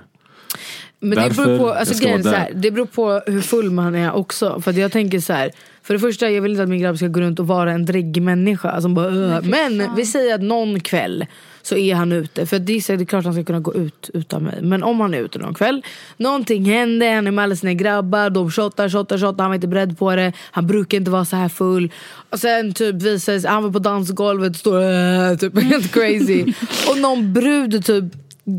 Men 1.00 1.10
det 1.10 1.14
Därför 1.16 1.44
beror 1.44 1.58
på, 1.58 1.66
jag 1.68 1.76
alltså, 1.76 1.94
ska 1.94 2.06
grejen 2.06 2.22
så 2.22 2.30
här, 2.30 2.52
det 2.54 2.70
beror 2.70 2.86
på 2.86 3.22
hur 3.26 3.40
full 3.40 3.70
man 3.70 3.94
är 3.94 4.12
också. 4.12 4.60
För 4.60 4.70
att 4.70 4.76
jag 4.76 4.92
tänker 4.92 5.20
så 5.20 5.32
här. 5.32 5.50
För 5.82 5.94
det 5.94 6.00
första, 6.00 6.30
jag 6.30 6.42
vill 6.42 6.50
inte 6.52 6.62
att 6.62 6.68
min 6.68 6.80
grabb 6.80 6.96
ska 6.96 7.06
gå 7.06 7.20
runt 7.20 7.40
och 7.40 7.46
vara 7.46 7.72
en 7.72 7.84
dräggig 7.84 8.22
människa. 8.22 8.80
Som 8.80 8.94
bara, 8.94 9.40
men 9.40 9.94
vi 9.96 10.06
säger 10.06 10.34
att 10.34 10.42
någon 10.42 10.80
kväll 10.80 11.26
så 11.68 11.76
är 11.76 11.94
han 11.94 12.12
ute. 12.12 12.46
För 12.46 12.58
det 12.58 12.72
är, 12.72 12.96
det 12.96 13.02
är 13.02 13.06
klart 13.06 13.24
han 13.24 13.34
ska 13.34 13.44
kunna 13.44 13.60
gå 13.60 13.74
ut 13.74 14.10
utan 14.14 14.42
mig. 14.42 14.62
Men 14.62 14.82
om 14.82 15.00
han 15.00 15.14
är 15.14 15.18
ute 15.18 15.38
någon 15.38 15.54
kväll, 15.54 15.82
någonting 16.16 16.64
händer, 16.64 17.14
han 17.14 17.26
är 17.26 17.30
med 17.30 17.42
alla 17.44 17.56
sina 17.56 17.72
grabbar, 17.74 18.30
de 18.30 18.50
shottar, 18.50 18.88
shottar, 18.88 19.18
shottar, 19.18 19.44
han 19.44 19.50
var 19.50 19.54
inte 19.54 19.68
beredd 19.68 19.98
på 19.98 20.16
det. 20.16 20.32
Han 20.50 20.66
brukar 20.66 20.98
inte 20.98 21.10
vara 21.10 21.24
så 21.24 21.36
här 21.36 21.48
full. 21.48 21.92
Och 22.30 22.38
sen 22.40 22.72
typ 22.74 22.94
visar 23.02 23.38
sig, 23.38 23.50
han 23.50 23.62
var 23.62 23.70
på 23.70 23.78
dansgolvet, 23.78 24.56
står 24.56 24.80
"Äh", 24.82 25.36
typ 25.36 25.62
helt 25.62 25.92
crazy. 25.92 26.52
och 26.90 26.98
någon 26.98 27.32
brud 27.32 27.84
typ 27.84 28.04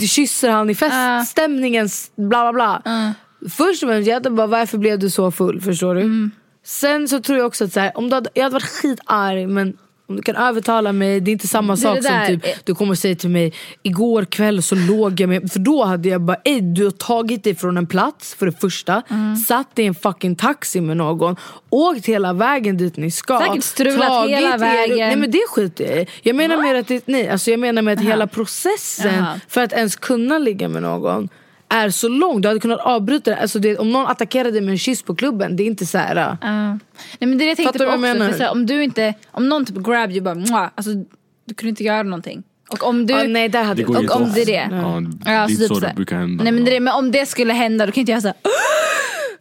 kysser 0.10 0.50
han 0.50 0.70
i 0.70 0.76
feststämningen, 0.76 1.90
bla 2.16 2.52
bla 2.52 2.54
bla. 2.54 3.14
Först 3.50 3.84
och 3.84 3.90
främst, 3.90 4.08
jag 4.08 4.14
hade 4.14 4.30
bara 4.30 4.48
varför 4.48 4.78
blev 4.78 5.00
du 5.00 5.10
så 5.10 5.32
full? 5.32 5.62
Förstår 5.62 5.96
du? 5.96 6.30
Sen 6.66 7.08
så 7.08 7.20
tror 7.22 7.38
jag 7.38 7.48
också 7.48 7.66
att 7.66 7.74
så 7.74 7.80
här, 7.80 7.92
om 7.98 8.10
du 8.10 8.16
hade, 8.16 8.30
jag 8.34 8.44
hade 8.44 8.54
varit 8.54 8.64
skitarg 8.64 9.48
men 9.48 9.78
om 10.10 10.16
du 10.16 10.22
kan 10.22 10.36
övertala 10.36 10.92
mig, 10.94 11.20
det 11.20 11.32
är 11.32 11.34
inte 11.34 11.48
samma 11.48 11.76
Det 11.76 11.82
sak 11.82 12.04
som 12.04 12.26
typ 12.28 12.66
du 12.66 12.76
kommer 12.76 12.96
säga 12.96 13.16
till 13.16 13.30
mig 13.30 13.54
igår 13.84 14.26
kväll 14.26 14.62
så 14.64 14.76
låg 14.76 15.20
jag 15.20 15.30
med, 15.30 15.52
för 15.52 15.60
då 15.60 15.84
hade 15.84 16.10
jag 16.10 16.22
bara 16.22 16.38
ey 16.44 16.62
du 16.62 16.84
har 16.84 16.92
tagit 16.92 17.44
dig 17.44 17.56
från 17.56 17.78
en 17.78 17.88
plats 17.88 18.36
för 18.36 18.46
det 18.46 18.52
första, 18.52 19.02
Mm. 19.10 19.36
satt 19.36 19.76
dig 19.76 19.86
i 19.86 19.88
en 19.88 19.96
fucking 19.96 20.36
taxi 20.36 20.82
med 20.82 20.98
någon, 20.98 21.36
åkt 21.70 22.06
hela 22.06 22.34
vägen 22.34 22.78
dit 22.78 22.98
ni 22.98 23.12
ska. 23.12 23.40
Säkert 23.40 23.64
strulat 23.64 24.30
hela 24.30 24.54
er- 24.54 24.58
vägen. 24.58 24.98
Nej 24.98 25.16
men 25.16 25.32
det 25.32 25.42
skiter 25.50 25.86
jag 25.86 25.98
i. 26.02 26.06
Jag 26.22 26.36
menar 26.36 26.58
mer 26.62 26.76
att 26.76 26.88
det, 26.88 27.08
nej, 27.08 27.30
alltså 27.30 27.52
jag 27.52 27.60
menar 27.60 27.82
med 27.82 27.94
att 28.00 28.04
hela 28.06 28.28
processen 28.28 29.14
Jaha. 29.16 29.40
för 29.48 29.62
att 29.62 29.74
ens 29.74 29.96
kunna 29.96 30.38
ligga 30.38 30.68
med 30.70 30.82
någon 30.82 31.30
är 31.70 31.90
så 31.90 32.08
lång. 32.08 32.42
Du 32.42 32.48
hade 32.48 32.60
kunnat 32.60 32.80
avbryta 32.80 33.32
det. 33.32 33.38
Alltså 33.38 33.60
det 33.60 33.78
om 33.78 33.92
någon 33.92 34.08
attackerade 34.08 34.52
dig 34.52 34.62
med 34.62 34.72
en 34.72 34.78
kyss 34.78 35.04
på 35.04 35.16
klubben, 35.16 35.56
det 35.56 35.64
är 35.64 35.68
inte 35.68 35.86
så 35.86 35.98
här. 35.98 36.16
Ja. 36.16 36.38
Nej 36.42 36.80
men 37.20 37.38
det 37.38 37.44
är 37.44 37.46
det 37.46 37.46
jag 37.46 37.58
tänkte 37.58 37.80
Fattar 37.80 37.98
på 37.98 38.08
jag 38.08 38.16
också. 38.16 38.30
För 38.30 38.38
så 38.38 38.44
här, 38.44 38.52
om 38.52 38.66
du 38.66 38.84
inte, 38.84 39.14
om 39.32 39.50
någon 39.50 39.66
typ 39.66 39.76
grab 39.76 40.12
you 40.12 40.22
bara 40.22 40.36
mwah, 40.36 40.70
alltså 40.76 40.92
du 41.46 41.54
kunde 41.54 41.70
inte 41.70 41.84
göra 41.84 42.04
någonting. 42.04 42.44
Och 42.70 42.84
om 42.84 43.06
du, 43.06 43.14
Ja, 43.14 43.24
nej, 43.24 43.50
där 43.50 43.64
hade 43.64 43.76
Det 43.76 43.82
jag 43.82 43.88
går 43.88 44.02
inte 44.02 44.14
och 44.14 44.22
om 44.22 44.28
inte 44.28 44.46
det 44.46 44.56
är 44.56 44.70
det. 44.70 44.76
Ja, 44.76 45.02
det 45.26 45.32
är 45.32 45.46
så 45.46 45.52
inte 45.52 45.62
typ 45.62 45.68
så 45.68 45.76
så 45.76 45.80
det 45.80 45.94
brukar 45.96 46.18
hända. 46.18 46.44
Nej 46.44 46.54
men, 46.54 46.66
det 46.66 46.80
men 46.80 46.94
om 46.94 47.12
det 47.12 47.26
skulle 47.26 47.54
hända 47.54 47.86
då 47.86 47.92
kan 47.92 48.00
inte 48.00 48.12
jag 48.12 48.22
säga 48.22 48.34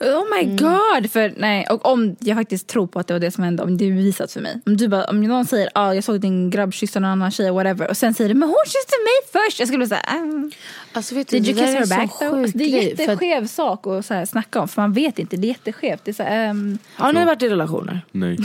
Oh 0.00 0.24
my 0.36 0.42
Mm. 0.44 0.56
god! 0.56 1.10
För, 1.12 1.32
nej, 1.36 1.66
och 1.70 1.86
om 1.86 2.16
jag 2.20 2.36
faktiskt 2.36 2.66
tror 2.66 2.86
på 2.86 2.98
att 2.98 3.06
det 3.06 3.14
var 3.14 3.20
det 3.20 3.30
som 3.30 3.44
hände, 3.44 3.62
om 3.62 3.76
det 3.76 3.84
är 3.84 3.90
bevisat 3.90 4.32
för 4.32 4.40
mig. 4.40 4.60
Om, 4.66 4.76
du 4.76 4.88
bara, 4.88 5.04
om 5.04 5.20
någon 5.22 5.46
säger 5.46 5.68
ah, 5.74 5.92
jag 5.94 6.04
såg 6.04 6.20
din 6.20 6.50
grabb 6.50 6.72
kyssa 6.74 7.00
någon 7.00 7.10
annan 7.10 7.30
tjej, 7.30 7.50
whatever. 7.50 7.88
Och 7.88 7.96
sen 7.96 8.14
säger 8.14 8.28
du 8.28 8.34
men 8.34 8.48
hon 8.48 8.56
kysste 8.66 8.94
mig 9.04 9.42
först. 9.42 9.58
Jag 9.58 9.68
skulle 9.68 9.78
bli 9.78 9.88
såhär, 9.88 10.04
ah, 10.06 10.50
Alltså 10.92 11.14
vet 11.14 11.28
du, 11.28 11.38
did 11.38 11.56
det 11.56 11.60
you 11.60 11.66
kiss 11.66 11.74
her 11.78 11.84
så 11.84 11.94
back 11.96 12.18
though? 12.18 12.38
Alltså, 12.38 12.58
det 12.58 12.64
är 12.64 12.90
en 12.90 12.96
för 12.96 13.02
att- 13.02 13.08
jätteskev 13.08 13.46
sak 13.46 13.86
att 13.86 14.06
så 14.06 14.14
här, 14.14 14.24
snacka 14.24 14.60
om. 14.60 14.68
För 14.68 14.82
man 14.82 14.92
vet 14.92 15.18
inte, 15.18 15.36
det 15.36 15.46
är 15.46 15.48
jätteskevt. 15.48 16.04
Det 16.04 16.10
är 16.10 16.12
så 16.14 16.22
här, 16.22 16.46
ehm, 16.48 16.78
Har 16.94 17.12
ni 17.12 17.24
varit 17.24 17.42
i 17.42 17.48
relationer? 17.48 18.00
Nej. 18.12 18.38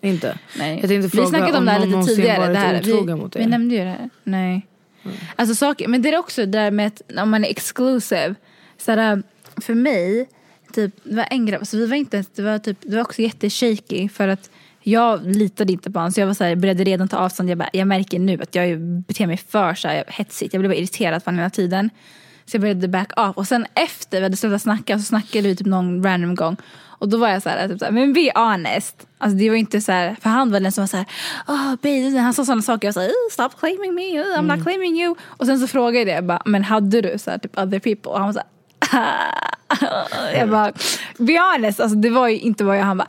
Inte? 0.00 0.38
nej. 0.58 0.70
Jag 0.80 0.88
tänkte 0.90 0.96
vi 0.96 1.08
fråga 1.08 1.26
snackade 1.28 1.52
om 1.52 1.58
om 1.58 1.64
det 1.64 1.70
här 1.70 1.86
lite 1.86 2.02
tidigare. 2.04 2.52
Det 2.52 2.58
här. 2.58 2.82
Vi, 2.82 3.14
mot 3.14 3.36
vi 3.36 3.40
er. 3.42 3.46
nämnde 3.46 3.74
ju 3.74 3.80
det 3.80 3.90
här. 3.90 4.10
Nej. 4.24 4.66
Alltså 5.36 5.54
saker, 5.54 5.88
men 5.88 6.02
det 6.02 6.08
är 6.08 6.18
också 6.18 6.40
det 6.40 6.46
där 6.58 6.70
med 6.70 6.86
att 6.86 7.18
om 7.22 7.30
man 7.30 7.44
är 7.44 7.48
exclusive. 7.50 8.34
Så 8.78 8.92
här, 8.92 9.22
för 9.62 9.74
mig, 9.74 10.28
typ, 10.74 10.94
det 11.04 11.16
var 11.16 11.26
en 11.30 11.46
grabb, 11.46 11.60
alltså 11.60 11.76
vi 11.76 11.86
var 11.86 11.96
inte, 11.96 12.24
det 12.34 12.42
var, 12.42 12.58
typ, 12.58 12.78
det 12.82 12.96
var 12.96 13.02
också 13.02 13.22
jätteshaky 13.22 14.08
för 14.08 14.28
att 14.28 14.50
jag 14.82 15.26
litade 15.26 15.72
inte 15.72 15.90
på 15.90 15.98
honom 15.98 16.12
så 16.12 16.20
jag 16.20 16.26
var 16.26 16.34
så 16.34 16.44
här, 16.44 16.56
började 16.56 16.84
redan 16.84 17.08
ta 17.08 17.16
avstånd. 17.16 17.50
Jag, 17.50 17.58
bara, 17.58 17.70
jag 17.72 17.88
märker 17.88 18.18
nu 18.18 18.42
att 18.42 18.54
jag 18.54 18.80
beter 18.80 19.26
mig 19.26 19.36
för 19.36 19.74
så 19.74 19.88
här, 19.88 20.04
hetsigt. 20.08 20.54
Jag 20.54 20.60
blev 20.60 20.70
bara 20.70 20.76
irriterad 20.76 21.24
på 21.24 21.28
honom 21.28 21.38
hela 21.38 21.50
tiden. 21.50 21.90
Så 22.46 22.54
jag 22.54 22.60
började 22.60 22.88
back 22.88 23.12
off. 23.20 23.36
Och 23.36 23.48
sen 23.48 23.66
efter 23.74 24.18
vi 24.18 24.22
hade 24.22 24.36
slutat 24.36 24.62
snacka 24.62 24.98
så 24.98 25.04
snackade 25.04 25.48
vi 25.48 25.56
typ 25.56 25.66
någon 25.66 26.02
random 26.04 26.34
gång. 26.34 26.56
Och 26.82 27.08
då 27.08 27.16
var 27.16 27.28
jag 27.28 27.42
så 27.42 27.48
här, 27.48 27.68
typ 27.68 27.78
så 27.78 27.84
här 27.84 27.92
men 27.92 28.12
be 28.12 28.32
honest. 28.34 29.06
Alltså 29.18 29.38
det 29.38 29.50
var 29.50 29.56
inte 29.56 29.80
så 29.80 29.92
här, 29.92 30.16
för 30.22 30.30
han 30.30 30.50
var 30.50 30.60
den 30.60 30.72
som 30.72 30.82
var 30.82 30.86
så 30.86 30.96
här, 30.96 31.06
oh, 31.46 31.74
baby, 31.82 32.16
han 32.16 32.34
sa 32.34 32.44
sådana 32.44 32.62
saker. 32.62 32.88
Jag 32.88 32.94
sa, 32.94 33.00
"Oh, 33.00 33.30
stop 33.30 33.48
claiming 33.60 33.94
me, 33.94 34.02
I'm 34.02 34.38
Mm. 34.38 34.46
not 34.56 34.62
claiming 34.66 35.00
you. 35.02 35.14
Och 35.22 35.46
sen 35.46 35.58
så 35.58 35.66
frågade 35.66 35.98
jag 35.98 36.06
det, 36.06 36.12
jag 36.12 36.24
bara, 36.24 36.42
men 36.44 36.64
hade 36.64 37.00
du 37.00 37.18
så 37.18 37.30
här, 37.30 37.38
typ 37.38 37.58
other 37.58 37.78
people? 37.78 38.10
Och 38.12 38.18
han 38.18 38.26
var 38.26 38.32
så 38.32 38.38
här, 38.38 38.48
jag 40.34 40.48
bara, 40.50 40.72
be 41.18 41.38
honest, 41.38 41.80
alltså 41.80 41.96
det 41.96 42.10
var 42.10 42.28
ju 42.28 42.38
inte 42.38 42.64
vad 42.64 42.78
jag, 42.78 42.82
han 42.82 42.98
bara, 42.98 43.08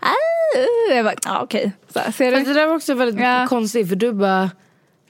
"Ah." 0.00 0.92
jag 0.94 1.04
bara, 1.04 1.14
ah, 1.24 1.42
okej. 1.42 1.72
Så 1.92 2.00
du? 2.18 2.30
det 2.30 2.52
där 2.52 2.66
var 2.66 2.74
också 2.74 2.94
väldigt 2.94 3.20
Ja. 3.20 3.46
konstigt 3.48 3.88
för 3.88 3.96
du 3.96 4.12
bara 4.12 4.50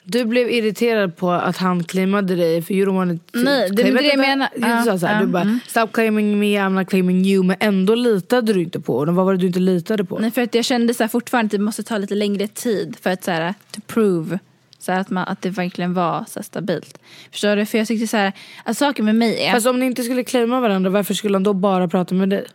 du 0.09 0.24
blev 0.24 0.50
irriterad 0.50 1.16
på 1.16 1.30
att 1.30 1.57
han 1.57 1.84
claimade 1.84 2.34
dig 2.36 2.62
för 2.62 2.74
you 2.74 2.90
don't 2.90 2.94
want 2.94 3.32
to 3.32 3.38
Nej, 3.38 3.70
det 3.70 3.82
är 3.82 3.92
det 3.92 4.02
jag 4.02 4.18
menar. 4.18 4.48
Du, 4.57 4.68
Ja, 4.68 4.82
sa 4.84 4.98
så 4.98 5.07
här, 5.07 5.14
ja, 5.14 5.20
du 5.20 5.26
bara 5.26 5.42
mm. 5.42 5.61
stop 5.66 5.86
claiming 5.92 6.38
me, 6.38 6.46
I'm 6.46 6.68
not 6.70 6.88
claiming 6.88 7.24
you 7.26 7.44
men 7.44 7.57
ändå 7.61 7.94
litade 7.94 8.52
du 8.52 8.62
inte 8.62 8.80
på 8.80 8.98
honom. 8.98 9.14
Vad 9.14 9.26
var 9.26 9.32
det 9.32 9.38
du 9.38 9.46
inte 9.46 9.59
litade 9.59 10.04
på? 10.04 10.18
Nej, 10.18 10.30
för 10.30 10.42
att 10.42 10.54
jag 10.54 10.64
kände 10.64 10.94
så 10.94 11.02
här, 11.02 11.09
fortfarande 11.09 11.46
att 11.46 11.50
det 11.50 11.59
måste 11.59 11.82
ta 11.82 11.98
lite 11.98 12.14
längre 12.14 12.48
tid 12.48 12.96
för 13.02 13.11
att 13.11 13.24
så 13.24 13.30
här, 13.30 13.54
to 13.74 13.80
prove 13.86 14.38
så 14.87 14.93
att, 14.93 15.11
man, 15.11 15.28
att 15.28 15.43
det 15.43 15.51
verkligen 15.51 15.95
var 15.95 16.24
så 16.28 16.43
stabilt. 16.43 16.99
Förstår 17.30 17.57
du? 17.57 17.66
För 17.66 17.78
jag 17.78 17.87
tyckte 17.87 18.07
så 18.07 18.16
här, 18.16 18.32
att 18.64 18.78
saker 18.78 19.03
med 19.03 19.14
mig 19.14 19.45
är... 19.45 19.53
Fast 19.53 19.66
om 19.66 19.80
ni 19.80 19.87
inte 19.87 20.03
skulle 20.03 20.24
claima 20.24 20.61
varandra 20.61 20.91
varför 20.91 21.14
skulle 21.14 21.34
han 21.37 21.43
då 21.43 21.53
bara 21.53 21.89
prata 21.89 22.14
med 22.14 22.28
dig? 22.28 22.47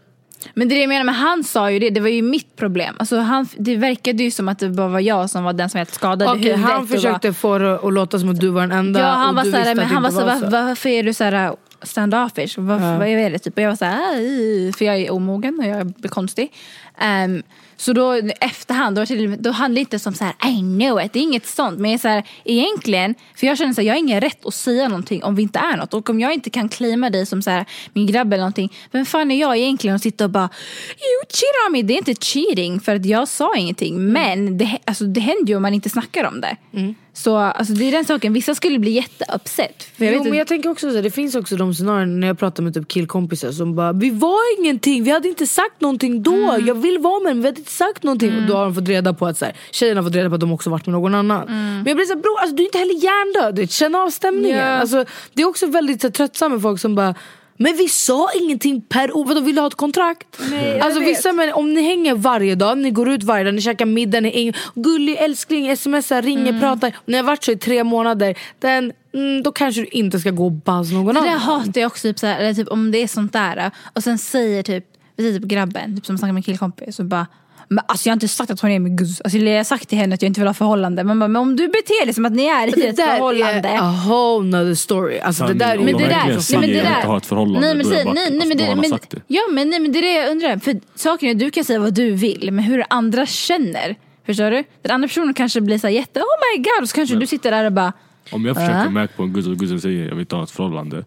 Men 0.53 0.69
det 0.69 0.73
är 0.73 0.75
det 0.75 0.81
jag 0.81 0.89
menar, 0.89 1.03
men 1.03 1.15
han 1.15 1.43
sa 1.43 1.71
ju 1.71 1.79
det, 1.79 1.89
det 1.89 1.99
var 1.99 2.09
ju 2.09 2.21
mitt 2.21 2.55
problem. 2.55 2.95
Alltså 2.99 3.17
han, 3.17 3.47
det 3.57 3.75
verkade 3.75 4.23
ju 4.23 4.31
som 4.31 4.49
att 4.49 4.59
det 4.59 4.69
bara 4.69 4.87
var 4.87 4.99
jag 4.99 5.29
som 5.29 5.43
var 5.43 5.53
den 5.53 5.69
som 5.69 5.77
helt 5.77 5.93
skadade 5.93 6.31
Okej, 6.31 6.43
huvudet. 6.43 6.65
han 6.65 6.87
försökte 6.87 7.33
få 7.33 7.57
det 7.57 7.75
att 7.75 7.93
låta 7.93 8.19
som 8.19 8.29
att 8.29 8.39
du 8.39 8.49
var 8.49 8.61
den 8.61 8.71
enda 8.71 8.99
Ja, 8.99 9.05
han 9.05 9.35
var 9.35 9.43
såhär, 9.43 9.75
men 9.75 9.85
han 9.85 10.03
var 10.03 10.09
så, 10.09 10.25
var 10.25 10.39
var, 10.39 10.49
varför 10.49 10.89
är 10.89 11.03
du 11.03 11.13
såhär 11.13 11.55
standoffish? 11.81 12.57
Varför, 12.57 12.91
Ja. 12.91 12.97
Vad 12.97 13.07
är 13.07 13.29
det? 13.29 13.39
Typ? 13.39 13.57
Och 13.57 13.63
jag 13.63 13.69
var 13.69 13.75
såhär, 13.75 14.77
för 14.77 14.85
jag 14.85 14.97
är 14.97 15.11
omogen 15.11 15.59
och 15.59 15.65
jag 15.65 15.87
blir 15.87 16.09
konstig. 16.09 16.53
Ehm, 16.99 17.43
så 17.81 17.93
då 17.93 18.13
efterhand, 18.39 18.95
då, 18.95 19.05
då 19.39 19.51
handlar 19.51 19.75
det 19.75 19.79
inte 19.79 19.99
som 19.99 20.13
så 20.13 20.23
här, 20.23 20.49
I 20.49 20.59
know 20.59 21.01
it, 21.01 21.13
det 21.13 21.19
är 21.19 21.23
inget 21.23 21.47
sånt. 21.47 21.79
Men 21.79 21.91
jag 21.91 21.97
är 21.97 22.01
så 22.01 22.07
här, 22.07 22.23
egentligen, 22.43 23.15
för 23.35 23.47
jag 23.47 23.57
känner 23.57 23.73
så 23.73 23.81
här, 23.81 23.87
jag 23.87 23.93
har 23.93 23.99
ingen 23.99 24.21
rätt 24.21 24.45
att 24.45 24.53
säga 24.53 24.87
någonting 24.87 25.23
om 25.23 25.35
vi 25.35 25.41
inte 25.41 25.59
är 25.59 25.77
något. 25.77 25.93
Och 25.93 26.09
om 26.09 26.19
jag 26.19 26.33
inte 26.33 26.49
kan 26.49 26.69
claima 26.69 27.09
dig 27.09 27.25
som 27.25 27.41
så 27.41 27.49
här, 27.49 27.65
min 27.93 28.07
grabb 28.07 28.33
eller 28.33 28.41
någonting, 28.41 28.73
vem 28.91 29.05
fan 29.05 29.31
är 29.31 29.39
jag 29.39 29.57
egentligen 29.57 29.95
att 29.95 30.01
sitta 30.01 30.23
och 30.23 30.29
bara, 30.29 30.49
you 30.89 31.25
cheat 31.29 31.67
on 31.67 31.71
me. 31.71 31.81
Det 31.81 31.93
är 31.93 31.97
inte 31.97 32.15
cheating 32.25 32.79
för 32.79 32.95
att 32.95 33.05
jag 33.05 33.27
sa 33.27 33.55
ingenting. 33.55 34.11
Men 34.11 34.57
det, 34.57 34.77
alltså, 34.85 35.03
det 35.03 35.21
händer 35.21 35.47
ju 35.47 35.55
om 35.55 35.61
man 35.61 35.73
inte 35.73 35.89
snackar 35.89 36.23
om 36.23 36.41
det. 36.41 36.57
Mm. 36.73 36.95
Så 37.13 37.35
alltså, 37.35 37.73
det 37.73 37.87
är 37.87 37.91
den 37.91 38.05
saken, 38.05 38.33
vissa 38.33 38.55
skulle 38.55 38.79
bli 38.79 38.91
jätteupset. 38.91 39.83
För 39.83 40.05
jag 40.05 40.13
jo, 40.13 40.19
vet 40.19 40.29
men 40.29 40.37
jag 40.37 40.47
tänker 40.47 40.69
också 40.69 40.91
så 40.91 41.01
det 41.01 41.11
finns 41.11 41.35
också 41.35 41.55
de 41.55 41.73
scenarion 41.73 42.19
när 42.19 42.27
jag 42.27 42.39
pratar 42.39 42.63
med 42.63 42.73
typ 42.73 42.87
killkompisar 42.87 43.51
som 43.51 43.75
bara 43.75 43.93
Vi 43.93 44.09
var 44.09 44.59
ingenting, 44.59 45.03
vi 45.03 45.11
hade 45.11 45.27
inte 45.27 45.47
sagt 45.47 45.81
någonting 45.81 46.23
då. 46.23 46.35
Mm. 46.35 46.67
Jag 46.67 46.75
vill 46.75 46.97
vara 46.99 47.19
med 47.19 47.35
men 47.35 47.41
vi 47.41 47.47
hade 47.47 47.59
inte 47.59 47.71
sagt 47.71 48.03
någonting. 48.03 48.37
Och 48.37 48.47
då 48.47 48.55
har 48.55 48.63
de 48.63 48.75
fått 48.75 48.87
reda 48.87 49.13
på 49.13 49.27
att 49.27 49.37
så 49.37 49.45
här, 49.45 49.55
tjejerna 49.71 50.01
har 50.01 50.09
fått 50.09 50.15
reda 50.15 50.29
på 50.29 50.35
att 50.35 50.41
de 50.41 50.51
också 50.51 50.69
varit 50.69 50.85
med 50.85 50.93
någon 50.93 51.15
annan. 51.15 51.47
Mm. 51.47 51.75
Men 51.75 51.85
jag 51.85 51.95
blir 51.95 52.05
såhär 52.05 52.21
bror, 52.21 52.39
alltså, 52.39 52.55
du 52.55 52.63
är 52.63 52.65
inte 52.65 52.77
heller 52.77 53.03
hjärndöd. 53.03 53.71
Känn 53.71 53.95
av 53.95 54.09
stämningen. 54.09 54.57
Ja. 54.57 54.79
Alltså, 54.79 55.05
det 55.33 55.41
är 55.41 55.47
också 55.47 55.67
väldigt 55.67 56.01
så 56.01 56.07
här, 56.07 56.11
tröttsamt 56.11 56.53
med 56.53 56.61
folk 56.61 56.81
som 56.81 56.95
bara 56.95 57.15
men 57.61 57.77
vi 57.77 57.87
sa 57.89 58.29
ingenting 58.41 58.81
per 58.81 59.17
ord, 59.17 59.27
vadå 59.27 59.41
vill 59.41 59.55
du 59.55 59.61
ha 59.61 59.67
ett 59.67 59.75
kontrakt? 59.75 60.27
jag 60.51 60.79
alltså 60.79 60.99
vissa 60.99 61.33
men 61.33 61.53
om 61.53 61.73
ni 61.73 61.81
hänger 61.81 62.15
varje 62.15 62.55
dag, 62.55 62.77
ni 62.77 62.91
går 62.91 63.09
ut 63.09 63.23
varje 63.23 63.43
dag, 63.43 63.53
ni 63.53 63.61
käkar 63.61 63.85
middag, 63.85 64.19
ni 64.19 64.47
är 64.47 64.55
gullig 64.75 65.15
älskling, 65.17 65.77
smsar, 65.77 66.21
ringer, 66.21 66.49
Mm. 66.49 66.59
pratar. 66.61 66.95
Ni 67.05 67.17
har 67.17 67.23
varit 67.23 67.43
så 67.43 67.51
i 67.51 67.55
tre 67.57 67.83
månader, 67.83 68.35
den, 68.59 68.91
mm, 69.13 69.43
då 69.43 69.51
kanske 69.51 69.81
du 69.81 69.87
inte 69.87 70.19
ska 70.19 70.31
gå 70.31 70.45
och 70.45 70.51
buzz 70.51 70.91
någon 70.91 71.13
Det 71.15 71.21
annan. 71.21 71.39
hatar 71.39 71.81
jag 71.81 71.87
också, 71.87 72.01
typ, 72.07 72.19
såhär, 72.19 72.39
eller 72.39 72.53
typ, 72.53 72.67
om 72.67 72.91
det 72.91 72.97
är 73.03 73.07
sånt 73.07 73.33
där 73.33 73.71
och 73.95 74.03
sen 74.03 74.17
säger 74.17 74.63
typ, 74.63 74.85
vi 75.15 75.23
säger 75.23 75.39
typ 75.39 75.47
grabben 75.49 75.95
typ, 75.95 76.05
som 76.05 76.17
snackar 76.17 76.33
med 76.33 76.39
en 76.39 76.43
killkompis 76.43 76.99
och 76.99 77.05
bara 77.05 77.27
men 77.75 77.83
alltså 77.87 78.07
jag 78.07 78.11
har 78.11 78.15
inte 78.15 78.27
sagt 78.27 78.51
att 78.51 78.59
hon 78.61 78.71
är 78.71 78.79
min 78.79 78.95
guzz. 78.95 79.21
Alltså, 79.21 79.37
jag 79.39 79.57
har 79.57 79.63
sagt 79.63 79.89
till 79.89 79.97
henne 79.97 80.15
att 80.15 80.21
jag 80.21 80.27
inte 80.29 80.39
vill 80.39 80.47
ha 80.47 80.53
förhållande. 80.53 81.03
Man 81.03 81.19
bara, 81.19 81.27
men 81.27 81.41
om 81.41 81.55
du 81.55 81.67
beter 81.67 82.05
dig 82.05 82.13
som 82.13 82.25
att 82.25 82.31
ni 82.33 82.45
är 82.45 82.67
i 82.67 82.71
Det 82.71 82.87
ett 82.87 82.97
där 82.97 83.07
förhållande. 83.17 83.69
är 83.69 83.77
a 83.81 83.93
whole 84.07 84.47
nother 84.57 84.73
story. 84.75 85.19
Alltså, 85.19 85.47
det 85.47 85.53
där 85.53 85.69
är 85.73 85.77
Om 85.77 85.85
Men 85.85 85.93
de 85.97 86.03
det 86.03 86.09
där, 86.09 86.15
nej, 86.15 86.27
men 86.27 86.61
det 86.61 86.79
att 86.81 87.01
de 87.01 87.07
där. 87.07 87.17
ett 87.17 87.25
förhållande, 87.25 87.59
nej, 87.67 87.75
men, 87.75 87.85
säg- 87.85 87.97
det 87.97 88.03
bara- 88.05 88.13
nej, 88.13 88.29
nej, 88.31 88.39
alltså, 88.39 88.47
men, 88.57 88.59
har 88.67 88.75
det, 88.75 88.81
men, 88.81 88.99
det. 89.09 89.21
ja, 89.27 89.41
men, 89.51 89.69
nej, 89.69 89.79
men 89.79 89.91
det 89.91 89.99
är 89.99 90.01
det 90.01 90.13
jag 90.13 90.31
undrar. 90.31 90.57
För 90.57 90.79
saken 90.95 91.29
är, 91.29 91.33
du 91.33 91.51
kan 91.51 91.63
säga 91.63 91.79
vad 91.79 91.93
du 91.93 92.11
vill, 92.11 92.49
men 92.51 92.63
hur 92.63 92.83
andra 92.89 93.25
känner. 93.25 93.95
Förstår 94.25 94.51
du? 94.51 94.63
Den 94.81 94.91
andra 94.91 95.07
personen 95.07 95.33
kanske 95.33 95.61
blir 95.61 95.77
så 95.77 95.87
här 95.87 95.93
jätte, 95.93 96.19
oh 96.19 96.25
my 96.55 96.63
god, 96.63 96.81
och 96.83 96.89
så 96.89 96.95
kanske 96.95 97.15
du 97.15 97.27
sitter 97.27 97.51
där 97.51 97.65
och 97.65 97.71
bara, 97.71 97.93
Om 98.31 98.45
jag 98.45 98.55
försöker 98.55 98.79
Ja. 98.83 98.89
märka 98.89 99.13
på 99.17 99.23
en 99.23 99.33
guzz 99.33 99.47
och 99.47 99.57
guzzen 99.57 99.81
säger 99.81 100.03
jag 100.03 100.09
vill 100.11 100.19
inte 100.19 100.35
ha 100.35 100.43
ett 100.43 100.51
förhållande. 100.51 101.05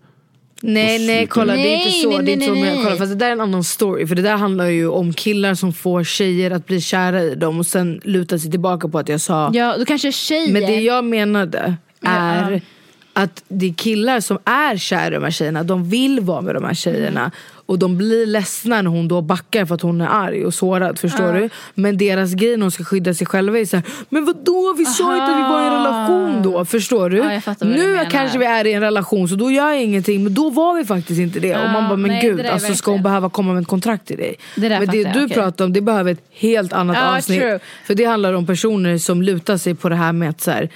Nej 0.67 1.07
nej 1.07 1.27
kolla 1.27 1.53
det. 1.53 1.63
det 1.63 1.69
är 1.69 1.77
inte 1.77 1.89
Nej, 1.89 2.03
så. 2.03 2.09
nej, 2.11 2.23
det 2.23 2.31
är 2.31 2.33
inte 2.33 2.47
nej, 2.51 2.61
så 2.61 2.75
nej. 2.75 2.85
kolla, 2.85 2.97
fast 2.97 3.11
det 3.11 3.17
där 3.17 3.27
är 3.29 3.33
en 3.33 3.41
annan 3.41 3.65
story. 3.65 4.07
För 4.07 4.15
det 4.15 4.23
där 4.23 4.37
handlar 4.37 4.67
ju 4.67 4.89
om 4.89 5.13
killar 5.13 5.55
som 5.55 5.73
får 5.73 6.05
tjejer 6.05 6.51
att 6.51 6.67
bli 6.67 6.81
kära 6.81 7.23
i 7.23 7.35
dem 7.35 7.59
och 7.59 7.67
sen 7.67 8.01
luta 8.05 8.39
sig 8.39 8.51
tillbaka 8.51 8.89
på 8.89 8.99
att 8.99 9.09
jag 9.09 9.21
sa 9.21 9.51
ja, 9.55 9.77
då 9.79 9.85
kanske 9.85 10.13
tjejer. 10.13 10.53
Men 10.53 10.63
det 10.63 10.81
jag 10.81 11.05
menade 11.05 11.77
är 12.03 12.51
Ja. 12.51 12.61
Att 13.17 13.43
det 13.49 13.67
är 13.67 13.75
killar 13.75 14.21
som 14.21 14.39
är 14.45 14.77
kära 14.77 15.07
i 15.07 15.11
de 15.11 15.23
här 15.25 15.31
tjejerna, 15.31 15.63
de 15.63 15.89
vill 15.91 16.21
vara 16.21 16.41
med 16.41 16.55
de 16.55 16.65
här 16.65 16.75
tjejerna. 16.75 17.21
Mm. 17.21 17.31
Och 17.67 17.79
de 17.79 17.97
blir 17.99 18.27
ledsna 18.27 18.83
när 18.83 18.91
hon 18.91 19.09
då 19.09 19.21
backar 19.23 19.65
för 19.65 19.75
att 19.75 19.81
hon 19.83 20.01
är 20.01 20.07
arg 20.07 20.45
och 20.47 20.55
sårad. 20.55 20.99
Förstår 20.99 21.27
Ja. 21.27 21.33
du? 21.41 21.51
Men 21.75 21.99
deras 21.99 22.33
grej 22.35 22.51
när 22.51 22.59
de 22.65 22.71
ska 22.71 22.85
skydda 22.85 23.15
sig 23.15 23.27
själva 23.27 23.59
är 23.59 23.65
så 23.65 23.77
här, 23.77 23.85
Men 24.09 24.25
vadå 24.25 24.75
vi 24.79 24.85
sa 24.85 25.13
inte 25.15 25.25
att 25.25 25.39
vi 25.39 25.43
var 25.43 25.63
i 25.63 25.67
en 25.67 25.73
relation 25.73 26.43
då. 26.43 26.65
Förstår 26.65 27.11
du? 27.11 27.17
Ja, 27.17 27.55
du 27.61 27.67
nu 27.69 27.87
menar. 27.93 28.11
kanske 28.11 28.39
vi 28.39 28.45
är 28.45 28.67
i 28.67 28.73
en 28.73 28.81
relation 28.81 29.29
så 29.29 29.35
då 29.35 29.51
gör 29.51 29.71
jag 29.71 29.83
ingenting. 29.83 30.25
Men 30.25 30.35
då 30.35 30.51
var 30.51 30.75
vi 30.77 30.85
faktiskt 30.85 31.21
inte 31.21 31.41
det. 31.41 31.57
och 31.57 31.71
man 31.71 31.89
bara 31.89 31.97
men 31.97 32.11
nej, 32.11 32.21
gud 32.23 32.47
alltså, 32.47 32.75
ska 32.75 32.91
hon 32.91 33.03
behöva 33.03 33.31
komma 33.31 33.53
med 33.53 33.63
ett 33.63 33.69
kontrakt 33.69 34.07
till 34.07 34.17
dig? 34.17 34.35
Det 34.57 34.69
men 34.69 34.87
det 34.89 35.05
du 35.13 35.25
okej. 35.25 35.29
pratar 35.29 35.65
om 35.65 35.73
det 35.73 35.81
behöver 35.81 36.13
ett 36.13 36.25
helt 36.31 36.73
annat 36.73 36.97
Ja, 37.01 37.17
avsnitt. 37.17 37.41
true. 37.41 37.59
För 37.87 37.95
det 37.95 38.05
handlar 38.05 38.33
om 38.33 38.47
personer 38.47 38.99
som 38.99 39.23
lutar 39.23 39.57
sig 39.57 39.75
på 39.75 39.89
det 39.89 39.97
här 39.97 40.13
med 40.13 40.31
att 40.31 40.41
så 40.41 40.51
här, 40.51 40.69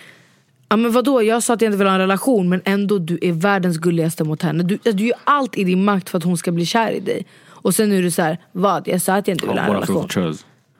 Ja 0.68 0.76
men 0.76 0.92
vadå, 0.92 1.22
jag 1.22 1.42
sa 1.42 1.54
att 1.54 1.62
jag 1.62 1.68
inte 1.68 1.78
vill 1.78 1.86
ha 1.86 1.94
en 1.94 2.00
relation 2.00 2.48
men 2.48 2.62
ändå 2.64 2.98
du 2.98 3.18
är 3.22 3.32
världens 3.32 3.78
gulligaste 3.78 4.24
mot 4.24 4.42
henne. 4.42 4.62
Du, 4.62 4.78
du 4.92 5.06
gör 5.06 5.18
allt 5.24 5.58
i 5.58 5.64
din 5.64 5.84
makt 5.84 6.10
för 6.10 6.18
att 6.18 6.24
hon 6.24 6.36
ska 6.36 6.52
bli 6.52 6.66
kär 6.66 6.90
i 6.90 7.00
dig. 7.00 7.26
Och 7.46 7.74
sen 7.74 7.92
är 7.92 8.02
du 8.02 8.10
så 8.10 8.22
här, 8.22 8.38
vad? 8.52 8.88
Jag 8.88 9.02
sa 9.02 9.14
att 9.14 9.28
jag 9.28 9.34
inte 9.34 9.46
vill 9.46 9.58
ha 9.58 9.64
en 9.64 9.72
relation. 9.72 10.08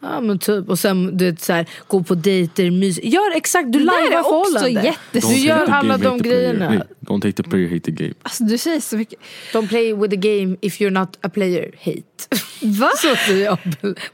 Ja 0.01 0.21
men 0.21 0.39
typ, 0.39 0.69
och 0.69 0.79
sen 0.79 1.17
du 1.17 1.25
vet, 1.25 1.41
så 1.41 1.53
här, 1.53 1.67
gå 1.87 2.03
på 2.03 2.15
dejter, 2.15 2.71
mys. 2.71 2.99
Gör 3.03 3.37
exakt, 3.37 3.73
du 3.73 3.79
lajvar 3.79 4.19
också 4.19 4.59
förhållande. 4.59 4.81
jättesvårt. 4.89 5.33
Du 5.35 5.39
gör 5.41 5.59
hate 5.59 5.73
alla 5.73 5.99
de 5.99 6.09
hate 6.09 6.25
grejerna. 6.29 6.69
Nej, 6.71 6.81
don't 7.01 7.21
take 7.21 7.33
the 7.33 7.43
player, 7.43 7.69
hate 7.69 7.81
the 7.81 7.91
game. 7.91 8.15
Alltså 8.23 8.45
du 8.45 8.59
säger 8.59 8.81
så 8.81 8.97
mycket. 8.97 9.19
Don't 9.53 9.69
play 9.69 9.93
with 9.95 10.11
the 10.11 10.17
game 10.17 10.57
if 10.61 10.81
you're 10.81 10.91
not 10.91 11.19
a 11.23 11.29
player, 11.29 11.71
hate. 11.85 12.39
Va? 12.63 12.91
Så 12.97 13.17
säger 13.17 13.45
jag 13.45 13.59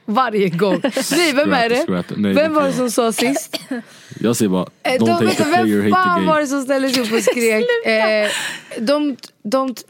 varje 0.05 0.49
gång. 0.49 0.81
Nej 1.17 1.33
vem 1.33 1.53
är 1.53 1.69
det? 1.69 1.87
Nej, 2.17 2.35
Vem 2.35 2.53
det 2.53 2.61
var 2.61 2.67
det 2.67 2.73
som 2.73 2.91
sa 2.91 3.13
sist? 3.13 3.61
Jag 4.21 4.37
säger 4.37 4.49
bara, 4.51 4.67
Eh, 4.83 4.93
don't 4.93 5.19
de, 5.19 5.25
vet 5.27 5.37
the 5.37 5.45
player, 5.45 5.65
vem 5.83 5.93
hate 5.93 6.05
fan 6.05 6.21
the 6.21 6.27
var 6.27 6.33
game. 6.35 6.41
det 6.41 6.47
som 6.47 6.63
ställde 6.63 6.91
sig 6.91 7.03
upp 7.03 7.13
och 7.13 7.23
skrek 7.23 7.65
eh, 7.87 8.31
don't, 8.79 9.17
don't, 9.45 9.83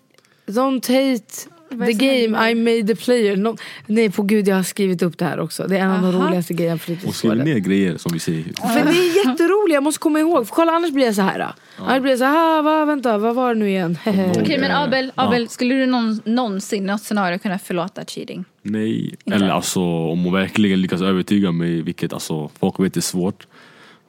don't 0.47 0.89
hate 1.13 1.51
the 1.79 1.93
game? 1.93 2.51
I 2.51 2.55
made 2.55 2.95
the 2.95 3.05
player. 3.05 3.37
No, 3.37 3.57
nej 3.87 4.11
på 4.11 4.23
gud 4.23 4.49
jag 4.49 4.57
har 4.57 4.63
skrivit 4.63 5.03
upp 5.03 5.19
det 5.19 5.25
här 5.25 5.41
också. 5.41 5.67
Det 5.69 5.77
är 5.79 5.81
en 5.85 5.91
av 5.91 6.13
de 6.13 6.23
roligaste 6.23 6.55
grejerna 6.55 6.77
på 6.79 6.81
Och 6.81 6.83
skriv 6.85 6.97
fritidsgården. 6.97 7.45
ner 7.45 7.59
grejer 7.59 7.97
som 7.97 8.13
vi 8.13 8.19
säger. 8.19 8.43
För 8.45 8.85
det 8.85 8.91
är 8.91 9.27
jätteroligt, 9.29 9.75
jag 9.75 9.83
måste 9.83 9.99
komma 10.01 10.21
ihåg. 10.21 10.47
För 10.49 10.55
kolla 10.55 10.73
annars 10.73 10.91
blir 10.91 11.05
jag 11.07 11.15
så 11.15 11.23
här. 11.23 11.53
Annars 11.79 12.01
blir 12.03 12.13
jag 12.13 12.19
så 12.19 12.25
här, 12.25 12.59
ah, 12.59 12.63
va, 12.63 12.85
vänta 12.85 13.19
vad 13.19 13.35
var 13.35 13.55
det 13.55 13.61
nu 13.61 13.69
igen? 13.69 13.99
Okej 14.41 14.59
men 14.59 14.71
Eh, 14.71 14.81
Abel, 14.81 15.13
ja. 15.17 15.23
Abel 15.27 15.49
skulle 15.49 15.75
du 15.75 15.87
någon, 15.87 16.21
någonsin 16.25 16.83
i 16.85 16.87
något 16.87 17.03
scenario 17.03 17.39
kunna 17.39 17.59
förlåta 17.59 18.05
cheating? 18.05 18.45
Nej, 18.63 19.15
eller 19.27 19.49
alltså 19.49 19.81
om 19.83 20.25
hon 20.25 20.33
verkligen 20.33 20.81
lyckas 20.81 21.01
övertyga 21.01 21.53
mig, 21.53 21.83
vilket 21.83 22.13
alltså 22.13 22.51
folk 22.59 22.81
vet 22.81 22.97
är 22.97 23.01
svårt. 23.01 23.47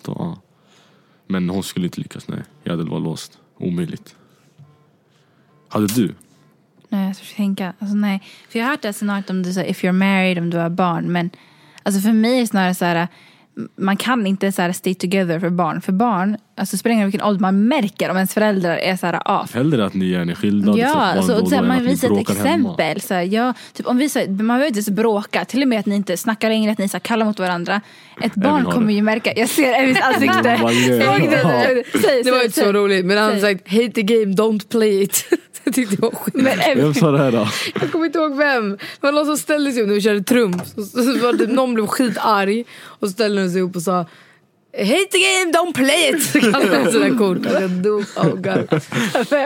Då, 0.01 0.15
ja. 0.19 0.41
Men 1.27 1.49
hon 1.49 1.63
skulle 1.63 1.85
inte 1.85 2.01
lyckas, 2.01 2.27
nej. 2.27 2.39
Jag 2.63 2.71
hade 2.77 2.89
varit 2.89 3.03
låst. 3.03 3.37
Omöjligt. 3.57 4.15
Hade 5.69 5.87
du? 5.87 6.13
Nej, 6.89 7.07
jag 7.07 7.15
ska 7.15 7.35
tänka. 7.35 7.73
Alltså, 7.79 7.95
nej. 7.95 8.21
För 8.49 8.59
jag 8.59 8.65
har 8.65 8.71
hört 8.71 8.81
det 8.81 8.87
här 8.87 8.93
scenariot 8.93 9.29
om 9.29 9.43
du 9.43 9.53
säger 9.53 9.71
if 9.71 9.83
you're 9.83 9.91
married, 9.91 10.37
om 10.37 10.49
du 10.49 10.57
har 10.57 10.69
barn. 10.69 11.11
Men 11.11 11.29
alltså, 11.83 12.01
för 12.01 12.13
mig 12.13 12.37
är 12.37 12.41
det 12.41 12.47
snarare 12.47 12.75
så 12.75 12.85
här, 12.85 13.07
man 13.75 13.97
kan 13.97 14.27
inte 14.27 14.51
så 14.51 14.61
här, 14.61 14.71
stay 14.71 14.95
together 14.95 15.39
för 15.39 15.49
barn. 15.49 15.81
För 15.81 15.91
barn, 15.91 16.37
alltså 16.55 16.77
spelar 16.77 16.93
ingen 16.93 17.07
vilken 17.07 17.21
ålder, 17.27 17.41
man 17.41 17.67
märker 17.67 18.09
om 18.09 18.15
ens 18.15 18.33
föräldrar 18.33 18.77
är 18.77 18.95
så 18.95 19.05
här 19.05 19.41
off. 19.41 19.53
Hellre 19.53 19.85
att 19.85 19.93
ni 19.93 20.13
är 20.13 20.35
skilda 20.35 20.67
Ja, 20.67 20.73
liksom 20.75 20.99
alltså, 20.99 21.35
och 21.35 21.49
så 21.49 21.55
här, 21.55 21.61
man 21.61 21.83
visar 21.83 22.11
ett 22.11 22.29
exempel. 22.29 23.01
Så 23.01 23.13
här, 23.13 23.21
ja, 23.21 23.53
typ, 23.73 23.87
om 23.87 23.97
vi, 23.97 24.09
så 24.09 24.19
man 24.19 24.37
behöver 24.37 24.67
inte 24.67 24.77
ens 24.77 24.89
bråka, 24.89 25.45
till 25.45 25.61
och 25.61 25.67
med 25.67 25.79
att 25.79 25.85
ni 25.85 25.95
inte 25.95 26.17
snackar 26.17 26.49
längre, 26.49 26.71
att 26.71 26.77
ni 26.77 26.89
så 26.89 26.97
här, 26.97 26.99
kalla 26.99 27.25
mot 27.25 27.39
varandra. 27.39 27.81
Ett 28.21 28.35
barn 28.35 28.65
har 28.65 28.71
kommer 28.71 28.87
det. 28.87 28.93
ju 28.93 29.01
märka, 29.01 29.33
jag 29.35 29.49
ser 29.49 29.73
Evins 29.73 30.01
ansikte. 30.01 30.57
Säg, 32.01 32.23
Det 32.23 32.31
var 32.31 32.43
inte 32.43 32.59
så 32.59 32.71
roligt 32.71 33.05
men 33.05 33.17
han 33.17 33.41
sagt 33.41 33.71
hate 33.71 33.91
the 33.91 34.01
game, 34.01 34.25
don't 34.25 34.69
play 34.69 35.01
it. 35.01 35.25
Tyckte 35.73 35.95
jag 35.95 36.01
var 36.01 36.11
skit. 36.11 36.33
Men 36.33 36.59
Evin, 36.59 36.83
Vem 36.83 36.93
sa 36.93 37.11
det 37.11 37.17
här 37.17 37.31
då? 37.31 37.47
Jag 37.81 37.91
kommer 37.91 38.05
inte 38.05 38.19
ihåg 38.19 38.37
vem. 38.37 38.71
Det 38.71 38.77
var 39.01 39.11
någon 39.11 39.25
som 39.25 39.37
ställde 39.37 39.71
sig 39.71 39.81
upp 39.81 39.87
när 39.87 39.95
vi 39.95 40.01
körde 40.01 40.23
trumf. 40.23 40.61
Så, 40.75 40.83
så, 40.83 41.03
så 41.03 41.19
var 41.19 41.33
det, 41.33 41.47
någon 41.47 41.73
blev 41.73 41.87
skitarg 41.87 42.65
och 42.83 43.09
ställde 43.09 43.49
sig 43.49 43.61
upp 43.61 43.75
och 43.75 43.81
sa 43.81 44.05
Hate 44.77 45.07
the 45.11 45.17
game, 45.19 45.51
don't 45.51 45.73
play 45.73 46.09
it! 46.09 46.23
Så 46.23 46.39
kallade. 46.39 46.79
Alltså, 46.79 46.99
Jag 47.61 47.71
dog 47.71 48.03
av 48.15 48.41
garv. 48.41 48.67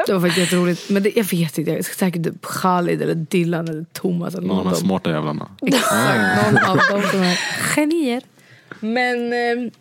Det 0.07 0.13
var 0.13 0.19
faktiskt 0.19 0.37
jätteroligt. 0.37 0.89
Men 0.89 1.03
det, 1.03 1.11
jag 1.15 1.23
vet 1.23 1.57
inte, 1.57 1.71
jag 1.71 1.85
säkert 1.85 2.23
typ 2.23 2.45
Khalid 2.45 3.01
eller 3.01 3.15
Dylan 3.15 3.67
eller 3.67 3.85
Thomas. 3.93 4.35
Eller 4.35 4.47
Någon 4.47 4.57
någon 4.57 4.67
av 4.67 4.73
de 4.73 4.79
smarta 4.79 5.09
jävlarna. 5.09 5.49
Exakt, 5.61 6.51
någon 6.53 6.57
av 6.63 6.77
dem 6.77 7.01
som 7.11 7.21
är 7.21 7.35
genier. 7.75 8.21
Men 8.79 9.33
eh, 9.33 9.71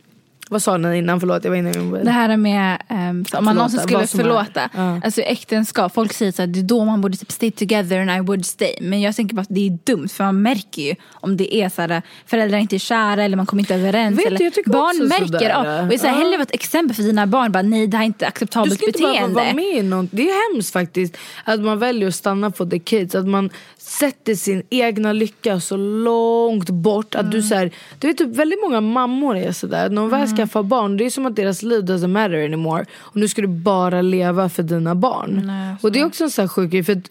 vad 0.50 0.62
sa 0.62 0.76
ni 0.76 0.98
innan? 0.98 1.20
Förlåt, 1.20 1.44
jag 1.44 1.50
var 1.50 1.56
inne 1.56 1.70
i 1.70 1.78
min 1.78 2.04
Det 2.04 2.10
här 2.10 2.36
med 2.36 2.82
um, 2.90 3.24
om 3.38 3.44
man 3.44 3.54
någonsin 3.56 3.80
skulle 3.80 4.02
är. 4.02 4.06
förlåta. 4.06 4.70
Ja. 4.74 5.00
Alltså 5.04 5.20
äktenskap, 5.20 5.94
folk 5.94 6.12
säger 6.12 6.32
så 6.32 6.42
här, 6.42 6.46
det 6.46 6.58
är 6.58 6.62
då 6.62 6.84
man 6.84 7.00
borde 7.00 7.16
typ 7.16 7.32
stay 7.32 7.50
together 7.50 7.98
and 8.00 8.10
I 8.10 8.20
would 8.20 8.46
stay. 8.46 8.74
Men 8.80 9.00
jag 9.00 9.16
tänker 9.16 9.34
bara 9.36 9.42
att 9.42 9.48
det 9.50 9.66
är 9.66 9.78
dumt 9.84 10.08
för 10.08 10.24
man 10.24 10.42
märker 10.42 10.82
ju 10.82 10.94
om 11.12 11.36
det 11.36 11.54
är 11.56 11.68
så 11.68 11.82
här, 11.82 12.02
föräldrar 12.26 12.58
inte 12.58 12.76
är 12.76 12.78
kära 12.78 13.24
eller 13.24 13.36
man 13.36 13.46
kommer 13.46 13.62
inte 13.62 13.74
överens. 13.74 14.18
Vet 14.18 14.24
du, 14.24 14.34
eller, 14.34 14.44
jag 14.44 14.54
tycker 14.54 14.70
barn 14.70 15.02
också 15.02 15.02
märker 15.30 15.50
av. 15.50 15.86
Och 15.86 15.92
jag 15.92 16.00
säger 16.00 16.14
Ja. 16.14 16.18
hellre 16.20 16.36
vara 16.36 16.42
ett 16.42 16.54
exempel 16.54 16.96
för 16.96 17.02
dina 17.02 17.26
barn, 17.26 17.52
bara 17.52 17.62
nej 17.62 17.86
det 17.86 17.96
här 17.96 18.04
är 18.04 18.06
inte 18.06 18.24
Du 18.24 18.28
acceptabelt 18.28 18.74
ska 18.74 18.86
inte 18.86 18.98
behöva 18.98 19.14
beteende. 19.14 19.34
vara 19.40 19.54
med 19.54 19.64
i 19.76 19.82
något. 19.82 20.08
Det 20.10 20.22
är 20.30 20.52
hemskt 20.54 20.72
faktiskt 20.72 21.16
att 21.44 21.60
man 21.60 21.78
väljer 21.78 22.08
att 22.08 22.14
stanna 22.14 22.50
på 22.50 22.66
the 22.66 22.78
kids. 22.78 23.14
Att 23.14 23.26
man 23.26 23.50
sätter 23.88 24.34
sin 24.34 24.62
egna 24.70 25.12
lycka 25.12 25.60
så 25.60 25.76
långt 25.76 26.70
bort. 26.70 27.14
Att 27.14 27.20
Mm. 27.20 27.30
du, 27.32 27.42
så 27.42 27.54
här, 27.54 27.70
du 27.98 28.06
vet 28.06 28.18
typ, 28.18 28.28
väldigt 28.36 28.58
många 28.62 28.80
mammor 28.80 29.36
är 29.36 29.52
sådär. 29.52 29.88
När 29.88 29.96
de 30.02 30.10
väl 30.10 30.20
Mm. 30.22 30.36
skaffar 30.36 30.62
barn 30.62 30.96
det 30.96 31.04
är 31.06 31.10
som 31.10 31.26
att 31.26 31.36
deras 31.36 31.62
liv 31.62 31.84
doesn't 31.84 32.06
matter 32.06 32.44
anymore. 32.44 32.84
Och 32.96 33.16
nu 33.16 33.28
ska 33.28 33.42
du 33.42 33.48
bara 33.48 34.02
leva 34.02 34.48
för 34.48 34.62
dina 34.62 34.94
barn. 34.94 35.42
Nej, 35.46 35.76
och 35.82 35.92
det 35.92 36.00
är 36.00 36.06
också 36.06 36.24
en 36.24 36.30
sån 36.30 36.42
här 36.42 36.48
sjuk. 36.48 36.86
För 36.86 36.92
att 36.92 37.10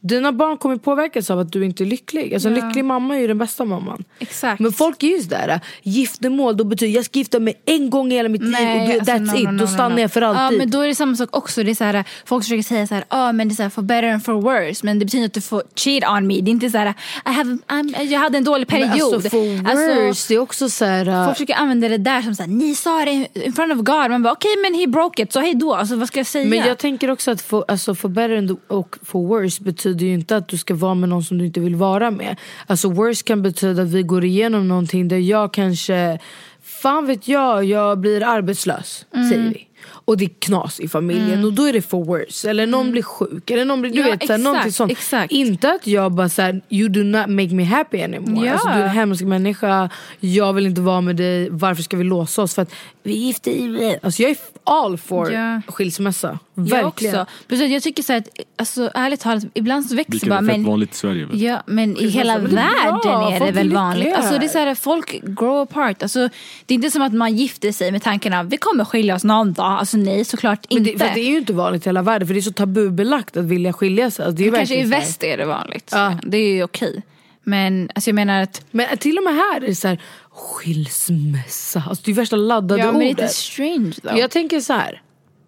dina 0.00 0.32
barn 0.32 0.56
kommer 0.58 0.76
påverkas 0.76 1.30
av 1.30 1.38
att 1.38 1.52
du 1.52 1.64
inte 1.64 1.84
är 1.84 1.86
lycklig. 1.86 2.34
Alltså, 2.34 2.48
En 2.48 2.54
lycklig 2.54 2.84
mamma 2.84 3.16
är 3.16 3.20
ju 3.20 3.26
den 3.26 3.38
bästa 3.38 3.64
mamman. 3.64 4.04
Exakt. 4.18 4.60
Men 4.60 4.72
folk 4.72 5.02
är 5.02 5.08
ju 5.08 5.22
sådär, 5.22 5.60
giftermål 5.82 6.56
då 6.56 6.64
betyder 6.64 6.94
jag 6.94 7.04
ska 7.04 7.18
gifta 7.18 7.40
mig 7.40 7.62
en 7.64 7.90
gång 7.90 8.12
i 8.12 8.14
hela 8.14 8.28
mitt 8.28 8.42
liv 8.42 8.68
och 8.80 8.88
då, 8.88 8.92
alltså, 8.92 9.12
that's 9.12 9.32
no, 9.32 9.36
it. 9.36 9.44
no, 9.44 9.52
no, 9.52 9.58
då 9.58 9.64
no, 9.64 9.70
stannar 9.70 9.96
no. 9.96 10.00
jag 10.00 10.12
för 10.12 10.22
alltid. 10.22 10.58
Ja 10.58 10.58
men 10.58 10.70
då 10.70 10.80
är 10.80 10.88
det 10.88 10.94
samma 10.94 11.16
sak 11.16 11.36
också. 11.36 11.62
Det 11.62 11.70
är 11.70 11.74
så 11.74 11.84
här, 11.84 12.04
folk 12.24 12.44
försöker 12.44 12.62
säga 12.62 12.86
så 12.86 12.94
här, 12.94 13.04
ah, 13.08 13.32
men 13.32 13.48
det 13.48 13.52
är 13.52 13.56
så 13.56 13.62
här, 13.62 13.70
for 13.70 13.82
better 13.82 14.08
and 14.08 14.24
for 14.24 14.32
worse. 14.32 14.86
Men 14.86 14.98
det 14.98 15.04
betyder 15.04 15.24
inte 15.24 15.30
att 15.30 15.34
du 15.34 15.48
får 15.48 15.62
cheat 15.74 16.18
on 16.18 16.26
me. 16.26 16.40
Det 16.40 16.50
är 16.50 16.52
inte 16.52 16.70
så 16.70 16.78
här, 16.78 16.94
I 17.26 17.30
have, 17.30 17.58
I'm, 17.68 18.02
jag 18.02 18.20
hade 18.20 18.38
en 18.38 18.44
dålig 18.44 18.68
period. 18.68 18.90
Men 18.90 19.14
alltså 19.14 19.30
for 19.30 19.68
Alltså, 19.70 19.94
worse, 19.94 20.28
det 20.28 20.34
är 20.34 20.38
också 20.38 20.68
såhär... 20.68 21.24
Folk 21.24 21.36
försöker 21.36 21.54
använda 21.54 21.88
det 21.88 21.98
där 21.98 22.22
som 22.22 22.34
såhär, 22.34 22.50
ni 22.50 22.74
sa 22.74 23.04
det 23.04 23.28
in 23.34 23.52
front 23.52 23.72
of 23.72 23.78
God. 23.78 24.10
Man 24.10 24.22
bara 24.22 24.32
okej 24.32 24.56
men 24.62 24.80
he 24.80 24.86
broke 24.86 25.22
it, 25.22 25.32
så 25.32 25.40
hej 25.40 25.54
då. 25.54 25.74
Alltså 25.74 25.96
vad 25.96 26.08
ska 26.08 26.20
jag 26.20 26.26
säga? 26.26 26.46
men 26.46 26.58
jag 26.58 26.78
tänker 26.78 27.10
också 27.10 27.30
att 27.30 27.42
for, 27.42 27.64
alltså 27.68 27.94
for 27.94 28.08
better 28.08 28.36
and 28.36 28.56
och 28.68 28.96
for 29.02 29.28
worse 29.28 29.62
betyder 29.62 29.89
ju 29.92 30.14
inte 30.14 30.36
att 30.36 30.48
du 30.48 30.56
ska 30.56 30.74
vara 30.74 30.94
med 30.94 31.08
någon 31.08 31.24
som 31.24 31.38
du 31.38 31.46
inte 31.46 31.60
vill 31.60 31.76
vara 31.76 32.10
med. 32.10 32.36
Alltså 32.66 32.90
worse 32.90 33.24
kan 33.24 33.42
betyda 33.42 33.82
att 33.82 33.88
vi 33.88 34.02
går 34.02 34.24
igenom 34.24 34.68
någonting 34.68 35.08
där 35.08 35.18
jag 35.18 35.52
kanske, 35.52 36.18
fan 36.62 37.06
vet 37.06 37.28
jag, 37.28 37.64
jag 37.64 37.98
blir 37.98 38.22
arbetslös. 38.22 39.06
Mm. 39.14 39.28
Säger 39.28 39.50
vi. 39.50 39.69
Och 39.84 40.16
det 40.16 40.24
är 40.24 40.30
knas 40.38 40.80
i 40.80 40.88
familjen 40.88 41.44
och 41.44 41.52
då 41.52 41.64
är 41.64 41.72
det 41.72 41.82
for 41.82 42.04
worse. 42.04 42.50
Eller 42.50 42.66
någon 42.66 42.90
blir 42.92 43.02
sjuk. 43.02 43.50
Eller 43.50 43.64
någon 43.64 43.80
blir, 43.80 43.90
du 43.90 44.00
Mm. 44.00 44.10
Ja, 44.10 44.16
vet, 44.16 44.26
såhär, 44.26 44.34
exakt, 44.38 44.44
någonting 44.44 44.72
sånt. 44.72 44.92
exakt. 44.92 45.32
Inte 45.32 45.70
att 45.72 45.86
jag 45.86 46.12
bara 46.12 46.28
såhär, 46.28 46.60
you 46.70 46.88
do 46.88 47.02
not 47.02 47.26
make 47.28 47.54
me 47.54 47.64
happy 47.64 48.02
anymore. 48.02 48.46
Ja. 48.46 48.52
Alltså, 48.52 48.68
du 48.68 48.74
är 48.74 48.82
en 48.82 48.88
hemsk 48.88 49.22
människa, 49.24 49.90
jag 50.20 50.52
vill 50.52 50.66
inte 50.66 50.80
vara 50.80 51.00
med 51.00 51.16
dig, 51.16 51.48
varför 51.50 51.82
ska 51.82 51.96
vi 51.96 52.04
låsa 52.04 52.42
oss? 52.42 52.54
För 52.54 52.62
att 52.62 52.74
vi 53.02 53.12
är 53.12 53.26
gifta 53.26 53.50
i... 53.50 53.98
Alltså 54.02 54.22
jag 54.22 54.30
är 54.30 54.36
all 54.64 54.98
for 54.98 55.32
Ja. 55.32 55.60
skilsmässa. 55.68 56.38
jag 56.54 56.62
Verkligen. 56.64 57.14
också. 57.20 57.26
Precis, 57.48 57.70
jag 57.70 57.82
tycker 57.82 58.02
så 58.02 58.12
att, 58.12 58.28
alltså, 58.58 58.90
ärligt 58.94 59.20
talat, 59.20 59.44
ibland 59.54 59.86
så 59.86 59.96
växer 59.96 60.12
Vilket 60.12 60.28
bara 60.28 60.38
är 60.38 60.42
fett 60.44 60.56
men, 60.56 60.64
vanligt 60.64 60.92
i 60.94 60.96
Sverige. 60.96 61.24
Vet. 61.26 61.40
Ja 61.40 61.62
men 61.66 61.96
i 61.96 62.08
hela 62.08 62.38
men 62.38 62.54
det 62.54 62.60
är 62.60 62.92
bra, 63.02 63.18
världen 63.18 63.22
är 63.22 63.30
det 63.32 63.38
folk 63.38 63.48
är 63.50 63.52
väl 63.54 63.72
vanligt. 63.72 64.14
Alltså, 64.16 64.38
det 64.38 64.44
är 64.44 64.48
så 64.48 64.58
här, 64.58 64.74
folk 64.74 65.20
grow 65.22 65.56
apart. 65.60 66.02
Alltså, 66.02 66.28
det 66.66 66.74
är 66.74 66.76
inte 66.76 66.90
som 66.90 67.02
att 67.02 67.12
man 67.12 67.36
gifter 67.36 67.72
sig 67.72 67.92
med 67.92 68.02
tankarna 68.02 68.42
vi 68.42 68.56
kommer 68.56 68.84
skilja 68.84 69.14
oss 69.14 69.24
någon 69.24 69.52
dag. 69.52 69.69
Alltså 69.78 69.96
nej 69.96 70.24
såklart 70.24 70.66
Men 70.70 70.78
inte. 70.78 70.90
det, 70.92 70.98
för 70.98 71.14
det 71.14 71.20
är 71.20 71.30
ju 71.30 71.38
inte 71.38 71.52
vanligt 71.52 71.86
i 71.86 71.88
hela 71.88 72.02
världen 72.02 72.26
för 72.28 72.34
det 72.34 72.40
är 72.40 72.42
så 72.42 72.52
tabubelagt 72.52 73.36
att 73.36 73.44
vilja 73.44 73.72
skilja 73.72 74.10
sig. 74.10 74.24
Alltså, 74.24 74.36
det 74.36 74.42
är 74.42 74.46
ju 74.50 74.52
Kanske 74.56 74.74
i 74.74 74.76
verkligen 74.76 74.90
så 74.90 74.94
här- 74.94 75.00
väst 75.02 75.24
är 75.24 75.36
det 75.36 75.44
vanligt. 75.46 75.88
Ja. 75.92 76.18
Det 76.22 76.36
är 76.36 76.52
ju 76.54 76.62
okej. 76.64 77.02
Men 77.42 77.90
alltså, 77.94 78.10
jag 78.10 78.14
menar 78.14 78.42
att 78.42 78.62
Men 78.70 78.98
till 78.98 79.18
och 79.18 79.24
med 79.24 79.34
här 79.34 79.56
är 79.56 79.66
det 79.66 79.74
så 79.74 79.88
här, 79.88 80.00
skilsmässa. 80.30 81.82
Alltså, 81.88 82.02
det 82.04 82.10
är 82.10 82.14
värsta 82.14 82.36
laddade 82.36 82.80
ja, 82.80 82.86
men 82.86 82.96
ordet. 82.96 83.08
lite 83.08 83.28
strange 83.28 83.92
though. 84.02 84.18
Jag 84.18 84.30
tänker 84.30 84.60
så 84.60 84.72
här. 84.72 85.02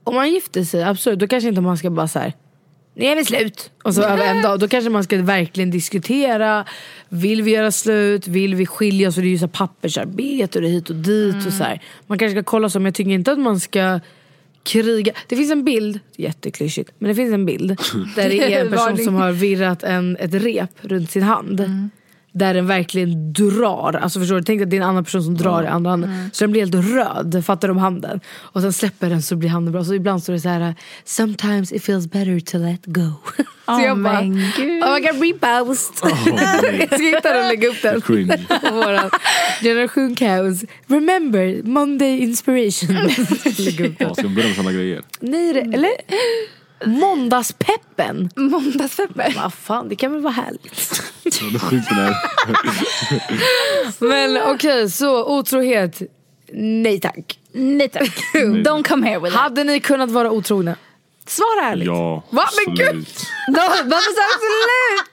Om 0.04 0.14
man 0.14 0.30
gifter 0.30 0.64
sig, 0.64 0.82
absolut, 0.84 1.18
då 1.18 1.26
kanske 1.28 1.48
inte 1.48 1.60
man 1.60 1.78
ska 1.78 1.90
bara 1.90 2.08
så 2.08 2.18
här. 2.18 2.32
Nu 2.94 3.04
är 3.04 3.16
vi 3.16 3.24
slut. 3.24 3.70
Och 3.82 3.94
så 3.94 4.02
över 4.02 4.24
en 4.24 4.42
dag. 4.42 4.58
Då 4.58 4.68
kanske 4.68 4.90
man 4.90 5.04
ska 5.04 5.22
verkligen 5.22 5.70
diskutera. 5.70 6.64
Vill 7.08 7.42
vi 7.42 7.50
göra 7.50 7.70
slut? 7.70 8.26
Vill 8.26 8.54
vi 8.54 8.66
skilja 8.66 9.08
oss? 9.08 9.16
Och 9.16 9.22
det 9.22 9.28
är 9.28 9.30
ju 9.30 9.38
så 9.38 9.48
pappersarbete 9.48 10.58
och 10.58 10.62
det 10.62 10.68
är 10.68 10.72
hit 10.72 10.90
och 10.90 10.96
dit. 10.96 11.46
Och 11.46 11.52
så 11.52 11.64
här. 11.64 11.82
Man 12.06 12.18
kanske 12.18 12.36
ska 12.36 12.44
kolla 12.44 12.68
så. 12.68 12.78
Men 12.78 12.84
jag 12.84 12.94
tycker 12.94 13.10
inte 13.10 13.32
att 13.32 13.38
man 13.38 13.60
ska 13.60 14.00
kriga. 14.62 15.12
Det 15.28 15.36
finns 15.36 15.52
en 15.52 15.64
bild, 15.64 16.00
jätteklyschigt, 16.16 16.90
men 16.98 17.08
det 17.08 17.14
finns 17.14 17.32
en 17.32 17.46
bild. 17.46 17.68
Där 18.16 18.28
det 18.28 18.54
är 18.54 18.64
en 18.64 18.70
person 18.70 18.98
som 18.98 19.14
har 19.14 19.32
virrat 19.32 19.82
en, 19.82 20.16
ett 20.16 20.34
rep 20.34 20.70
runt 20.80 21.10
sin 21.10 21.22
hand. 21.22 21.90
Där 22.34 22.54
den 22.54 22.66
verkligen 22.66 23.32
drar. 23.32 23.98
Alltså 24.02 24.20
förstår 24.20 24.36
du? 24.36 24.42
Tänk 24.42 24.62
att 24.62 24.70
det 24.70 24.76
är 24.76 24.80
en 24.80 24.88
annan 24.88 25.04
person 25.04 25.22
som 25.22 25.34
drar 25.36 25.62
i 25.62 25.66
andra 25.66 25.90
handen. 25.90 26.30
Så 26.32 26.44
den 26.44 26.52
blir 26.52 26.62
helt 26.62 26.74
röd, 26.94 27.42
fattar 27.46 27.68
du 27.68 27.72
om 27.72 27.78
handen? 27.78 28.20
Och 28.28 28.60
sen 28.62 28.72
släpper 28.72 29.10
den 29.10 29.22
så 29.22 29.36
blir 29.36 29.48
handen 29.48 29.72
bra. 29.72 29.84
Så 29.84 29.94
ibland 29.94 30.22
står 30.22 30.32
det 30.32 30.40
så 30.40 30.48
här: 30.48 30.74
Sometimes 31.04 31.72
it 31.72 31.84
feels 31.84 32.06
better 32.06 32.40
to 32.40 32.58
let 32.58 32.80
go. 32.86 33.02
så 33.36 33.72
Åh, 33.72 33.84
jag 33.84 33.98
bara, 34.02 34.22
gud. 34.22 34.82
oh 34.82 34.94
my 34.94 35.00
god 35.00 35.22
repost. 35.22 36.04
nej. 36.04 36.76
jag 36.80 36.88
ska 36.88 37.06
hitta 37.06 37.32
den 37.32 37.42
och 37.44 37.48
lägga 37.50 37.68
upp 37.68 37.82
den. 37.82 38.00
På 38.68 38.74
våran 38.74 39.10
generation 39.62 40.14
kaos. 40.14 40.64
Remember, 40.86 41.62
Monday 41.62 42.18
inspiration. 42.18 42.96
lägga 43.58 43.86
upp 43.88 43.98
den. 43.98 44.14
Ska 44.14 44.28
vi 44.28 44.34
börja 44.34 44.46
med 44.48 44.56
sådana 44.56 44.72
grejer? 44.72 45.02
Nej, 45.20 45.52
det- 45.52 45.60
eller? 45.60 45.90
Måndagspeppen. 46.86 48.30
Måndagspepper. 48.36 49.32
Vad 49.36 49.54
fan, 49.54 49.88
det 49.88 49.96
kan 49.96 50.12
väl 50.12 50.20
vara 50.22 50.32
härligt. 50.32 51.02
Men 53.98 54.42
okej, 54.54 54.90
så 54.90 55.24
otrohet. 55.38 56.02
Nej 56.52 57.00
tack. 57.00 57.38
Nej 57.52 57.88
tack. 57.88 58.10
Don't 58.34 58.82
come 58.88 59.06
here 59.08 59.18
with 59.18 59.32
that. 59.34 59.42
Hade 59.42 59.64
ni 59.64 59.80
kunnat 59.80 60.10
vara 60.10 60.30
otrogna? 60.30 60.76
Svara 61.26 61.66
ärligt. 61.70 61.86
Ja, 61.86 62.22
Va? 62.30 62.44
Men 62.66 62.74
gud! 62.74 62.86
absolut. 62.88 63.26
Varför 63.48 64.12
sa 64.14 64.22
du 64.28 64.38
slut? 64.38 65.08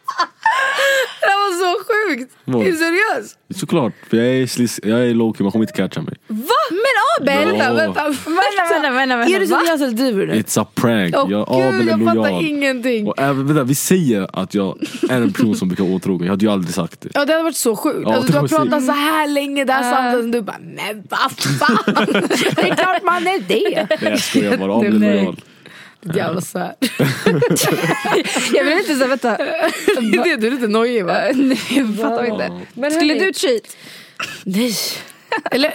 Det 1.22 1.26
var 1.28 1.52
så 1.60 1.84
sjukt. 1.84 2.34
Vad? 2.46 2.62
Är 2.62 2.72
du 2.72 2.78
seriös? 2.78 3.38
Såklart, 3.56 3.94
för 4.10 4.18
jag 4.18 4.26
är, 4.28 4.48
slis, 4.48 4.80
jag 4.84 5.00
är 5.08 5.14
lowkey, 5.14 5.44
man 5.44 5.52
kommer 5.52 5.64
inte 5.64 5.74
catcha 5.74 6.02
mig. 6.02 6.14
Va? 6.28 6.54
Men 6.72 6.96
Abel! 7.20 7.48
Ja. 7.48 7.74
Vänta, 7.74 7.74
vänta. 7.74 8.04
Vänta, 8.04 8.74
vänta, 8.74 8.92
vänta, 8.92 9.18
vänta. 9.18 9.36
Är 9.36 9.40
du 9.40 9.48
seriös 9.48 9.82
eller 9.82 9.94
driver 9.94 10.26
du? 10.26 10.34
It's 10.34 10.62
a 10.62 10.68
prank. 10.76 11.16
Åh 11.18 11.32
jag, 11.32 11.48
gud, 11.48 11.66
Abel 11.66 11.88
är 11.88 11.92
jag 11.92 12.16
fattar 12.16 12.48
ingenting. 12.48 13.08
Och 13.08 13.14
även, 13.18 13.48
vänta, 13.48 13.64
vi 13.64 13.76
säger 13.76 14.28
att 14.34 14.54
jag 14.54 14.78
är 15.10 15.22
en 15.22 15.34
person 15.34 15.56
som 15.56 15.68
brukar 15.68 15.84
vara 15.84 15.94
otrogen, 15.96 16.26
jag 16.26 16.34
hade 16.34 16.46
ju 16.46 16.52
aldrig 16.52 16.74
sagt 16.74 17.02
det. 17.02 17.10
Ja 17.14 17.26
det 17.26 17.34
hade 17.34 17.44
varit 17.44 17.56
så 17.56 17.76
sjukt. 17.76 18.00
Ja, 18.04 18.16
alltså, 18.16 18.32
du 18.32 18.40
har 18.40 18.48
pratat 18.48 18.86
så 18.86 18.92
här 18.92 19.28
länge 19.28 19.66
här 19.72 19.92
samtalet 19.92 20.26
och 20.26 20.32
du 20.32 20.42
bara 20.42 20.58
men 20.60 21.04
vad 21.10 21.32
fan. 21.32 21.78
det 22.56 22.70
är 22.70 22.76
klart 22.76 23.04
man 23.04 23.28
är 23.28 23.40
det. 23.48 23.88
Nej 24.02 24.12
jag 24.12 24.20
skojar 24.20 24.58
bara, 24.58 24.76
Abel 24.76 25.04
är 25.04 25.16
lojal. 25.16 25.36
Jävla 26.02 26.42
svär. 26.42 26.76
Jag 28.54 28.64
vill 28.64 28.78
inte 28.78 28.96
säga, 28.96 29.08
vänta. 29.08 29.38
Det 30.12 30.36
du 30.38 30.48
är 30.48 30.52
lite 30.52 30.68
nojig 30.68 31.06
va? 31.06 31.14
Nej, 31.36 31.60
jag 31.70 31.96
fattar 31.98 32.24
inte. 32.26 32.62
Men 32.74 32.92
Skulle 32.92 33.14
hörni- 33.14 33.20
du 33.26 33.34
cheat? 33.34 33.78
Nej. 34.44 34.74
Eller 35.52 35.74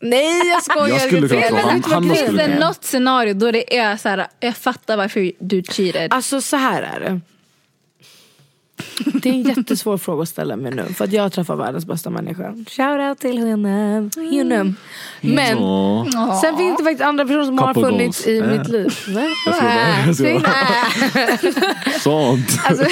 nej 0.00 0.48
jag 0.48 0.62
skojar. 0.62 0.88
Jag 0.88 1.00
skulle 1.00 1.28
kunna 1.28 1.42
få 1.42 1.56
han, 1.56 1.82
han 1.84 2.14
skulle 2.16 2.20
är? 2.20 2.32
det 2.32 2.44
kunna. 2.44 2.66
något 2.66 2.84
scenario 2.84 3.34
då 3.34 3.50
det 3.50 3.76
är 3.78 3.96
så 3.96 4.08
här, 4.08 4.26
jag 4.40 4.56
fattar 4.56 4.96
varför 4.96 5.32
du 5.38 5.62
cheated. 5.62 6.12
Alltså 6.12 6.40
så 6.40 6.56
här 6.56 6.82
är 6.82 7.00
det. 7.00 7.20
Det 9.22 9.28
är 9.28 9.32
en 9.32 9.42
jättesvår 9.42 9.98
fråga 9.98 10.22
att 10.22 10.28
ställa 10.28 10.56
mig 10.56 10.74
nu. 10.74 10.84
För 10.84 11.04
att 11.04 11.12
jag 11.12 11.32
träffar 11.32 11.56
världens 11.56 11.86
bästa 11.86 12.10
människa. 12.10 12.54
Shoutout 12.68 13.18
till 13.18 13.38
henne. 13.38 14.10
henne. 14.32 14.74
Men 15.20 15.58
Åh. 15.58 16.40
sen 16.40 16.56
finns 16.56 16.78
det 16.78 16.84
faktiskt 16.84 17.02
andra 17.04 17.24
personer 17.24 17.44
som 17.44 17.58
har 17.58 17.74
Couple 17.74 17.90
funnits 17.90 18.24
goals. 18.24 18.26
i 18.26 18.38
Äh. 18.38 18.58
mitt 18.58 18.68
liv. 18.68 18.94
Bara- 19.14 19.22
nej. 19.54 20.40
Sånt. 22.00 22.48
Alltså, 22.64 22.84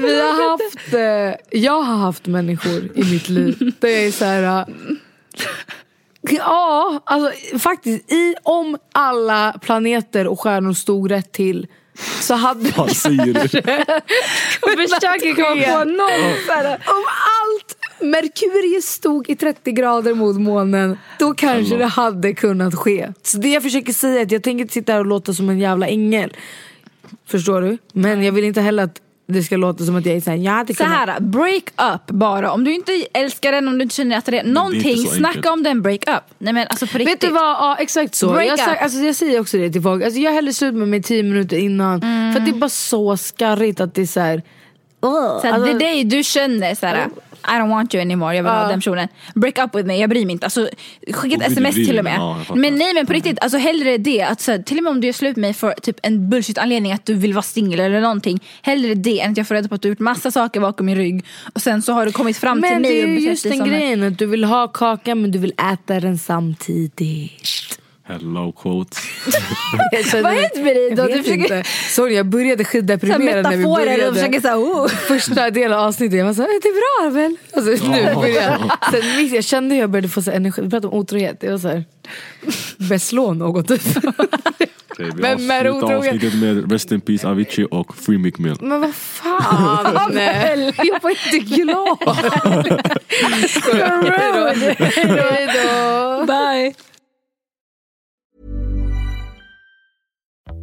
vi 0.00 0.20
har 0.20 0.50
haft, 0.50 0.94
eh, 0.94 1.60
jag 1.60 1.82
har 1.82 1.96
haft 1.96 2.26
människor 2.26 2.84
i 2.94 3.04
mitt 3.12 3.28
liv 3.28 3.72
jag 3.80 3.90
är 3.90 4.10
så 4.10 4.24
här. 4.24 4.42
eh, 4.60 4.66
Ja, 6.30 7.00
alltså 7.04 7.58
faktiskt 7.58 8.12
i, 8.12 8.34
om 8.42 8.76
alla 8.92 9.52
planeter 9.62 10.26
och 10.26 10.40
stjärnor 10.40 10.72
stod 10.72 11.10
rätt 11.10 11.32
till 11.32 11.66
så 12.20 12.34
hade 12.34 12.70
Vad 12.76 12.96
säger 12.96 13.26
du? 13.26 13.48
försöker 14.88 15.34
komma 15.34 15.78
på 15.78 15.84
någon 15.84 16.34
så 16.46 16.52
här, 16.52 16.74
Om 16.74 17.04
allt 17.40 17.76
Merkurius 18.00 18.84
stod 18.84 19.30
i 19.30 19.36
30 19.36 19.72
grader 19.72 20.14
mot 20.14 20.36
månen 20.36 20.98
Då 21.18 21.34
kanske 21.34 21.76
det 21.76 21.86
hade 21.86 22.34
kunnat 22.34 22.74
ske. 22.74 23.12
Så 23.22 23.38
det 23.38 23.48
jag 23.48 23.62
försöker 23.62 23.92
säga 23.92 24.20
är 24.20 24.24
att 24.24 24.32
jag 24.32 24.42
tänker 24.42 24.62
inte 24.62 24.74
sitta 24.74 24.92
här 24.92 25.00
och 25.00 25.06
låta 25.06 25.34
som 25.34 25.50
en 25.50 25.58
jävla 25.58 25.86
ängel. 25.86 26.32
Förstår 27.26 27.60
du? 27.62 27.78
Men 27.92 28.22
jag 28.22 28.32
vill 28.32 28.44
inte 28.44 28.60
heller 28.60 28.82
att 28.82 29.00
det 29.26 29.42
ska 29.42 29.56
låta 29.56 29.84
som 29.84 29.96
att 29.96 30.06
jag 30.06 30.16
är 30.16 30.20
såhär, 30.20 30.36
jag 30.36 30.52
hade 30.52 30.74
Så 30.74 30.84
kunnat 30.84 31.08
här, 31.08 31.20
break 31.20 31.64
up 31.94 32.06
bara. 32.06 32.52
Om 32.52 32.64
du 32.64 32.74
inte 32.74 32.92
älskar 33.12 33.52
den, 33.52 33.68
om 33.68 33.78
du 33.78 33.82
inte 33.82 33.94
känner 33.94 34.18
att 34.18 34.24
det 34.26 34.38
är 34.38 34.44
någonting, 34.44 34.96
så 34.96 35.14
snacka 35.14 35.28
enkelt. 35.36 35.52
om 35.52 35.62
den 35.62 35.82
break 35.82 36.02
up. 36.08 36.22
Nej 36.38 36.52
men 36.52 36.66
alltså 36.68 36.86
på 36.86 36.98
riktigt. 36.98 37.14
Vet 37.14 37.20
du 37.20 37.28
vad, 37.30 37.42
ja 37.42 37.76
exakt 37.80 38.14
så. 38.14 38.32
Break 38.32 38.46
Jag, 38.48 38.54
up. 38.54 38.60
sa- 38.60 38.74
alltså, 38.74 38.98
jag 38.98 39.14
säger 39.14 39.40
också 39.40 39.56
det 39.56 39.70
till 39.70 39.82
folk, 39.82 40.04
alltså, 40.04 40.20
jag 40.20 40.32
häller 40.32 40.52
slut 40.52 40.74
med 40.74 40.88
mig 40.88 41.02
10 41.02 41.22
minuter 41.22 41.56
innan 41.56 42.00
För 42.00 42.40
att 42.40 42.44
det 42.46 42.50
är 42.50 42.58
bara 42.58 42.70
så 42.70 43.16
skarrigt 43.16 43.80
att 43.80 43.94
det 43.94 44.02
är 44.02 44.06
såhär 44.06 44.42
Så 45.02 45.40
här, 45.42 45.52
Alltså- 45.52 45.64
det 45.66 45.70
är 45.70 45.78
dig 45.78 46.04
du 46.04 46.22
känner 46.24 46.74
såhär, 46.74 47.08
I 47.48 47.58
don't 47.58 47.70
want 47.70 47.94
you 47.94 48.02
anymore, 48.02 48.36
jag 48.36 48.42
vill 48.42 48.52
ha 48.52 48.68
den 48.68 48.80
personen. 48.80 49.08
Break 49.34 49.58
up 49.58 49.74
with 49.74 49.86
me, 49.86 50.00
jag 50.00 50.10
bryr 50.10 50.26
mig 50.26 50.32
inte. 50.32 50.46
Alltså, 50.46 50.68
skicka 51.12 51.36
ett 51.36 51.52
sms 51.52 51.74
till 51.74 51.98
och 51.98 52.04
med. 52.04 52.20
Men 52.54 52.74
nej 52.76 52.94
men 52.94 53.06
på 53.06 53.12
riktigt, 53.12 53.38
alltså 53.42 53.58
hellre 53.58 53.98
det. 53.98 54.22
Att, 54.22 54.40
så 54.40 54.62
till 54.62 54.78
och 54.78 54.84
med 54.84 54.90
om 54.90 55.00
du 55.00 55.06
gör 55.06 55.12
slut 55.12 55.36
med 55.36 55.40
mig 55.40 55.54
för 55.54 55.74
typ 55.82 55.96
en 56.02 56.30
bullshit 56.30 56.58
anledning 56.58 56.92
att 56.92 57.06
du 57.06 57.14
vill 57.14 57.32
vara 57.32 57.42
singel 57.42 57.80
eller 57.80 58.00
någonting. 58.00 58.40
Hellre 58.62 58.94
det 58.94 59.20
än 59.20 59.30
att 59.30 59.36
jag 59.36 59.48
får 59.48 59.54
reda 59.54 59.68
på 59.68 59.74
att 59.74 59.82
du 59.82 59.88
har 59.88 59.90
gjort 59.90 59.98
massa 59.98 60.30
saker 60.30 60.60
bakom 60.60 60.86
min 60.86 60.96
rygg. 60.96 61.24
Och 61.54 61.62
sen 61.62 61.82
så 61.82 61.92
har 61.92 62.06
du 62.06 62.12
kommit 62.12 62.36
fram 62.36 62.62
till 62.62 62.70
Men 62.70 62.82
mig 62.82 62.92
det 62.92 63.02
är 63.02 63.04
och 63.04 63.10
ju 63.10 63.28
just 63.28 63.42
den 63.42 63.64
grejen 63.64 64.02
att 64.02 64.18
du 64.18 64.26
vill 64.26 64.44
ha 64.44 64.68
kakan 64.68 65.22
men 65.22 65.30
du 65.30 65.38
vill 65.38 65.52
äta 65.72 66.00
den 66.00 66.18
samtidigt 66.18 67.00
Hello 68.06 68.52
quotes. 68.52 68.98
Vad 70.12 70.24
har 70.24 70.30
hänt 70.32 70.54
med 70.56 70.76
dig 70.76 70.90
då? 70.94 71.02
Jag 71.02 71.10
Du 71.10 71.16
försöker- 71.22 71.32
inte. 71.42 71.62
Sorry 71.90 72.14
jag 72.14 72.26
började 72.26 72.64
Så 72.64 72.68
här 72.70 72.80
skitdeprimerad 72.80 73.42
när 73.44 73.56
vi 73.56 73.64
började 73.64 74.08
och 74.08 74.14
försöker 74.14 74.40
såhär, 74.40 74.56
oh. 74.56 74.88
Första 74.88 75.50
delen 75.50 75.78
av 75.78 75.84
avsnittet, 75.88 76.18
jag 76.18 76.24
var 76.26 76.34
såhär, 76.34 76.48
det 76.62 76.68
är 76.68 77.10
bra 77.10 77.20
väl? 77.20 77.36
Alltså, 77.52 77.88
nu 77.90 77.98
Ja. 78.00 78.14
började 78.14 78.58
jag. 78.90 78.92
Sen, 79.02 79.16
miss- 79.16 79.32
jag 79.32 79.44
kände 79.44 79.74
hur 79.74 79.80
jag 79.82 79.90
började 79.90 80.08
få 80.08 80.22
så 80.22 80.30
här 80.30 80.36
energi, 80.36 80.62
vi 80.62 80.70
pratade 80.70 80.88
om 80.88 80.98
otrohet, 80.98 81.36
jag 81.40 81.50
var 81.50 81.58
såhär, 81.58 81.84
beslå 82.78 83.32
något 83.34 83.68
typ. 83.68 83.80
Okay, 83.96 85.10
vi 85.16 85.22
Vem 85.22 85.50
är 85.50 85.64
avslutar 85.64 85.70
otrogen? 85.70 85.96
avsnittet 85.98 86.34
med 86.34 86.72
Rest 86.72 86.92
in 86.92 87.00
Peace 87.00 87.28
Avicii 87.28 87.66
och 87.70 87.96
Free 87.96 88.18
Mick 88.18 88.38
Mill. 88.38 88.56
Men 88.60 88.80
vad 88.80 88.94
fan, 88.94 90.16
jag 90.76 91.02
var 91.02 91.10
inte 91.10 91.38
glad. 91.38 91.98
Hej 94.78 95.48
då. 95.54 96.26
Bye. 96.26 96.74